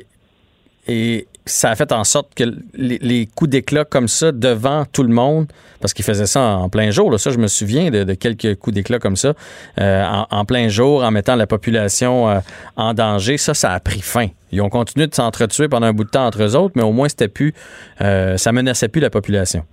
et 0.86 1.26
ça 1.46 1.70
a 1.70 1.76
fait 1.76 1.92
en 1.92 2.04
sorte 2.04 2.34
que 2.34 2.44
les, 2.74 3.26
coups 3.26 3.50
d'éclat 3.50 3.84
comme 3.84 4.08
ça 4.08 4.32
devant 4.32 4.84
tout 4.86 5.02
le 5.02 5.12
monde, 5.12 5.46
parce 5.80 5.92
qu'ils 5.92 6.04
faisaient 6.04 6.26
ça 6.26 6.40
en 6.40 6.68
plein 6.68 6.90
jour, 6.90 7.10
là, 7.10 7.18
ça 7.18 7.30
je 7.30 7.38
me 7.38 7.48
souviens 7.48 7.90
de, 7.90 8.04
de 8.04 8.14
quelques 8.14 8.56
coups 8.56 8.74
d'éclat 8.74 8.98
comme 8.98 9.16
ça, 9.16 9.34
euh, 9.78 10.04
en, 10.04 10.26
en 10.30 10.44
plein 10.44 10.68
jour, 10.68 11.02
en 11.02 11.10
mettant 11.10 11.36
la 11.36 11.46
population 11.46 12.30
euh, 12.30 12.40
en 12.76 12.94
danger, 12.94 13.36
ça, 13.36 13.52
ça 13.52 13.72
a 13.72 13.80
pris 13.80 14.00
fin. 14.00 14.28
Ils 14.52 14.62
ont 14.62 14.70
continué 14.70 15.06
de 15.06 15.14
s'entretuer 15.14 15.68
pendant 15.68 15.86
un 15.86 15.92
bout 15.92 16.04
de 16.04 16.10
temps 16.10 16.26
entre 16.26 16.42
eux 16.42 16.56
autres, 16.56 16.74
mais 16.76 16.82
au 16.82 16.92
moins 16.92 17.08
c'était 17.08 17.28
plus, 17.28 17.52
euh, 18.00 18.36
ça 18.36 18.52
menaçait 18.52 18.88
plus 18.88 19.00
la 19.00 19.10
population. 19.10 19.64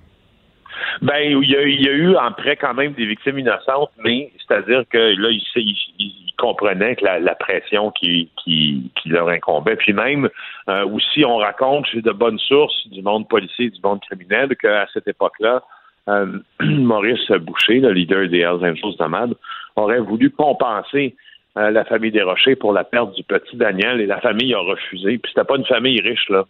Ben, 1.01 1.19
il 1.19 1.49
y, 1.49 1.55
a, 1.55 1.61
il 1.63 1.81
y 1.81 1.89
a 1.89 1.93
eu 1.93 2.15
après 2.15 2.55
quand 2.55 2.73
même 2.73 2.93
des 2.93 3.05
victimes 3.05 3.39
innocentes, 3.39 3.91
mais 4.03 4.31
c'est-à-dire 4.37 4.83
que 4.89 4.97
là, 4.97 5.29
ils, 5.29 6.31
comprenaient 6.37 6.95
que 6.95 7.05
la, 7.05 7.19
la 7.19 7.35
pression 7.35 7.91
qui, 7.91 8.29
qui, 8.43 8.91
qui, 8.95 9.09
leur 9.09 9.29
incombait. 9.29 9.75
Puis 9.75 9.93
même 9.93 10.27
euh, 10.69 10.85
aussi, 10.87 11.23
on 11.23 11.37
raconte 11.37 11.85
chez 11.85 12.01
de 12.01 12.11
bonnes 12.11 12.39
sources 12.39 12.87
du 12.89 13.03
monde 13.03 13.27
policier, 13.27 13.69
du 13.69 13.79
monde 13.83 13.99
criminel, 14.01 14.55
qu'à 14.55 14.87
cette 14.91 15.07
époque-là, 15.07 15.61
euh, 16.09 16.39
Maurice 16.61 17.29
Boucher, 17.29 17.79
le 17.79 17.91
leader 17.91 18.27
des 18.27 18.39
Hells 18.39 18.65
Angels 18.65 18.97
d'Amad, 18.97 19.35
aurait 19.75 19.99
voulu 19.99 20.31
compenser 20.31 21.15
euh, 21.57 21.69
la 21.69 21.85
famille 21.85 22.11
des 22.11 22.23
Rochers 22.23 22.55
pour 22.55 22.73
la 22.73 22.83
perte 22.83 23.13
du 23.15 23.23
petit 23.23 23.55
Daniel 23.55 24.01
et 24.01 24.05
la 24.05 24.19
famille 24.19 24.53
a 24.53 24.59
refusé. 24.59 25.17
Puis 25.17 25.31
c'était 25.33 25.45
pas 25.45 25.57
une 25.57 25.65
famille 25.65 26.01
riche, 26.01 26.29
là. 26.29 26.45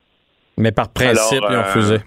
Mais 0.58 0.72
par 0.72 0.94
principe, 0.94 1.44
Alors, 1.44 1.52
ils 1.52 1.58
ont 1.58 1.64
refusé. 1.64 1.98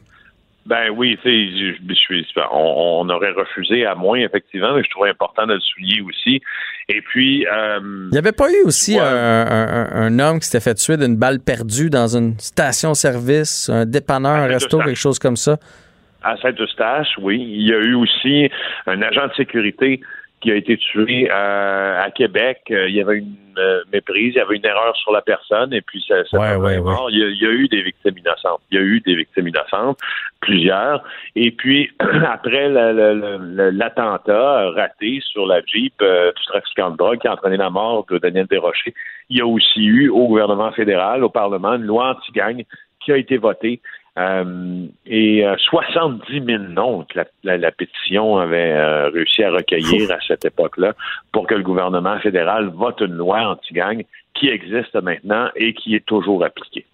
Ben 0.66 0.88
oui, 0.90 1.18
tu 1.22 1.28
sais, 1.28 1.58
je, 1.58 1.74
je 1.88 1.94
suis, 1.94 2.26
on, 2.50 3.02
on 3.06 3.08
aurait 3.10 3.32
refusé 3.32 3.84
à 3.84 3.94
moins, 3.94 4.18
effectivement, 4.18 4.74
mais 4.74 4.82
je 4.82 4.88
trouvais 4.88 5.10
important 5.10 5.46
de 5.46 5.52
le 5.54 5.60
souligner 5.60 6.00
aussi. 6.00 6.40
Et 6.88 7.02
puis... 7.02 7.46
Euh, 7.46 7.80
Il 7.82 8.12
n'y 8.12 8.18
avait 8.18 8.32
pas 8.32 8.50
eu 8.50 8.62
aussi 8.64 8.98
un, 8.98 9.04
un- 9.04 9.88
un 9.92 10.18
homme 10.18 10.40
qui 10.40 10.46
s'était 10.46 10.64
fait 10.64 10.74
tuer 10.74 10.96
d'une 10.96 11.16
balle 11.16 11.40
perdue 11.40 11.90
dans 11.90 12.16
une 12.16 12.38
station-service, 12.38 13.68
un 13.68 13.84
dépanneur, 13.84 14.32
un 14.36 14.46
resto, 14.46 14.78
quelque 14.78 14.94
chose 14.96 15.18
comme 15.18 15.36
ça? 15.36 15.58
à 16.26 16.38
Saint-Eustache, 16.38 17.18
oui. 17.20 17.36
Il 17.46 17.68
y 17.68 17.74
a 17.74 17.78
eu 17.80 17.92
aussi 17.92 18.48
un 18.86 19.02
agent 19.02 19.26
de 19.26 19.34
sécurité 19.34 20.00
qui 20.44 20.52
a 20.52 20.56
été 20.56 20.76
tué 20.76 21.26
euh, 21.32 22.02
à 22.02 22.10
Québec. 22.10 22.58
Euh, 22.70 22.86
Il 22.86 22.94
y 22.94 23.00
avait 23.00 23.16
une 23.18 23.34
euh, 23.56 23.82
méprise, 23.90 24.34
il 24.34 24.36
y 24.36 24.40
avait 24.40 24.56
une 24.56 24.66
erreur 24.66 24.94
sur 24.96 25.10
la 25.10 25.22
personne, 25.22 25.72
et 25.72 25.80
puis 25.80 26.04
ça, 26.06 26.22
ça 26.26 26.38
Ouais. 26.58 26.76
Il, 27.10 27.18
y 27.18 27.24
a, 27.24 27.28
il 27.28 27.42
y 27.42 27.46
a 27.46 27.50
eu 27.50 27.66
des 27.68 27.80
victimes 27.82 28.18
innocentes. 28.18 28.60
Il 28.70 28.76
y 28.76 28.80
a 28.80 28.82
eu 28.82 29.00
des 29.00 29.14
victimes 29.14 29.48
innocentes, 29.48 29.98
plusieurs. 30.40 31.02
Et 31.34 31.50
puis, 31.50 31.90
après 32.28 32.68
la- 32.68 32.92
la- 32.92 33.14
la- 33.14 33.70
l'attentat 33.70 34.70
raté 34.72 35.20
sur 35.32 35.46
la 35.46 35.62
Jeep 35.64 35.94
euh, 36.02 36.30
du 36.32 36.44
trafiquant 36.44 36.90
de 36.90 36.96
drogue 36.98 37.18
qui 37.20 37.28
a 37.28 37.32
entraîné 37.32 37.56
la 37.56 37.70
mort 37.70 38.04
de 38.10 38.18
Daniel 38.18 38.46
Desrochers, 38.46 38.92
il 39.30 39.38
y 39.38 39.40
a 39.40 39.46
aussi 39.46 39.82
eu 39.82 40.10
au 40.10 40.26
gouvernement 40.28 40.70
fédéral, 40.72 41.24
au 41.24 41.30
Parlement, 41.30 41.72
une 41.74 41.84
loi 41.86 42.10
anti-gang 42.10 42.64
qui 43.00 43.12
a 43.12 43.16
été 43.16 43.38
votée 43.38 43.80
euh, 44.16 44.86
et 45.06 45.44
euh, 45.44 45.56
70 45.58 46.44
000 46.44 46.62
noms 46.70 47.04
que 47.04 47.20
la, 47.42 47.72
pétition 47.72 48.36
avait 48.38 48.72
euh, 48.72 49.08
réussi 49.08 49.42
à 49.42 49.50
recueillir 49.50 50.10
à 50.12 50.18
cette 50.26 50.44
époque-là 50.44 50.92
pour 51.32 51.48
que 51.48 51.54
le 51.54 51.62
gouvernement 51.64 52.18
fédéral 52.20 52.68
vote 52.68 53.00
une 53.00 53.14
loi 53.14 53.40
anti-gang 53.40 54.04
qui 54.34 54.48
existe 54.48 54.94
maintenant 54.94 55.48
et 55.56 55.74
qui 55.74 55.96
est 55.96 56.06
toujours 56.06 56.44
appliquée. 56.44 56.86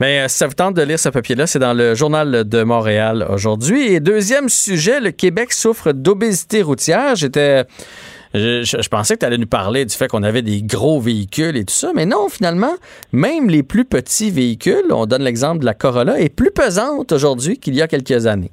Mais 0.00 0.20
euh, 0.20 0.28
si 0.28 0.36
ça 0.36 0.46
vous 0.46 0.54
tente 0.54 0.74
de 0.74 0.82
lire 0.82 0.98
ce 0.98 1.08
papier-là, 1.08 1.46
c'est 1.48 1.58
dans 1.58 1.74
le 1.74 1.94
Journal 1.94 2.48
de 2.48 2.62
Montréal 2.62 3.26
aujourd'hui. 3.28 3.92
Et 3.92 4.00
deuxième 4.00 4.48
sujet, 4.48 5.00
le 5.00 5.10
Québec 5.10 5.52
souffre 5.52 5.92
d'obésité 5.92 6.62
routière. 6.62 7.16
J'étais. 7.16 7.64
Je, 8.34 8.88
pensais 8.88 9.14
que 9.14 9.20
tu 9.20 9.26
allais 9.26 9.38
nous 9.38 9.46
parler 9.46 9.84
du 9.84 9.94
fait 9.94 10.08
qu'on 10.08 10.22
avait 10.22 10.42
des 10.42 10.62
gros 10.62 11.00
véhicules 11.00 11.56
et 11.56 11.64
tout 11.64 11.74
ça, 11.74 11.92
mais 11.94 12.06
non, 12.06 12.28
finalement, 12.28 12.74
même 13.12 13.48
les 13.48 13.62
plus 13.62 13.84
petits 13.84 14.30
véhicules, 14.30 14.84
on 14.90 15.06
donne 15.06 15.22
l'exemple 15.22 15.60
de 15.60 15.64
la 15.64 15.74
Corolla, 15.74 16.20
est 16.20 16.28
plus 16.28 16.50
pesante 16.50 17.12
aujourd'hui 17.12 17.58
qu'il 17.58 17.74
y 17.74 17.82
a 17.82 17.88
quelques 17.88 18.26
années. 18.26 18.50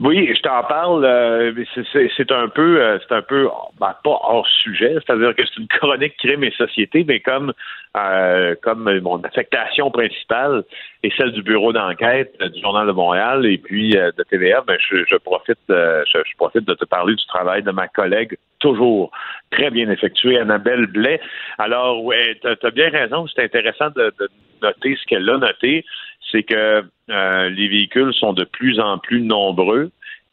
Oui, 0.00 0.32
je 0.34 0.40
t'en 0.42 0.62
parle. 0.64 1.04
euh, 1.04 1.52
c'est- 1.92 2.32
un 2.32 2.48
peu, 2.48 2.80
euh, 2.82 2.98
c'est 3.00 3.14
un 3.14 3.22
peu, 3.22 3.48
ben, 3.78 3.94
pas 4.02 4.10
hors 4.22 4.46
sujet. 4.48 4.94
C'est-à-dire 4.94 5.34
que 5.34 5.42
c'est 5.46 5.60
une 5.60 5.68
chronique 5.68 6.16
crime 6.16 6.44
et 6.44 6.50
société, 6.52 7.04
mais 7.06 7.20
comme 7.20 7.52
euh, 7.96 8.54
comme 8.62 9.00
mon 9.00 9.22
affectation 9.22 9.90
principale 9.90 10.64
est 11.02 11.14
celle 11.16 11.32
du 11.32 11.42
bureau 11.42 11.72
d'enquête 11.74 12.34
du 12.42 12.60
Journal 12.60 12.86
de 12.86 12.92
Montréal 12.92 13.44
et 13.44 13.58
puis 13.58 13.96
euh, 13.96 14.10
de 14.16 14.22
TVA, 14.22 14.62
ben 14.66 14.78
je, 14.80 15.04
je 15.08 15.16
profite, 15.16 15.58
euh, 15.70 16.02
je, 16.10 16.18
je 16.26 16.36
profite 16.36 16.66
de 16.66 16.74
te 16.74 16.86
parler 16.86 17.14
du 17.14 17.26
travail 17.26 17.62
de 17.62 17.70
ma 17.70 17.88
collègue 17.88 18.36
toujours 18.62 19.10
très 19.50 19.70
bien 19.70 19.90
effectué, 19.90 20.38
Annabelle 20.38 20.86
Blais. 20.86 21.20
Alors, 21.58 22.02
ouais, 22.02 22.38
tu 22.40 22.48
as, 22.48 22.70
bien 22.70 22.88
raison. 22.88 23.26
C'est 23.26 23.42
intéressant 23.44 23.90
de, 23.90 24.12
de 24.18 24.28
noter 24.62 24.96
ce 24.96 25.04
qu'elle 25.06 25.28
a 25.28 25.36
noté. 25.36 25.84
C'est 26.32 26.42
que 26.42 26.84
euh, 27.10 27.48
les 27.50 27.68
véhicules 27.68 28.12
sont 28.14 28.32
de 28.32 28.44
plus 28.44 28.80
en 28.80 28.98
plus 28.98 29.20
nombreux 29.20 29.90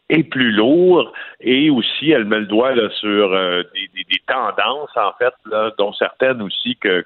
et 0.09 0.23
plus 0.23 0.51
lourds. 0.51 1.11
Et 1.41 1.69
aussi, 1.69 2.11
elle 2.11 2.25
met 2.25 2.39
le 2.39 2.45
doigt 2.45 2.73
sur 2.91 3.33
euh, 3.33 3.63
des, 3.73 4.21
tendances, 4.27 4.95
en 4.95 5.11
fait, 5.19 5.33
là, 5.45 5.71
dont 5.77 5.93
certaines 5.93 6.41
aussi 6.41 6.75
que- 6.77 7.03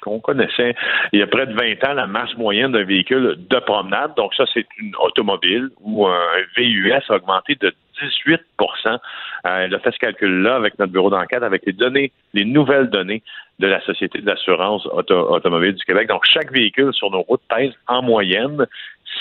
qu'on 0.00 0.20
connaissait 0.20 0.74
il 1.12 1.20
y 1.20 1.22
a 1.22 1.26
près 1.26 1.46
de 1.46 1.54
20 1.54 1.88
ans, 1.88 1.94
la 1.94 2.06
masse 2.06 2.36
moyenne 2.36 2.72
d'un 2.72 2.84
véhicule 2.84 3.36
de 3.38 3.58
promenade. 3.58 4.12
Donc 4.16 4.34
ça, 4.34 4.44
c'est 4.52 4.66
une 4.78 4.94
automobile 4.96 5.70
ou 5.80 6.06
un 6.06 6.18
VUS 6.56 6.92
a 7.08 7.16
augmenté 7.16 7.56
de 7.56 7.72
18 8.00 8.40
euh, 8.86 8.96
Elle 9.44 9.74
a 9.74 9.78
fait 9.80 9.92
ce 9.92 9.98
calcul-là 9.98 10.56
avec 10.56 10.78
notre 10.78 10.92
bureau 10.92 11.10
d'enquête, 11.10 11.42
avec 11.42 11.62
les 11.66 11.72
données, 11.72 12.12
les 12.34 12.44
nouvelles 12.44 12.90
données 12.90 13.22
de 13.58 13.66
la 13.66 13.80
Société 13.80 14.20
d'assurance 14.20 14.86
auto- 14.86 15.32
automobile 15.34 15.74
du 15.74 15.84
Québec. 15.84 16.08
Donc, 16.08 16.24
chaque 16.24 16.52
véhicule 16.52 16.92
sur 16.92 17.10
nos 17.10 17.22
routes 17.22 17.42
pèse 17.48 17.72
en 17.88 18.02
moyenne 18.02 18.66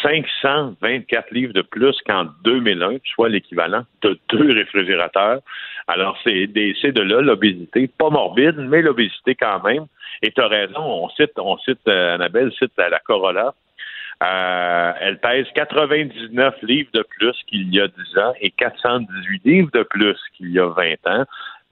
524 0.01 1.31
livres 1.31 1.53
de 1.53 1.61
plus 1.61 1.95
qu'en 2.05 2.25
2001, 2.43 2.97
soit 3.15 3.29
l'équivalent 3.29 3.83
de 4.01 4.19
deux 4.29 4.53
réfrigérateurs. 4.53 5.39
Alors, 5.87 6.17
c'est 6.23 6.47
de 6.47 7.01
là 7.01 7.21
l'obésité, 7.21 7.87
pas 7.87 8.09
morbide, 8.09 8.57
mais 8.57 8.81
l'obésité 8.81 9.35
quand 9.35 9.63
même. 9.63 9.85
Et 10.21 10.31
tu 10.31 10.41
as 10.41 10.47
raison, 10.47 10.81
on 10.81 11.09
cite, 11.09 11.33
on 11.37 11.57
cite 11.59 11.87
euh, 11.87 12.15
Annabelle 12.15 12.51
cite 12.57 12.71
la, 12.77 12.89
la 12.89 12.99
Corolla. 12.99 13.53
Euh, 14.23 14.93
elle 14.99 15.19
pèse 15.19 15.45
99 15.53 16.55
livres 16.63 16.89
de 16.93 17.03
plus 17.03 17.35
qu'il 17.47 17.73
y 17.73 17.79
a 17.79 17.87
10 17.87 18.17
ans 18.17 18.33
et 18.41 18.49
418 18.49 19.45
livres 19.45 19.69
de 19.73 19.83
plus 19.83 20.17
qu'il 20.35 20.49
y 20.51 20.59
a 20.59 20.65
20 20.65 21.07
ans 21.07 21.25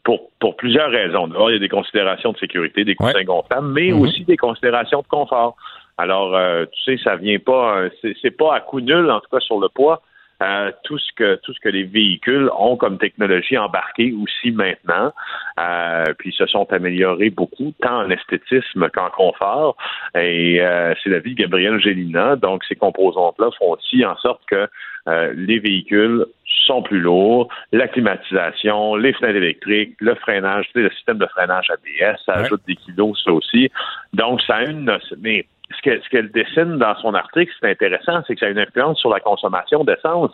pour, 0.06 0.30
pour 0.40 0.56
plusieurs 0.56 0.90
raisons. 0.90 1.28
D'abord, 1.28 1.50
il 1.50 1.56
y 1.56 1.58
a 1.58 1.60
des 1.60 1.68
considérations 1.68 2.32
de 2.32 2.38
sécurité, 2.38 2.86
des 2.86 2.96
coussins 2.96 3.24
gonflables, 3.24 3.68
mais 3.68 3.92
aussi 3.92 4.24
des 4.24 4.38
considérations 4.38 5.02
de 5.02 5.08
confort. 5.08 5.58
Alors, 5.98 6.36
euh, 6.36 6.66
tu 6.72 6.84
sais, 6.84 7.04
ça 7.04 7.16
vient 7.16 7.40
pas, 7.40 7.82
c'est 8.22 8.32
pas 8.32 8.56
à 8.56 8.62
coup 8.62 8.80
nul, 8.80 9.10
en 9.10 9.20
tout 9.20 9.30
cas 9.30 9.40
sur 9.40 9.60
le 9.60 9.68
poids. 9.68 10.02
Euh, 10.44 10.72
tout 10.84 10.98
ce 10.98 11.12
que 11.16 11.36
tout 11.44 11.54
ce 11.54 11.60
que 11.60 11.70
les 11.70 11.84
véhicules 11.84 12.50
ont 12.58 12.76
comme 12.76 12.98
technologie 12.98 13.58
embarquée 13.58 14.14
aussi 14.22 14.52
maintenant. 14.52 15.14
Euh, 15.60 16.04
puis 16.18 16.34
se 16.34 16.46
sont 16.48 16.72
améliorés 16.72 17.30
beaucoup, 17.30 17.74
tant 17.82 18.04
en 18.04 18.10
esthétisme 18.10 18.90
qu'en 18.90 19.10
confort. 19.10 19.78
Et 20.16 20.62
euh, 20.62 20.94
c'est 21.04 21.10
la 21.10 21.20
vie 21.20 21.36
de 21.36 21.42
Gabriel 21.42 21.80
Gélina. 21.80 22.36
Donc 22.36 22.64
ces 22.66 22.76
composantes-là 22.76 23.50
font 23.58 23.72
aussi 23.72 24.06
en 24.06 24.18
sorte 24.18 24.42
que 24.48 24.68
euh, 25.08 25.34
les 25.36 25.60
véhicules 25.60 26.26
sont 26.66 26.82
plus 26.82 27.00
lourds, 27.00 27.48
la 27.72 27.88
climatisation, 27.88 28.96
les 28.96 29.14
fenêtres 29.14 29.38
électriques, 29.38 29.96
le 30.00 30.16
freinage, 30.16 30.66
le 30.74 30.90
système 30.92 31.20
de 31.20 31.28
freinage 31.28 31.70
ABS, 31.70 32.18
ça 32.26 32.34
ajoute 32.34 32.62
des 32.68 32.76
kilos, 32.76 33.22
ça 33.24 33.32
aussi. 33.32 33.70
Donc, 34.14 34.42
ça 34.42 34.56
a 34.56 34.64
une... 34.64 34.98
Mais 35.22 35.46
ce 35.72 35.82
qu'elle 35.82 36.02
ce 36.02 36.18
dessine 36.18 36.78
dans 36.78 36.96
son 36.98 37.14
article, 37.14 37.52
c'est 37.60 37.70
intéressant, 37.70 38.22
c'est 38.28 38.36
que 38.36 38.40
ça 38.40 38.48
a 38.48 38.50
une 38.50 38.60
influence 38.60 39.00
sur 39.00 39.10
la 39.10 39.20
consommation 39.20 39.84
d'essence. 39.84 40.32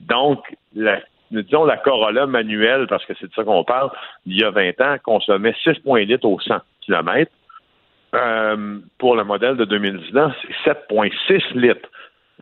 Donc, 0.00 0.44
la, 0.74 1.00
disons 1.30 1.64
la 1.64 1.76
Corolla 1.76 2.26
manuelle, 2.26 2.86
parce 2.88 3.04
que 3.04 3.14
c'est 3.20 3.28
de 3.28 3.34
ça 3.34 3.44
qu'on 3.44 3.64
parle, 3.64 3.90
il 4.26 4.38
y 4.38 4.44
a 4.44 4.50
20 4.50 4.80
ans, 4.80 4.96
consommait 5.02 5.54
6,8 5.64 6.06
litres 6.06 6.26
au 6.26 6.38
100 6.40 6.56
km. 6.82 7.30
Euh, 8.14 8.78
pour 8.98 9.16
le 9.16 9.24
modèle 9.24 9.56
de 9.56 9.64
2019, 9.64 10.32
c'est 10.64 10.72
7,6 10.72 11.58
litres. 11.58 11.88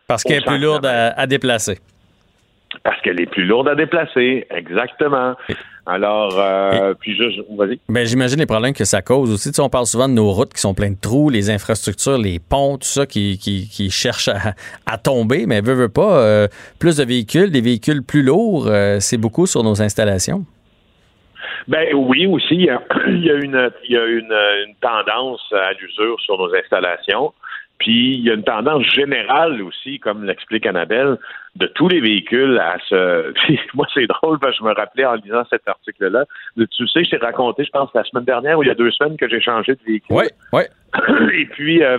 Parce 0.07 0.23
qu'elle 0.23 0.37
est 0.37 0.45
plus 0.45 0.59
lourde 0.59 0.85
à, 0.85 1.09
à 1.09 1.27
déplacer. 1.27 1.79
Parce 2.83 2.99
qu'elle 3.01 3.19
est 3.21 3.27
plus 3.29 3.45
lourde 3.45 3.69
à 3.69 3.75
déplacer, 3.75 4.45
exactement. 4.49 5.35
Alors, 5.85 6.37
euh, 6.37 6.93
puis 6.99 7.15
juste, 7.15 7.39
vas-y. 7.57 7.79
Ben, 7.87 8.05
j'imagine 8.05 8.39
les 8.39 8.45
problèmes 8.45 8.73
que 8.73 8.83
ça 8.83 9.01
cause 9.01 9.31
aussi. 9.33 9.49
Tu 9.49 9.55
sais, 9.55 9.61
on 9.61 9.69
parle 9.69 9.85
souvent 9.85 10.09
de 10.09 10.13
nos 10.13 10.31
routes 10.31 10.53
qui 10.53 10.59
sont 10.59 10.73
pleines 10.73 10.95
de 10.95 10.99
trous, 11.01 11.29
les 11.29 11.49
infrastructures, 11.49 12.17
les 12.17 12.39
ponts, 12.39 12.77
tout 12.77 12.83
ça 12.87 13.05
qui, 13.05 13.37
qui, 13.37 13.69
qui 13.69 13.89
cherchent 13.89 14.27
à, 14.27 14.53
à 14.85 14.97
tomber, 14.97 15.45
mais 15.47 15.61
veut, 15.61 15.75
veut 15.75 15.89
pas. 15.89 16.19
euh, 16.19 16.47
plus 16.77 16.97
de 16.97 17.05
véhicules, 17.05 17.51
des 17.51 17.61
véhicules 17.61 18.03
plus 18.03 18.21
lourds, 18.21 18.67
euh, 18.67 18.97
c'est 18.99 19.17
beaucoup 19.17 19.45
sur 19.47 19.63
nos 19.63 19.81
installations. 19.81 20.43
Ben 21.69 21.87
oui, 21.95 22.25
aussi, 22.27 22.55
il 22.55 22.65
y 22.65 22.69
a, 22.69 22.81
il 23.07 23.23
y 23.23 23.31
a 23.31 23.35
une, 23.35 23.69
il 23.87 23.91
y 23.93 23.97
a 23.97 24.05
une, 24.05 24.33
une 24.67 24.75
tendance 24.81 25.41
à 25.53 25.71
l'usure 25.73 26.19
sur 26.19 26.37
nos 26.37 26.53
installations. 26.53 27.33
Puis 27.79 28.15
il 28.15 28.25
y 28.25 28.31
a 28.31 28.33
une 28.33 28.43
tendance 28.43 28.83
générale 28.93 29.61
aussi, 29.61 29.99
comme 29.99 30.23
l'explique 30.25 30.65
Annabelle, 30.65 31.17
de 31.57 31.67
tous 31.67 31.87
les 31.87 31.99
véhicules 31.99 32.59
à. 32.59 32.77
Puis, 33.35 33.59
moi, 33.73 33.85
c'est 33.93 34.07
drôle 34.07 34.39
parce 34.39 34.57
que 34.57 34.63
je 34.63 34.69
me 34.69 34.73
rappelais 34.73 35.05
en 35.05 35.15
lisant 35.15 35.43
cet 35.49 35.67
article-là. 35.67 36.25
Tu 36.55 36.87
sais, 36.87 37.03
je 37.03 37.09
t'ai 37.09 37.17
raconté, 37.17 37.65
je 37.65 37.71
pense, 37.71 37.89
la 37.93 38.03
semaine 38.03 38.25
dernière 38.25 38.57
ou 38.57 38.63
il 38.63 38.67
y 38.67 38.71
a 38.71 38.75
deux 38.75 38.91
semaines 38.91 39.17
que 39.17 39.27
j'ai 39.27 39.41
changé 39.41 39.73
de 39.73 39.79
véhicule. 39.85 40.15
Oui, 40.15 40.25
oui. 40.53 40.63
Et 41.33 41.45
puis 41.45 41.83
euh, 41.83 41.97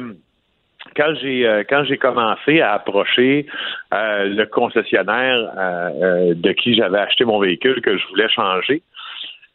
quand 0.97 1.15
j'ai 1.21 1.47
euh, 1.47 1.65
quand 1.69 1.85
j'ai 1.85 1.99
commencé 1.99 2.61
à 2.61 2.75
approcher 2.75 3.47
euh, 3.95 4.25
le 4.25 4.47
concessionnaire 4.47 5.53
de 6.35 6.53
qui 6.53 6.75
j'avais 6.75 6.99
acheté 6.99 7.25
mon 7.25 7.39
véhicule 7.39 7.81
que 7.81 7.97
je 7.97 8.07
voulais 8.09 8.29
changer, 8.29 8.83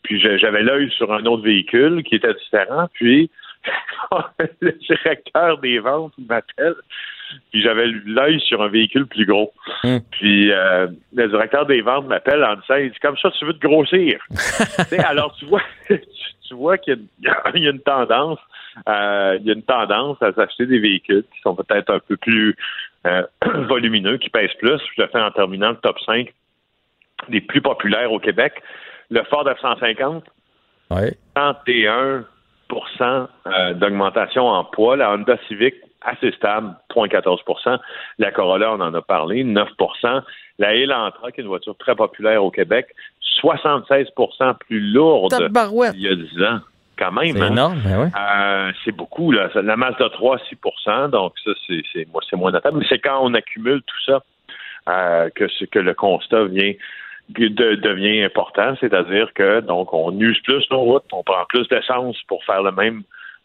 puis 0.04 0.20
j'avais 0.20 0.64
l'œil 0.64 0.92
sur 0.92 1.12
un 1.14 1.26
autre 1.26 1.44
véhicule 1.44 2.04
qui 2.04 2.16
était 2.16 2.34
différent, 2.34 2.88
puis 2.94 3.30
le 4.60 4.72
directeur 4.72 5.58
des 5.60 5.80
ventes 5.80 6.14
m'appelle, 6.18 6.76
puis 7.52 7.62
j'avais 7.62 7.88
l'œil 8.06 8.40
sur 8.42 8.62
un 8.62 8.68
véhicule 8.70 9.06
plus 9.08 9.26
gros. 9.26 9.52
Puis 10.12 10.52
euh, 10.52 10.88
le 11.14 11.28
directeur 11.28 11.66
des 11.66 11.82
ventes 11.82 12.08
m'appelle 12.08 12.44
en 12.44 12.56
disant, 12.56 12.76
il 12.76 12.92
dit 12.92 13.00
comme 13.00 13.18
ça 13.18 13.30
tu 13.32 13.46
veux 13.46 13.54
te 13.54 13.66
grossir. 13.68 14.20
Alors 15.06 15.36
tu 15.36 15.46
vois, 15.46 15.62
tu 15.90 16.54
vois 16.54 16.78
qu'il 16.78 17.00
y, 17.22 17.28
a- 17.28 17.52
il 17.56 17.64
y 17.64 17.68
a 17.68 17.72
une 17.72 17.80
tendance, 17.82 18.40
euh, 18.90 19.38
il 19.40 19.46
y 19.46 19.50
a 19.50 19.54
une 19.54 19.64
tendance 19.64 20.22
à 20.22 20.32
s'acheter 20.34 20.66
des 20.66 20.80
véhicules 20.80 21.24
qui 21.34 21.42
sont 21.42 21.56
peut-être 21.56 21.90
un 21.94 22.00
peu 22.00 22.18
plus 22.18 22.56
euh, 23.06 23.24
volumineux, 23.68 24.18
qui 24.18 24.30
pèsent 24.30 24.54
plus. 24.60 24.80
Je 24.98 25.04
fais 25.06 25.20
en 25.22 25.32
terminant 25.32 25.70
le 25.72 25.78
top 25.78 26.00
5 26.06 26.32
des 27.30 27.42
plus 27.42 27.62
populaires 27.62 28.12
au 28.12 28.20
Québec. 28.20 28.54
Le 29.10 29.22
Ford 29.24 29.46
F-150, 29.46 30.22
Oui. 30.92 31.12
31% 31.36 32.24
euh, 33.46 33.74
d'augmentation 33.74 34.48
en 34.48 34.64
poids. 34.64 34.96
La 34.98 35.12
Honda 35.14 35.38
Civic, 35.48 35.76
assez 36.06 36.32
stable, 36.34 36.76
0,14% 36.96 37.80
La 38.20 38.32
Corolla, 38.32 38.74
on 38.74 38.82
en 38.82 38.94
a 38.94 39.02
parlé, 39.02 39.44
9% 39.44 40.22
La 40.60 40.76
Elantra, 40.76 41.32
qui 41.32 41.40
est 41.42 41.44
une 41.44 41.50
voiture 41.50 41.76
très 41.78 41.96
populaire 41.96 42.44
au 42.44 42.52
Québec, 42.52 42.88
76% 43.42 44.58
plus 44.60 44.80
lourde 44.80 45.34
il 45.96 46.02
y 46.02 46.08
a 46.08 46.16
10 46.16 46.44
ans. 46.44 46.60
Quand 46.98 47.12
même, 47.12 47.36
C'est 47.36 47.42
hein? 47.42 47.48
énorme, 47.48 47.80
ben 47.84 48.04
oui. 48.04 48.10
Euh, 48.20 48.72
c'est 48.86 48.92
beaucoup, 48.92 49.32
là. 49.32 49.50
La 49.56 49.76
Mazda 49.76 50.10
3, 50.10 50.38
6% 50.38 51.10
donc 51.10 51.34
ça, 51.44 51.52
c'est, 51.66 51.82
c'est, 51.92 52.08
moi, 52.12 52.22
c'est 52.30 52.36
moins 52.36 52.52
notable. 52.52 52.78
Mais 52.80 52.86
c'est 52.88 53.00
quand 53.00 53.20
on 53.24 53.34
accumule 53.34 53.82
tout 53.82 54.04
ça 54.06 54.24
euh, 54.90 55.30
que, 55.34 55.46
c'est 55.58 55.68
que 55.68 55.80
le 55.80 55.96
constat 55.96 56.46
vient 56.46 56.74
de- 57.30 57.76
devient 57.76 58.22
important, 58.24 58.76
c'est-à-dire 58.80 59.34
que 59.34 59.62
donc 59.62 59.92
on 59.94 60.12
use 60.20 60.40
plus 60.44 60.64
nos 60.70 60.82
routes, 60.82 61.06
on 61.14 61.24
prend 61.24 61.46
plus 61.50 61.68
d'essence 61.68 62.18
pour 62.28 62.44
faire 62.46 62.62
le 62.62 62.72
même 62.72 63.02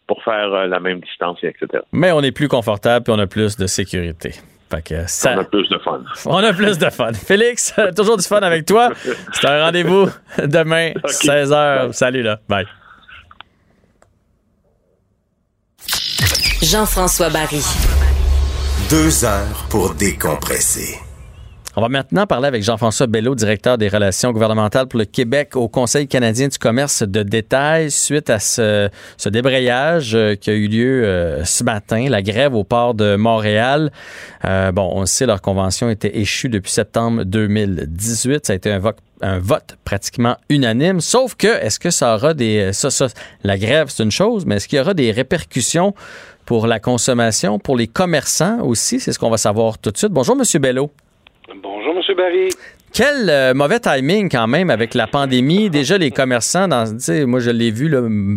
pour 0.09 0.23
faire 0.23 0.51
euh, 0.51 0.65
la 0.65 0.79
même 0.79 0.99
distance, 1.01 1.37
et 1.43 1.47
etc. 1.49 1.83
Mais 1.91 2.11
on 2.11 2.21
est 2.21 2.31
plus 2.31 2.47
confortable 2.47 3.05
et 3.07 3.13
on 3.13 3.19
a 3.19 3.27
plus 3.27 3.55
de 3.57 3.67
sécurité. 3.67 4.33
Fait 4.71 4.81
que 4.81 5.07
ça, 5.07 5.35
On 5.35 5.41
a 5.41 5.43
plus 5.43 5.69
de 5.69 5.77
fun. 5.77 6.01
On 6.25 6.43
a 6.43 6.51
plus 6.51 6.79
de 6.79 6.89
fun. 6.89 7.13
Félix, 7.13 7.75
toujours 7.95 8.17
du 8.17 8.23
fun 8.25 8.39
avec 8.39 8.65
toi. 8.65 8.89
C'est 9.33 9.47
un 9.47 9.65
rendez-vous 9.65 10.09
demain, 10.43 10.93
16h. 11.05 11.93
Salut 11.93 12.23
là. 12.23 12.39
Bye. 12.49 12.65
Jean-François 16.63 17.29
Barry. 17.29 17.63
Deux 18.89 19.23
heures 19.23 19.67
pour 19.69 19.93
décompresser. 19.93 20.99
On 21.79 21.81
va 21.81 21.87
maintenant 21.87 22.27
parler 22.27 22.49
avec 22.49 22.61
Jean-François 22.61 23.07
Bello, 23.07 23.35
directeur 23.35 23.77
des 23.77 23.87
relations 23.87 24.33
gouvernementales 24.33 24.87
pour 24.87 24.99
le 24.99 25.05
Québec 25.05 25.55
au 25.55 25.69
Conseil 25.69 26.09
canadien 26.09 26.49
du 26.49 26.57
commerce 26.57 27.03
de 27.03 27.23
détail 27.23 27.89
suite 27.89 28.29
à 28.29 28.39
ce, 28.39 28.89
débrayage 29.29 30.13
euh, 30.13 30.35
qui 30.35 30.49
a 30.49 30.53
eu 30.55 30.67
lieu 30.67 31.05
euh, 31.05 31.45
ce 31.45 31.63
matin, 31.63 32.07
la 32.09 32.21
grève 32.21 32.53
au 32.53 32.65
port 32.65 32.95
de 32.95 33.15
Montréal. 33.15 33.93
Euh, 34.43 34.73
bon, 34.73 34.91
on 34.93 35.05
sait, 35.05 35.25
leur 35.25 35.41
convention 35.41 35.89
était 35.89 36.17
échue 36.17 36.49
depuis 36.49 36.69
septembre 36.69 37.23
2018. 37.23 38.45
Ça 38.45 38.51
a 38.51 38.55
été 38.57 38.77
un 39.21 39.39
vote 39.39 39.77
pratiquement 39.85 40.35
unanime, 40.49 40.99
sauf 40.99 41.35
que 41.35 41.47
est-ce 41.47 41.79
que 41.79 41.91
ça 41.91 42.13
aura 42.13 42.33
des 42.33 42.71
la 43.45 43.57
grève 43.57 43.87
c'est 43.87 44.03
une 44.03 44.11
chose, 44.11 44.45
mais 44.45 44.57
est-ce 44.57 44.67
qu'il 44.67 44.79
y 44.79 44.81
aura 44.81 44.93
des 44.93 45.13
répercussions 45.13 45.95
pour 46.45 46.67
la 46.67 46.81
consommation, 46.81 47.57
pour 47.57 47.77
les 47.77 47.87
commerçants 47.87 48.59
aussi, 48.63 48.99
c'est 48.99 49.13
ce 49.13 49.19
qu'on 49.19 49.29
va 49.29 49.37
savoir 49.37 49.77
tout 49.77 49.91
de 49.91 49.97
suite. 49.97 50.11
Bonjour 50.11 50.35
monsieur 50.35 50.59
Bello. 50.59 50.91
Bonjour, 51.55 51.95
M. 51.95 52.15
Barry. 52.15 52.49
Quel 52.93 53.29
euh, 53.29 53.53
mauvais 53.53 53.79
timing 53.79 54.29
quand 54.29 54.47
même 54.47 54.69
avec 54.69 54.93
la 54.93 55.07
pandémie. 55.07 55.69
Déjà, 55.69 55.97
les 55.97 56.11
commerçants, 56.11 56.67
dans, 56.67 56.85
moi 57.27 57.39
je 57.39 57.49
l'ai 57.49 57.71
vu, 57.71 57.91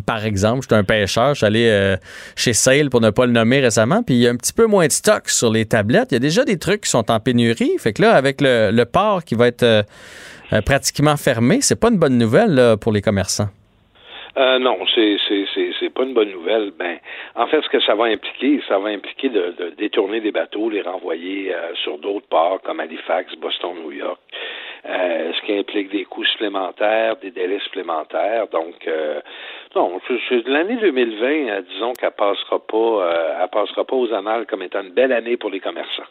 par 0.06 0.24
exemple, 0.24 0.62
j'étais 0.62 0.74
un 0.74 0.84
pêcheur, 0.84 1.34
je 1.34 1.38
suis 1.38 1.46
allé 1.46 1.96
chez 2.36 2.52
Sale 2.52 2.90
pour 2.90 3.00
ne 3.00 3.10
pas 3.10 3.26
le 3.26 3.32
nommer 3.32 3.60
récemment, 3.60 4.02
puis 4.02 4.14
il 4.14 4.20
y 4.20 4.28
a 4.28 4.30
un 4.30 4.36
petit 4.36 4.52
peu 4.52 4.66
moins 4.66 4.86
de 4.86 4.92
stock 4.92 5.28
sur 5.28 5.50
les 5.50 5.66
tablettes. 5.66 6.12
Il 6.12 6.14
y 6.14 6.16
a 6.16 6.20
déjà 6.20 6.44
des 6.44 6.58
trucs 6.58 6.82
qui 6.82 6.90
sont 6.90 7.10
en 7.10 7.20
pénurie. 7.20 7.72
Fait 7.78 7.92
que 7.92 8.02
là, 8.02 8.14
avec 8.14 8.40
le, 8.40 8.84
port 8.84 9.24
qui 9.24 9.34
va 9.34 9.46
être 9.48 9.62
euh, 9.62 9.82
euh, 10.52 10.60
pratiquement 10.60 11.16
fermé, 11.16 11.58
c'est 11.60 11.76
pas 11.76 11.88
une 11.88 11.98
bonne 11.98 12.18
nouvelle 12.18 12.76
pour 12.80 12.92
les 12.92 13.02
commerçants. 13.02 13.48
Euh, 14.36 14.58
non, 14.58 14.78
c'est 14.94 15.90
pas 15.94 16.04
une 16.04 16.14
bonne 16.14 16.30
nouvelle. 16.30 16.72
Ben, 16.78 16.98
en 17.34 17.46
fait, 17.46 17.60
ce 17.60 17.68
que 17.68 17.80
ça 17.80 17.94
va 17.94 18.04
impliquer, 18.04 18.62
ça 18.66 18.78
va 18.78 18.88
impliquer 18.88 19.28
de, 19.28 19.54
de 19.58 19.70
détourner 19.76 20.20
des 20.20 20.32
bateaux, 20.32 20.70
les 20.70 20.80
renvoyer 20.80 21.54
euh, 21.54 21.74
sur 21.82 21.98
d'autres 21.98 22.26
ports 22.28 22.60
comme 22.62 22.80
Halifax, 22.80 23.34
Boston, 23.36 23.74
New 23.84 23.92
York. 23.92 24.18
Euh, 24.84 25.30
ce 25.32 25.46
qui 25.46 25.56
implique 25.56 25.92
des 25.92 26.04
coûts 26.04 26.24
supplémentaires, 26.24 27.14
des 27.22 27.30
délais 27.30 27.60
supplémentaires. 27.60 28.48
Donc, 28.52 28.74
euh, 28.88 29.20
non, 29.76 30.00
l'année 30.46 30.76
2020, 30.80 31.24
euh, 31.24 31.62
disons 31.70 31.92
qu'elle 31.92 32.10
passera 32.10 32.58
pas, 32.58 33.38
elle 33.42 33.48
passera 33.48 33.84
pas 33.84 33.94
aux 33.94 34.12
annales 34.12 34.44
comme 34.46 34.62
étant 34.62 34.82
une 34.82 34.92
belle 34.92 35.12
année 35.12 35.36
pour 35.36 35.50
les 35.50 35.60
commerçants. 35.60 36.02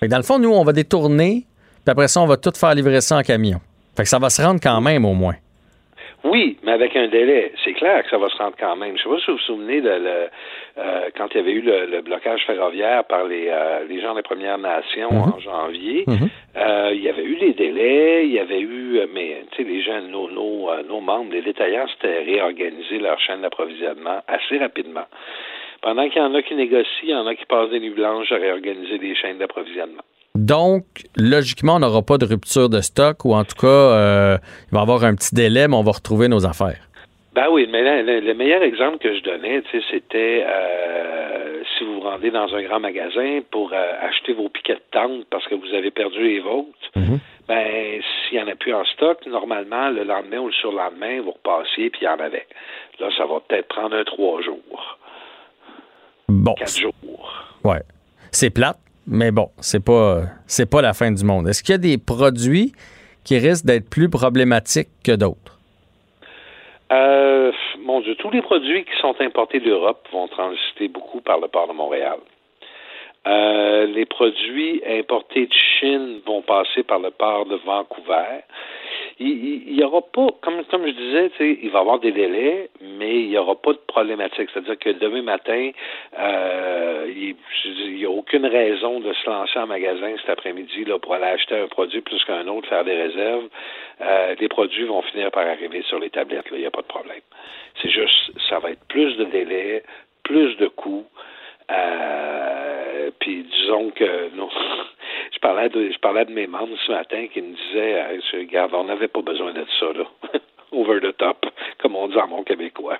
Fait 0.00 0.06
que 0.06 0.10
dans 0.10 0.18
le 0.18 0.22
fond, 0.22 0.38
nous, 0.38 0.52
on 0.52 0.64
va 0.64 0.72
détourner, 0.72 1.46
puis 1.84 1.90
après 1.90 2.08
ça, 2.08 2.20
on 2.20 2.26
va 2.26 2.36
tout 2.36 2.52
faire 2.54 2.74
livrer 2.74 3.00
ça 3.00 3.16
en 3.16 3.22
camion. 3.22 3.58
Fait 3.96 4.02
que 4.02 4.08
ça 4.08 4.18
va 4.18 4.28
se 4.28 4.42
rendre 4.42 4.60
quand 4.62 4.82
même 4.82 5.06
au 5.06 5.14
moins. 5.14 5.36
Oui, 6.22 6.58
mais 6.62 6.72
avec 6.72 6.94
un 6.96 7.08
délai. 7.08 7.52
C'est 7.64 7.72
clair 7.72 8.02
que 8.02 8.10
ça 8.10 8.18
va 8.18 8.28
se 8.28 8.36
rendre 8.36 8.56
quand 8.58 8.76
même. 8.76 8.96
Je 8.98 9.08
ne 9.08 9.14
sais 9.14 9.16
pas 9.16 9.24
si 9.24 9.30
vous 9.30 9.36
vous 9.38 9.42
souvenez 9.44 9.80
de 9.80 9.88
le, 9.88 10.28
euh, 10.78 11.08
quand 11.16 11.28
il 11.30 11.36
y 11.38 11.40
avait 11.40 11.52
eu 11.52 11.62
le, 11.62 11.86
le 11.86 12.02
blocage 12.02 12.44
ferroviaire 12.46 13.04
par 13.04 13.24
les, 13.24 13.48
euh, 13.48 13.84
les 13.88 14.00
gens 14.02 14.14
des 14.14 14.22
Premières 14.22 14.58
Nations 14.58 15.10
en 15.10 15.38
janvier. 15.38 16.04
Euh, 16.56 16.90
il 16.92 17.00
y 17.00 17.08
avait 17.08 17.24
eu 17.24 17.36
des 17.36 17.52
délais, 17.54 18.26
il 18.26 18.32
y 18.32 18.38
avait 18.38 18.60
eu, 18.60 18.98
euh, 18.98 19.06
mais 19.14 19.44
tu 19.52 19.62
sais, 19.62 19.68
les 19.68 19.82
gens, 19.82 20.00
nos, 20.02 20.28
nos, 20.30 20.70
euh, 20.70 20.82
nos 20.82 21.00
membres, 21.00 21.32
les 21.32 21.42
détaillants, 21.42 21.86
s'étaient 21.88 22.20
réorganisés 22.20 22.98
leur 22.98 23.18
chaîne 23.20 23.42
d'approvisionnement 23.42 24.20
assez 24.28 24.58
rapidement. 24.58 25.06
Pendant 25.80 26.08
qu'il 26.08 26.20
y 26.20 26.24
en 26.24 26.34
a 26.34 26.42
qui 26.42 26.54
négocient, 26.54 27.02
il 27.02 27.10
y 27.10 27.14
en 27.14 27.26
a 27.26 27.34
qui 27.34 27.46
passent 27.46 27.70
des 27.70 27.80
nuits 27.80 27.90
blanches 27.90 28.30
à 28.32 28.36
réorganiser 28.36 28.98
des 28.98 29.14
chaînes 29.14 29.38
d'approvisionnement. 29.38 30.02
Donc, 30.36 30.84
logiquement, 31.16 31.76
on 31.76 31.78
n'aura 31.80 32.02
pas 32.02 32.16
de 32.18 32.24
rupture 32.24 32.68
de 32.68 32.80
stock 32.80 33.24
ou 33.24 33.34
en 33.34 33.44
tout 33.44 33.56
cas, 33.60 33.66
euh, 33.66 34.38
il 34.68 34.74
va 34.74 34.78
y 34.80 34.82
avoir 34.82 35.04
un 35.04 35.14
petit 35.14 35.34
délai, 35.34 35.66
mais 35.68 35.76
on 35.76 35.82
va 35.82 35.92
retrouver 35.92 36.28
nos 36.28 36.46
affaires. 36.46 36.86
Ben 37.34 37.46
oui, 37.50 37.68
mais 37.70 37.82
le, 37.82 38.02
le- 38.06 38.20
le 38.26 38.34
meilleur 38.34 38.62
exemple 38.62 38.98
que 38.98 39.14
je 39.16 39.22
donnais, 39.22 39.62
c'était 39.90 40.44
euh, 40.46 41.62
si 41.78 41.84
vous 41.84 41.94
vous 41.94 42.00
rendez 42.00 42.30
dans 42.30 42.52
un 42.54 42.62
grand 42.62 42.80
magasin 42.80 43.40
pour 43.52 43.72
euh, 43.72 43.92
acheter 44.02 44.32
vos 44.32 44.48
piquets 44.48 44.74
de 44.74 44.82
tente 44.90 45.26
parce 45.30 45.46
que 45.46 45.54
vous 45.54 45.72
avez 45.74 45.90
perdu 45.92 46.20
les 46.22 46.40
vôtres, 46.40 46.68
ben 47.48 48.00
s'il 48.28 48.38
n'y 48.38 48.44
en 48.44 48.48
a 48.48 48.56
plus 48.56 48.74
en 48.74 48.84
stock, 48.84 49.24
normalement, 49.26 49.90
le 49.90 50.02
lendemain 50.04 50.38
ou 50.38 50.46
le 50.46 50.52
surlendemain, 50.52 51.20
vous 51.22 51.32
repassiez 51.32 51.90
puis 51.90 52.00
il 52.02 52.04
y 52.04 52.08
en 52.08 52.18
avait. 52.18 52.46
Là, 52.98 53.08
ça 53.16 53.26
va 53.26 53.40
peut-être 53.46 53.68
prendre 53.68 53.96
un 53.96 54.04
trois 54.04 54.42
jours. 54.42 54.98
Bon. 56.28 56.54
Quatre 56.54 56.78
jours. 56.78 57.44
Ouais. 57.64 57.82
C'est 58.32 58.50
plate, 58.50 58.78
mais 59.06 59.30
bon, 59.30 59.50
c'est 59.60 59.84
pas 59.84 60.22
c'est 60.46 60.70
pas 60.70 60.82
la 60.82 60.92
fin 60.92 61.10
du 61.10 61.24
monde. 61.24 61.48
Est-ce 61.48 61.62
qu'il 61.62 61.72
y 61.72 61.74
a 61.74 61.78
des 61.78 61.98
produits 61.98 62.72
qui 63.24 63.38
risquent 63.38 63.66
d'être 63.66 63.88
plus 63.88 64.08
problématiques 64.08 64.88
que 65.04 65.12
d'autres? 65.12 65.58
Euh, 66.92 67.52
mon 67.84 68.00
Dieu, 68.00 68.14
tous 68.16 68.30
les 68.30 68.42
produits 68.42 68.84
qui 68.84 68.96
sont 69.00 69.14
importés 69.20 69.60
d'Europe 69.60 70.06
vont 70.12 70.28
transiter 70.28 70.88
beaucoup 70.88 71.20
par 71.20 71.38
le 71.38 71.48
port 71.48 71.68
de 71.68 71.72
Montréal. 71.72 72.18
Euh, 73.26 73.86
les 73.86 74.06
produits 74.06 74.82
importés 74.86 75.46
de 75.46 75.52
Chine 75.52 76.20
vont 76.26 76.42
passer 76.42 76.82
par 76.82 76.98
le 76.98 77.10
port 77.10 77.46
de 77.46 77.56
Vancouver. 77.56 78.42
Il 79.22 79.74
n'y 79.74 79.84
aura 79.84 80.00
pas, 80.00 80.28
comme, 80.40 80.64
comme 80.64 80.86
je 80.86 80.92
disais, 80.92 81.30
il 81.62 81.68
va 81.68 81.80
y 81.80 81.82
avoir 81.82 81.98
des 81.98 82.10
délais, 82.10 82.70
mais 82.80 83.20
il 83.20 83.28
n'y 83.28 83.36
aura 83.36 83.54
pas 83.54 83.74
de 83.74 83.80
problématique. 83.86 84.48
C'est-à-dire 84.50 84.78
que 84.78 84.88
demain 84.90 85.20
matin, 85.20 85.72
euh, 86.18 87.06
il 87.14 87.96
n'y 87.96 88.04
a 88.06 88.10
aucune 88.10 88.46
raison 88.46 88.98
de 88.98 89.12
se 89.12 89.28
lancer 89.28 89.58
en 89.58 89.66
magasin 89.66 90.14
cet 90.22 90.30
après-midi 90.30 90.86
là, 90.86 90.98
pour 90.98 91.12
aller 91.12 91.26
acheter 91.26 91.54
un 91.54 91.66
produit 91.66 92.00
plus 92.00 92.24
qu'un 92.24 92.48
autre, 92.48 92.66
faire 92.66 92.82
des 92.82 92.96
réserves. 92.96 93.44
Euh, 94.00 94.34
les 94.40 94.48
produits 94.48 94.84
vont 94.84 95.02
finir 95.02 95.30
par 95.30 95.46
arriver 95.46 95.82
sur 95.82 95.98
les 95.98 96.08
tablettes. 96.08 96.46
Il 96.52 96.58
n'y 96.58 96.64
a 96.64 96.70
pas 96.70 96.80
de 96.80 96.86
problème. 96.86 97.20
C'est 97.82 97.90
juste, 97.90 98.32
ça 98.48 98.58
va 98.58 98.70
être 98.70 98.86
plus 98.88 99.18
de 99.18 99.24
délais, 99.24 99.82
plus 100.22 100.56
de 100.56 100.68
coûts. 100.68 101.04
Euh, 101.70 103.10
puis 103.20 103.44
disons 103.44 103.90
que 103.90 104.34
non, 104.36 104.48
je 105.32 105.38
parlais 105.38 105.68
de 105.68 105.90
je 105.90 105.98
parlais 105.98 106.24
de 106.24 106.32
mes 106.32 106.46
membres 106.46 106.76
ce 106.86 106.92
matin 106.92 107.26
qui 107.32 107.42
me 107.42 107.54
disaient 107.54 108.02
euh, 108.02 108.20
je, 108.32 108.38
regarde, 108.38 108.72
on 108.74 108.84
n'avait 108.84 109.08
pas 109.08 109.22
besoin 109.22 109.52
de 109.52 109.64
ça 109.78 109.86
là. 109.94 110.04
Over 110.72 111.00
the 111.00 111.16
top, 111.16 111.46
comme 111.82 111.96
on 111.96 112.06
dit 112.08 112.16
en 112.16 112.28
mon 112.28 112.44
québécois. 112.44 112.98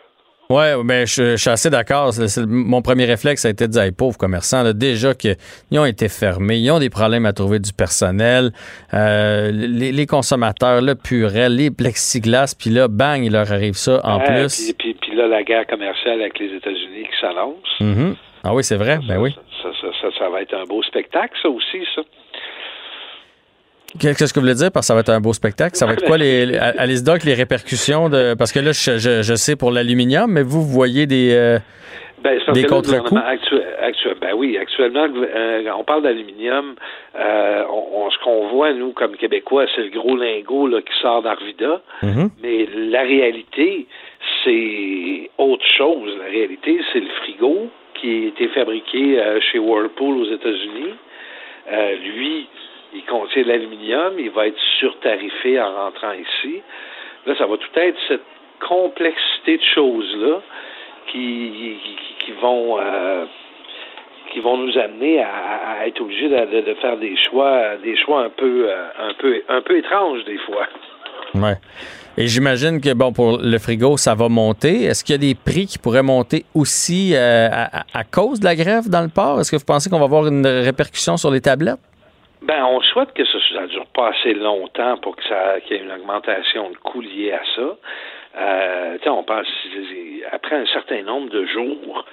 Oui, 0.51 0.65
mais 0.85 1.07
je, 1.07 1.23
je, 1.23 1.37
suis 1.37 1.49
assez 1.49 1.71
d'accord. 1.71 2.11
Mon 2.49 2.83
premier 2.83 3.05
réflexe 3.05 3.45
a 3.45 3.51
été 3.51 3.69
de 3.69 3.73
dire, 3.73 3.83
hey, 3.83 3.93
pauvres 3.93 4.19
commerçants, 4.19 4.65
là, 4.65 4.73
déjà 4.73 5.15
qu'ils 5.15 5.37
ont 5.79 5.85
été 5.85 6.09
fermés, 6.09 6.59
ils 6.59 6.73
ont 6.73 6.81
des 6.81 6.91
problèmes 6.91 7.25
à 7.25 7.33
trouver 7.33 7.61
du 7.61 7.73
personnel, 7.73 8.51
euh, 8.93 9.53
les, 9.53 9.93
les 9.93 10.07
consommateurs, 10.07 10.83
le 10.83 10.97
purel, 10.97 11.55
les 11.55 11.71
plexiglas, 11.71 12.57
puis 12.59 12.71
là, 12.71 12.89
bang, 12.89 13.23
il 13.23 13.33
leur 13.33 13.53
arrive 13.53 13.75
ça 13.75 14.01
en 14.03 14.19
plus. 14.19 14.75
Puis, 14.75 14.75
puis, 14.77 14.95
puis 14.95 15.17
là, 15.17 15.29
la 15.29 15.45
guerre 15.45 15.69
commerciale 15.69 16.21
avec 16.21 16.41
les 16.41 16.53
États-Unis 16.57 17.05
qui 17.05 17.21
s'annonce. 17.21 17.81
Mhm. 17.81 18.17
Ah 18.45 18.55
oui, 18.55 18.65
c'est 18.65 18.77
vrai, 18.77 18.99
ben 19.07 19.19
oui. 19.19 19.37
Ça, 19.63 19.69
ça, 19.81 19.89
ça, 20.01 20.09
ça 20.19 20.29
va 20.31 20.43
être 20.43 20.55
un 20.55 20.65
beau 20.65 20.83
spectacle, 20.83 21.35
ça 21.43 21.49
aussi, 21.49 21.85
ça. 21.95 22.03
Qu'est-ce 23.99 24.33
que 24.33 24.39
vous 24.39 24.45
voulez 24.47 24.55
dire? 24.55 24.71
Parce 24.73 24.85
que 24.87 24.89
ça 24.89 24.95
va 24.95 25.01
être 25.01 25.09
un 25.11 25.21
beau 25.21 25.33
spectacle? 25.33 25.75
Ça 25.77 25.85
va 25.85 25.95
être 25.95 26.05
quoi, 26.05 26.17
les, 26.17 26.47
les- 26.47 26.57
allez-y 26.79 27.03
donc, 27.03 27.25
les 27.25 27.35
répercussions 27.35 28.09
de. 28.09 28.35
Parce 28.35 28.53
que 28.53 28.61
là, 28.61 28.71
je, 28.73 28.99
je- 28.99 29.23
je 29.23 29.35
sais 29.35 29.57
pour 29.57 29.73
l'aluminium, 29.73 30.31
mais 30.31 30.43
vous, 30.43 30.63
vous 30.63 30.73
voyez 30.73 31.07
des. 31.07 31.33
euh, 31.35 31.59
Ben, 32.23 32.39
Des 32.53 32.65
contre-coups? 32.65 33.11
gouvernement 33.11 33.27
actu- 33.27 33.61
actu- 33.83 34.15
ben 34.21 34.33
oui, 34.37 34.57
actuellement, 34.59 35.07
euh, 35.13 35.65
on 35.77 35.83
parle 35.85 36.03
d'aluminium. 36.05 36.77
euh, 37.19 37.65
on, 37.69 38.05
on- 38.07 38.11
ce 38.11 38.19
qu'on 38.23 38.49
voit, 38.51 38.73
nous, 38.73 38.93
comme 38.93 39.17
Québécois, 39.17 39.67
c'est 39.75 39.83
le 39.83 39.91
gros 39.91 40.17
lingot 40.17 40.69
là, 40.69 40.81
qui 40.83 40.93
sort 41.03 41.23
d'Arvida. 41.23 41.81
Mais 42.43 42.69
la 42.77 43.03
réalité, 43.03 43.87
c'est 44.45 45.31
autre 45.39 45.65
chose. 45.77 46.13
La 46.21 46.27
réalité, 46.31 46.79
c'est 46.93 47.01
le 47.01 47.09
frigo 47.23 47.69
qui 48.01 48.25
a 48.25 48.29
été 48.29 48.49
fabriqué 48.49 49.21
euh, 49.21 49.41
chez 49.41 49.59
Whirlpool 49.59 50.17
aux 50.19 50.31
États-Unis. 50.33 50.95
Euh, 51.73 51.97
lui, 51.97 52.47
il 52.95 53.05
contient 53.05 53.43
de 53.43 53.49
l'aluminium, 53.49 54.15
il 54.19 54.31
va 54.31 54.47
être 54.49 54.59
surtarifé 54.79 55.61
en 55.61 55.73
rentrant 55.85 56.13
ici. 56.13 56.63
Là, 57.27 57.35
ça 57.37 57.47
va 57.47 57.57
tout 57.57 57.69
être 57.79 57.99
cette 58.09 58.23
complexité 58.67 59.59
de 59.59 59.63
choses-là 59.75 60.41
qui, 61.09 61.77
vont 62.41 62.79
euh, 62.81 63.25
qui 64.33 64.41
vont 64.41 64.57
nous 64.57 64.77
amener 64.79 65.21
à, 65.23 65.29
à- 65.81 65.87
être 65.87 66.01
obligés 66.01 66.29
de, 66.29 66.61
de- 66.61 66.75
faire 66.75 66.97
des 66.99 67.17
choix 67.17 67.77
des 67.83 67.97
choix 67.97 68.23
un 68.23 68.29
peu 68.31 68.69
un 68.99 69.15
peu 69.15 69.43
un 69.49 69.61
peu 69.63 69.77
étranges 69.79 70.25
des 70.25 70.39
fois. 70.39 70.67
Ouais. 71.35 71.55
Et 72.21 72.27
j'imagine 72.27 72.83
que, 72.83 72.93
bon, 72.93 73.15
pour 73.15 73.39
le 73.39 73.59
frigo, 73.59 73.97
ça 73.97 74.15
va 74.15 74.29
monter. 74.29 74.85
Est-ce 74.85 75.03
qu'il 75.03 75.15
y 75.15 75.19
a 75.19 75.33
des 75.33 75.35
prix 75.35 75.65
qui 75.65 75.79
pourraient 75.79 76.03
monter 76.03 76.45
aussi 76.55 77.13
euh, 77.15 77.49
à, 77.49 78.05
cause 78.05 78.41
de 78.41 78.45
la 78.45 78.55
grève 78.55 78.91
dans 78.91 79.01
le 79.01 79.09
port? 79.09 79.41
Est-ce 79.41 79.51
que 79.51 79.57
vous 79.57 79.65
pensez 79.65 79.89
qu'on 79.89 79.99
va 79.99 80.05
avoir 80.05 80.27
une 80.27 80.47
répercussion 80.47 81.17
sur 81.17 81.31
les 81.31 81.41
tablettes? 81.41 81.81
Ben, 82.43 82.63
on 82.67 82.83
souhaite 82.83 83.15
que 83.15 83.25
ça 83.25 83.63
ne 83.63 83.69
dure 83.69 83.87
pas 83.95 84.11
assez 84.11 84.35
longtemps 84.35 84.99
pour 84.99 85.17
que 85.17 85.23
ça 85.31 85.61
qu'il 85.61 85.79
y 85.79 85.81
ait 85.81 85.83
une 85.83 85.93
augmentation 85.93 86.69
de 86.69 86.77
coûts 86.77 87.01
liée 87.01 87.33
à 87.33 87.41
ça. 87.57 87.77
Euh, 88.39 88.99
on 89.07 89.25
pense 89.25 89.47
après 90.31 90.57
un 90.57 90.67
certain 90.67 91.03
nombre 91.03 91.31
de 91.31 91.47
jours 91.47 92.05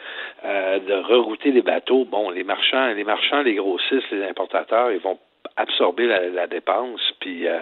euh, 0.46 0.80
de 0.80 0.94
rerouter 0.94 1.52
les 1.52 1.62
bateaux, 1.62 2.06
bon, 2.06 2.30
les 2.30 2.46
marchands, 2.46 2.94
les 2.94 3.04
marchands, 3.04 3.42
les 3.42 3.56
grossistes, 3.56 4.10
les 4.12 4.24
importateurs, 4.24 4.92
ils 4.92 5.00
vont 5.00 5.20
absorber 5.56 6.06
la, 6.08 6.30
la 6.30 6.48
dépense, 6.48 7.02
puis 7.20 7.48
euh, 7.48 7.60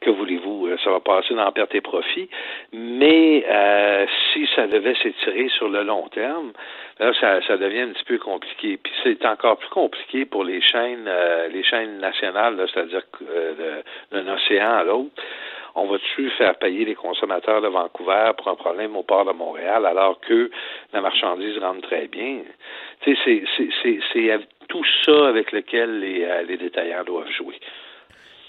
que 0.00 0.10
voulez-vous, 0.10 0.66
euh, 0.68 0.76
ça 0.82 0.90
va 0.90 1.00
passer 1.00 1.34
dans 1.34 1.50
perte 1.52 1.74
et 1.74 1.80
profit. 1.80 2.28
Mais 2.72 3.44
euh, 3.48 4.06
si 4.32 4.48
ça 4.54 4.66
devait 4.66 4.94
s'étirer 4.94 5.48
sur 5.50 5.68
le 5.68 5.82
long 5.82 6.08
terme, 6.08 6.52
là, 6.98 7.12
ça, 7.20 7.40
ça 7.46 7.56
devient 7.56 7.82
un 7.82 7.88
petit 7.92 8.04
peu 8.04 8.18
compliqué. 8.18 8.78
Puis 8.82 8.92
c'est 9.02 9.24
encore 9.26 9.58
plus 9.58 9.68
compliqué 9.70 10.24
pour 10.24 10.44
les 10.44 10.60
chaînes, 10.60 11.08
les 11.52 11.62
chaînes 11.62 11.98
nationales, 11.98 12.64
c'est-à-dire 12.72 13.02
d'un 14.12 14.34
océan 14.34 14.72
à 14.72 14.84
l'autre. 14.84 15.22
On 15.74 15.86
va-tu 15.86 16.28
faire 16.30 16.56
payer 16.56 16.84
les 16.84 16.96
consommateurs 16.96 17.62
de 17.62 17.68
Vancouver 17.68 18.32
pour 18.36 18.48
un 18.48 18.56
problème 18.56 18.96
au 18.96 19.04
port 19.04 19.24
de 19.24 19.32
Montréal 19.32 19.86
alors 19.86 20.18
que 20.20 20.50
la 20.92 21.00
marchandise 21.00 21.56
rentre 21.58 21.82
très 21.82 22.08
bien? 22.08 22.42
C'est- 23.04 23.14
tout 24.68 24.84
ça 25.04 25.28
avec 25.28 25.52
lequel 25.52 26.00
les, 26.00 26.24
euh, 26.24 26.42
les 26.42 26.56
détaillants 26.56 27.04
doivent 27.04 27.30
jouer. 27.36 27.58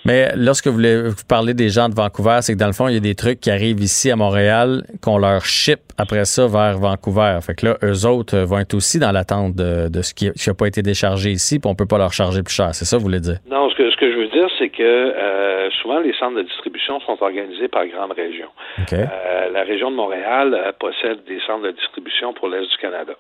Mais 0.06 0.30
lorsque 0.36 0.68
vous, 0.68 0.82
parlez 1.28 1.54
des 1.54 1.70
gens 1.70 1.90
de 1.90 1.94
Vancouver, 1.94 2.40
c'est 2.42 2.54
que 2.54 2.58
dans 2.58 2.68
le 2.68 2.74
fond, 2.74 2.88
il 2.88 2.94
y 2.94 2.98
a 2.98 3.02
des 3.02 3.16
trucs 3.16 3.42
qui 3.42 3.52
arrivent 3.52 3.82
ici 3.82 4.10
à 4.10 4.16
Montréal 4.16 4.84
qu'on 5.04 5.18
leur 5.18 5.44
ship 5.44 5.80
après 5.98 6.24
ça 6.24 6.48
vers 6.48 6.80
Vancouver. 6.80 7.38
Fait 7.42 7.54
que 7.54 7.66
là, 7.66 7.78
eux 7.84 8.08
autres 8.08 8.38
euh, 8.38 8.46
vont 8.46 8.60
être 8.60 8.74
aussi 8.74 8.98
dans 8.98 9.12
l'attente 9.12 9.56
de, 9.56 9.90
de 9.90 10.02
ce 10.02 10.14
qui 10.14 10.28
n'a 10.28 10.54
pas 10.54 10.68
été 10.68 10.82
déchargé 10.82 11.32
ici, 11.32 11.60
puis 11.60 11.70
on 11.70 11.76
peut 11.76 11.86
pas 11.86 11.98
leur 11.98 12.14
charger 12.14 12.42
plus 12.44 12.56
cher. 12.56 12.74
C'est 12.74 12.86
ça, 12.86 12.98
vous 12.98 13.04
voulez 13.04 13.20
dire? 13.20 13.40
Non, 13.50 13.70
ce 13.70 13.76
que, 13.76 13.92
ce 13.92 13.98
que 13.98 14.12
je 14.12 14.18
veux 14.18 14.30
dire, 14.30 14.48
c'est 14.58 14.70
que 14.70 14.84
euh, 14.84 15.70
souvent 15.82 16.00
les 16.00 16.14
centres 16.14 16.38
de 16.38 16.44
distribution 16.44 17.00
sont 17.02 17.18
organisés 17.22 17.68
par 17.68 17.86
grandes 17.88 18.14
régions. 18.14 18.50
Euh, 18.94 19.50
la 19.52 19.64
région 19.64 19.92
de 19.92 19.96
Montréal 19.96 20.54
euh, 20.54 20.72
possède 20.80 21.24
des 21.26 21.40
centres 21.46 21.64
de 21.64 21.72
distribution 21.72 22.34
pour 22.34 22.48
l'Est 22.48 22.70
du 22.70 22.78
Canada. 22.78 23.14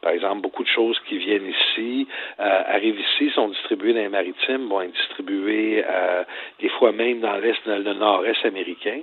Par 0.00 0.12
exemple, 0.12 0.42
beaucoup 0.42 0.62
de 0.62 0.68
choses 0.68 0.98
qui 1.08 1.18
viennent 1.18 1.46
ici, 1.46 2.06
euh, 2.40 2.62
arrivent 2.66 3.00
ici, 3.00 3.30
sont 3.30 3.48
distribuées 3.48 3.92
dans 3.92 4.00
les 4.00 4.08
maritimes, 4.08 4.68
vont 4.68 4.82
être 4.82 4.92
distribuées 4.92 5.84
euh, 5.88 6.24
des 6.60 6.68
fois 6.70 6.92
même 6.92 7.20
dans 7.20 7.36
l'Est, 7.36 7.58
dans 7.66 7.82
le 7.82 7.94
nord-est 7.94 8.44
américain, 8.44 9.00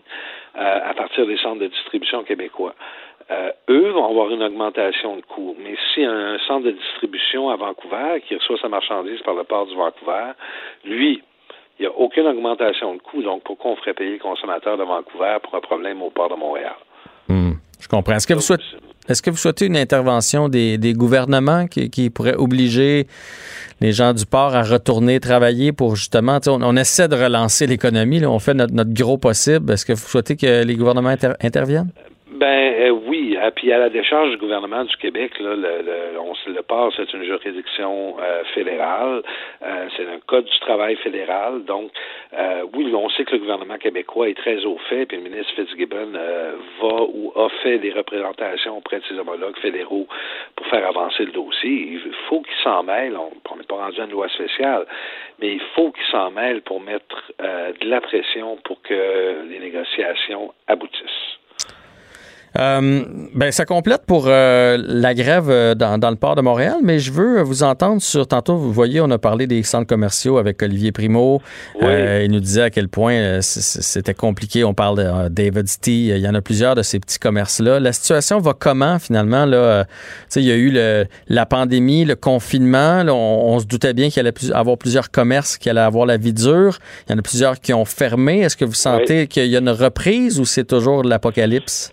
euh, 0.56 0.80
à 0.90 0.94
partir 0.94 1.26
des 1.26 1.38
centres 1.38 1.60
de 1.60 1.68
distribution 1.68 2.24
québécois. 2.24 2.76
Eux 3.70 3.90
vont 3.90 4.06
avoir 4.10 4.30
une 4.30 4.44
augmentation 4.44 5.16
de 5.16 5.22
coûts. 5.22 5.56
Mais 5.58 5.76
si 5.94 6.04
un 6.04 6.38
centre 6.40 6.66
de 6.66 6.72
distribution 6.72 7.50
à 7.50 7.56
Vancouver 7.56 8.22
qui 8.28 8.36
reçoit 8.36 8.60
sa 8.60 8.68
marchandise 8.68 9.22
par 9.22 9.34
le 9.34 9.44
port 9.44 9.66
du 9.66 9.76
Vancouver, 9.76 10.34
lui, 10.84 11.24
il 11.80 11.84
n'y 11.84 11.88
a 11.88 11.98
aucune 11.98 12.28
augmentation 12.28 12.94
de 12.94 13.00
coûts. 13.00 13.24
Donc, 13.24 13.44
pourquoi 13.44 13.72
on 13.72 13.76
ferait 13.78 13.94
payer 13.94 14.14
le 14.14 14.20
consommateur 14.20 14.78
de 14.78 14.84
Vancouver 14.84 15.38
pour 15.42 15.56
un 15.56 15.62
problème 15.62 16.02
au 16.02 16.10
port 16.12 16.30
de 16.30 16.36
Montréal? 16.36 16.76
Hmm, 17.28 17.54
je 17.84 17.88
comprends. 17.88 18.16
Est-ce 18.16 18.28
que 19.22 19.30
vous 19.30 19.38
souhaitez, 19.38 19.66
une 19.66 19.78
intervention 19.78 20.48
des, 20.48 20.94
gouvernements 20.96 21.68
qui, 21.68 21.90
qui 21.90 22.10
pourrait 22.10 22.36
obliger 22.36 23.08
les 23.82 23.92
gens 23.92 24.14
du 24.14 24.26
port 24.26 24.56
à 24.56 24.64
retourner 24.64 25.20
travailler 25.20 25.74
pour 25.74 25.96
justement, 25.96 26.40
on, 26.48 26.62
on 26.64 26.76
essaie 26.78 27.10
de 27.10 27.16
relancer 27.16 27.68
l'économie, 27.68 28.20
là, 28.20 28.30
on 28.30 28.40
fait 28.40 28.54
notre, 28.54 28.94
gros 28.94 29.18
possible. 29.18 29.72
Est-ce 29.72 29.86
que 29.86 29.94
vous 29.94 30.08
souhaitez 30.08 30.38
que 30.38 30.64
les 30.64 30.76
gouvernements 30.76 31.10
inter- 31.10 31.34
interviennent? 31.42 31.92
Ben 32.40 32.46
euh, 32.46 32.92
euh, 33.38 33.52
puis 33.56 33.72
à 33.72 33.78
la 33.78 33.90
décharge 33.90 34.30
du 34.32 34.38
gouvernement 34.38 34.84
du 34.84 34.96
Québec, 34.98 35.32
le, 35.40 35.56
le, 35.56 36.20
on, 36.20 36.34
se- 36.36 36.50
le 36.50 36.62
port, 36.64 36.92
c'est 36.96 37.12
une 37.14 37.24
juridiction 37.24 38.16
euh, 38.20 38.44
fédérale, 38.54 39.22
euh, 39.64 39.88
c'est 39.96 40.08
un 40.08 40.20
code 40.26 40.46
du 40.46 40.60
travail 40.60 40.96
fédéral, 40.98 41.64
donc 41.66 41.92
euh, 42.34 42.64
oui, 42.74 42.92
on 42.94 43.10
sait 43.10 43.24
que 43.26 43.34
le 43.34 43.40
gouvernement 43.40 43.78
québécois 43.78 44.30
est 44.30 44.38
très 44.38 44.66
au 44.66 44.78
fait, 44.90 45.06
puis 45.06 45.18
le 45.18 45.24
ministre 45.24 45.54
Fitzgibbon 45.56 46.12
va 46.82 46.96
ou 47.18 47.32
a 47.36 47.50
fait 47.62 47.78
des 47.80 47.92
représentations 47.92 48.78
auprès 48.78 49.00
de 49.00 49.06
ses 49.06 49.18
homologues 49.18 49.58
fédéraux 49.60 50.08
pour 50.56 50.66
faire 50.68 50.86
avancer 50.88 51.26
le 51.26 51.32
dossier. 51.32 51.72
Il 51.94 52.14
faut 52.28 52.42
qu'il 52.42 52.58
s'en 52.64 52.84
mêle, 52.84 53.16
on 53.18 53.56
n'est 53.58 53.64
pas 53.64 53.76
rendu 53.76 54.00
à 54.02 54.06
une 54.06 54.12
loi 54.12 54.28
spéciale, 54.30 54.86
mais 55.40 55.54
il 55.54 55.62
faut 55.76 55.92
qu'il 55.92 56.06
s'en 56.12 56.32
mêle 56.32 56.62
pour 56.62 56.80
mettre 56.82 57.18
de 57.40 57.88
la 57.90 58.02
pression 58.02 58.58
pour 58.64 58.82
que 58.82 59.46
les 59.50 59.60
négociations 59.60 60.54
aboutissent. 60.68 61.40
Euh, 62.60 63.04
ben, 63.34 63.52
ça 63.52 63.66
complète 63.66 64.04
pour 64.06 64.26
euh, 64.28 64.78
la 64.80 65.16
grève 65.16 65.50
euh, 65.50 65.74
dans, 65.74 65.98
dans 65.98 66.12
le 66.12 66.16
port 66.16 66.36
de 66.36 66.42
Montréal, 66.42 66.78
mais 66.84 67.00
je 67.00 67.12
veux 67.12 67.42
vous 67.42 67.64
entendre 67.64 68.02
sur 68.02 68.28
tantôt. 68.28 68.58
Vous 68.58 68.72
voyez, 68.72 69.02
on 69.02 69.10
a 69.10 69.18
parlé 69.18 69.48
des 69.48 69.64
centres 69.64 69.88
commerciaux 69.88 70.38
avec 70.38 70.62
Olivier 70.62 70.92
Primo. 70.92 71.42
Euh, 71.82 72.22
il 72.24 72.32
nous 72.32 72.40
disait 72.40 72.62
à 72.62 72.70
quel 72.70 72.90
point 72.90 73.14
euh, 73.14 73.40
c'était 73.42 74.14
compliqué. 74.14 74.64
On 74.64 74.76
parle 74.76 74.98
de 75.00 75.30
David's 75.30 75.80
Tea. 75.80 76.10
Il 76.10 76.18
y 76.18 76.28
en 76.28 76.36
a 76.36 76.42
plusieurs 76.42 76.76
de 76.76 76.84
ces 76.84 77.00
petits 77.00 77.18
commerces-là. 77.18 77.80
La 77.80 77.92
situation 77.92 78.40
va 78.40 78.54
comment 78.58 79.00
finalement? 79.00 79.46
Là, 79.46 79.86
tu 79.86 79.90
sais, 80.30 80.42
il 80.42 80.48
y 80.48 80.52
a 80.52 80.56
eu 80.56 80.70
le, 80.70 81.06
la 81.30 81.48
pandémie, 81.48 82.06
le 82.06 82.16
confinement. 82.16 83.02
Là, 83.04 83.16
on, 83.16 83.54
on 83.56 83.60
se 83.60 83.66
doutait 83.66 83.94
bien 83.94 84.10
qu'il 84.10 84.20
allait 84.20 84.32
plus- 84.32 84.52
avoir 84.52 84.78
plusieurs 84.78 85.10
commerces 85.10 85.58
qui 85.58 85.72
allaient 85.72 85.80
avoir 85.80 86.06
la 86.06 86.18
vie 86.18 86.34
dure. 86.34 86.78
Il 87.08 87.14
y 87.14 87.16
en 87.16 87.18
a 87.18 87.24
plusieurs 87.24 87.60
qui 87.60 87.74
ont 87.74 87.86
fermé. 87.86 88.42
Est-ce 88.42 88.58
que 88.58 88.66
vous 88.66 88.74
sentez 88.74 89.26
qu'il 89.26 89.48
y 89.48 89.56
a 89.56 89.60
une 89.60 89.70
reprise 89.70 90.40
ou 90.40 90.46
c'est 90.46 90.66
toujours 90.66 91.04
l'apocalypse? 91.04 91.92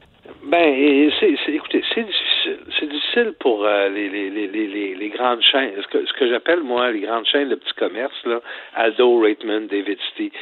Ben, 0.51 1.13
c'est, 1.21 1.37
c'est- 1.45 1.53
écoutez, 1.53 1.81
c'est 1.95 2.03
difficile. 2.03 2.59
C'est 2.79 2.89
difficile 2.89 3.35
pour 3.39 3.65
euh, 3.65 3.89
les, 3.89 4.09
les, 4.09 4.31
les, 4.31 4.95
les, 4.97 5.09
grandes 5.11 5.43
chaînes. 5.43 5.75
Ce 5.81 5.87
que, 5.87 6.05
ce 6.05 6.13
que 6.15 6.29
j'appelle, 6.29 6.61
moi, 6.61 6.91
les 6.91 7.01
grandes 7.01 7.27
chaînes 7.27 7.51
de 7.51 7.55
petits 7.55 7.75
commerces, 7.75 8.25
là, 8.27 8.41
Aldo, 8.75 9.21
Raitman, 9.21 9.69
David 9.69 9.99
City, 10.09 10.33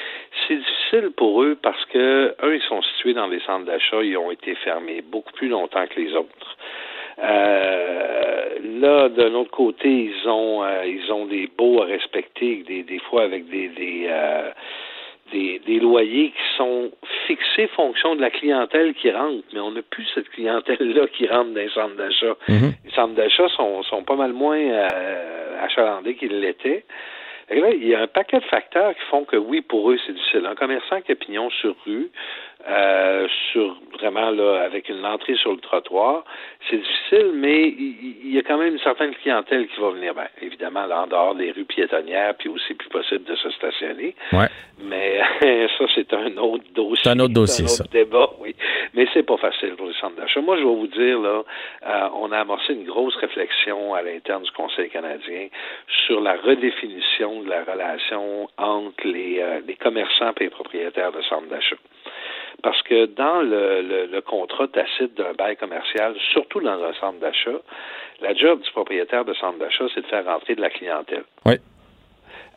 c'est 0.47 0.57
difficile 0.57 1.11
pour 1.15 1.43
eux 1.43 1.59
parce 1.61 1.85
que, 1.87 2.35
eux, 2.43 2.55
ils 2.57 2.63
sont 2.69 2.81
situés 2.83 3.13
dans 3.13 3.29
des 3.29 3.41
centres 3.41 3.67
d'achat, 3.67 4.01
ils 4.03 4.17
ont 4.17 4.31
été 4.31 4.55
fermés 4.55 5.03
beaucoup 5.03 5.33
plus 5.35 5.49
longtemps 5.49 5.87
que 5.87 6.01
les 6.01 6.15
autres. 6.15 6.57
Euh, 7.19 8.45
là, 8.81 9.09
d'un 9.11 9.35
autre 9.35 9.51
côté, 9.51 9.89
ils 9.91 10.29
ont 10.29 10.65
euh, 10.65 10.87
ils 10.87 11.13
ont 11.13 11.27
des 11.27 11.49
baux 11.59 11.83
à 11.83 11.85
respecter, 11.85 12.65
des, 12.67 12.83
des 12.85 13.01
fois 13.01 13.25
avec 13.25 13.47
des 13.51 13.69
des, 13.69 14.09
des 15.33 15.61
des 15.67 15.81
loyers 15.81 16.31
qui 16.31 16.57
sont 16.57 16.91
fixés 17.27 17.69
fonction 17.69 18.17
de 18.17 18.21
la 18.21 18.31
clientèle 18.31 18.95
qui 18.95 19.11
rentre, 19.11 19.45
mais 19.53 19.61
on 19.61 19.73
n'a 19.73 19.83
plus 19.83 20.07
cette 20.15 20.29
clientèle-là 20.31 21.07
qui 21.09 21.27
rentre 21.27 21.51
dans 21.51 21.61
les 21.61 21.69
centres 21.71 21.97
d'achat. 21.97 22.37
Les 22.85 22.91
centres 22.95 23.15
d'achat 23.15 23.49
sont, 23.57 23.83
sont 23.83 24.03
pas 24.03 24.17
mal 24.17 24.33
moins 24.33 24.59
euh, 24.59 25.65
achalandés 25.65 26.15
qu'ils 26.15 26.41
l'étaient. 26.41 26.85
Et 27.51 27.61
là, 27.61 27.71
il 27.71 27.87
y 27.87 27.95
a 27.95 28.01
un 28.03 28.07
paquet 28.07 28.41
de 28.41 28.45
facteurs 28.45 28.95
qui 28.95 29.01
font 29.11 29.25
que 29.25 29.37
oui, 29.37 29.63
pour 29.63 29.91
eux, 29.91 29.99
c'est 30.07 30.13
difficile. 30.13 30.45
Un 30.47 30.55
commerçant 30.55 31.01
qui 31.01 31.13
a 31.13 31.15
pignon 31.15 31.49
sur 31.51 31.75
rue, 31.87 32.11
euh, 32.69 33.27
sur 33.53 33.77
vraiment 33.95 34.31
là, 34.31 34.63
avec 34.63 34.89
une 34.89 35.05
entrée 35.07 35.37
sur 35.37 35.53
le 35.53 35.59
trottoir, 35.59 36.25
c'est 36.69 36.77
difficile, 36.77 37.33
mais 37.35 37.69
il, 37.69 38.35
y 38.35 38.39
a 38.39 38.43
quand 38.43 38.59
même 38.59 38.75
une 38.75 38.81
certaine 38.81 39.15
clientèle 39.15 39.67
qui 39.69 39.81
va 39.81 39.91
venir. 39.91 40.15
Ben, 40.15 40.27
évidemment, 40.43 40.87
là, 40.87 41.03
en 41.03 41.07
dehors 41.07 41.35
des 41.35 41.53
rues 41.53 41.65
piétonnières, 41.65 42.35
puis 42.35 42.49
aussi 42.49 42.75
plus 42.75 42.89
possible 42.89 43.25
de 43.25 43.37
se 43.37 43.51
stationner. 43.51 44.15
Ouais. 44.33 44.49
Mais 44.83 45.21
ça, 45.79 45.85
c'est 45.95 46.13
un 46.13 46.37
autre 46.37 46.65
dossier. 46.75 47.05
C'est 47.05 47.11
un 47.11 47.21
autre 47.21 47.35
dossier, 47.35 47.65
un 47.65 47.69
autre 47.69 47.77
ça. 47.77 47.85
débat, 47.91 48.29
oui. 48.41 48.55
Mais 48.93 49.07
c'est 49.15 49.23
pas 49.23 49.37
facile 49.39 49.75
pour 49.77 49.87
les 49.87 49.95
centres 49.95 50.17
d'achat. 50.17 50.41
Moi, 50.41 50.57
je 50.57 50.63
vais 50.63 50.75
vous 50.75 50.87
dire, 50.89 51.19
là, 51.21 51.43
euh, 51.87 52.09
on 52.15 52.31
a 52.33 52.39
amorcé 52.39 52.75
une 52.75 52.85
grosse 52.85 53.17
réflexion 53.17 53.95
à 53.95 54.03
l'interne 54.03 54.43
du 54.43 54.51
Conseil 54.51 54.91
canadien 54.91 55.49
sur 56.07 56.21
la 56.21 56.35
redéfinition 56.35 57.38
de 57.41 57.49
la 57.49 57.65
relation 57.65 58.49
entre 58.57 59.07
les, 59.07 59.41
euh, 59.41 59.61
les 59.67 59.77
commerçants 59.77 60.33
et 60.41 60.45
les 60.45 60.51
propriétaires 60.51 61.13
de 61.13 61.23
centres 61.23 61.49
d'achat. 61.49 61.77
Parce 62.63 62.83
que 62.83 63.07
dans 63.07 63.41
le 63.43 64.21
contrat 64.23 64.67
tacite 64.67 65.15
d'un 65.15 65.33
bail 65.33 65.57
commercial, 65.57 66.17
surtout 66.33 66.61
dans 66.61 66.83
un 66.83 66.93
centre 66.95 67.21
d'achat, 67.21 67.61
la 68.21 68.35
job 68.35 68.61
du 68.61 68.71
propriétaire 68.73 69.25
de 69.25 69.35
centre 69.35 69.59
d'achat, 69.59 69.85
c'est 69.95 70.01
de 70.01 70.07
faire 70.07 70.25
rentrer 70.25 70.57
de 70.57 70.61
la 70.61 70.71
clientèle. 70.71 71.23
Oui. 71.47 71.55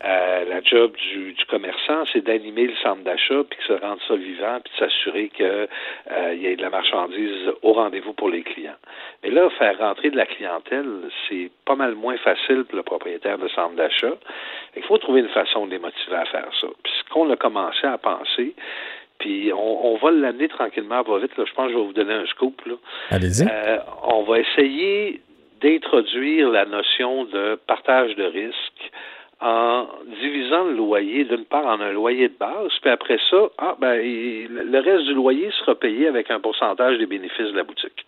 Euh, 0.03 0.45
la 0.45 0.61
job 0.61 0.94
du, 0.95 1.34
du 1.34 1.45
commerçant, 1.45 2.06
c'est 2.11 2.23
d'animer 2.23 2.68
le 2.68 2.76
centre 2.82 3.03
d'achat, 3.03 3.44
puis 3.48 3.60
que 3.60 3.65
ça 3.68 3.86
rende 3.86 3.99
ça 4.07 4.15
vivant, 4.15 4.60
puis 4.64 4.73
de 4.73 4.80
s'assurer 4.80 5.30
qu'il 5.30 5.45
euh, 5.45 6.34
y 6.34 6.48
ait 6.48 6.56
de 6.56 6.61
la 6.61 6.72
marchandise 6.72 7.52
au 7.61 7.73
rendez-vous 7.73 8.14
pour 8.14 8.30
les 8.30 8.41
clients. 8.41 8.78
Mais 9.23 9.30
là, 9.30 9.49
faire 9.52 9.78
rentrer 9.78 10.10
de 10.10 10.18
la 10.18 10.26
clientèle, 10.26 10.88
c'est 11.30 11.52
pas 11.65 11.76
mal 11.76 11.94
moins 11.94 12.18
facile 12.18 12.64
pour 12.64 12.78
le 12.78 12.84
propriétaire 12.84 13.38
de 13.38 13.48
centre 13.49 13.76
d'achat. 13.76 14.14
Il 14.76 14.84
faut 14.84 14.98
trouver 14.98 15.22
une 15.22 15.30
façon 15.30 15.68
de 15.68 15.72
les 15.72 15.80
motiver 15.80 16.15
à 16.15 16.26
faire 16.26 16.49
ça. 16.60 16.68
Puis 16.84 16.94
ce 16.99 17.14
qu'on 17.14 17.30
a 17.30 17.36
commencé 17.36 17.86
à 17.86 17.98
penser, 17.99 18.56
puis 19.19 19.53
on, 19.53 19.86
on 19.94 19.98
va 19.98 20.10
l'amener 20.10 20.48
tranquillement, 20.48 21.03
pas 21.03 21.19
vite. 21.19 21.38
Là. 21.38 21.44
Je 21.48 21.53
pense 21.53 21.68
que 21.68 21.73
je 21.73 21.78
vais 21.78 21.86
vous 21.86 21.94
donner 21.94 22.14
un 22.14 22.26
scoop. 22.26 22.60
Allez-y. 23.11 23.44
Euh, 23.44 23.78
on 24.03 24.23
va 24.23 24.40
essayer 24.40 25.22
d'introduire 25.61 26.49
la 26.49 26.65
notion 26.65 27.26
de 27.26 27.60
partage 27.68 28.15
de 28.15 28.23
risque 28.23 28.91
en 29.41 29.88
divisant 30.22 30.65
le 30.65 30.73
loyer 30.76 31.23
d'une 31.26 31.45
part 31.45 31.65
en 31.65 31.81
un 31.81 31.91
loyer 31.91 32.30
de 32.30 32.38
base, 32.39 32.72
puis 32.81 32.91
après 32.91 33.18
ça, 33.30 33.49
ah, 33.57 33.76
ben, 33.80 33.95
le 33.99 34.80
reste 34.80 35.05
du 35.05 35.13
loyer 35.13 35.49
sera 35.59 35.76
payé 35.76 36.07
avec 36.07 36.30
un 36.30 36.39
pourcentage 36.39 36.97
des 36.99 37.07
bénéfices 37.07 37.51
de 37.51 37.57
la 37.57 37.63
boutique. 37.63 38.05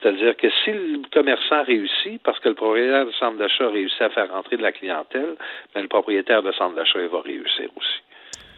C'est-à-dire 0.00 0.36
que 0.36 0.46
si 0.64 0.70
le 0.70 1.00
commerçant 1.12 1.64
réussit, 1.64 2.22
parce 2.22 2.38
que 2.38 2.50
le 2.50 2.54
propriétaire 2.54 3.06
de 3.06 3.12
centre 3.12 3.36
d'achat 3.38 3.68
réussit 3.68 4.00
à 4.00 4.10
faire 4.10 4.30
rentrer 4.30 4.56
de 4.56 4.62
la 4.62 4.70
clientèle, 4.70 5.34
ben, 5.74 5.82
le 5.82 5.88
propriétaire 5.88 6.42
de 6.42 6.52
centre 6.52 6.76
d'achat 6.76 6.98
va 7.10 7.20
réussir 7.20 7.68
aussi. 7.76 7.98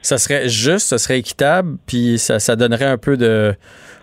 Ça 0.03 0.19
serait 0.19 0.49
juste, 0.49 0.89
ça 0.89 0.99
serait 0.99 1.19
équitable, 1.19 1.77
puis 1.87 2.19
ça, 2.19 2.39
ça 2.41 2.57
donnerait 2.57 2.87
un 2.87 2.99
peu 2.99 3.17
de 3.17 3.53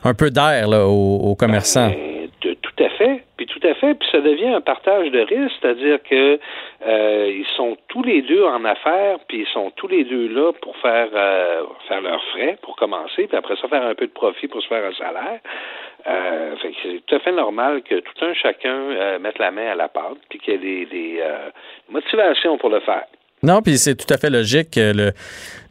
un 0.04 0.14
peu 0.14 0.30
d'air 0.30 0.70
aux, 0.70 1.32
aux 1.32 1.36
commerçants. 1.36 1.90
Ben, 1.90 2.30
de- 2.42 2.54
tout 2.56 2.84
à 2.84 2.90
fait. 2.90 3.24
Fait. 3.76 3.96
Puis 3.96 4.08
ça 4.12 4.20
devient 4.22 4.48
un 4.48 4.62
partage 4.62 5.12
de 5.12 5.20
risque, 5.20 5.56
c'est-à-dire 5.62 6.02
que 6.04 6.40
euh, 6.86 7.32
ils 7.32 7.46
sont 7.56 7.78
tous 7.88 8.04
les 8.04 8.22
deux 8.22 8.44
en 8.44 8.64
affaires, 8.66 9.20
puis 9.28 9.40
ils 9.40 9.48
sont 9.48 9.72
tous 9.72 9.88
les 9.88 10.04
deux 10.04 10.28
là 10.28 10.52
pour 10.62 10.76
faire 10.78 11.10
euh, 11.14 11.64
faire 11.88 12.02
leurs 12.02 12.24
frais 12.26 12.58
pour 12.62 12.76
commencer, 12.76 13.28
puis 13.28 13.38
après 13.38 13.56
ça 13.58 13.68
faire 13.68 13.86
un 13.86 13.96
peu 13.96 14.08
de 14.08 14.12
profit 14.12 14.48
pour 14.48 14.62
se 14.62 14.68
faire 14.68 14.86
un 14.86 14.94
salaire. 14.94 15.40
Euh, 16.08 16.56
c'est 16.62 17.06
tout 17.06 17.16
à 17.16 17.20
fait 17.20 17.32
normal 17.32 17.82
que 17.84 17.96
tout 17.96 18.26
un 18.26 18.34
chacun 18.34 18.76
euh, 18.76 19.20
mette 19.20 19.40
la 19.40 19.52
main 19.52 19.68
à 19.68 19.76
la 19.76 19.90
pâte, 19.90 20.18
puis 20.30 20.40
qu'il 20.40 20.54
y 20.54 20.56
ait 20.56 20.60
des, 20.60 20.86
des 20.86 21.24
motivations 21.90 22.58
pour 22.58 22.70
le 22.70 22.80
faire. 22.82 23.06
Non, 23.44 23.62
puis 23.62 23.78
c'est 23.78 23.96
tout 23.96 24.12
à 24.12 24.18
fait 24.18 24.32
logique 24.32 24.72
que 24.72 24.94
le, 24.94 25.14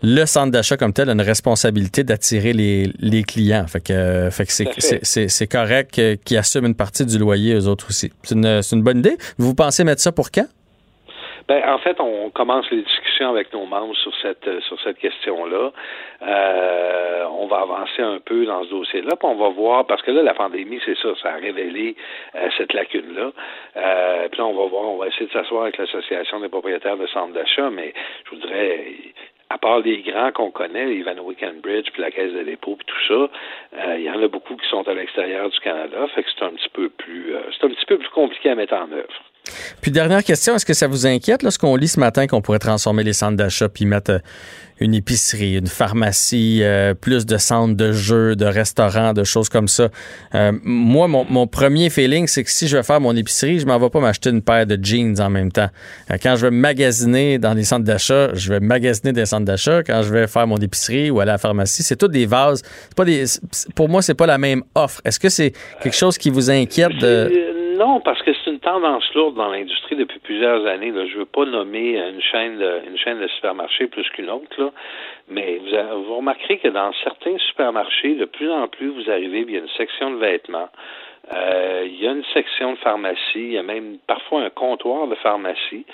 le 0.03 0.25
centre 0.25 0.53
d'achat 0.53 0.77
comme 0.77 0.93
tel 0.93 1.09
a 1.09 1.13
une 1.13 1.21
responsabilité 1.21 2.05
d'attirer 2.05 2.53
les, 2.53 2.93
les 3.01 3.25
clients. 3.25 3.67
Fait 3.67 3.81
que, 3.81 3.93
euh, 3.93 4.31
fait 4.31 4.47
que 4.47 4.53
c'est, 4.53 5.47
correct 5.49 6.01
qu'ils 6.25 6.37
assument 6.37 6.67
une 6.67 6.75
partie 6.77 7.05
du 7.05 7.19
loyer 7.19 7.55
eux 7.55 7.67
autres 7.67 7.89
aussi. 7.91 8.13
C'est 8.23 8.37
une, 8.37 8.63
c'est 8.63 8.77
une 8.77 8.83
bonne 8.83 8.99
idée. 8.99 9.17
Vous 9.39 9.55
pensez 9.55 9.83
mettre 9.83 10.01
ça 10.01 10.13
pour 10.13 10.31
quand? 10.31 10.47
Ben, 11.49 11.63
en 11.69 11.79
fait, 11.79 12.01
on 12.01 12.31
commence 12.31 12.69
les 12.71 12.83
discussions 12.83 13.31
avec 13.31 13.53
nos 13.53 13.67
membres 13.67 13.95
sur 13.97 14.13
cette 14.17 14.47
euh, 14.49 14.61
sur 14.63 14.81
cette 14.81 14.99
question-là. 14.99 15.71
Euh, 16.23 17.25
on 17.39 17.47
va 17.47 17.59
avancer 17.59 18.03
un 18.03 18.19
peu 18.19 18.45
dans 18.47 18.65
ce 18.65 18.71
dossier-là, 18.71 19.15
puis 19.17 19.29
on 19.29 19.37
va 19.37 19.51
voir 19.51 19.87
parce 19.87 20.03
que 20.03 20.11
là, 20.11 20.23
la 20.23 20.35
pandémie, 20.35 20.81
c'est 20.85 20.99
ça, 20.99 21.09
ça 21.23 21.35
a 21.35 21.37
révélé 21.37 21.95
euh, 22.35 22.49
cette 22.59 22.73
lacune-là. 22.73 23.31
Euh, 23.77 24.29
puis 24.29 24.39
là, 24.39 24.47
on 24.47 24.55
va 24.55 24.67
voir, 24.67 24.85
on 24.89 24.97
va 24.97 25.07
essayer 25.07 25.27
de 25.27 25.33
s'asseoir 25.33 25.63
avec 25.63 25.79
l'association 25.79 26.41
des 26.41 26.49
propriétaires 26.49 26.97
de 26.97 27.07
centres 27.07 27.33
d'achat, 27.33 27.71
mais 27.71 27.95
je 28.25 28.31
voudrais 28.31 28.95
à 29.49 29.59
part 29.59 29.81
les 29.81 30.03
grands 30.03 30.33
qu'on 30.33 30.51
connaît, 30.51 30.87
les 30.87 31.03
Van 31.03 31.15
Bridge, 31.63 31.91
puis 31.93 32.03
la 32.03 32.11
Caisse 32.11 32.33
de 32.33 32.43
dépôt, 32.43 32.77
puis 32.77 32.87
tout 32.87 33.07
ça, 33.07 33.31
euh, 33.79 33.97
il 33.99 34.05
y 34.05 34.11
en 34.11 34.21
a 34.21 34.29
beaucoup 34.29 34.57
qui 34.57 34.69
sont 34.69 34.87
à 34.89 34.95
l'extérieur 34.95 35.49
du 35.49 35.61
Canada, 35.61 36.07
fait 36.15 36.23
que 36.23 36.29
c'est 36.37 36.45
un 36.45 36.51
petit 36.51 36.69
peu 36.71 36.89
plus 36.89 37.35
euh, 37.35 37.43
c'est 37.53 37.67
un 37.67 37.71
petit 37.71 37.87
peu 37.87 37.99
plus 37.99 38.09
compliqué 38.09 38.51
à 38.51 38.55
mettre 38.55 38.75
en 38.75 38.91
œuvre. 38.91 39.23
Puis 39.81 39.91
dernière 39.91 40.25
question, 40.25 40.57
est-ce 40.57 40.67
que 40.67 40.75
ça 40.75 40.87
vous 40.87 41.07
inquiète 41.07 41.43
lorsqu'on 41.43 41.77
lit 41.77 41.89
ce 41.89 42.01
matin 42.01 42.27
qu'on 42.27 42.41
pourrait 42.41 42.59
transformer 42.59 43.05
les 43.05 43.13
centres 43.13 43.37
d'achat 43.37 43.69
puis 43.69 43.87
mettre 43.87 44.11
euh, 44.13 44.19
une 44.79 44.95
épicerie, 44.95 45.57
une 45.57 45.69
pharmacie, 45.69 46.61
euh, 46.63 46.93
plus 46.93 47.25
de 47.25 47.39
centres 47.39 47.75
de 47.75 47.93
jeux, 47.93 48.37
de 48.37 48.45
restaurants, 48.45 49.15
de 49.15 49.25
choses 49.25 49.49
comme 49.49 49.69
ça? 49.69 49.89
Euh, 50.35 50.53
moi, 50.63 51.09
mon, 51.09 51.25
mon 51.25 51.47
premier 51.47 51.89
feeling, 51.89 52.27
c'est 52.27 52.45
que 52.45 52.51
si 52.51 52.69
je 52.69 52.77
vais 52.77 52.83
faire 52.83 53.01
mon 53.01 53.17
épicerie, 53.17 53.59
je 53.59 53.67
m'en 53.67 53.79
vais 53.79 53.89
pas 53.89 54.01
m'acheter 54.01 54.31
une 54.31 54.43
paire 54.43 54.67
de 54.67 54.79
jeans 54.83 55.19
en 55.21 55.31
même 55.31 55.51
temps. 55.51 55.71
Euh, 56.11 56.17
Quand 56.23 56.37
je 56.37 56.47
vais 56.47 56.51
magasiner 56.51 57.39
dans 57.39 57.55
les 57.55 57.65
centres 57.65 57.85
d'achat, 57.85 58.35
je 58.35 58.53
vais 58.53 58.61
magasiner 58.61 59.13
des 59.13 59.27
centres 59.27 59.47
d'achat. 59.47 59.83
Quand 59.83 60.03
je 60.03 60.13
vais 60.13 60.27
faire 60.27 60.47
mon 60.47 60.59
épicerie 60.59 61.11
ou 61.11 61.21
aller 61.21 61.31
à 61.31 61.35
la 61.35 61.39
pharmacie, 61.39 61.83
c'est 61.83 61.97
tout 61.97 62.09
des 62.09 62.27
vases. 62.27 62.63
C'est 62.89 62.95
pas 62.97 63.05
des, 63.05 63.25
pour 63.75 63.89
moi, 63.89 64.03
c'est 64.03 64.15
pas 64.15 64.27
la 64.27 64.39
même 64.39 64.63
offre. 64.75 65.01
Est-ce 65.05 65.19
que 65.19 65.29
c'est 65.29 65.53
quelque 65.83 65.97
chose 65.97 66.19
qui 66.19 66.29
vous 66.29 66.51
inquiète 66.51 66.97
de... 67.01 67.55
Non, 67.77 68.01
parce 68.01 68.23
que 68.23 68.33
c'est 68.33 68.51
une 68.51 68.61
tendance 68.61 69.13
lourde 69.15 69.35
dans 69.35 69.49
l'industrie 69.51 69.97
depuis 69.97 70.19
plusieurs 70.21 70.65
années. 70.67 70.93
Je 71.09 71.19
veux 71.19 71.25
pas 71.27 71.45
nommer 71.45 71.99
une 71.99 72.21
chaîne 72.23 72.59
de, 72.59 72.81
une 72.89 72.97
chaîne 72.99 73.21
de 73.21 73.27
supermarchés 73.29 73.87
plus 73.87 74.09
qu'une 74.11 74.31
autre, 74.31 74.73
mais 75.29 75.59
vous, 75.59 76.05
vous 76.05 76.17
remarquerez 76.17 76.59
que 76.59 76.69
dans 76.69 76.93
certains 77.05 77.37
supermarchés, 77.39 78.15
de 78.15 78.25
plus 78.25 78.51
en 78.51 78.69
plus, 78.69 78.89
vous 78.89 79.11
arrivez, 79.11 79.41
il 79.41 79.51
y 79.51 79.57
a 79.57 79.61
une 79.61 79.69
section 79.77 80.11
de 80.13 80.17
vêtements, 80.17 80.69
euh, 81.33 81.85
il 81.87 82.01
y 82.03 82.07
a 82.07 82.13
une 82.13 82.25
section 82.33 82.73
de 82.73 82.79
pharmacie, 82.79 83.19
il 83.35 83.53
y 83.53 83.59
a 83.59 83.63
même 83.63 83.99
parfois 84.07 84.43
un 84.43 84.51
comptoir 84.51 85.09
de 85.09 85.15
pharmacie, 85.17 85.85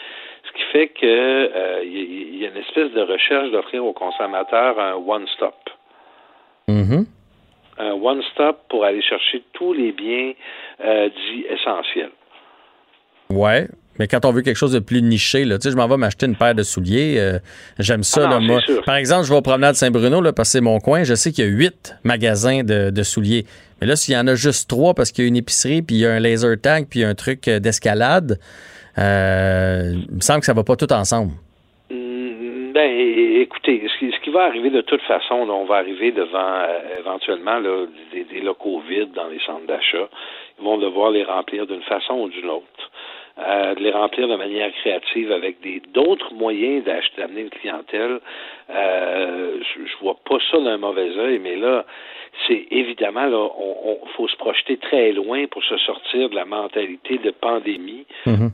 ce 0.45 0.53
qui 0.53 0.63
fait 0.73 0.89
que 0.89 1.07
euh, 1.07 1.83
y, 1.85 2.45
a- 2.45 2.49
une 2.51 2.57
espèce 2.59 2.93
de 2.93 3.01
recherche 3.01 3.51
d'offrir 3.51 3.85
aux 3.85 3.93
consommateurs 3.95 4.79
un 4.79 4.95
one-stop 4.95 5.55
Mhm. 6.69 7.07
Un 7.79 7.93
one-stop 7.93 8.59
pour 8.69 8.85
aller 8.85 9.03
chercher 9.03 9.43
tous 9.53 9.73
les 9.73 9.93
biens 9.93 10.33
euh, 10.85 11.09
dits 11.09 11.45
essentiels. 11.51 12.11
Ouais. 13.31 13.69
Mais 13.99 14.09
quand 14.09 14.25
on 14.25 14.33
veut 14.33 14.41
quelque 14.41 14.57
chose 14.57 14.73
de 14.73 14.79
plus 14.79 15.03
niché, 15.03 15.45
là, 15.45 15.59
tu 15.59 15.65
sais, 15.65 15.71
je 15.71 15.77
m'en 15.77 15.87
vais 15.87 15.99
m'acheter 15.99 16.25
une 16.27 16.35
paire 16.37 16.55
de 16.55 16.63
souliers. 16.63 17.17
euh, 17.19 17.39
J'aime 17.79 18.03
ça, 18.03 18.23
Ah 18.27 18.31
là, 18.31 18.41
moi. 18.41 18.61
sûr. 18.63 18.83
Par 18.85 18.97
exemple, 18.97 19.25
je 19.25 19.31
vais 19.31 19.37
au 19.39 19.43
promenade 19.43 19.75
Saint-Bruno, 19.75 20.23
parce 20.33 20.49
que 20.49 20.53
c'est 20.53 20.61
mon 20.63 20.79
coin. 20.81 21.05
Je 21.05 21.15
sais 21.15 21.31
qu'il 21.31 21.45
y 21.45 21.49
a 21.49 21.51
huit 21.51 21.95
magasins 22.03 22.63
de, 22.63 22.91
de 22.91 23.03
souliers. 23.03 23.45
Mais 23.81 23.87
là, 23.87 23.97
s'il 23.97 24.15
y 24.15 24.17
en 24.17 24.27
a 24.29 24.35
juste 24.35 24.69
trois 24.71 24.95
parce 24.95 25.13
qu'il 25.13 25.25
y 25.25 25.27
a 25.27 25.29
une 25.29 25.37
épicerie, 25.37 25.83
puis 25.83 25.97
il 25.97 26.01
y 26.01 26.07
a 26.07 26.13
un 26.13 26.21
laser 26.21 26.59
tag, 26.61 26.87
puis 26.89 27.01
il 27.01 27.03
y 27.03 27.05
a 27.05 27.09
un 27.09 27.15
truc 27.15 27.47
euh, 27.49 27.59
d'escalade, 27.59 28.39
euh, 28.99 29.93
il 30.09 30.15
me 30.17 30.21
semble 30.21 30.41
que 30.41 30.47
ça 30.47 30.55
va 30.55 30.65
pas 30.65 30.77
tout 30.77 30.91
ensemble. 30.93 31.33
Mm, 31.91 32.73
Ben, 32.73 32.91
écoutez, 33.43 33.83
ce 33.89 33.99
qui, 33.99 34.12
ce 34.23 34.25
qui 34.25 34.31
va 34.31 34.45
arriver 34.45 34.71
de 34.71 34.83
toute 34.83 35.03
façon, 35.03 35.47
là, 35.47 35.53
on 35.53 35.65
va 35.65 35.77
arriver 35.77 36.13
devant 36.13 36.39
euh, 36.39 36.99
éventuellement 37.01 37.59
là, 37.59 37.87
des, 38.13 38.23
des 38.23 38.41
locaux 38.41 38.81
vides 38.89 39.11
dans 39.13 39.27
les 39.27 39.41
centres 39.41 39.67
d'achat. 39.67 40.09
Ils 40.61 40.65
vont 40.65 40.79
devoir 40.79 41.11
les 41.11 41.25
remplir 41.25 41.67
d'une 41.67 41.83
façon 41.83 42.15
ou 42.21 42.29
d'une 42.29 42.49
autre. 42.49 42.91
Euh, 43.39 43.75
de 43.75 43.81
les 43.81 43.91
remplir 43.91 44.29
de 44.29 44.37
manière 44.37 44.71
créative 44.75 45.33
avec 45.33 45.61
des 45.61 45.83
d'autres 45.93 46.35
moyens 46.35 46.85
d'acheter, 46.85 47.21
d'amener 47.21 47.41
une 47.41 47.51
clientèle. 47.51 48.21
Euh, 48.71 49.59
je, 49.61 49.87
je 49.87 49.97
vois 50.03 50.17
pas 50.25 50.37
ça 50.53 50.59
d'un 50.59 50.77
mauvais 50.77 51.19
œil, 51.19 51.41
mais 51.41 51.57
là, 51.57 51.85
c'est 52.49 52.67
évidemment 52.71 53.27
là, 53.27 53.37
on, 53.37 53.77
on 54.03 54.07
faut 54.17 54.27
se 54.29 54.37
projeter 54.37 54.77
très 54.79 55.13
loin 55.13 55.45
pour 55.51 55.63
se 55.63 55.77
sortir 55.79 56.29
de 56.31 56.35
la 56.35 56.45
mentalité 56.45 57.19
de 57.19 57.31
pandémie 57.31 58.05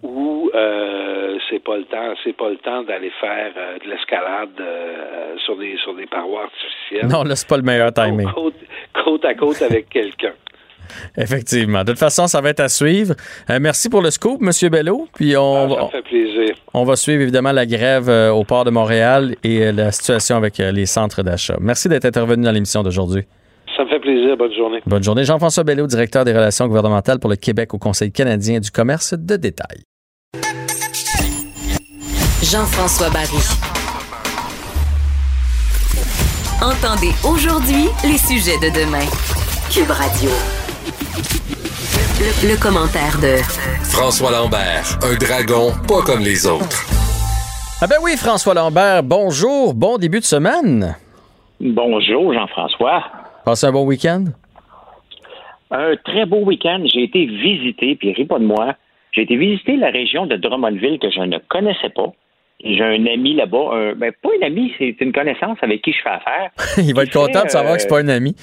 où 0.02 0.50
euh, 0.54 1.38
c'est 1.48 1.62
pas 1.62 1.76
le 1.76 1.84
temps, 1.84 2.14
c'est 2.24 2.36
pas 2.36 2.48
le 2.50 2.56
temps 2.58 2.82
d'aller 2.82 3.10
faire 3.20 3.52
euh, 3.56 3.78
de 3.78 3.88
l'escalade 3.90 4.50
euh, 4.60 5.36
sur 5.44 5.56
des 5.56 5.76
sur 5.82 5.94
des 5.94 6.06
parois 6.06 6.42
artificielles. 6.44 7.08
Non, 7.10 7.22
là, 7.24 7.36
c'est 7.36 7.48
pas 7.48 7.56
le 7.56 7.62
meilleur 7.62 7.92
timing. 7.92 8.28
Côte, 8.32 8.54
côte 9.04 9.24
à 9.24 9.34
côte 9.34 9.62
avec 9.62 9.88
quelqu'un. 9.90 10.32
Effectivement. 11.16 11.84
De 11.84 11.90
toute 11.90 11.98
façon, 11.98 12.26
ça 12.26 12.40
va 12.40 12.48
être 12.50 12.60
à 12.60 12.68
suivre. 12.68 13.14
Euh, 13.50 13.58
merci 13.60 13.88
pour 13.90 14.00
le 14.02 14.10
scoop, 14.10 14.40
M. 14.42 14.70
Bello. 14.70 15.06
Puis 15.14 15.36
on, 15.36 15.74
Ah, 15.76 15.80
ça 15.82 15.88
fait 15.98 16.02
plaisir. 16.02 16.54
on 16.72 16.84
va 16.84 16.96
suivre 16.96 17.20
évidemment 17.22 17.52
la 17.52 17.66
grève 17.66 18.08
euh, 18.08 18.30
au 18.30 18.44
port 18.44 18.64
de 18.64 18.70
Montréal 18.70 19.34
et 19.44 19.66
euh, 19.66 19.72
la 19.72 19.92
situation 19.92 20.36
avec 20.36 20.58
les 20.58 20.86
centres 20.86 21.22
d'achat. 21.22 21.56
Merci 21.60 21.88
d'être 21.88 22.06
intervenu 22.06 22.44
dans 22.44 22.52
l'émission 22.52 22.82
d'aujourd'hui. 22.82 23.24
Plaisir. 24.08 24.38
Bonne 24.38 24.54
journée. 24.54 24.80
Bonne 24.86 25.02
journée. 25.02 25.24
Jean-François 25.24 25.64
Bello, 25.64 25.86
directeur 25.86 26.24
des 26.24 26.32
relations 26.32 26.66
gouvernementales 26.66 27.18
pour 27.18 27.28
le 27.28 27.36
Québec 27.36 27.74
au 27.74 27.78
Conseil 27.78 28.10
canadien 28.10 28.58
du 28.58 28.70
commerce 28.70 29.12
de 29.12 29.36
détail. 29.36 29.82
Jean-François 32.42 33.10
Barry. 33.10 33.36
Entendez 36.62 37.12
aujourd'hui 37.22 37.88
les 38.02 38.16
sujets 38.16 38.56
de 38.62 38.72
demain. 38.72 39.04
Cube 39.70 39.90
Radio. 39.90 40.30
Le, 42.18 42.48
le 42.48 42.56
commentaire 42.58 43.18
de 43.20 43.36
François 43.84 44.30
Lambert, 44.30 44.98
un 45.02 45.16
dragon 45.16 45.72
pas 45.86 46.00
comme 46.00 46.20
les 46.20 46.46
autres. 46.46 46.86
Ah 47.82 47.86
ben 47.86 47.96
oui, 48.02 48.16
François 48.16 48.54
Lambert, 48.54 49.02
bonjour, 49.02 49.74
bon 49.74 49.98
début 49.98 50.20
de 50.20 50.24
semaine. 50.24 50.96
Bonjour, 51.60 52.32
Jean-François. 52.32 53.02
Passez 53.48 53.66
un 53.66 53.72
bon 53.72 53.86
week-end? 53.86 54.24
Un 55.70 55.96
très 56.04 56.26
beau 56.26 56.40
week-end. 56.44 56.82
J'ai 56.84 57.04
été 57.04 57.24
visiter, 57.24 57.96
puis 57.96 58.12
ris 58.12 58.26
pas 58.26 58.38
de 58.38 58.44
moi, 58.44 58.74
j'ai 59.12 59.22
été 59.22 59.36
visiter 59.36 59.76
la 59.78 59.88
région 59.88 60.26
de 60.26 60.36
Drummondville 60.36 60.98
que 60.98 61.08
je 61.10 61.20
ne 61.20 61.38
connaissais 61.48 61.88
pas. 61.88 62.12
J'ai 62.62 62.82
un 62.84 63.06
ami 63.06 63.32
là-bas, 63.36 63.70
un, 63.72 63.94
ben, 63.94 64.12
pas 64.22 64.28
un 64.42 64.46
ami, 64.48 64.74
c'est 64.76 64.94
une 65.00 65.12
connaissance 65.14 65.56
avec 65.62 65.80
qui 65.80 65.92
je 65.94 66.02
fais 66.02 66.10
affaire. 66.10 66.50
Il 66.76 66.94
va 66.94 67.04
être 67.04 67.12
content 67.14 67.42
de 67.44 67.48
savoir 67.48 67.76
que 67.76 67.80
c'est 67.80 67.88
pas 67.88 68.00
un 68.00 68.08
ami. 68.08 68.36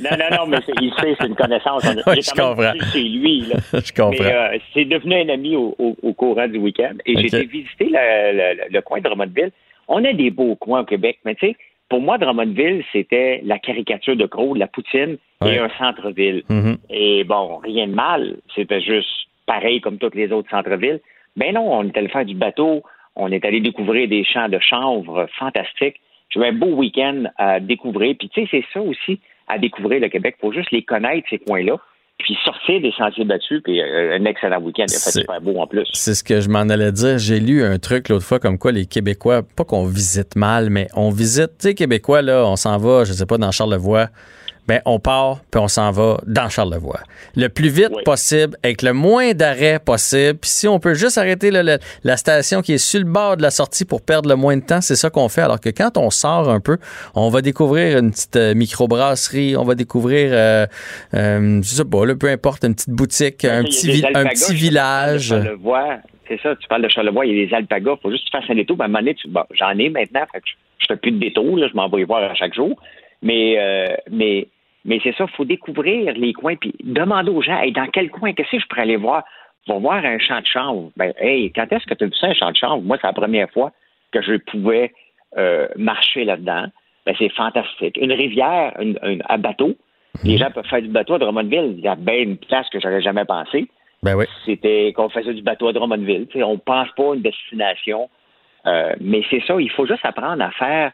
Non, 0.00 0.10
non, 0.18 0.36
non, 0.38 0.46
mais 0.46 0.56
c'est- 0.64 0.72
il 0.80 0.90
sait, 0.98 1.14
c'est 1.20 1.26
une 1.26 1.34
connaissance. 1.34 1.82
Oui, 2.06 2.22
je 2.22 2.30
comprends. 2.30 2.72
chez 2.90 3.02
lui. 3.02 3.40
Là. 3.42 3.56
Je 3.84 3.92
comprends. 3.92 4.24
Euh, 4.24 4.56
c'est 4.72 4.86
devenu 4.86 5.16
un 5.16 5.28
ami 5.28 5.54
au, 5.54 5.74
au- 5.78 5.96
au 6.02 6.14
courant 6.14 6.48
du 6.48 6.56
week-end. 6.56 6.94
Et 7.04 7.14
j'ai 7.14 7.26
été 7.26 7.44
visiter 7.44 7.90
la- 7.90 8.32
la- 8.32 8.54
la- 8.54 8.68
le 8.70 8.80
coin 8.80 9.00
de 9.00 9.04
Drummondville. 9.04 9.50
On 9.86 10.02
a 10.06 10.14
des 10.14 10.30
beaux 10.30 10.54
coins 10.56 10.80
au 10.80 10.84
Québec, 10.84 11.18
mais 11.26 11.34
tu 11.34 11.48
sais, 11.48 11.56
pour 11.88 12.00
moi, 12.00 12.18
Drummondville, 12.18 12.84
c'était 12.92 13.40
la 13.44 13.58
caricature 13.58 14.16
de 14.16 14.26
Crow, 14.26 14.54
de 14.54 14.58
la 14.60 14.66
poutine 14.66 15.16
Ouais. 15.40 15.54
et 15.54 15.58
un 15.58 15.70
centre-ville. 15.78 16.42
Mhm. 16.48 16.78
Et 16.90 17.24
bon, 17.24 17.58
rien 17.58 17.86
de 17.86 17.94
mal. 17.94 18.36
C'était 18.54 18.80
juste 18.80 19.08
pareil 19.46 19.80
comme 19.80 19.98
tous 19.98 20.10
les 20.14 20.32
autres 20.32 20.50
centres-villes. 20.50 21.00
Mais 21.36 21.52
non, 21.52 21.72
on 21.72 21.84
est 21.84 21.96
allé 21.96 22.08
faire 22.08 22.24
du 22.24 22.34
bateau. 22.34 22.82
On 23.14 23.30
est 23.32 23.44
allé 23.44 23.60
découvrir 23.60 24.08
des 24.08 24.24
champs 24.24 24.48
de 24.48 24.58
chanvre 24.58 25.26
fantastiques. 25.38 26.00
J'ai 26.30 26.40
eu 26.40 26.44
un 26.44 26.52
beau 26.52 26.66
week-end 26.74 27.24
à 27.36 27.60
découvrir. 27.60 28.14
Puis 28.18 28.28
tu 28.28 28.42
sais, 28.42 28.48
c'est 28.50 28.64
ça 28.72 28.82
aussi 28.82 29.20
à 29.46 29.58
découvrir 29.58 30.00
le 30.00 30.08
Québec. 30.08 30.34
Il 30.38 30.40
faut 30.40 30.52
juste 30.52 30.70
les 30.72 30.82
connaître, 30.82 31.26
ces 31.30 31.38
coins-là. 31.38 31.76
Puis 32.18 32.36
sortir 32.44 32.80
des 32.80 32.92
sentiers 32.98 33.24
battus. 33.24 33.60
Puis 33.62 33.80
euh, 33.80 34.16
un 34.18 34.24
excellent 34.24 34.60
week-end. 34.60 34.84
Il 34.88 34.94
a 34.96 34.98
fait 34.98 35.10
C'est- 35.10 35.20
super 35.20 35.40
beau 35.40 35.56
en 35.58 35.66
plus. 35.66 35.88
C'est 35.92 36.14
ce 36.14 36.24
que 36.24 36.40
je 36.40 36.48
m'en 36.48 36.60
allais 36.68 36.92
dire. 36.92 37.18
J'ai 37.18 37.40
lu 37.40 37.62
un 37.64 37.78
truc 37.78 38.08
l'autre 38.08 38.24
fois 38.24 38.38
comme 38.40 38.58
quoi 38.58 38.72
les 38.72 38.86
Québécois, 38.86 39.42
pas 39.56 39.64
qu'on 39.64 39.84
visite 39.86 40.34
mal, 40.36 40.68
mais 40.70 40.88
on 40.94 41.10
visite, 41.10 41.52
tu 41.58 41.68
sais, 41.68 41.74
Québécois, 41.74 42.22
là, 42.22 42.44
on 42.46 42.56
s'en 42.56 42.76
va, 42.78 43.04
je 43.04 43.12
sais 43.12 43.26
pas, 43.26 43.38
dans 43.38 43.50
Charlevoix. 43.52 44.08
Ben, 44.68 44.80
on 44.84 44.98
part, 45.00 45.40
puis 45.50 45.60
on 45.60 45.66
s'en 45.66 45.90
va 45.92 46.18
dans 46.26 46.48
Charlevoix. 46.50 47.00
Le 47.34 47.48
plus 47.48 47.70
vite 47.70 47.88
possible, 48.04 48.56
avec 48.62 48.82
le 48.82 48.92
moins 48.92 49.32
d'arrêts 49.32 49.78
possible. 49.78 50.38
Puis 50.38 50.50
si 50.50 50.68
on 50.68 50.78
peut 50.78 50.92
juste 50.94 51.16
arrêter 51.16 51.50
le- 51.50 51.78
la 52.04 52.16
station 52.18 52.60
qui 52.60 52.74
est 52.74 52.78
sur 52.78 53.00
le 53.00 53.06
bord 53.06 53.38
de 53.38 53.42
la 53.42 53.50
sortie 53.50 53.86
pour 53.86 54.02
perdre 54.02 54.28
le 54.28 54.36
moins 54.36 54.56
de 54.58 54.62
temps, 54.62 54.80
c'est 54.82 54.94
ça 54.96 55.08
qu'on 55.08 55.28
fait. 55.30 55.40
Alors 55.40 55.58
que 55.58 55.70
quand 55.70 55.96
on 55.96 56.10
sort 56.10 56.50
un 56.50 56.60
peu, 56.60 56.76
on 57.14 57.30
va 57.30 57.40
découvrir 57.40 57.98
une 57.98 58.10
petite 58.10 58.36
euh, 58.36 58.54
microbrasserie, 58.54 59.56
on 59.56 59.64
va 59.64 59.74
découvrir, 59.74 60.30
euh, 60.32 60.66
euh, 61.14 61.60
je 61.62 61.68
sais 61.68 61.84
pas, 61.84 62.04
là, 62.04 62.14
peu 62.14 62.28
importe, 62.28 62.64
une 62.64 62.74
petite 62.74 62.90
boutique, 62.90 63.44
un 63.46 63.62
petit, 63.64 64.02
un 64.14 64.24
petit 64.26 64.54
village. 64.54 65.34
C'est 66.28 66.38
ça, 66.42 66.54
tu 66.56 66.68
parles 66.68 66.82
de 66.82 66.88
Charlevoix, 66.90 67.24
il 67.24 67.38
y 67.38 67.42
a 67.42 67.46
des 67.46 67.54
alpagas. 67.54 67.92
Il 67.96 68.02
faut 68.02 68.10
juste 68.10 68.26
que 68.26 68.30
tu 68.30 68.36
fasses 68.42 68.50
un 68.50 68.54
détour. 68.54 68.76
Ben, 68.76 68.84
à 68.84 68.84
un 68.84 68.88
moment 68.88 68.98
donné, 69.00 69.14
tu- 69.14 69.28
bon, 69.28 69.44
j'en 69.52 69.70
ai 69.78 69.88
maintenant. 69.88 70.20
Fait 70.30 70.40
que 70.40 70.44
je 70.46 70.52
je 70.80 70.86
fais 70.94 70.96
plus 70.96 71.10
de 71.12 71.18
détour. 71.18 71.56
Là, 71.56 71.68
je 71.70 71.74
m'en 71.74 71.88
vais 71.88 72.02
y 72.02 72.04
voir 72.04 72.22
à 72.30 72.34
chaque 72.34 72.54
jour. 72.54 72.78
Mais, 73.22 73.56
euh, 73.58 73.86
mais, 74.10 74.46
mais 74.88 74.98
c'est 75.04 75.14
ça, 75.14 75.26
il 75.28 75.36
faut 75.36 75.44
découvrir 75.44 76.12
les 76.14 76.32
coins. 76.32 76.56
Puis 76.56 76.74
demander 76.82 77.30
aux 77.30 77.42
gens, 77.42 77.60
hey, 77.60 77.70
dans 77.72 77.86
quel 77.86 78.10
coin, 78.10 78.32
qu'est-ce 78.32 78.50
que 78.50 78.58
je 78.58 78.66
pourrais 78.66 78.82
aller 78.82 78.96
voir? 78.96 79.22
Pour 79.66 79.78
voir 79.80 80.02
un 80.04 80.18
champ 80.18 80.40
de 80.40 80.46
chanvre. 80.46 80.90
Ben, 80.96 81.12
hey, 81.20 81.52
quand 81.52 81.70
est-ce 81.72 81.84
que 81.86 81.94
tu 81.94 82.04
as 82.04 82.06
vu 82.08 82.14
ça, 82.14 82.26
un 82.28 82.34
champ 82.34 82.50
de 82.50 82.56
chanvre? 82.56 82.82
Moi, 82.82 82.96
c'est 83.00 83.06
la 83.06 83.12
première 83.12 83.50
fois 83.50 83.70
que 84.12 84.20
je 84.22 84.34
pouvais 84.50 84.92
euh, 85.36 85.68
marcher 85.76 86.24
là-dedans. 86.24 86.66
Ben, 87.06 87.14
c'est 87.18 87.28
fantastique. 87.28 87.98
Une 88.00 88.12
rivière, 88.12 88.72
une- 88.80 88.98
une- 89.02 89.22
un 89.28 89.38
bateau. 89.38 89.74
Les 90.24 90.38
gens 90.38 90.50
peuvent 90.50 90.66
faire 90.66 90.80
du 90.82 90.88
bateau 90.88 91.14
à 91.14 91.18
Drummondville. 91.18 91.74
Il 91.76 91.84
y 91.84 91.88
a 91.88 91.94
bien 91.96 92.16
une 92.16 92.38
place 92.38 92.68
que 92.70 92.80
j'aurais 92.80 93.02
jamais 93.02 93.26
pensé 93.26 93.68
Ben 94.02 94.16
oui. 94.16 94.24
c'était 94.46 94.92
qu'on 94.96 95.08
faisait 95.10 95.34
du 95.34 95.42
bateau 95.42 95.68
à 95.68 95.72
Drummondville. 95.72 96.26
On 96.36 96.56
pense 96.58 96.88
pas 96.96 97.12
à 97.12 97.14
une 97.14 97.20
destination. 97.22 98.08
Euh, 98.66 98.94
mais 99.00 99.22
c'est 99.30 99.42
ça, 99.46 99.54
il 99.60 99.70
faut 99.70 99.86
juste 99.86 100.04
apprendre 100.04 100.42
à 100.42 100.50
faire 100.52 100.92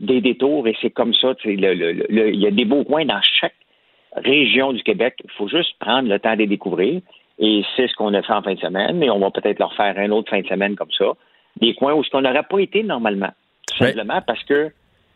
des 0.00 0.20
détours 0.20 0.66
et 0.66 0.76
c'est 0.80 0.90
comme 0.90 1.14
ça. 1.14 1.34
il 1.44 1.60
y 1.60 2.46
a 2.46 2.50
des 2.50 2.64
beaux 2.64 2.84
coins 2.84 3.04
dans 3.04 3.20
chaque 3.40 3.54
région 4.16 4.72
du 4.72 4.82
Québec. 4.82 5.14
Il 5.24 5.30
faut 5.32 5.48
juste 5.48 5.76
prendre 5.78 6.08
le 6.08 6.18
temps 6.18 6.34
de 6.34 6.38
les 6.38 6.46
découvrir. 6.46 7.00
Et 7.38 7.64
c'est 7.74 7.88
ce 7.88 7.94
qu'on 7.94 8.14
a 8.14 8.22
fait 8.22 8.32
en 8.32 8.42
fin 8.42 8.54
de 8.54 8.60
semaine. 8.60 9.02
Et 9.02 9.10
on 9.10 9.18
va 9.18 9.30
peut-être 9.30 9.58
leur 9.58 9.74
faire 9.74 9.98
un 9.98 10.10
autre 10.10 10.30
fin 10.30 10.40
de 10.40 10.46
semaine 10.46 10.76
comme 10.76 10.92
ça. 10.96 11.12
Des 11.60 11.74
coins 11.74 11.94
où 11.94 12.04
ce 12.04 12.10
qu'on 12.10 12.22
n'aurait 12.22 12.44
pas 12.44 12.58
été 12.58 12.82
normalement. 12.82 13.30
Tout 13.68 13.84
simplement 13.84 14.20
parce 14.26 14.42
que 14.44 14.70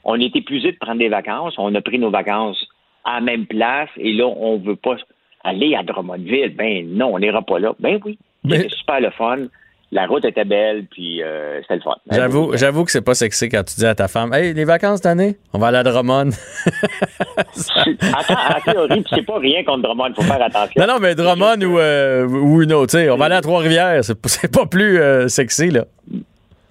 on 0.04 0.18
est 0.18 0.34
épuisé 0.34 0.72
de 0.72 0.78
prendre 0.78 0.98
des 0.98 1.08
vacances. 1.08 1.54
On 1.58 1.74
a 1.74 1.80
pris 1.80 1.98
nos 1.98 2.10
vacances 2.10 2.66
à 3.04 3.14
la 3.16 3.20
même 3.20 3.46
place. 3.46 3.90
Et 3.96 4.12
là, 4.12 4.26
on 4.26 4.58
veut 4.58 4.76
pas 4.76 4.96
aller 5.44 5.74
à 5.74 5.82
Drummondville. 5.82 6.54
Ben 6.56 6.88
non, 6.88 7.14
on 7.14 7.18
n'ira 7.18 7.42
pas 7.42 7.58
là. 7.58 7.74
Ben 7.78 8.00
oui. 8.04 8.18
C'était 8.48 8.68
super 8.70 9.00
le 9.00 9.10
fun. 9.10 9.46
La 9.90 10.06
route 10.06 10.22
était 10.26 10.44
belle, 10.44 10.84
puis 10.90 11.22
euh, 11.22 11.60
c'était 11.62 11.76
le 11.76 11.80
fun. 11.80 11.94
J'avoue, 12.10 12.54
j'avoue 12.56 12.84
que 12.84 12.90
c'est 12.90 13.00
pas 13.04 13.14
sexy 13.14 13.48
quand 13.48 13.62
tu 13.64 13.74
dis 13.76 13.86
à 13.86 13.94
ta 13.94 14.06
femme 14.06 14.34
Hey, 14.34 14.52
les 14.52 14.64
vacances 14.66 14.98
cette 14.98 15.06
année, 15.06 15.36
on 15.54 15.58
va 15.58 15.68
aller 15.68 15.78
à 15.78 15.82
Drummond. 15.82 16.28
Attends, 17.36 18.34
en 18.34 18.60
théorie, 18.72 19.04
c'est 19.10 19.24
pas 19.24 19.38
rien 19.38 19.64
contre 19.64 19.82
Drummond, 19.82 20.08
il 20.08 20.14
faut 20.14 20.22
faire 20.22 20.42
attention. 20.42 20.80
non, 20.86 20.94
non, 20.94 20.98
mais 21.00 21.14
Drummond 21.14 21.60
ou, 21.62 21.78
euh, 21.78 22.26
ou 22.26 22.62
une 22.62 22.72
autre, 22.72 22.98
on 23.10 23.16
va 23.16 23.26
aller 23.26 23.34
à 23.36 23.40
Trois-Rivières, 23.40 24.04
c'est 24.04 24.20
pas- 24.20 24.28
c'est 24.28 24.52
pas 24.52 24.66
plus 24.66 24.98
euh, 24.98 25.28
sexy, 25.28 25.70
là. 25.70 25.84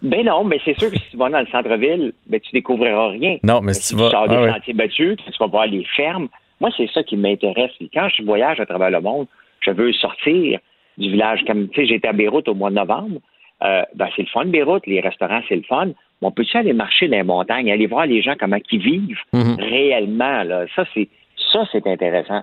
Ben 0.03 0.23
non, 0.23 0.43
mais 0.43 0.59
c'est 0.63 0.77
sûr 0.77 0.91
que 0.91 0.97
si 0.97 1.09
tu 1.09 1.17
vas 1.17 1.29
dans 1.29 1.39
le 1.39 1.47
centre-ville, 1.47 2.13
ben 2.27 2.39
tu 2.39 2.51
découvriras 2.53 3.09
rien. 3.09 3.37
Non, 3.41 3.61
mais 3.61 3.73
si 3.73 3.89
tu 3.89 3.95
Tu 3.95 4.01
vas. 4.03 4.11
sors 4.11 4.27
des 4.27 4.35
ah 4.35 4.41
ouais. 4.43 4.51
sentiers 4.53 4.73
battus, 4.75 5.17
tu 5.17 5.31
vas 5.39 5.47
voir 5.47 5.65
les 5.65 5.83
fermes. 5.95 6.27
Moi, 6.61 6.69
c'est 6.77 6.87
ça 6.93 7.01
qui 7.01 7.17
m'intéresse. 7.17 7.71
Quand 7.93 8.07
je 8.15 8.21
voyage 8.23 8.59
à 8.59 8.67
travers 8.67 8.91
le 8.91 9.01
monde, 9.01 9.25
je 9.61 9.71
veux 9.71 9.91
sortir 9.93 10.59
du 10.97 11.11
village. 11.11 11.43
Comme, 11.47 11.67
tu 11.69 11.81
sais, 11.81 11.87
j'étais 11.87 12.07
à 12.07 12.13
Beyrouth 12.13 12.47
au 12.47 12.53
mois 12.53 12.69
de 12.69 12.75
novembre. 12.75 13.19
Euh, 13.63 13.81
ben, 13.95 14.07
c'est 14.15 14.21
le 14.23 14.27
fun, 14.27 14.45
Beyrouth. 14.45 14.85
Les 14.85 14.99
restaurants, 15.01 15.41
c'est 15.49 15.55
le 15.55 15.63
fun. 15.63 15.87
Mais 15.87 16.27
on 16.27 16.31
peut-tu 16.31 16.57
aller 16.57 16.73
marcher 16.73 17.07
dans 17.07 17.17
les 17.17 17.23
montagnes, 17.23 17.71
aller 17.71 17.87
voir 17.87 18.05
les 18.05 18.21
gens 18.21 18.33
comment 18.39 18.57
ils 18.71 18.79
vivent 18.81 19.17
Mhm. 19.33 19.55
réellement, 19.59 20.43
là? 20.43 20.65
Ça, 20.75 20.83
c'est, 20.93 21.07
ça, 21.53 21.63
c'est 21.71 21.85
intéressant. 21.87 22.41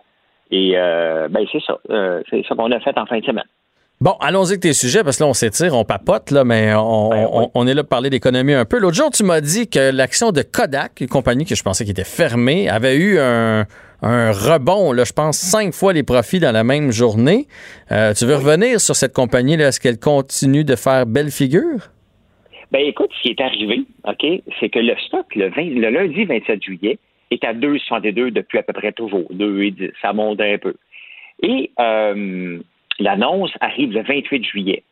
Et, 0.50 0.72
euh, 0.76 1.28
ben, 1.28 1.44
c'est 1.50 1.62
ça. 1.62 1.78
Euh, 1.90 2.22
c'est 2.30 2.44
ça 2.46 2.54
qu'on 2.54 2.70
a 2.70 2.80
fait 2.80 2.96
en 2.98 3.06
fin 3.06 3.18
de 3.18 3.24
semaine. 3.24 3.44
Bon, 4.00 4.12
allons-y 4.20 4.50
avec 4.50 4.60
tes 4.60 4.72
sujets, 4.72 5.02
parce 5.04 5.16
que 5.18 5.22
là, 5.24 5.30
on 5.30 5.34
s'étire, 5.34 5.72
on 5.74 5.84
papote, 5.84 6.30
là, 6.32 6.44
mais 6.44 6.74
on, 6.74 7.10
Ben 7.10 7.26
on- 7.32 7.50
on 7.54 7.66
est 7.66 7.74
là 7.74 7.82
pour 7.84 7.90
parler 7.90 8.10
d'économie 8.10 8.52
un 8.52 8.64
peu. 8.64 8.78
L'autre 8.78 8.96
jour, 8.96 9.10
tu 9.10 9.22
m'as 9.24 9.40
dit 9.40 9.68
que 9.68 9.92
l'action 9.92 10.30
de 10.32 10.42
Kodak, 10.42 11.00
une 11.00 11.06
compagnie 11.08 11.44
que 11.46 11.54
je 11.54 11.62
pensais 11.62 11.84
qui 11.84 11.92
était 11.92 12.04
fermée, 12.04 12.68
avait 12.68 12.96
eu 12.96 13.18
un, 13.18 13.64
un 14.04 14.32
rebond, 14.32 14.92
là, 14.92 15.04
je 15.04 15.12
pense, 15.12 15.38
cinq 15.38 15.72
fois 15.72 15.92
les 15.92 16.02
profits 16.02 16.38
dans 16.38 16.52
la 16.52 16.62
même 16.62 16.90
journée. 16.90 17.46
Euh, 17.90 18.12
tu 18.12 18.26
veux 18.26 18.36
revenir 18.36 18.78
sur 18.80 18.94
cette 18.94 19.14
compagnie-là? 19.14 19.68
Est-ce 19.68 19.80
qu'elle 19.80 19.98
continue 19.98 20.64
de 20.64 20.76
faire 20.76 21.06
belle 21.06 21.30
figure? 21.30 21.88
Ben 22.70 22.80
écoute, 22.80 23.10
ce 23.16 23.22
qui 23.22 23.28
est 23.28 23.40
arrivé, 23.40 23.82
OK, 24.06 24.26
c'est 24.60 24.68
que 24.68 24.78
le 24.78 24.94
stock, 25.06 25.34
le, 25.34 25.48
20 25.48 25.80
le 25.80 25.90
lundi 25.90 26.24
27 26.24 26.62
juillet, 26.62 26.98
est 27.30 27.44
à 27.44 27.54
2,62 27.54 28.30
depuis 28.30 28.58
à 28.58 28.62
peu 28.62 28.72
près 28.72 28.92
toujours. 28.92 29.26
2,10. 29.32 29.92
Ça 30.02 30.12
monte 30.12 30.40
un 30.40 30.58
peu. 30.58 30.74
Et 31.42 31.70
euh, 31.80 32.58
l'annonce 32.98 33.52
arrive 33.60 33.92
le 33.92 34.02
28 34.02 34.44
juillet. 34.44 34.82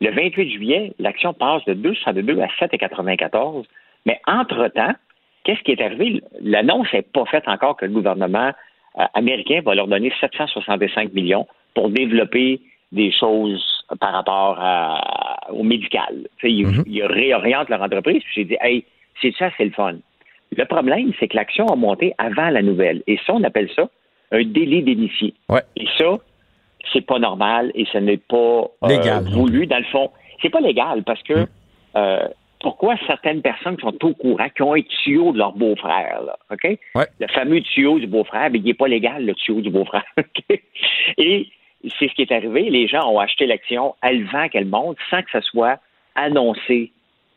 Le 0.00 0.10
28 0.10 0.50
juillet, 0.50 0.92
l'action 0.98 1.34
passe 1.34 1.64
de 1.64 1.74
2,62 1.74 2.40
à 2.40 2.66
7,94. 2.66 3.64
Mais 4.06 4.20
entre-temps, 4.26 4.94
qu'est-ce 5.44 5.60
qui 5.62 5.72
est 5.72 5.80
arrivé? 5.82 6.22
L'annonce 6.40 6.86
n'est 6.92 7.02
pas 7.02 7.24
faite 7.26 7.44
encore 7.48 7.76
que 7.76 7.86
le 7.86 7.92
gouvernement 7.92 8.50
euh, 8.98 9.04
américain 9.14 9.60
va 9.64 9.74
leur 9.74 9.86
donner 9.86 10.12
765 10.20 11.12
millions 11.12 11.46
pour 11.74 11.90
développer 11.90 12.60
des 12.92 13.12
choses 13.12 13.64
par 14.00 14.12
rapport 14.12 14.56
à- 14.60 15.52
au 15.52 15.62
médical. 15.62 16.26
Ils, 16.42 16.66
ils 16.86 17.04
réorientent 17.04 17.68
leur 17.68 17.82
entreprise. 17.82 18.22
J'ai 18.34 18.44
dit, 18.44 18.56
hey, 18.60 18.84
c'est 19.22 19.34
ça, 19.36 19.50
c'est 19.56 19.64
le 19.64 19.70
fun. 19.70 19.94
Le 20.56 20.64
problème, 20.64 21.12
c'est 21.20 21.28
que 21.28 21.36
l'action 21.36 21.66
a 21.66 21.76
monté 21.76 22.12
avant 22.18 22.50
la 22.50 22.62
nouvelle. 22.62 23.02
Et 23.06 23.18
ça, 23.24 23.34
on 23.34 23.44
appelle 23.44 23.70
ça 23.76 23.88
un 24.32 24.42
délit 24.44 24.82
d'initié. 24.82 25.34
Et 25.76 25.86
ça, 25.98 26.18
c'est 26.92 27.06
pas 27.06 27.18
normal 27.20 27.70
et 27.74 27.84
ce 27.92 27.98
n'est 27.98 28.16
pas 28.16 28.36
euh, 28.82 28.88
Légal, 28.88 29.24
voulu. 29.32 29.66
Dans 29.66 29.78
le 29.78 29.84
fond, 29.84 30.10
c'est 30.42 30.48
pas 30.50 30.60
légal 30.60 31.02
parce 31.04 31.22
que 31.22 31.46
euh, 31.96 32.28
pourquoi 32.60 32.94
certaines 33.06 33.40
personnes 33.42 33.76
qui 33.76 33.82
sont 33.82 34.04
au 34.04 34.12
courant, 34.14 34.48
qui 34.54 34.62
ont 34.62 34.74
un 34.74 34.82
tuyau 34.82 35.32
de 35.32 35.38
leur 35.38 35.52
beau-frère, 35.52 36.22
là, 36.26 36.38
OK? 36.52 36.78
Le 37.18 37.26
fameux 37.28 37.60
tuyau 37.62 37.98
du 37.98 38.06
beau-frère, 38.06 38.50
mais 38.50 38.58
il 38.58 38.64
n'est 38.64 38.74
pas 38.74 38.86
légal, 38.88 39.24
le 39.24 39.34
tuyau 39.34 39.60
du 39.60 39.70
beau-frère. 39.70 40.04
Et 41.18 41.48
c'est 41.98 42.08
ce 42.08 42.14
qui 42.14 42.22
est 42.22 42.32
arrivé. 42.32 42.68
Les 42.70 42.86
gens 42.86 43.10
ont 43.10 43.18
acheté 43.18 43.46
l'action 43.46 43.94
à 44.02 44.12
le 44.12 44.24
vent 44.26 44.48
qu'elle 44.48 44.66
monte 44.66 44.98
sans 45.10 45.22
que 45.22 45.30
ça 45.30 45.40
soit 45.40 45.78
annoncé. 46.14 46.92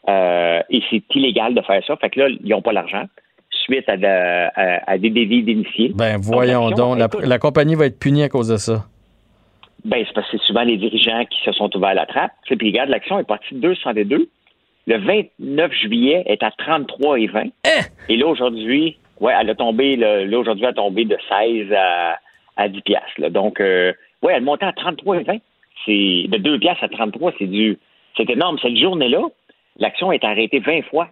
Euh, 0.09 0.61
et 0.69 0.81
c'est 0.89 1.01
illégal 1.15 1.53
de 1.55 1.61
faire 1.61 1.81
ça. 1.85 1.95
Fait 1.95 2.09
que 2.09 2.19
là, 2.19 2.27
ils 2.29 2.49
n'ont 2.49 2.61
pas 2.61 2.73
l'argent 2.73 3.05
suite 3.49 3.87
à, 3.87 3.95
de- 3.95 4.05
à- 4.05 4.91
à 4.91 4.97
des 4.97 5.09
délits 5.09 5.43
d'initiés. 5.43 5.91
Ben, 5.95 6.17
voyons 6.19 6.71
donc. 6.71 6.97
La, 7.23 7.39
compagnie 7.39 7.75
va 7.75 7.85
être 7.85 7.97
punie 7.99 8.23
à 8.23 8.27
cause 8.29 8.49
de 8.49 8.57
ça. 8.57 8.83
Ben, 9.85 10.03
c'est 10.05 10.13
parce 10.13 10.29
que 10.29 10.37
c'est 10.37 10.45
souvent 10.45 10.63
les 10.63 10.75
dirigeants 10.75 11.23
qui 11.29 11.41
se 11.43 11.53
sont 11.53 11.73
ouverts 11.77 11.93
la 11.93 12.05
trappe. 12.05 12.31
Puis 12.45 12.57
regarde, 12.61 12.89
l'action 12.89 13.19
est 13.19 13.23
partie 13.27 13.55
de 13.55 13.61
202. 13.61 14.27
Le 14.87 14.97
29 14.97 15.71
juillet 15.73 16.23
est 16.25 16.43
à 16.43 16.49
33,20. 16.49 17.51
Et 18.09 18.17
là, 18.17 18.27
aujourd'hui, 18.27 18.97
ouais, 19.19 19.33
elle 19.39 19.49
a 19.49 19.55
tombé, 19.55 19.95
là, 19.95 20.23
aujourd'hui, 20.37 20.65
elle 20.65 20.71
a 20.71 20.73
tombé 20.73 21.05
de 21.05 21.17
16 21.29 21.71
à, 21.73 22.19
à 22.57 22.67
10 22.67 22.81
piastres. 22.81 23.07
là. 23.19 23.29
Donc, 23.29 23.59
euh, 23.61 23.93
ouais, 24.21 24.33
elle 24.35 24.43
montait 24.43 24.65
à 24.65 24.71
33,20. 24.73 25.39
C'est, 25.85 26.25
de 26.29 26.37
2 26.37 26.59
piastres 26.59 26.83
à 26.83 26.89
33, 26.89 27.33
c'est 27.39 27.47
du, 27.47 27.77
c'est 28.17 28.29
énorme. 28.29 28.57
Cette 28.61 28.77
journée-là, 28.77 29.21
l'action 29.77 30.11
est 30.11 30.23
arrêtée 30.23 30.59
20 30.59 30.81
fois. 30.83 31.09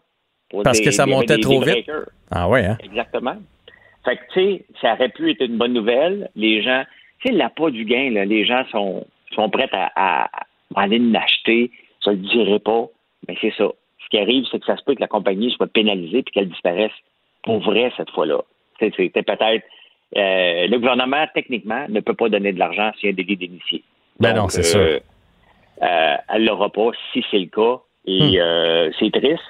pour 0.50 0.64
Parce 0.64 0.80
des- 0.80 0.86
que 0.86 0.92
ça 0.92 1.06
montait 1.06 1.36
des- 1.36 1.42
trop 1.42 1.62
vite. 1.62 1.90
Ah 2.30 2.50
ouais, 2.50 2.66
hein? 2.66 2.78
Exactement. 2.84 3.36
Fait 4.04 4.18
que, 4.18 4.22
tu 4.34 4.40
sais, 4.42 4.66
ça 4.82 4.94
aurait 4.94 5.10
pu 5.10 5.32
être 5.32 5.42
une 5.46 5.58
bonne 5.58 5.74
nouvelle. 5.74 6.30
Les 6.36 6.62
gens, 6.62 6.84
tu 7.22 7.30
sais, 7.30 7.34
l'appât 7.38 7.70
du 7.72 7.86
gain, 7.86 8.10
là, 8.12 8.26
les 8.26 8.46
gens 8.46 8.64
sont, 8.72 9.06
sont 9.34 9.50
prêts 9.50 9.70
à, 9.72 9.92
à, 9.96 10.26
à 10.76 10.82
aller 10.82 11.00
l'acheter. 11.00 11.72
Ça 12.04 12.12
le 12.12 12.18
dirait 12.18 12.60
pas. 12.60 12.88
Mais 13.28 13.36
c'est 13.42 13.54
ça. 13.58 13.68
Ce 14.04 14.10
qui 14.10 14.18
arrive, 14.18 14.46
c'est 14.52 14.60
que 14.60 14.66
ça 14.66 14.78
se 14.78 14.84
peut 14.84 14.96
que 14.96 15.02
la 15.02 15.08
compagnie 15.08 15.52
soit 15.52 15.68
pénalisée 15.68 16.24
puis 16.24 16.32
qu'elle 16.34 16.50
disparaisse 16.50 16.92
pour 17.44 17.60
vrai 17.60 17.92
cette 17.98 18.10
fois-là. 18.12 18.40
C'était 18.80 19.10
peut-être. 19.24 19.64
euh, 20.18 20.68
le 20.68 20.78
gouvernement, 20.78 21.26
techniquement, 21.34 21.86
ne 21.88 22.00
peut 22.02 22.14
pas 22.16 22.30
donner 22.30 22.52
de 22.52 22.60
l'argent 22.60 22.92
s'il 23.00 23.06
y 23.06 23.10
a 23.10 23.14
un 23.14 23.16
délit 23.16 23.38
d'initié. 23.38 23.84
Ben 24.20 24.34
non, 24.36 24.50
c'est 24.50 24.76
euh, 24.76 25.00
euh, 25.84 26.16
elle 26.30 26.46
l'aura 26.46 26.70
pas 26.70 26.90
si 27.14 27.24
c'est 27.32 27.40
le 27.40 27.46
cas. 27.46 27.82
Et 28.06 28.38
Hmm. 28.38 28.42
euh, 28.42 28.92
c'est 29.00 29.12
triste. 29.12 29.44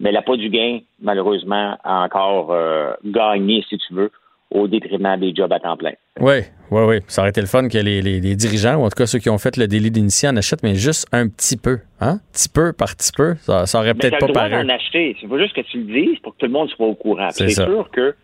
Mais 0.00 0.10
l'appât 0.10 0.36
du 0.36 0.48
gain, 0.50 0.80
malheureusement, 1.00 1.78
a 1.84 2.02
encore 2.04 2.50
euh, 2.50 2.92
gagné, 3.04 3.64
si 3.68 3.78
tu 3.78 3.94
veux, 3.94 4.10
au 4.54 4.68
détriment 4.68 5.16
des 5.18 5.34
jobs 5.34 5.52
à 5.52 5.58
temps 5.60 5.76
plein. 5.76 5.92
Oui, 6.20 6.40
oui, 6.70 6.82
oui. 6.86 6.96
Ça 7.08 7.22
aurait 7.22 7.30
été 7.30 7.40
le 7.40 7.46
fun 7.46 7.68
que 7.68 7.78
les, 7.78 8.02
les- 8.02 8.20
les 8.20 8.36
dirigeants, 8.36 8.76
ou 8.76 8.84
en 8.84 8.88
tout 8.88 8.96
cas 8.96 9.06
ceux 9.06 9.18
qui 9.18 9.30
ont 9.30 9.38
fait 9.38 9.56
le 9.56 9.66
délit 9.66 9.90
d'initié, 9.90 10.28
en 10.28 10.36
achètent, 10.36 10.62
mais 10.62 10.74
juste 10.74 11.06
un 11.12 11.28
petit 11.28 11.56
peu. 11.56 11.78
Hein? 12.00 12.18
Petit 12.32 12.48
peu 12.48 12.72
par 12.72 12.94
petit 12.96 13.12
peu. 13.16 13.34
Ça, 13.40 13.66
ça 13.66 13.78
aurait 13.80 13.94
peut-être 13.94 14.18
pas 14.18 14.28
paru. 14.28 14.50
d'en 14.66 14.68
acheter. 14.68 15.16
Il 15.22 15.28
faut 15.28 15.38
juste 15.38 15.54
que 15.54 15.62
tu 15.62 15.78
le 15.78 15.84
dises 15.92 16.18
pour 16.20 16.32
que 16.34 16.38
tout 16.38 16.46
le 16.46 16.52
monde 16.52 16.68
soit 16.70 16.86
au 16.86 16.94
courant. 16.94 17.30
C'est 17.30 17.48
sûr 17.50 17.90
que 17.90 18.14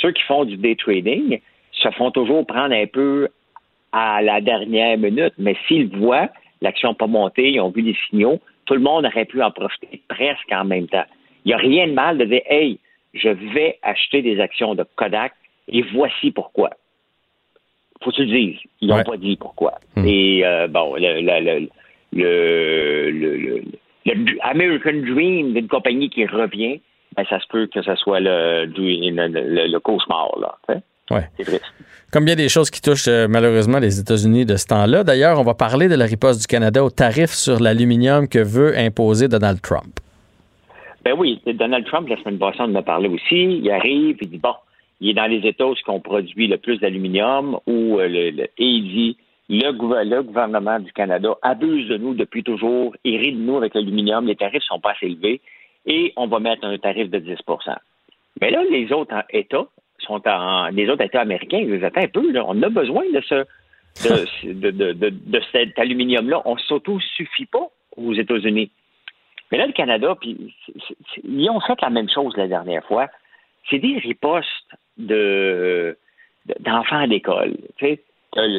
ceux 0.00 0.12
qui 0.12 0.22
font 0.22 0.44
du 0.44 0.56
day 0.56 0.74
trading 0.76 1.40
se 1.72 1.90
font 1.92 2.10
toujours 2.10 2.46
prendre 2.46 2.74
un 2.74 2.86
peu 2.86 3.28
à 3.92 4.22
la 4.22 4.40
dernière 4.40 4.98
minute. 4.98 5.34
Mais 5.38 5.56
s'ils 5.68 5.88
voient 5.96 6.28
l'action 6.60 6.90
n'a 6.90 6.94
pas 6.94 7.06
monté, 7.06 7.50
ils 7.50 7.60
ont 7.60 7.70
vu 7.70 7.82
les 7.82 7.96
signaux, 8.08 8.40
tout 8.64 8.74
le 8.74 8.80
monde 8.80 9.04
aurait 9.04 9.26
pu 9.26 9.42
en 9.42 9.50
profiter 9.50 10.02
presque 10.08 10.50
en 10.50 10.64
même 10.64 10.86
temps. 10.88 11.04
Il 11.44 11.48
n'y 11.48 11.54
a 11.54 11.58
rien 11.58 11.86
de 11.88 11.92
mal 11.92 12.16
de 12.16 12.24
dire 12.24 12.40
Hey, 12.48 12.78
je 13.12 13.28
vais 13.28 13.78
acheter 13.82 14.22
des 14.22 14.40
actions 14.40 14.74
de 14.74 14.84
Kodak 14.96 15.32
et 15.68 15.82
voici 15.94 16.30
pourquoi. 16.30 16.70
Faut 18.02 18.10
que 18.10 18.16
tu 18.16 18.24
le 18.26 18.32
dises. 18.36 18.58
Ils 18.80 18.88
n'ont 18.88 19.02
pas 19.02 19.16
dit 19.16 19.36
pourquoi. 19.36 19.78
Et 19.96 20.42
euh, 20.44 20.68
bon, 20.68 20.94
le, 20.96 21.68
American 24.42 24.92
Dream 24.92 25.54
d'une 25.54 25.68
compagnie 25.68 26.10
qui 26.10 26.26
revient, 26.26 26.80
ben, 27.16 27.24
ça 27.28 27.40
se 27.40 27.46
peut 27.48 27.66
que 27.66 27.82
ce 27.82 27.94
soit 27.96 28.20
le, 28.20 29.78
cauchemar. 29.78 30.38
Là, 30.38 30.58
tu 30.68 30.74
sais. 30.74 30.82
Ouais. 31.10 31.28
Comme 32.10 32.24
bien 32.24 32.34
des 32.34 32.48
choses 32.48 32.70
qui 32.70 32.80
touchent 32.80 33.08
euh, 33.08 33.26
malheureusement 33.28 33.78
les 33.78 34.00
États-Unis 34.00 34.46
de 34.46 34.56
ce 34.56 34.66
temps-là. 34.68 35.04
D'ailleurs, 35.04 35.38
on 35.38 35.42
va 35.42 35.52
parler 35.54 35.88
de 35.88 35.96
la 35.96 36.06
riposte 36.06 36.40
du 36.40 36.46
Canada 36.46 36.82
au 36.82 36.90
tarif 36.90 37.30
sur 37.30 37.60
l'aluminium 37.60 38.26
que 38.26 38.38
veut 38.38 38.76
imposer 38.78 39.28
Donald 39.28 39.60
Trump. 39.60 40.00
Ben 41.04 41.12
oui, 41.18 41.42
Donald 41.46 41.84
Trump, 41.86 42.08
la 42.08 42.16
semaine 42.16 42.38
passée, 42.38 42.58
on 42.60 42.64
en 42.64 42.74
a 42.76 42.82
parlé 42.82 43.08
aussi. 43.08 43.58
Il 43.58 43.70
arrive, 43.70 44.16
il 44.22 44.30
dit 44.30 44.38
bon, 44.38 44.54
il 45.04 45.10
est 45.10 45.14
dans 45.14 45.26
les 45.30 45.46
États 45.46 45.66
où 45.66 45.74
on 45.88 46.00
produit 46.00 46.48
le 46.48 46.56
plus 46.56 46.78
d'aluminium, 46.78 47.58
où 47.66 48.00
euh, 48.00 48.08
et 48.08 48.48
il 48.58 48.82
dit 48.88 49.16
le, 49.50 49.70
gouver- 49.72 50.08
le 50.08 50.22
gouvernement 50.22 50.80
du 50.80 50.92
Canada 50.94 51.34
abuse 51.42 51.88
de 51.88 51.98
nous 51.98 52.14
depuis 52.14 52.42
toujours, 52.42 52.96
rit 53.04 53.32
de 53.32 53.38
nous 53.38 53.58
avec 53.58 53.74
l'aluminium, 53.74 54.26
les 54.26 54.34
tarifs 54.34 54.62
sont 54.62 54.80
pas 54.80 54.92
assez 54.92 55.04
élevés, 55.04 55.42
et 55.84 56.14
on 56.16 56.26
va 56.26 56.38
mettre 56.40 56.64
un 56.64 56.78
tarif 56.78 57.10
de 57.10 57.18
10% 57.18 57.36
Mais 58.40 58.50
là, 58.50 58.64
les 58.70 58.90
autres 58.94 59.14
États 59.28 59.66
sont 59.98 60.26
en 60.26 60.68
les 60.68 60.88
autres 60.88 61.04
États 61.04 61.20
américains, 61.20 61.58
ils 61.58 61.70
disent 61.70 61.84
attends 61.84 62.00
un 62.00 62.08
peu, 62.08 62.40
on 62.40 62.62
a 62.62 62.68
besoin 62.70 63.04
de 63.12 63.20
ce 63.28 63.44
de, 64.08 65.40
cet 65.52 65.78
aluminium-là. 65.78 66.40
On 66.46 66.56
s'auto-suffit 66.56 67.46
pas 67.46 67.68
aux 67.98 68.14
États-Unis. 68.14 68.70
Mais 69.52 69.58
là, 69.58 69.66
le 69.66 69.72
Canada, 69.72 70.16
puis 70.18 70.52
ils 71.22 71.50
ont 71.50 71.60
fait 71.60 71.80
la 71.82 71.90
même 71.90 72.08
chose 72.08 72.34
la 72.38 72.48
dernière 72.48 72.84
fois. 72.86 73.08
C'est 73.68 73.78
des 73.78 73.98
ripostes 73.98 74.74
de 74.98 75.96
de- 76.46 76.54
d'enfants 76.60 76.98
à 76.98 77.06
l'école. 77.06 77.54
Tu 77.78 77.86
sais, 77.86 78.00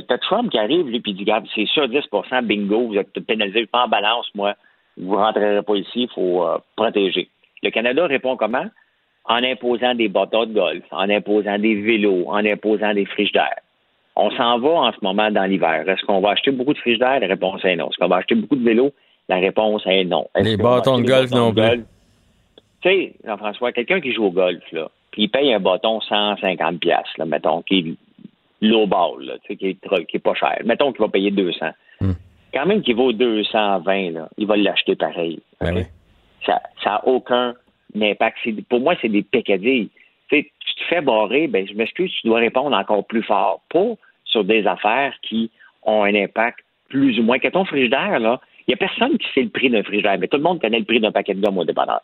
t'as 0.07 0.17
Trump 0.17 0.49
qui 0.49 0.57
arrive, 0.57 0.87
lui, 0.87 0.99
puis 1.01 1.13
dit, 1.13 1.21
regarde, 1.21 1.45
c'est 1.53 1.67
ça, 1.73 1.85
10% 1.87 2.41
bingo, 2.43 2.87
vous 2.87 2.97
êtes 2.97 3.19
pénalisé, 3.25 3.65
pas 3.67 3.85
en 3.85 3.87
balance, 3.87 4.27
moi, 4.33 4.55
vous 4.97 5.15
rentrerez 5.15 5.61
pas 5.61 5.75
ici, 5.75 6.03
il 6.03 6.09
faut 6.09 6.43
euh, 6.45 6.57
protéger. 6.75 7.29
Le 7.61 7.69
Canada 7.69 8.07
répond 8.07 8.37
comment? 8.37 8.65
En 9.25 9.43
imposant 9.43 9.93
des 9.95 10.07
bâtons 10.07 10.45
de 10.45 10.53
golf, 10.53 10.83
en 10.91 11.09
imposant 11.09 11.57
des 11.59 11.75
vélos, 11.75 12.25
en 12.27 12.43
imposant 12.45 12.93
des 12.93 13.05
frigidaires. 13.05 13.59
On 14.15 14.31
s'en 14.31 14.59
va 14.59 14.69
en 14.69 14.91
ce 14.91 14.97
moment 15.01 15.29
dans 15.29 15.43
l'hiver. 15.45 15.83
Est-ce 15.87 16.05
qu'on 16.05 16.21
va 16.21 16.29
acheter 16.31 16.51
beaucoup 16.51 16.73
de 16.73 16.77
frigidaires? 16.79 17.19
La 17.19 17.27
réponse 17.27 17.63
est 17.65 17.75
non. 17.75 17.89
Est-ce 17.89 17.97
qu'on 17.97 18.07
va 18.07 18.17
acheter 18.17 18.35
beaucoup 18.35 18.55
de 18.55 18.63
vélos? 18.63 18.93
La 19.27 19.37
réponse 19.37 19.81
est 19.85 20.05
non. 20.05 20.27
Est-ce 20.35 20.45
Les 20.45 20.57
bâtons 20.57 20.99
de 20.99 21.03
golf 21.03 21.31
non 21.31 21.51
plus. 21.53 21.83
Tu 22.81 22.89
sais, 22.89 23.13
Jean-François, 23.25 23.71
quelqu'un 23.73 23.99
qui 23.99 24.13
joue 24.13 24.25
au 24.25 24.31
golf, 24.31 24.63
là, 24.71 24.89
il 25.17 25.29
paye 25.29 25.53
un 25.53 25.59
bâton 25.59 25.99
150 26.01 26.79
pièces, 26.79 27.17
là, 27.17 27.25
mettons, 27.25 27.61
qui 27.61 27.79
est 27.79 28.65
low 28.67 28.87
ball, 28.87 29.23
là, 29.23 29.33
tu 29.39 29.47
sais, 29.47 29.55
qui 29.55 29.67
est, 29.69 29.81
trop- 29.81 30.03
qui 30.03 30.17
est 30.17 30.19
pas 30.19 30.33
cher. 30.33 30.57
Mettons 30.65 30.91
qu'il 30.91 31.01
va 31.01 31.09
payer 31.09 31.31
200. 31.31 31.67
Quand 32.53 32.65
même 32.65 32.81
qu'il 32.81 32.95
vaut 32.95 33.11
220, 33.11 34.11
là, 34.11 34.29
il 34.37 34.47
va 34.47 34.55
l'acheter 34.55 34.95
pareil. 34.95 35.39
Ben? 35.59 35.85
Ça 36.45 36.61
n'a 36.85 37.07
aucun 37.07 37.53
impact. 37.99 38.37
Pour 38.69 38.79
moi, 38.79 38.95
c'est 39.01 39.09
des 39.09 39.23
pécadilles. 39.23 39.89
Tu 40.29 40.43
te 40.43 40.83
fais 40.89 41.01
barrer, 41.01 41.47
ben, 41.47 41.67
je 41.67 41.73
m'excuse, 41.73 42.11
tu 42.21 42.27
dois 42.27 42.39
répondre 42.39 42.75
encore 42.75 43.05
plus 43.05 43.23
fort. 43.23 43.61
Pas 43.69 43.93
sur 44.25 44.43
des 44.43 44.65
affaires 44.67 45.13
qui 45.21 45.49
ont 45.83 46.03
un 46.03 46.13
impact 46.15 46.59
plus 46.89 47.19
ou 47.19 47.23
moins. 47.23 47.39
Que 47.39 47.47
ton 47.47 47.65
frigidaire, 47.65 48.19
là, 48.19 48.39
il 48.67 48.71
n'y 48.71 48.73
a 48.73 48.77
personne 48.77 49.17
qui 49.17 49.27
sait 49.33 49.43
le 49.43 49.49
prix 49.49 49.69
d'un 49.69 49.83
frigidaire, 49.83 50.17
mais 50.19 50.27
tout 50.27 50.37
le 50.37 50.43
monde 50.43 50.59
connaît 50.61 50.79
le 50.79 50.85
prix 50.85 50.99
d'un 50.99 51.11
paquet 51.11 51.33
de 51.33 51.41
gomme 51.41 51.57
au 51.57 51.63
dépanneur. 51.65 52.01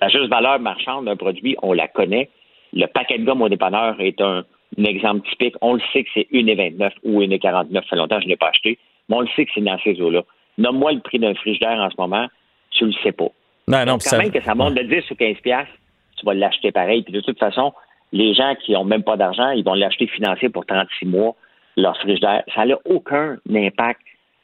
La 0.00 0.08
juste 0.08 0.28
valeur 0.28 0.58
marchande 0.60 1.06
d'un 1.06 1.16
produit, 1.16 1.56
on 1.62 1.72
la 1.72 1.88
connaît. 1.88 2.28
Le 2.72 2.86
paquet 2.86 3.18
de 3.18 3.24
gomme 3.24 3.42
au 3.42 3.48
dépanneur 3.48 4.00
est 4.00 4.20
un, 4.20 4.44
un 4.78 4.84
exemple 4.84 5.26
typique. 5.28 5.54
On 5.62 5.74
le 5.74 5.80
sait 5.92 6.04
que 6.04 6.10
c'est 6.14 6.28
1,29 6.32 6.90
ou 7.04 7.20
1,49. 7.22 7.72
Ça 7.74 7.82
fait 7.82 7.96
longtemps 7.96 8.16
que 8.16 8.22
je 8.22 8.26
ne 8.26 8.30
l'ai 8.32 8.36
pas 8.36 8.48
acheté, 8.48 8.78
mais 9.08 9.16
on 9.16 9.20
le 9.20 9.28
sait 9.34 9.46
que 9.46 9.52
c'est 9.54 9.60
dans 9.62 9.78
ces 9.78 10.00
eaux-là. 10.00 10.22
Nomme-moi 10.58 10.92
le 10.92 11.00
prix 11.00 11.18
d'un 11.18 11.34
frigidaire 11.34 11.78
en 11.80 11.90
ce 11.90 11.96
moment, 11.98 12.26
tu 12.70 12.84
le 12.86 12.92
sais 13.02 13.12
pas. 13.12 13.28
Non, 13.68 13.78
non, 13.78 13.84
Donc, 13.92 14.02
quand 14.04 14.10
ça- 14.10 14.18
même 14.18 14.30
que 14.30 14.40
ça 14.42 14.54
monte 14.54 14.74
de 14.74 14.82
10 14.82 15.10
ou 15.10 15.14
15 15.14 15.38
piastres, 15.42 15.72
tu 16.18 16.26
vas 16.26 16.34
l'acheter 16.34 16.72
pareil. 16.72 17.02
Puis 17.02 17.12
de 17.12 17.20
toute 17.20 17.38
façon, 17.38 17.72
Les 18.12 18.34
gens 18.34 18.54
qui 18.54 18.70
n'ont 18.72 18.84
même 18.84 19.02
pas 19.02 19.16
d'argent, 19.16 19.50
ils 19.50 19.64
vont 19.64 19.74
l'acheter 19.74 20.06
financier 20.06 20.48
pour 20.48 20.64
36 20.64 21.06
mois, 21.06 21.34
leur 21.76 21.96
frigidaire. 21.98 22.44
Ça 22.54 22.64
n'a 22.64 22.76
aucun 22.84 23.36
impact 23.52 24.00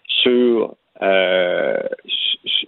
sur, 0.09 0.74
euh, 1.01 1.79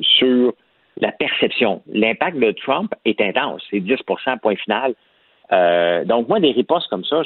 sur 0.00 0.52
la 0.98 1.12
perception. 1.12 1.82
L'impact 1.92 2.38
de 2.38 2.52
Trump 2.52 2.94
est 3.04 3.20
intense. 3.20 3.62
C'est 3.70 3.80
10% 3.80 4.38
point 4.40 4.56
final. 4.56 4.94
Euh, 5.52 6.04
donc, 6.04 6.28
moi, 6.28 6.40
des 6.40 6.52
ripostes 6.52 6.88
comme 6.88 7.04
ça, 7.04 7.22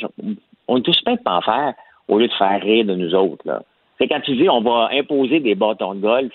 on 0.66 0.78
est 0.78 0.82
tous 0.82 1.00
prêts 1.02 1.16
de 1.16 1.22
pas 1.22 1.36
en 1.36 1.42
faire 1.42 1.74
au 2.08 2.18
lieu 2.18 2.28
de 2.28 2.32
faire 2.32 2.60
rire 2.60 2.84
de 2.84 2.94
nous 2.94 3.14
autres. 3.14 3.62
C'est 3.98 4.08
quand 4.08 4.20
tu 4.20 4.36
dis 4.36 4.48
on 4.48 4.60
va 4.60 4.88
imposer 4.92 5.40
des 5.40 5.54
bâtons 5.54 5.94
de 5.94 6.00
golf, 6.00 6.32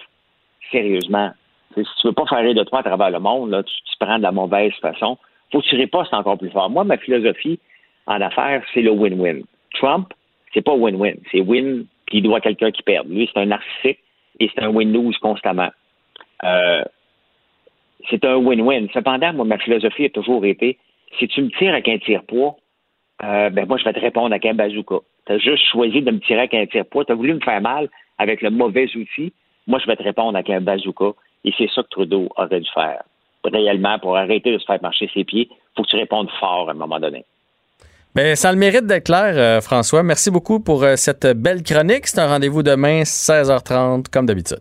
sérieusement, 0.72 1.32
si 1.76 1.84
tu 2.02 2.08
veux 2.08 2.14
pas 2.14 2.26
faire 2.28 2.40
rire 2.40 2.54
de 2.54 2.64
toi 2.64 2.80
à 2.80 2.84
travers 2.84 3.10
le 3.10 3.20
monde, 3.20 3.50
là, 3.50 3.64
tu, 3.64 3.74
tu 3.74 3.98
prends 4.00 4.18
de 4.18 4.24
la 4.24 4.32
mauvaise 4.32 4.74
façon. 4.82 5.18
Faut 5.52 5.62
que 5.62 5.68
tu 5.68 5.76
ripostes 5.76 6.14
encore 6.14 6.38
plus 6.38 6.50
fort. 6.50 6.70
Moi, 6.70 6.84
ma 6.84 6.98
philosophie 6.98 7.60
en 8.06 8.22
affaires, 8.22 8.64
c'est 8.74 8.82
le 8.82 8.92
win-win. 8.92 9.44
Trump, 9.74 10.14
c'est 10.54 10.62
pas 10.62 10.74
win-win. 10.74 11.18
C'est 11.32 11.42
win, 11.42 11.86
puis 12.06 12.20
il 12.20 12.24
doit 12.24 12.42
quelqu'un 12.42 12.72
qui 12.72 12.84
perd. 12.84 13.08
Lui, 13.10 13.30
c'est 13.34 13.40
un 13.40 13.46
narcissique 13.48 14.00
et 14.40 14.50
c'est 14.54 14.64
un 14.64 14.70
win-lose 14.70 15.18
constamment. 15.18 15.70
Euh, 16.44 16.84
c'est 18.10 18.24
un 18.26 18.36
win-win. 18.36 18.88
Cependant, 18.94 19.34
moi, 19.34 19.46
ma 19.46 19.58
philosophie 19.58 20.06
a 20.06 20.10
toujours 20.10 20.46
été 20.46 20.78
si 21.20 21.28
tu 21.28 21.42
me 21.42 21.50
tires 21.50 21.74
avec 21.74 21.88
un 21.88 21.98
tire-poids, 21.98 22.56
euh, 23.24 23.50
ben 23.50 23.68
moi, 23.68 23.78
je 23.78 23.84
vais 23.84 23.94
te 23.94 24.00
répondre 24.00 24.32
avec 24.32 24.46
un 24.46 24.54
bazooka. 24.54 24.98
Tu 25.28 25.34
as 25.34 25.38
juste 25.38 25.64
choisi 25.72 26.02
de 26.02 26.12
me 26.12 26.20
tirer 26.20 26.40
avec 26.40 26.54
un 26.54 26.66
tire-poids. 26.66 27.06
Tu 27.06 27.12
as 27.12 27.16
voulu 27.16 27.34
me 27.34 27.40
faire 27.40 27.62
mal 27.62 27.90
avec 28.18 28.42
le 28.42 28.50
mauvais 28.50 28.88
outil. 28.96 29.34
Moi, 29.68 29.80
je 29.80 29.88
vais 29.88 29.96
te 29.96 30.04
répondre 30.04 30.36
avec 30.36 30.50
un 30.50 30.62
bazooka. 30.62 31.14
Et 31.46 31.54
c'est 31.58 31.70
ça 31.74 31.84
que 31.84 31.90
Trudeau 31.90 32.30
aurait 32.36 32.60
dû 32.60 32.70
faire. 32.74 33.04
Réellement, 33.46 34.00
pour 34.00 34.18
arrêter 34.18 34.54
de 34.54 34.58
se 34.58 34.66
faire 34.66 34.82
marcher 34.82 35.10
ses 35.14 35.26
pieds, 35.26 35.50
il 35.52 35.58
faut 35.76 35.84
que 35.84 35.90
tu 35.90 35.98
répondes 35.98 36.30
fort 36.40 36.70
à 36.70 36.72
un 36.72 36.76
moment 36.76 37.00
donné. 37.00 37.26
Bien, 38.16 38.36
ça 38.36 38.50
a 38.50 38.52
le 38.54 38.60
mérite 38.60 38.86
d'être 38.86 39.06
clair, 39.06 39.34
euh, 39.36 39.60
François. 39.60 40.04
Merci 40.04 40.32
beaucoup 40.32 40.60
pour 40.60 40.84
euh, 40.84 40.96
cette 40.96 41.26
belle 41.26 41.64
chronique. 41.64 42.08
C'est 42.08 42.20
un 42.20 42.28
rendez-vous 42.28 42.64
demain, 42.64 43.02
16h30, 43.02 44.06
comme 44.12 44.28
d'habitude. 44.28 44.60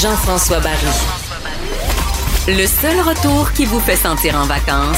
Jean-François 0.00 0.58
Barry. 0.58 0.76
Le 2.48 2.66
seul 2.66 3.00
retour 3.00 3.52
qui 3.52 3.64
vous 3.64 3.78
fait 3.78 3.96
sentir 3.96 4.34
en 4.36 4.44
vacances, 4.44 4.96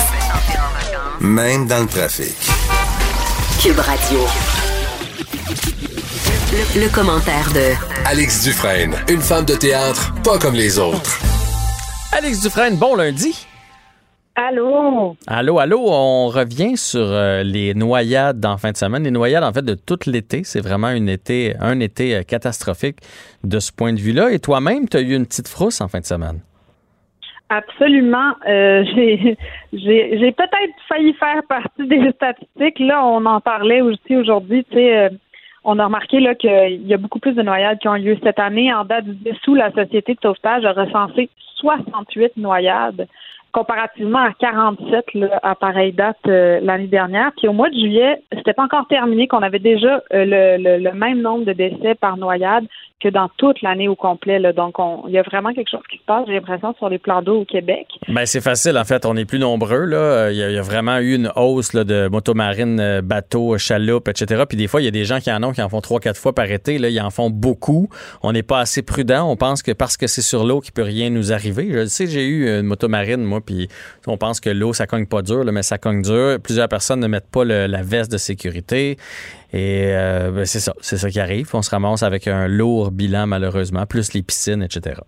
Même 1.20 1.66
dans 1.66 1.80
le 1.80 1.86
trafic. 1.86 2.34
Cube 3.62 3.78
Radio. 3.78 4.20
Le, 6.52 6.80
le 6.80 6.88
commentaire 6.88 7.50
de 7.52 7.72
Alex 8.06 8.42
Dufresne, 8.44 8.94
une 9.08 9.20
femme 9.20 9.44
de 9.44 9.54
théâtre 9.54 10.14
pas 10.24 10.38
comme 10.38 10.54
les 10.54 10.78
autres. 10.78 11.18
Alex 12.12 12.40
Dufresne, 12.40 12.76
bon 12.76 12.96
lundi. 12.96 13.46
Allô? 14.38 15.16
Allô, 15.26 15.58
allô, 15.58 15.80
on 15.88 16.28
revient 16.28 16.76
sur 16.76 17.00
euh, 17.00 17.42
les 17.42 17.72
noyades 17.72 18.44
en 18.44 18.58
fin 18.58 18.70
de 18.70 18.76
semaine. 18.76 19.02
Les 19.02 19.10
noyades, 19.10 19.42
en 19.42 19.50
fait, 19.50 19.64
de 19.64 19.74
tout 19.74 19.98
l'été. 20.06 20.44
C'est 20.44 20.60
vraiment 20.60 20.90
une 20.90 21.08
été, 21.08 21.54
un 21.58 21.80
été 21.80 22.16
euh, 22.16 22.22
catastrophique 22.22 22.98
de 23.44 23.58
ce 23.58 23.72
point 23.72 23.94
de 23.94 23.98
vue-là. 23.98 24.30
Et 24.32 24.38
toi-même, 24.38 24.90
tu 24.90 24.98
as 24.98 25.00
eu 25.00 25.14
une 25.14 25.24
petite 25.24 25.48
frousse 25.48 25.80
en 25.80 25.88
fin 25.88 26.00
de 26.00 26.04
semaine? 26.04 26.40
Absolument. 27.48 28.32
Euh, 28.46 28.84
j'ai 28.94 29.38
j'ai 29.72 30.18
j'ai 30.18 30.32
peut-être 30.32 30.74
failli 30.86 31.14
faire 31.14 31.42
partie 31.48 31.86
des 31.86 32.10
statistiques. 32.12 32.78
Là, 32.80 33.06
on 33.06 33.24
en 33.24 33.40
parlait 33.40 33.80
aussi 33.80 34.16
aujourd'hui. 34.16 34.66
Tu 34.70 34.76
sais, 34.76 34.98
euh, 34.98 35.08
on 35.64 35.78
a 35.78 35.86
remarqué 35.86 36.20
là 36.20 36.34
qu'il 36.34 36.86
y 36.86 36.92
a 36.92 36.98
beaucoup 36.98 37.20
plus 37.20 37.32
de 37.32 37.42
noyades 37.42 37.78
qui 37.78 37.88
ont 37.88 37.94
lieu 37.94 38.18
cette 38.22 38.38
année. 38.38 38.72
En 38.74 38.84
date 38.84 39.06
du 39.06 39.32
dessous, 39.32 39.54
la 39.54 39.72
société 39.72 40.12
de 40.12 40.20
sauvetage 40.20 40.66
a 40.66 40.72
recensé 40.72 41.30
68 41.56 42.36
noyades 42.36 43.06
comparativement 43.56 44.18
à 44.18 44.32
47 44.38 45.14
là, 45.14 45.40
à 45.42 45.54
pareille 45.54 45.94
date 45.94 46.18
euh, 46.26 46.60
l'année 46.62 46.88
dernière. 46.88 47.32
Puis 47.38 47.48
au 47.48 47.54
mois 47.54 47.70
de 47.70 47.74
juillet, 47.74 48.22
c'était 48.30 48.52
pas 48.52 48.64
encore 48.64 48.86
terminé 48.86 49.28
qu'on 49.28 49.40
avait 49.40 49.58
déjà 49.58 50.02
euh, 50.12 50.58
le, 50.58 50.62
le, 50.62 50.84
le 50.84 50.92
même 50.92 51.22
nombre 51.22 51.46
de 51.46 51.54
décès 51.54 51.94
par 51.94 52.18
noyade 52.18 52.66
que 52.98 53.08
dans 53.10 53.28
toute 53.36 53.60
l'année 53.60 53.88
au 53.88 53.94
complet. 53.94 54.38
Là. 54.38 54.52
Donc, 54.54 54.78
on- 54.78 55.04
il 55.06 55.12
y 55.12 55.18
a 55.18 55.22
vraiment 55.22 55.52
quelque 55.52 55.70
chose 55.70 55.82
qui 55.90 55.98
se 55.98 56.02
passe, 56.04 56.24
j'ai 56.26 56.32
l'impression, 56.34 56.74
sur 56.78 56.88
les 56.88 56.98
plans 56.98 57.20
d'eau 57.20 57.40
au 57.40 57.44
Québec. 57.44 57.86
Ben, 58.08 58.24
c'est 58.24 58.40
facile, 58.40 58.78
en 58.78 58.84
fait. 58.84 59.04
On 59.04 59.14
est 59.16 59.26
plus 59.26 59.38
nombreux. 59.38 59.84
Là. 59.84 60.30
Il, 60.30 60.36
y 60.38 60.42
a, 60.42 60.48
il 60.48 60.54
y 60.54 60.58
a 60.58 60.62
vraiment 60.62 60.96
eu 60.98 61.14
une 61.14 61.30
hausse 61.36 61.74
là, 61.74 61.84
de 61.84 62.08
motomarines, 62.08 62.80
euh, 62.80 63.02
bateaux, 63.02 63.58
chaloupes, 63.58 64.08
etc. 64.08 64.44
Puis 64.48 64.56
des 64.56 64.66
fois, 64.66 64.80
il 64.80 64.84
y 64.84 64.88
a 64.88 64.92
des 64.92 65.04
gens 65.04 65.20
qui 65.20 65.30
en 65.30 65.42
ont, 65.42 65.52
qui 65.52 65.60
en 65.60 65.68
font 65.68 65.82
trois, 65.82 66.00
quatre 66.00 66.18
fois 66.18 66.34
par 66.34 66.50
été. 66.50 66.78
Là. 66.78 66.88
Ils 66.88 67.00
en 67.00 67.10
font 67.10 67.28
beaucoup. 67.28 67.88
On 68.22 68.32
n'est 68.32 68.42
pas 68.42 68.60
assez 68.60 68.80
prudent. 68.82 69.30
On 69.30 69.36
pense 69.36 69.62
que 69.62 69.72
parce 69.72 69.98
que 69.98 70.06
c'est 70.06 70.22
sur 70.22 70.44
l'eau 70.44 70.60
qu'il 70.60 70.72
peut 70.72 70.82
rien 70.82 71.10
nous 71.10 71.32
arriver. 71.34 71.68
Je 71.70 71.84
sais, 71.86 72.06
j'ai 72.06 72.26
eu 72.26 72.48
une 72.48 72.62
motomarine, 72.66 73.22
moi, 73.22 73.40
puis 73.44 73.68
on 74.06 74.16
pense 74.16 74.40
que 74.40 74.48
l'eau, 74.48 74.72
ça 74.72 74.86
cogne 74.86 75.06
pas 75.06 75.20
dur, 75.20 75.44
là, 75.44 75.52
mais 75.52 75.62
ça 75.62 75.76
cogne 75.76 76.00
dur. 76.00 76.38
Plusieurs 76.42 76.68
personnes 76.68 77.00
ne 77.00 77.08
mettent 77.08 77.30
pas 77.30 77.44
la 77.44 77.82
veste 77.82 78.10
de 78.10 78.16
sécurité. 78.16 78.96
Et 79.52 79.86
euh, 79.86 80.30
ben, 80.32 80.44
c'est 80.44 80.60
ça, 80.60 80.74
c'est 80.80 80.96
ça 80.96 81.08
qui 81.08 81.20
arrive. 81.20 81.48
On 81.54 81.62
se 81.62 81.70
ramasse 81.70 82.02
avec 82.02 82.26
un 82.26 82.48
lourd 82.48 82.90
bilan, 82.90 83.26
malheureusement, 83.26 83.86
plus 83.86 84.12
les 84.12 84.22
piscines, 84.22 84.62
etc. 84.62 85.00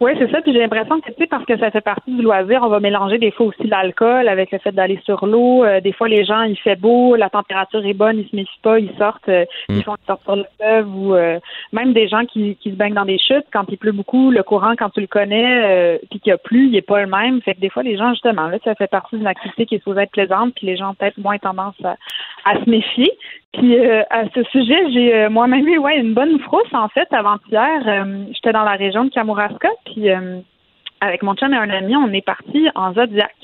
Oui, 0.00 0.12
c'est 0.18 0.30
ça. 0.30 0.40
Puis 0.42 0.52
j'ai 0.52 0.58
l'impression 0.58 1.00
que, 1.00 1.06
tu 1.06 1.14
sais, 1.18 1.26
parce 1.26 1.44
que 1.44 1.56
ça 1.58 1.70
fait 1.70 1.80
partie 1.80 2.10
du 2.10 2.22
loisir, 2.22 2.60
on 2.62 2.68
va 2.68 2.80
mélanger 2.80 3.18
des 3.18 3.30
fois 3.30 3.46
aussi 3.46 3.66
l'alcool 3.66 4.28
avec 4.28 4.50
le 4.50 4.58
fait 4.58 4.72
d'aller 4.72 4.98
sur 5.04 5.24
l'eau. 5.26 5.64
Euh, 5.64 5.80
des 5.80 5.92
fois, 5.92 6.08
les 6.08 6.24
gens, 6.24 6.42
il 6.42 6.58
fait 6.58 6.76
beau, 6.76 7.16
la 7.16 7.30
température 7.30 7.84
est 7.86 7.94
bonne, 7.94 8.18
ils 8.18 8.28
se 8.28 8.36
méfient 8.36 8.60
pas, 8.62 8.78
ils 8.78 8.94
sortent, 8.98 9.28
euh, 9.28 9.44
Mm. 9.68 9.76
ils 9.76 9.82
font 9.82 9.94
ils 10.02 10.06
sortent 10.06 10.22
sur 10.24 10.36
le 10.36 10.44
fleuve 10.56 10.94
ou 10.94 11.14
euh, 11.14 11.38
même 11.72 11.92
des 11.92 12.08
gens 12.08 12.24
qui, 12.26 12.56
qui 12.56 12.70
se 12.70 12.76
baignent 12.76 12.94
dans 12.94 13.04
des 13.04 13.18
chutes 13.18 13.46
quand 13.52 13.64
il 13.68 13.78
pleut 13.78 13.92
beaucoup, 13.92 14.30
le 14.30 14.42
courant, 14.42 14.74
quand 14.76 14.90
tu 14.90 15.00
le 15.00 15.06
connais, 15.06 15.98
puis 16.10 16.20
qu'il 16.20 16.30
y 16.30 16.32
a 16.32 16.38
plus, 16.38 16.68
il 16.68 16.76
est 16.76 16.82
pas 16.82 17.00
le 17.00 17.06
même. 17.06 17.40
Fait 17.42 17.54
que 17.54 17.60
des 17.60 17.70
fois, 17.70 17.82
les 17.82 17.96
gens, 17.96 18.10
justement, 18.10 18.48
là, 18.48 18.58
ça 18.64 18.74
fait 18.74 18.86
partie 18.86 19.16
d'une 19.16 19.26
activité 19.26 19.66
qui 19.66 19.76
est 19.76 19.78
supposée 19.78 20.02
être 20.02 20.10
plaisante, 20.10 20.52
puis 20.54 20.66
les 20.66 20.76
gens 20.76 20.90
ont 20.90 20.94
peut-être 20.94 21.18
moins 21.18 21.38
tendance 21.38 21.74
à, 21.84 21.96
à 22.44 22.62
se 22.62 22.68
méfier. 22.68 23.10
Puis 23.52 23.78
euh, 23.78 24.02
à 24.10 24.24
ce 24.34 24.42
sujet, 24.44 24.90
j'ai 24.92 25.14
euh, 25.14 25.30
moi-même 25.30 25.66
eu 25.66 25.78
ouais, 25.78 25.98
une 25.98 26.14
bonne 26.14 26.38
frousse 26.40 26.72
en 26.72 26.88
fait 26.88 27.06
avant-hier. 27.12 27.82
Euh, 27.86 28.24
J'étais 28.32 28.52
dans 28.52 28.64
la 28.64 28.72
région 28.72 29.04
de 29.04 29.10
Kamouraska, 29.10 29.68
puis 29.84 30.10
euh, 30.10 30.40
avec 31.00 31.22
mon 31.22 31.34
chum 31.34 31.52
et 31.52 31.56
un 31.56 31.70
ami, 31.70 31.94
on 31.94 32.12
est 32.12 32.24
parti 32.24 32.66
en 32.74 32.92
Zodiac. 32.94 33.34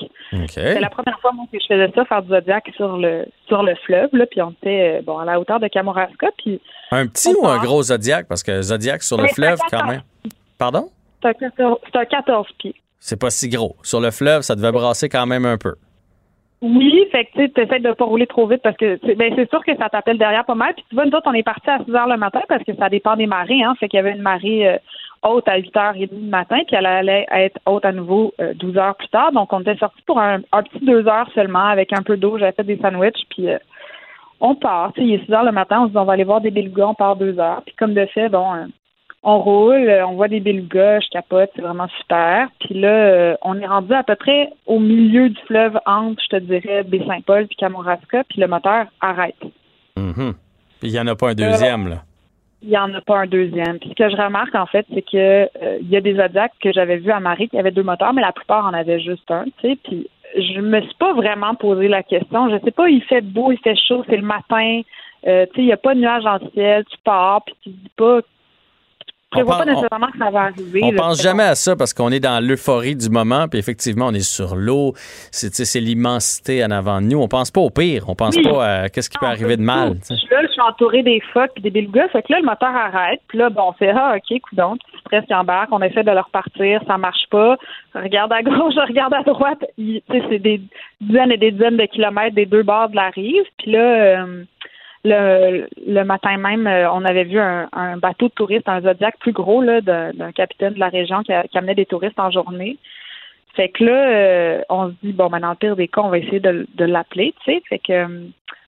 C'est 0.47 0.79
la 0.79 0.89
première 0.89 1.19
fois 1.19 1.31
moi, 1.33 1.45
que 1.51 1.59
je 1.59 1.65
faisais 1.65 1.91
ça, 1.93 2.05
faire 2.05 2.23
du 2.23 2.29
Zodiac 2.29 2.69
sur 2.75 2.97
le 2.97 3.25
sur 3.47 3.63
le 3.63 3.75
fleuve, 3.85 4.09
là, 4.13 4.25
puis 4.25 4.41
on 4.41 4.51
était 4.51 5.01
bon 5.01 5.17
à 5.17 5.25
la 5.25 5.39
hauteur 5.39 5.59
de 5.59 5.67
Kamouraska, 5.67 6.27
puis 6.37 6.59
Un 6.91 7.07
petit 7.07 7.33
ou 7.39 7.47
un 7.47 7.59
gros 7.59 7.83
Zodiac? 7.83 8.27
Parce 8.27 8.43
que 8.43 8.61
Zodiac 8.61 9.03
sur 9.03 9.17
le 9.17 9.27
fleuve, 9.27 9.59
quand 9.69 9.85
même. 9.85 10.01
Pardon? 10.57 10.89
c'est 11.21 11.29
un 11.29 11.33
14, 11.33 11.77
c'est 11.85 11.99
un 11.99 12.05
14 12.05 12.47
pieds. 12.57 12.75
C'est 12.99 13.19
pas 13.19 13.29
si 13.29 13.49
gros. 13.49 13.75
Sur 13.83 13.99
le 13.99 14.11
fleuve, 14.11 14.41
ça 14.41 14.55
devait 14.55 14.71
brasser 14.71 15.09
quand 15.09 15.25
même 15.25 15.45
un 15.45 15.57
peu. 15.57 15.75
Oui, 16.61 17.07
fait 17.11 17.25
que 17.25 17.47
tu 17.47 17.61
essaies 17.61 17.79
de 17.79 17.91
pas 17.91 18.05
rouler 18.05 18.27
trop 18.27 18.45
vite 18.45 18.61
parce 18.61 18.77
que 18.77 18.99
ben, 19.15 19.33
c'est 19.35 19.49
sûr 19.49 19.65
que 19.65 19.75
ça 19.77 19.89
t'appelle 19.89 20.19
derrière 20.19 20.45
pas 20.45 20.53
mal. 20.53 20.75
Puis 20.75 20.85
tu 20.89 20.95
vois, 20.95 21.05
nous 21.05 21.11
autres, 21.17 21.27
on 21.27 21.33
est 21.33 21.41
parti 21.41 21.67
à 21.67 21.83
6 21.83 21.91
heures 21.95 22.07
le 22.07 22.17
matin 22.17 22.41
parce 22.47 22.63
que 22.63 22.75
ça 22.75 22.87
dépend 22.87 23.15
des 23.15 23.25
marées, 23.25 23.63
hein. 23.63 23.73
Fait 23.79 23.89
qu'il 23.89 23.97
y 23.97 23.99
avait 23.99 24.11
une 24.11 24.21
marée 24.21 24.67
euh, 24.67 24.77
haute 25.23 25.47
à 25.47 25.57
8 25.57 25.73
h 25.75 25.93
30 25.93 25.97
du 25.97 26.29
matin, 26.29 26.59
puis 26.67 26.75
elle 26.75 26.85
allait 26.85 27.25
être 27.31 27.59
haute 27.65 27.83
à 27.83 27.91
nouveau 27.91 28.33
euh, 28.39 28.53
12 28.53 28.77
heures 28.77 28.95
plus 28.95 29.07
tard. 29.07 29.31
Donc 29.31 29.51
on 29.53 29.61
était 29.61 29.75
sortis 29.77 30.03
pour 30.05 30.19
un, 30.19 30.41
un 30.51 30.61
petit 30.61 30.85
deux 30.85 31.07
heures 31.07 31.29
seulement 31.33 31.65
avec 31.65 31.93
un 31.93 32.03
peu 32.03 32.15
d'eau. 32.15 32.37
J'avais 32.37 32.51
fait 32.51 32.63
des 32.63 32.77
sandwichs, 32.77 33.25
puis 33.29 33.49
euh, 33.49 33.57
on 34.39 34.53
part. 34.53 34.93
Il 34.97 35.13
est 35.13 35.25
6 35.25 35.33
heures 35.33 35.43
le 35.43 35.51
matin, 35.51 35.81
on 35.81 35.85
se 35.87 35.91
dit 35.91 35.97
on 35.97 36.05
va 36.05 36.13
aller 36.13 36.23
voir 36.23 36.41
des 36.41 36.51
belugas, 36.51 36.89
on 36.89 36.93
part 36.93 37.15
deux 37.15 37.39
heures. 37.39 37.63
Puis 37.65 37.73
comme 37.73 37.95
de 37.95 38.05
fait, 38.05 38.29
bon, 38.29 38.53
euh, 38.53 38.65
on 39.23 39.39
roule, 39.39 39.87
euh, 39.87 40.05
on 40.07 40.13
voit 40.13 40.27
des 40.27 40.39
belugas, 40.39 41.01
je 41.01 41.09
capote, 41.09 41.51
c'est 41.55 41.61
vraiment 41.61 41.87
super. 41.99 42.49
Puis 42.59 42.79
là, 42.79 42.89
euh, 42.89 43.35
on 43.43 43.59
est 43.59 43.67
rendu 43.67 43.93
à 43.93 44.03
peu 44.03 44.15
près 44.15 44.49
au 44.65 44.79
milieu 44.79 45.29
du 45.29 45.39
fleuve 45.45 45.79
entre, 45.85 46.21
je 46.23 46.37
te 46.37 46.41
dirais, 46.41 46.83
Baie-Saint-Paul 46.83 47.47
puis 47.47 47.55
Kamouraska, 47.55 48.23
puis 48.23 48.41
le 48.41 48.47
moteur 48.47 48.85
arrête. 48.99 49.35
Mhm. 49.95 50.33
Puis 50.79 50.89
il 50.89 50.95
y 50.95 50.99
en 50.99 51.07
a 51.07 51.15
pas 51.15 51.29
un 51.29 51.35
deuxième, 51.35 51.87
là. 51.87 51.97
Il 52.63 52.69
n'y 52.69 52.77
en 52.77 52.93
a 52.93 53.01
pas 53.01 53.19
un 53.19 53.27
deuxième. 53.27 53.79
Puis 53.79 53.89
ce 53.89 53.95
que 53.95 54.09
je 54.09 54.15
remarque, 54.15 54.53
en 54.53 54.67
fait, 54.67 54.85
c'est 54.93 55.01
que 55.01 55.17
euh, 55.17 55.77
il 55.81 55.89
y 55.89 55.97
a 55.97 56.01
des 56.01 56.15
Zodiacs 56.15 56.53
que 56.61 56.71
j'avais 56.71 56.97
vus 56.97 57.11
à 57.11 57.19
Marie 57.19 57.49
qui 57.49 57.57
avaient 57.57 57.71
deux 57.71 57.83
moteurs, 57.83 58.13
mais 58.13 58.21
la 58.21 58.31
plupart 58.31 58.65
en 58.65 58.73
avaient 58.73 58.99
juste 58.99 59.29
un, 59.29 59.45
tu 59.45 59.51
sais. 59.61 59.77
Puis 59.83 60.07
je 60.35 60.61
me 60.61 60.81
suis 60.81 60.95
pas 60.95 61.13
vraiment 61.13 61.55
posé 61.55 61.87
la 61.87 62.03
question. 62.03 62.49
Je 62.49 62.63
sais 62.63 62.71
pas, 62.71 62.89
il 62.89 63.03
fait 63.03 63.21
beau, 63.21 63.51
il 63.51 63.59
fait 63.59 63.75
chaud, 63.75 64.03
c'est 64.07 64.17
le 64.17 64.25
matin. 64.25 64.81
Euh, 65.27 65.45
tu 65.47 65.55
sais, 65.55 65.61
il 65.61 65.65
n'y 65.65 65.73
a 65.73 65.77
pas 65.77 65.93
de 65.93 65.99
nuages 65.99 66.23
dans 66.23 66.39
le 66.39 66.49
ciel, 66.53 66.85
tu 66.85 66.97
pars, 67.03 67.43
puis 67.43 67.55
tu 67.63 67.71
te 67.71 67.75
dis 67.75 67.91
pas... 67.95 68.21
Prévois 69.31 69.59
pas 69.59 69.65
nécessairement 69.65 70.07
que 70.11 70.17
ça 70.17 70.29
va 70.29 70.41
arriver. 70.41 70.81
On 70.83 70.91
là. 70.91 70.97
pense 70.97 71.21
jamais 71.21 71.43
à 71.43 71.55
ça 71.55 71.75
parce 71.77 71.93
qu'on 71.93 72.11
est 72.11 72.19
dans 72.19 72.43
l'euphorie 72.45 72.95
du 72.97 73.09
moment, 73.09 73.47
puis 73.47 73.59
effectivement, 73.59 74.07
on 74.07 74.13
est 74.13 74.19
sur 74.27 74.55
l'eau. 74.55 74.93
C'est 75.31 75.79
l'immensité 75.79 76.63
en 76.65 76.71
avant 76.71 76.99
de 77.01 77.07
nous. 77.07 77.19
On 77.21 77.27
pense 77.27 77.49
pas 77.51 77.61
au 77.61 77.69
pire. 77.69 78.05
On 78.09 78.15
pense 78.15 78.35
Oui. 78.35 78.43
pas 78.43 78.65
à 78.83 78.89
qu'est-ce 78.89 79.09
qui 79.09 79.17
peut 79.17 79.25
arriver 79.25 79.55
de 79.57 79.61
mal. 79.61 79.93
Je 80.09 80.15
suis 80.15 80.27
là, 80.29 80.41
je 80.43 80.47
suis 80.51 80.61
entourée 80.61 81.03
des 81.03 81.21
phoques 81.33 81.51
et 81.57 81.61
des 81.61 81.71
belugas. 81.71 82.09
Fait 82.09 82.21
que 82.23 82.31
là, 82.33 82.39
le 82.39 82.45
moteur 82.45 82.75
arrête. 82.75 83.21
Puis 83.29 83.37
là, 83.37 83.49
bon, 83.49 83.69
on 83.69 83.73
fait 83.73 83.91
Ah, 83.95 84.15
OK, 84.17 84.39
coudon, 84.49 84.75
petit 84.77 84.99
stress 85.05 85.25
qui 85.25 85.33
embarque. 85.33 85.69
On 85.71 85.81
essaie 85.81 86.03
de 86.03 86.11
le 86.11 86.19
repartir. 86.19 86.81
Ça 86.87 86.97
marche 86.97 87.25
pas. 87.29 87.57
Je 87.95 87.99
regarde 88.01 88.33
à 88.33 88.41
gauche, 88.43 88.73
je 88.75 88.87
regarde 88.87 89.13
à 89.13 89.23
droite. 89.23 89.63
C'est 89.77 90.39
des 90.39 90.61
dizaines 90.99 91.31
et 91.31 91.37
des 91.37 91.51
dizaines 91.51 91.77
de 91.77 91.85
kilomètres 91.85 92.35
des 92.35 92.45
deux 92.45 92.63
bords 92.63 92.89
de 92.89 92.95
la 92.97 93.09
rive. 93.09 93.43
Puis 93.59 93.71
là, 93.71 93.79
euh, 94.23 94.43
le, 95.03 95.67
le 95.85 96.03
matin 96.03 96.37
même, 96.37 96.67
euh, 96.67 96.91
on 96.91 97.03
avait 97.05 97.23
vu 97.23 97.39
un, 97.39 97.97
bateau 97.97 98.27
de 98.27 98.33
touristes, 98.33 98.69
un 98.69 98.81
Zodiac 98.81 99.17
plus 99.19 99.31
gros 99.31 99.61
là, 99.61 99.81
d'un 99.81 100.31
capitaine 100.31 100.73
de 100.73 100.79
la 100.79 100.89
région 100.89 101.23
qui, 101.23 101.33
amenait 101.33 101.75
des 101.75 101.85
touristes 101.85 102.19
en 102.19 102.31
journée. 102.31 102.77
Fait 103.55 103.69
que 103.69 103.83
là, 103.83 104.07
euh, 104.07 104.61
on 104.69 104.89
se 104.89 104.93
dit, 105.03 105.11
bon, 105.11 105.27
ben, 105.27 105.39
dans 105.39 105.49
le 105.49 105.55
pire 105.55 105.75
des 105.75 105.87
cas, 105.87 106.01
on 106.01 106.09
va 106.09 106.19
essayer 106.19 106.39
de, 106.39 106.65
l'appeler, 106.77 107.33
tu 107.43 107.51
sais. 107.51 107.61
Fait 107.67 107.79
que, 107.79 107.91
euh, 107.91 108.07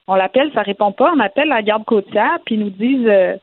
on 0.08 0.16
l'appelle, 0.16 0.52
ça 0.54 0.62
répond 0.62 0.92
pas. 0.92 1.14
On 1.16 1.20
appelle 1.20 1.48
la 1.48 1.62
garde 1.62 1.86
côtière, 1.86 2.40
puis 2.46 2.56
ils 2.56 2.62
nous 2.62 2.70
disent, 2.70 3.08
euh, 3.08 3.38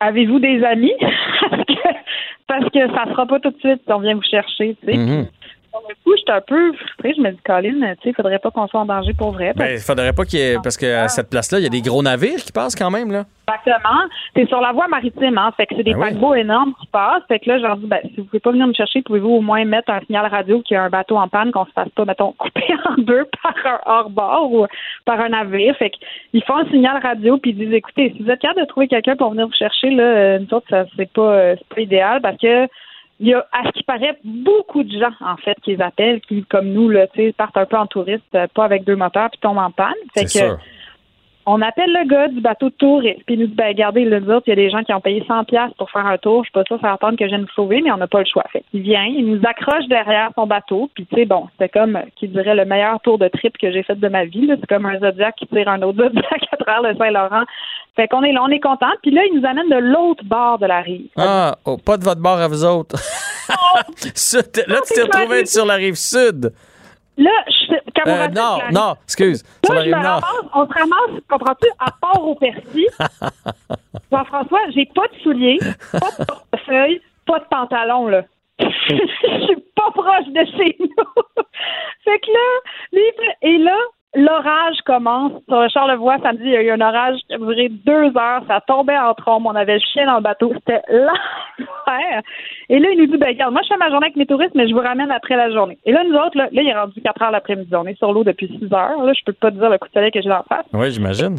avez-vous 0.00 0.38
des 0.38 0.64
amis? 0.64 0.94
parce, 1.50 1.64
que, 1.64 1.88
parce 2.46 2.70
que 2.70 2.94
ça 2.94 3.04
sera 3.10 3.26
pas 3.26 3.40
tout 3.40 3.50
de 3.50 3.58
suite 3.58 3.82
on 3.88 3.98
vient 3.98 4.14
vous 4.14 4.22
chercher, 4.22 4.76
tu 4.80 4.86
sais. 4.86 4.96
Mhm. 4.96 5.26
Sur 5.78 5.88
le 5.88 5.94
coup, 6.04 6.16
j'étais 6.16 6.32
un 6.32 6.40
peu 6.40 6.72
frustrée. 6.72 7.14
Je 7.16 7.20
me 7.20 7.30
dis, 7.30 7.38
Colin, 7.44 7.94
tu 8.00 8.08
sais, 8.08 8.14
faudrait 8.14 8.38
pas 8.38 8.50
qu'on 8.50 8.66
soit 8.66 8.80
en 8.80 8.86
danger 8.86 9.12
pour 9.12 9.32
vrai. 9.32 9.52
Ben, 9.56 9.72
il 9.74 9.78
faudrait 9.78 10.12
pas 10.12 10.24
qu'il 10.24 10.38
y 10.38 10.42
ait. 10.42 10.56
Parce 10.62 10.76
qu'à 10.76 11.08
cette 11.08 11.28
place-là, 11.30 11.58
il 11.58 11.64
y 11.64 11.66
a 11.66 11.70
des 11.70 11.82
gros 11.82 12.02
navires 12.02 12.38
qui 12.38 12.52
passent 12.52 12.74
quand 12.74 12.90
même, 12.90 13.12
là. 13.12 13.24
Exactement. 13.48 14.00
C'est 14.34 14.48
sur 14.48 14.60
la 14.60 14.72
voie 14.72 14.88
maritime, 14.88 15.38
hein. 15.38 15.52
Fait 15.56 15.66
que 15.66 15.74
c'est 15.76 15.82
des 15.84 15.92
Ben 15.92 15.98
oui. 16.00 16.08
paquebots 16.08 16.34
énormes 16.34 16.72
qui 16.80 16.86
passent. 16.88 17.22
Fait 17.28 17.38
que 17.38 17.48
là, 17.48 17.58
je 17.58 17.62
leur 17.62 17.76
dis, 17.76 17.86
ben, 17.86 18.00
si 18.02 18.16
vous 18.16 18.24
pouvez 18.24 18.40
pas 18.40 18.50
venir 18.50 18.66
me 18.66 18.72
chercher, 18.72 19.02
pouvez-vous 19.02 19.28
au 19.30 19.40
moins 19.40 19.64
mettre 19.64 19.90
un 19.90 20.00
signal 20.00 20.26
radio 20.26 20.62
qu'il 20.62 20.74
y 20.74 20.78
a 20.78 20.82
un 20.82 20.90
bateau 20.90 21.16
en 21.16 21.28
panne, 21.28 21.52
qu'on 21.52 21.64
se 21.66 21.72
fasse 21.72 21.88
pas, 21.90 22.04
mettons, 22.04 22.32
couper 22.38 22.74
en 22.88 22.94
deux 23.02 23.26
par 23.42 23.54
un 23.64 23.80
hors-bord 23.86 24.52
ou 24.52 24.66
par 25.04 25.20
un 25.20 25.28
navire. 25.28 25.76
Fait 25.76 25.90
qu'ils 25.90 26.42
font 26.44 26.56
un 26.56 26.66
signal 26.70 27.00
radio 27.02 27.38
puis 27.38 27.50
ils 27.52 27.58
disent, 27.58 27.72
écoutez, 27.74 28.12
si 28.16 28.22
vous 28.22 28.30
êtes 28.30 28.40
capable 28.40 28.62
de 28.62 28.66
trouver 28.66 28.88
quelqu'un 28.88 29.16
pour 29.16 29.30
venir 29.30 29.46
vous 29.46 29.52
chercher, 29.52 29.90
là, 29.90 30.02
euh, 30.02 30.38
nous 30.40 30.56
autres, 30.56 30.66
ça, 30.70 30.84
c'est 30.96 31.12
pas, 31.12 31.22
euh, 31.22 31.54
c'est 31.58 31.74
pas 31.74 31.80
idéal 31.82 32.20
parce 32.22 32.38
que 32.38 32.66
il 33.18 33.28
y 33.28 33.34
a, 33.34 33.46
à 33.52 33.64
ce 33.66 33.70
qui 33.72 33.82
paraît, 33.82 34.18
beaucoup 34.24 34.82
de 34.82 34.90
gens, 34.90 35.12
en 35.20 35.36
fait, 35.36 35.56
qui 35.62 35.74
les 35.74 35.82
appellent, 35.82 36.20
qui, 36.20 36.44
comme 36.44 36.68
nous, 36.68 36.88
là, 36.88 37.06
tu 37.06 37.20
sais, 37.20 37.32
partent 37.32 37.56
un 37.56 37.64
peu 37.64 37.76
en 37.76 37.86
touriste, 37.86 38.24
euh, 38.34 38.46
pas 38.54 38.64
avec 38.64 38.84
deux 38.84 38.96
moteurs, 38.96 39.30
puis 39.30 39.40
tombent 39.40 39.58
en 39.58 39.70
panne. 39.70 39.94
Fait 40.14 40.24
que, 40.24 40.30
sûr. 40.30 40.58
On 41.46 41.62
appelle 41.62 41.92
le 41.92 42.08
gars 42.08 42.28
du 42.28 42.40
bateau 42.40 42.70
de 42.70 42.74
touriste, 42.74 43.22
puis 43.24 43.36
il 43.36 43.40
nous 43.40 43.46
dit, 43.46 43.54
ben, 43.54 43.68
regardez, 43.68 44.04
nous 44.04 44.30
autres, 44.30 44.44
il 44.48 44.50
y 44.50 44.52
a 44.52 44.56
des 44.56 44.68
gens 44.68 44.82
qui 44.82 44.92
ont 44.92 45.00
payé 45.00 45.24
100 45.26 45.44
pièces 45.44 45.72
pour 45.78 45.88
faire 45.90 46.04
un 46.04 46.18
tour. 46.18 46.42
Je 46.42 46.46
suis 46.46 46.52
pas 46.52 46.64
sûre, 46.64 46.80
ça 46.80 46.92
attendre 46.92 47.16
que 47.16 47.24
je 47.24 47.28
vienne 47.28 47.42
vous 47.42 47.54
sauver, 47.54 47.80
mais 47.82 47.92
on 47.92 47.98
n'a 47.98 48.08
pas 48.08 48.18
le 48.18 48.26
choix. 48.26 48.44
Fait 48.52 48.64
qu'il 48.70 48.82
vient, 48.82 49.04
il 49.04 49.26
nous 49.26 49.40
accroche 49.46 49.86
derrière 49.88 50.30
son 50.34 50.46
bateau, 50.46 50.90
puis 50.94 51.06
tu 51.06 51.14
sais, 51.14 51.24
bon, 51.24 51.46
c'était 51.52 51.68
comme, 51.68 51.96
euh, 51.96 52.02
qui 52.16 52.26
dirait, 52.26 52.56
le 52.56 52.64
meilleur 52.64 53.00
tour 53.00 53.18
de 53.18 53.28
trip 53.28 53.56
que 53.58 53.70
j'ai 53.70 53.84
fait 53.84 53.94
de 53.94 54.08
ma 54.08 54.24
vie. 54.24 54.48
C'est 54.48 54.66
comme 54.66 54.86
un 54.86 54.98
Zodiac 54.98 55.36
qui 55.36 55.46
tire 55.46 55.68
un 55.68 55.80
autre 55.82 55.98
Zodiac 56.02 56.42
à 56.50 56.56
travers 56.56 56.82
le 56.82 56.98
Saint-Laurent. 56.98 57.44
Fait 57.94 58.08
qu'on 58.08 58.22
est 58.24 58.32
là, 58.32 58.42
on 58.42 58.48
est 58.48 58.60
content. 58.60 58.90
Puis 59.02 59.12
là, 59.12 59.22
il 59.24 59.38
nous 59.38 59.46
amène 59.46 59.68
de 59.68 59.76
l'autre 59.76 60.24
bord 60.24 60.58
de 60.58 60.66
la 60.66 60.80
rive. 60.80 61.08
Ah, 61.16 61.56
oh, 61.64 61.76
pas 61.78 61.96
de 61.96 62.04
votre 62.04 62.20
bord 62.20 62.38
à 62.38 62.48
vous 62.48 62.64
autres. 62.64 62.96
Là, 63.48 64.80
tu 64.86 64.94
t'es 64.94 65.02
retrouvé 65.02 65.46
sur 65.46 65.64
la 65.64 65.74
rive 65.74 65.94
sud. 65.94 66.52
Là, 67.18 67.30
je 67.48 67.66
fais 67.66 67.82
Euh, 68.06 68.28
non, 68.28 68.58
la 68.58 68.70
non, 68.72 68.96
excuse. 69.04 69.42
Là, 69.68 69.74
la 69.76 69.84
je 69.84 69.88
me 69.88 69.94
ramasse, 69.94 70.22
on 70.54 70.66
se 70.66 70.72
ramasse, 70.72 71.22
comprends-tu, 71.28 71.68
à 71.78 71.90
Port-au-Percy. 72.00 72.86
Jean-François, 74.12 74.60
j'ai 74.74 74.86
pas 74.94 75.08
de 75.08 75.22
souliers, 75.22 75.58
pas 75.92 76.10
de 76.18 76.24
portefeuille, 76.24 77.00
pas 77.26 77.38
de 77.40 77.44
pantalon, 77.50 78.08
là. 78.08 78.22
Je 78.58 79.44
suis 79.44 79.56
pas 79.74 79.90
proche 79.92 80.28
de 80.28 80.44
chez 80.56 80.76
nous. 80.78 81.44
fait 82.04 82.18
que 82.20 82.30
là, 82.32 83.00
et 83.42 83.58
là, 83.58 83.76
l'orage 84.16 84.78
commence. 84.84 85.32
Sur 85.48 85.60
le 85.60 85.68
Charlevoix, 85.68 86.18
samedi, 86.22 86.44
il 86.44 86.50
y 86.50 86.56
a 86.56 86.62
eu 86.62 86.70
un 86.70 86.80
orage 86.80 87.18
qui 87.28 87.34
a 87.34 87.38
duré 87.38 87.68
deux 87.68 88.16
heures. 88.16 88.42
Ça 88.48 88.60
tombait 88.66 88.98
en 88.98 89.14
trombe. 89.14 89.46
On 89.46 89.54
avait 89.54 89.74
le 89.74 89.80
chien 89.80 90.06
dans 90.06 90.16
le 90.16 90.22
bateau. 90.22 90.52
C'était 90.54 90.82
l'enfer. 90.88 92.22
Et 92.68 92.78
là, 92.78 92.88
il 92.90 92.98
nous 92.98 93.06
dit, 93.06 93.18
ben, 93.18 93.28
regarde, 93.28 93.52
moi, 93.52 93.62
je 93.62 93.68
fais 93.68 93.76
ma 93.76 93.90
journée 93.90 94.06
avec 94.06 94.16
mes 94.16 94.26
touristes, 94.26 94.54
mais 94.54 94.68
je 94.68 94.74
vous 94.74 94.80
ramène 94.80 95.10
après 95.10 95.36
la 95.36 95.50
journée. 95.50 95.78
Et 95.84 95.92
là, 95.92 96.02
nous 96.04 96.16
autres, 96.16 96.36
là, 96.36 96.48
là 96.50 96.62
il 96.62 96.68
est 96.68 96.74
rendu 96.74 97.00
4 97.00 97.22
heures 97.22 97.30
l'après-midi. 97.30 97.74
On 97.74 97.86
est 97.86 97.98
sur 97.98 98.12
l'eau 98.12 98.24
depuis 98.24 98.48
6 98.48 98.72
heures. 98.72 99.02
Là, 99.02 99.12
je 99.12 99.24
peux 99.24 99.32
pas 99.32 99.50
te 99.50 99.56
dire 99.56 99.70
le 99.70 99.78
coup 99.78 99.88
de 99.88 99.92
soleil 99.92 100.10
que 100.10 100.22
j'ai 100.22 100.32
en 100.32 100.42
face. 100.42 100.66
Oui, 100.72 100.90
j'imagine. 100.90 101.36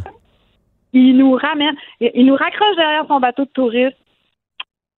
Il 0.94 1.18
nous 1.18 1.34
ramène, 1.34 1.76
il 2.00 2.26
nous 2.26 2.36
raccroche 2.36 2.76
derrière 2.78 3.06
son 3.08 3.20
bateau 3.20 3.44
de 3.44 3.50
touristes. 3.50 3.98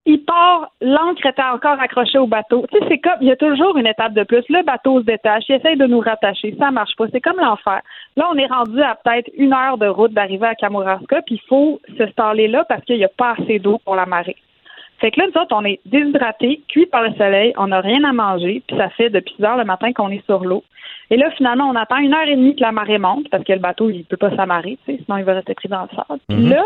Il 0.06 0.24
part, 0.24 0.72
l'ancre 0.80 1.26
était 1.26 1.42
encore 1.42 1.78
accrochée 1.78 2.18
au 2.18 2.26
bateau. 2.26 2.64
Tu 2.72 2.78
sais, 2.78 2.84
c'est 2.88 2.98
comme, 2.98 3.18
il 3.20 3.28
y 3.28 3.32
a 3.32 3.36
toujours 3.36 3.76
une 3.76 3.86
étape 3.86 4.14
de 4.14 4.22
plus. 4.24 4.42
Le 4.48 4.64
bateau 4.64 5.00
se 5.00 5.04
détache, 5.04 5.44
il 5.48 5.56
essaye 5.56 5.76
de 5.76 5.86
nous 5.86 6.00
rattacher, 6.00 6.56
ça 6.58 6.70
marche 6.70 6.96
pas. 6.96 7.04
C'est 7.12 7.20
comme 7.20 7.36
l'enfer. 7.36 7.80
Là, 8.16 8.28
on 8.32 8.36
est 8.38 8.46
rendu 8.46 8.80
à 8.80 8.94
peut-être 8.94 9.30
une 9.36 9.52
heure 9.52 9.76
de 9.76 9.86
route 9.86 10.12
d'arriver 10.12 10.46
à 10.46 10.54
Kamouraska, 10.54 11.20
puis 11.22 11.34
il 11.34 11.48
faut 11.48 11.80
se 11.98 12.06
staller 12.08 12.48
là 12.48 12.64
parce 12.64 12.82
qu'il 12.84 12.96
n'y 12.96 13.04
a 13.04 13.08
pas 13.08 13.34
assez 13.38 13.58
d'eau 13.58 13.78
pour 13.84 13.94
la 13.94 14.06
marée. 14.06 14.36
Fait 15.00 15.10
que 15.10 15.20
là, 15.20 15.26
nous 15.26 15.40
autres, 15.40 15.54
on 15.54 15.64
est 15.64 15.80
déshydratés, 15.86 16.62
cuits 16.68 16.86
par 16.86 17.02
le 17.02 17.12
soleil, 17.14 17.52
on 17.56 17.68
n'a 17.68 17.80
rien 17.80 18.04
à 18.04 18.12
manger, 18.12 18.62
puis 18.66 18.76
ça 18.76 18.88
fait 18.90 19.10
depuis 19.10 19.34
6 19.36 19.44
heures 19.44 19.56
le 19.56 19.64
matin 19.64 19.92
qu'on 19.92 20.10
est 20.10 20.24
sur 20.26 20.44
l'eau. 20.44 20.64
Et 21.10 21.16
là, 21.16 21.30
finalement, 21.32 21.68
on 21.68 21.76
attend 21.76 21.96
une 21.96 22.14
heure 22.14 22.26
et 22.26 22.36
demie 22.36 22.54
que 22.54 22.60
la 22.62 22.72
marée 22.72 22.98
monte, 22.98 23.28
parce 23.30 23.44
que 23.44 23.52
le 23.52 23.58
bateau, 23.58 23.90
il 23.90 24.04
peut 24.04 24.16
pas 24.16 24.34
s'amarrer, 24.36 24.78
tu 24.86 24.96
sais, 24.96 25.02
sinon 25.04 25.18
il 25.18 25.24
va 25.24 25.34
rester 25.34 25.54
pris 25.54 25.68
dans 25.68 25.82
le 25.82 25.88
sable. 25.88 26.20
Puis 26.28 26.38
Mhm. 26.38 26.50
là, 26.50 26.62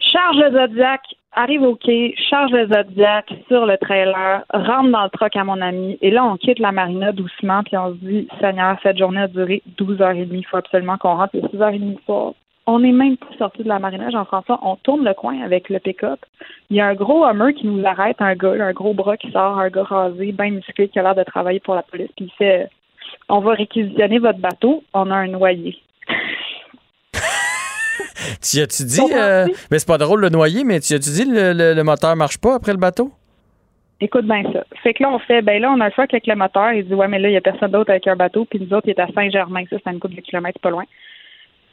charge 0.00 0.36
le 0.38 0.50
Zodiac, 0.50 1.00
arrive 1.32 1.62
au 1.62 1.76
quai, 1.76 2.14
charge 2.28 2.50
le 2.52 2.66
Zodiac 2.68 3.32
sur 3.48 3.66
le 3.66 3.76
trailer, 3.78 4.44
rentre 4.52 4.90
dans 4.90 5.04
le 5.04 5.10
truck 5.10 5.36
à 5.36 5.44
mon 5.44 5.60
ami, 5.60 5.98
et 6.02 6.10
là, 6.10 6.24
on 6.24 6.36
quitte 6.36 6.58
la 6.58 6.72
marina 6.72 7.12
doucement, 7.12 7.62
puis 7.62 7.76
on 7.76 7.90
se 7.90 7.98
dit, 8.04 8.28
Seigneur, 8.40 8.76
cette 8.82 8.98
journée 8.98 9.22
a 9.22 9.28
duré 9.28 9.62
12 9.78 10.00
heures 10.02 10.10
et 10.10 10.24
demie, 10.24 10.40
il 10.40 10.46
faut 10.46 10.56
absolument 10.56 10.98
qu'on 10.98 11.16
rentre, 11.16 11.34
il 11.34 11.44
est 11.44 11.50
6 11.50 11.62
heures 11.62 11.70
et 11.70 11.78
demie 11.78 11.96
le 11.96 12.02
soir. 12.04 12.32
On 12.66 12.78
n'est 12.78 12.92
même 12.92 13.16
pas 13.16 13.26
sorti 13.38 13.64
de 13.64 13.68
la 13.68 13.80
marina, 13.80 14.10
Jean-François. 14.10 14.60
On 14.62 14.76
tourne 14.76 15.04
le 15.04 15.14
coin 15.14 15.40
avec 15.42 15.70
le 15.70 15.80
pick-up. 15.80 16.20
Il 16.68 16.76
y 16.76 16.80
a 16.80 16.86
un 16.86 16.94
gros 16.94 17.24
Hummer 17.24 17.52
qui 17.54 17.66
nous 17.66 17.84
arrête, 17.84 18.20
un 18.20 18.36
gars, 18.36 18.52
un 18.60 18.72
gros 18.72 18.94
bras 18.94 19.16
qui 19.16 19.30
sort, 19.32 19.58
un 19.58 19.70
gars 19.70 19.82
rasé, 19.82 20.30
bien 20.30 20.50
musclé, 20.50 20.88
qui 20.88 20.98
a 20.98 21.02
l'air 21.02 21.16
de 21.16 21.24
travailler 21.24 21.58
pour 21.58 21.74
la 21.74 21.82
police. 21.82 22.10
Puis 22.16 22.26
il 22.26 22.32
fait 22.32 22.68
On 23.28 23.40
va 23.40 23.54
réquisitionner 23.54 24.18
votre 24.18 24.38
bateau, 24.38 24.84
on 24.94 25.10
a 25.10 25.16
un 25.16 25.26
noyé. 25.26 25.78
Tu 28.42 28.60
as-tu 28.60 28.84
dit. 28.84 29.00
euh, 29.14 29.46
mais 29.70 29.78
c'est 29.78 29.88
pas 29.88 29.98
drôle 29.98 30.20
le 30.20 30.28
noyer, 30.28 30.64
mais 30.64 30.80
tu 30.80 30.94
as-tu 30.94 31.10
dit 31.10 31.24
le, 31.24 31.52
le, 31.52 31.74
le 31.74 31.84
moteur 31.84 32.14
marche 32.16 32.38
pas 32.38 32.54
après 32.54 32.72
le 32.72 32.78
bateau? 32.78 33.10
Écoute 34.02 34.24
bien 34.24 34.42
ça. 34.52 34.64
Fait 34.82 34.94
que 34.94 35.02
là, 35.02 35.10
on 35.10 35.18
fait, 35.18 35.42
ben 35.42 35.60
là, 35.60 35.70
on 35.76 35.80
a 35.80 35.88
le 35.88 35.92
choix 35.92 36.04
avec 36.10 36.26
le 36.26 36.34
moteur. 36.34 36.72
Il 36.72 36.86
dit, 36.86 36.94
ouais, 36.94 37.06
mais 37.06 37.18
là, 37.18 37.28
il 37.28 37.34
y 37.34 37.36
a 37.36 37.40
personne 37.42 37.70
d'autre 37.70 37.90
avec 37.90 38.06
un 38.06 38.16
bateau. 38.16 38.46
Puis 38.46 38.58
nous 38.58 38.72
autres, 38.74 38.86
il 38.88 38.92
est 38.92 38.98
à 39.00 39.08
Saint-Germain. 39.14 39.64
Ça, 39.68 39.76
c'est 39.84 39.90
une 39.92 40.00
couple 40.00 40.14
de 40.14 40.22
kilomètres 40.22 40.58
pas 40.60 40.70
loin. 40.70 40.84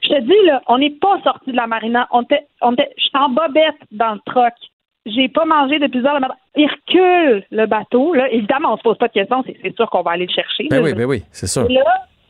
Je 0.04 0.10
te 0.10 0.20
dis, 0.22 0.46
là, 0.46 0.62
on 0.68 0.78
n'est 0.78 0.90
pas 0.92 1.20
sorti 1.24 1.52
de 1.52 1.56
la 1.56 1.68
marina. 1.68 2.06
On 2.12 2.24
était, 2.24 2.46
on 2.62 2.74
était, 2.74 2.90
j'étais 2.98 3.18
en 3.18 3.30
bobette 3.30 3.76
dans 3.92 4.14
le 4.16 4.20
truck. 4.26 4.54
J'ai 5.06 5.30
pas 5.30 5.46
mangé 5.46 5.80
depuis 5.80 6.06
heures 6.06 6.16
le 6.16 6.20
matin. 6.20 6.36
Il 6.58 6.68
recule 6.70 7.46
le 7.50 7.66
bateau. 7.66 8.14
Là, 8.14 8.30
évidemment, 8.30 8.74
on 8.74 8.78
se 8.78 8.84
pose 8.84 8.98
pas 8.98 9.08
de 9.08 9.14
questions. 9.14 9.42
C'est, 9.48 9.56
c'est 9.62 9.74
sûr 9.76 9.90
qu'on 9.90 10.02
va 10.02 10.12
aller 10.12 10.26
le 10.26 10.34
chercher. 10.34 10.68
Ben 10.70 10.78
là. 10.80 10.84
oui, 10.84 10.94
ben 10.94 11.06
oui, 11.06 11.24
c'est 11.32 11.48
sûr. 11.48 11.66
Et 11.70 11.74
là, 11.74 11.84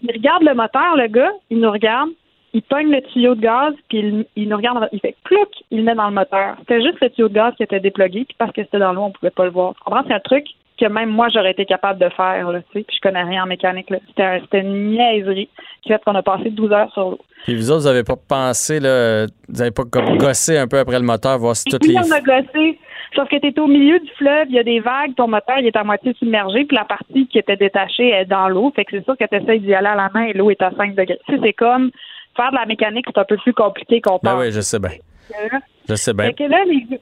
il 0.04 0.12
regarde 0.12 0.44
le 0.44 0.54
moteur, 0.54 0.96
le 0.96 1.08
gars, 1.08 1.32
il 1.50 1.60
nous 1.60 1.72
regarde, 1.72 2.10
il 2.58 2.64
pogne 2.64 2.90
le 2.90 3.02
tuyau 3.04 3.36
de 3.36 3.42
gaz, 3.42 3.76
puis 3.88 4.00
il, 4.00 4.26
il 4.36 4.50
nous 4.50 4.58
regarde, 4.58 4.90
il 4.92 5.00
fait 5.00 5.16
clouc, 5.26 5.48
il 5.70 5.78
le 5.78 5.84
met 5.84 5.94
dans 5.94 6.08
le 6.08 6.16
moteur. 6.16 6.56
C'était 6.62 6.82
juste 6.82 7.00
le 7.02 7.12
tuyau 7.12 7.30
de 7.30 7.36
gaz 7.36 7.54
qui 7.56 7.62
était 7.62 7.80
déplugué, 7.80 8.26
puis 8.26 8.36
parce 8.40 8.52
que 8.52 8.64
c'était 8.64 8.80
dans 8.80 8.94
l'eau, 8.94 9.04
on 9.04 9.12
pouvait 9.12 9.30
pas 9.30 9.46
le 9.46 9.52
voir. 9.52 9.76
Tu 9.76 9.84
comprends? 9.84 10.04
C'est 10.08 10.16
un 10.16 10.20
truc 10.20 10.48
que 10.80 10.88
même 10.88 11.10
moi, 11.10 11.28
j'aurais 11.30 11.52
été 11.52 11.66
capable 11.66 12.00
de 12.00 12.10
faire, 12.10 12.52
là, 12.52 12.62
tu 12.62 12.80
sais, 12.80 12.84
puis 12.84 12.98
je 12.98 13.02
connais 13.02 13.22
rien 13.22 13.44
en 13.44 13.46
mécanique, 13.46 13.92
là. 13.92 14.00
C'était, 14.08 14.40
c'était 14.42 14.62
une 14.62 14.92
niaiserie 14.92 15.50
qui 15.84 15.90
fait 15.90 16.04
qu'on 16.04 16.16
a 16.16 16.24
passé 16.24 16.50
12 16.50 16.72
heures 16.72 16.92
sur 16.94 17.12
l'eau. 17.12 17.20
Puis 17.44 17.56
vous 17.56 17.70
autres, 17.70 17.82
vous 17.82 17.88
avez 17.88 18.04
pas 18.04 18.16
pensé, 18.16 18.80
là, 18.80 19.28
vous 19.50 19.62
avez 19.62 19.72
pas 19.72 19.84
gossé 19.84 20.58
un 20.58 20.68
peu 20.68 20.80
après 20.80 20.98
le 20.98 21.06
moteur, 21.06 21.38
voir 21.38 21.56
si 21.56 21.66
toutes 21.66 21.86
les. 21.86 21.96
on 21.96 22.12
a 22.12 22.22
gossé. 22.22 22.80
Sauf 23.16 23.30
que 23.30 23.38
tu 23.38 23.48
es 23.48 23.60
au 23.60 23.68
milieu 23.68 24.00
du 24.00 24.10
fleuve, 24.18 24.48
il 24.50 24.56
y 24.56 24.60
a 24.60 24.64
des 24.64 24.80
vagues, 24.80 25.16
ton 25.16 25.28
moteur 25.28 25.58
il 25.60 25.66
est 25.66 25.76
à 25.76 25.84
moitié 25.84 26.14
submergé, 26.20 26.66
puis 26.66 26.76
la 26.76 26.86
partie 26.86 27.28
qui 27.28 27.40
était 27.40 27.56
détachée 27.56 28.10
est 28.10 28.26
dans 28.26 28.50
l'eau. 28.50 28.72
Fait 28.76 28.84
que 28.86 28.98
c'est 28.98 29.04
sûr 29.04 29.16
que 29.18 29.26
tu 29.26 29.36
essaies 29.36 29.60
d'y 29.60 29.74
aller 29.74 29.88
à 29.88 29.96
la 29.96 30.10
main 30.14 30.26
et 30.26 30.34
l'eau 30.34 30.52
est 30.52 30.62
à 30.62 30.72
5 30.72 30.94
degrés. 30.94 31.20
Tu 31.26 31.36
sais, 31.36 31.40
c'est 31.42 31.54
comme 31.54 31.92
faire 32.38 32.52
de 32.52 32.56
la 32.56 32.66
mécanique, 32.66 33.06
c'est 33.08 33.20
un 33.20 33.26
peu 33.26 33.36
plus 33.38 33.54
compliqué 33.54 34.00
qu'on 34.00 34.20
Ben 34.24 34.32
pense. 34.36 34.42
oui, 34.44 34.52
je 34.54 34.62
sais 34.62 34.80
bien. 34.80 34.92
Je 35.90 35.96
sais 35.96 36.14
bien. 36.14 36.32
Que 36.32 36.44
là, 36.46 36.60
les- 36.66 37.00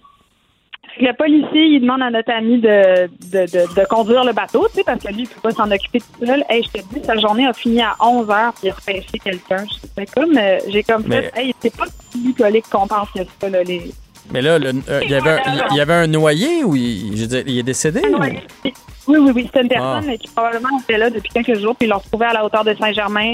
le 0.97 1.11
policier, 1.13 1.65
il 1.65 1.81
demande 1.81 2.01
à 2.03 2.09
notre 2.09 2.31
ami 2.31 2.57
de, 2.61 3.07
de, 3.07 3.41
de, 3.51 3.81
de 3.81 3.85
conduire 3.87 4.23
le 4.23 4.31
bateau, 4.31 4.65
tu 4.69 4.75
sais, 4.75 4.83
parce 4.85 5.03
que 5.03 5.09
lui, 5.11 5.23
il 5.23 5.27
peut 5.27 5.41
pas 5.41 5.51
s'en 5.51 5.69
occuper 5.69 5.99
tout 5.99 6.25
seul. 6.25 6.43
Hey, 6.49 6.63
je 6.63 6.79
te 6.79 6.93
dis, 6.93 7.03
sa 7.03 7.17
journée 7.17 7.45
a 7.45 7.51
fini 7.53 7.81
à 7.81 7.95
11 8.01 8.29
heures, 8.29 8.53
puis 8.53 8.67
il 8.67 8.69
a 8.69 8.73
repêché 8.75 9.19
quelqu'un. 9.21 9.65
C'est 9.97 10.09
comme, 10.13 10.37
euh, 10.37 10.57
j'ai 10.69 10.83
comme 10.83 11.03
Mais- 11.05 11.23
fait, 11.23 11.41
hey, 11.41 11.55
c'est 11.59 11.75
pas 11.75 11.83
bucolique 12.15 12.65
qu'on 12.71 12.87
pense 12.87 13.09
que 13.11 13.19
c'est, 13.41 13.49
là, 13.49 13.61
les, 13.63 13.91
Mais 14.31 14.41
là, 14.41 14.57
le- 14.57 14.69
euh, 14.89 15.01
il 15.03 15.11
y 15.11 15.15
avait 15.15 15.31
un, 15.31 15.39
il 15.71 15.75
y 15.77 15.81
avait 15.81 15.93
un 15.93 16.07
noyé 16.07 16.63
ou 16.63 16.75
il, 16.77 17.15
je 17.17 17.21
veux 17.23 17.27
dire, 17.27 17.43
il 17.45 17.59
est 17.59 17.63
décédé? 17.63 17.99
ou- 17.99 18.69
Oui, 19.07 19.17
oui, 19.19 19.31
oui. 19.35 19.43
C'était 19.45 19.61
une 19.61 19.69
Ah. 19.81 19.99
personne 20.01 20.17
qui 20.17 20.27
probablement 20.29 20.79
était 20.81 20.97
là 20.97 21.09
depuis 21.09 21.29
quelques 21.29 21.59
jours, 21.59 21.75
puis 21.75 21.87
ils 21.87 21.89
l'ont 21.89 21.97
retrouvé 21.99 22.25
à 22.25 22.33
la 22.33 22.43
hauteur 22.45 22.63
de 22.63 22.73
Saint-Germain. 22.73 23.33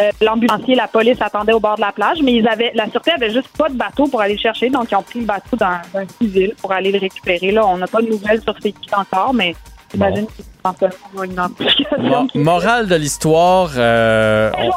Euh, 0.00 0.10
L'ambulancier, 0.22 0.74
la 0.74 0.88
police 0.88 1.20
attendait 1.20 1.52
au 1.52 1.60
bord 1.60 1.76
de 1.76 1.82
la 1.82 1.92
plage, 1.92 2.18
mais 2.22 2.32
ils 2.34 2.48
avaient, 2.48 2.72
la 2.74 2.88
sûreté 2.90 3.10
avait 3.12 3.30
juste 3.30 3.48
pas 3.56 3.68
de 3.68 3.74
bateau 3.74 4.06
pour 4.06 4.20
aller 4.20 4.34
le 4.34 4.40
chercher, 4.40 4.70
donc 4.70 4.90
ils 4.90 4.94
ont 4.96 5.02
pris 5.02 5.20
le 5.20 5.26
bateau 5.26 5.56
d'un 5.56 5.80
civil 6.20 6.54
pour 6.60 6.72
aller 6.72 6.90
le 6.92 6.98
récupérer. 6.98 7.50
Là, 7.50 7.66
on 7.66 7.76
n'a 7.76 7.86
pas 7.86 8.00
de 8.00 8.08
nouvelles 8.08 8.40
sur 8.42 8.54
c'est 8.62 8.72
qui 8.72 8.94
encore, 8.94 9.34
mais 9.34 9.54
j'imagine 9.92 10.26
qu'ils 10.26 10.44
sont 10.64 10.74
seulement 10.78 12.26
une 12.34 12.42
morale 12.42 12.86
de 12.86 12.94
l'histoire, 12.96 13.70
euh, 13.76 14.50
on- 14.58 14.70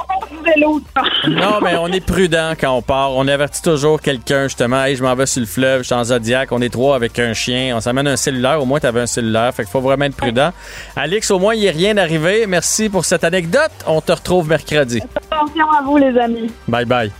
vélo, 0.44 0.82
non, 1.30 1.60
mais 1.62 1.78
on 1.78 1.88
est 1.88 2.06
prudent 2.06 2.52
quand 2.60 2.72
on 2.76 2.82
part. 2.82 3.12
On 3.16 3.26
avertit 3.30 3.62
toujours 3.62 4.02
quelqu'un, 4.02 4.44
justement. 4.44 4.84
Hey, 4.84 4.98
je 4.98 5.02
m'en 5.04 5.16
vais 5.16 5.26
sur 5.26 5.40
le 5.40 5.46
fleuve, 5.46 5.80
je 5.80 5.86
suis 5.86 5.96
en 5.96 6.04
Zodiac. 6.04 6.52
On 6.52 6.62
est 6.62 6.68
trois 6.70 6.98
avec 6.98 7.18
un 7.18 7.34
chien. 7.34 7.74
On 7.78 7.80
s'amène 7.80 8.08
un 8.10 8.18
cellulaire. 8.18 8.62
Au 8.62 8.66
moins, 8.66 8.82
tu 8.82 8.86
avais 8.88 9.00
un 9.02 9.06
cellulaire. 9.08 9.54
Fait 9.54 9.64
qu'il 9.64 9.72
faut 9.72 9.80
vraiment 9.80 10.04
être 10.04 10.18
prudent. 10.18 10.52
Alix, 10.98 11.32
au 11.32 11.40
moins, 11.40 11.54
il 11.56 11.62
n'y 11.62 11.70
a 11.70 11.72
rien 11.72 11.96
arrivé. 11.96 12.46
Merci 12.46 12.90
pour 12.90 13.06
cette 13.06 13.24
anecdote. 13.24 13.72
On 13.88 14.02
te 14.02 14.12
retrouve 14.12 14.50
mercredi. 14.50 15.00
Attention 15.32 15.72
à 15.72 15.82
vous, 15.84 15.96
les 15.98 16.18
amis. 16.20 16.52
Bye 16.68 16.86
bye. 16.86 17.12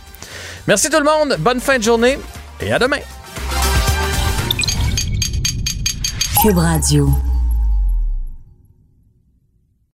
Merci 0.66 0.90
tout 0.90 0.98
le 0.98 1.04
monde. 1.04 1.36
Bonne 1.38 1.60
fin 1.60 1.78
de 1.78 1.82
journée 1.82 2.18
et 2.60 2.72
à 2.74 2.78
demain. 2.78 2.98
Cube 6.42 6.58
Radio. 6.58 7.08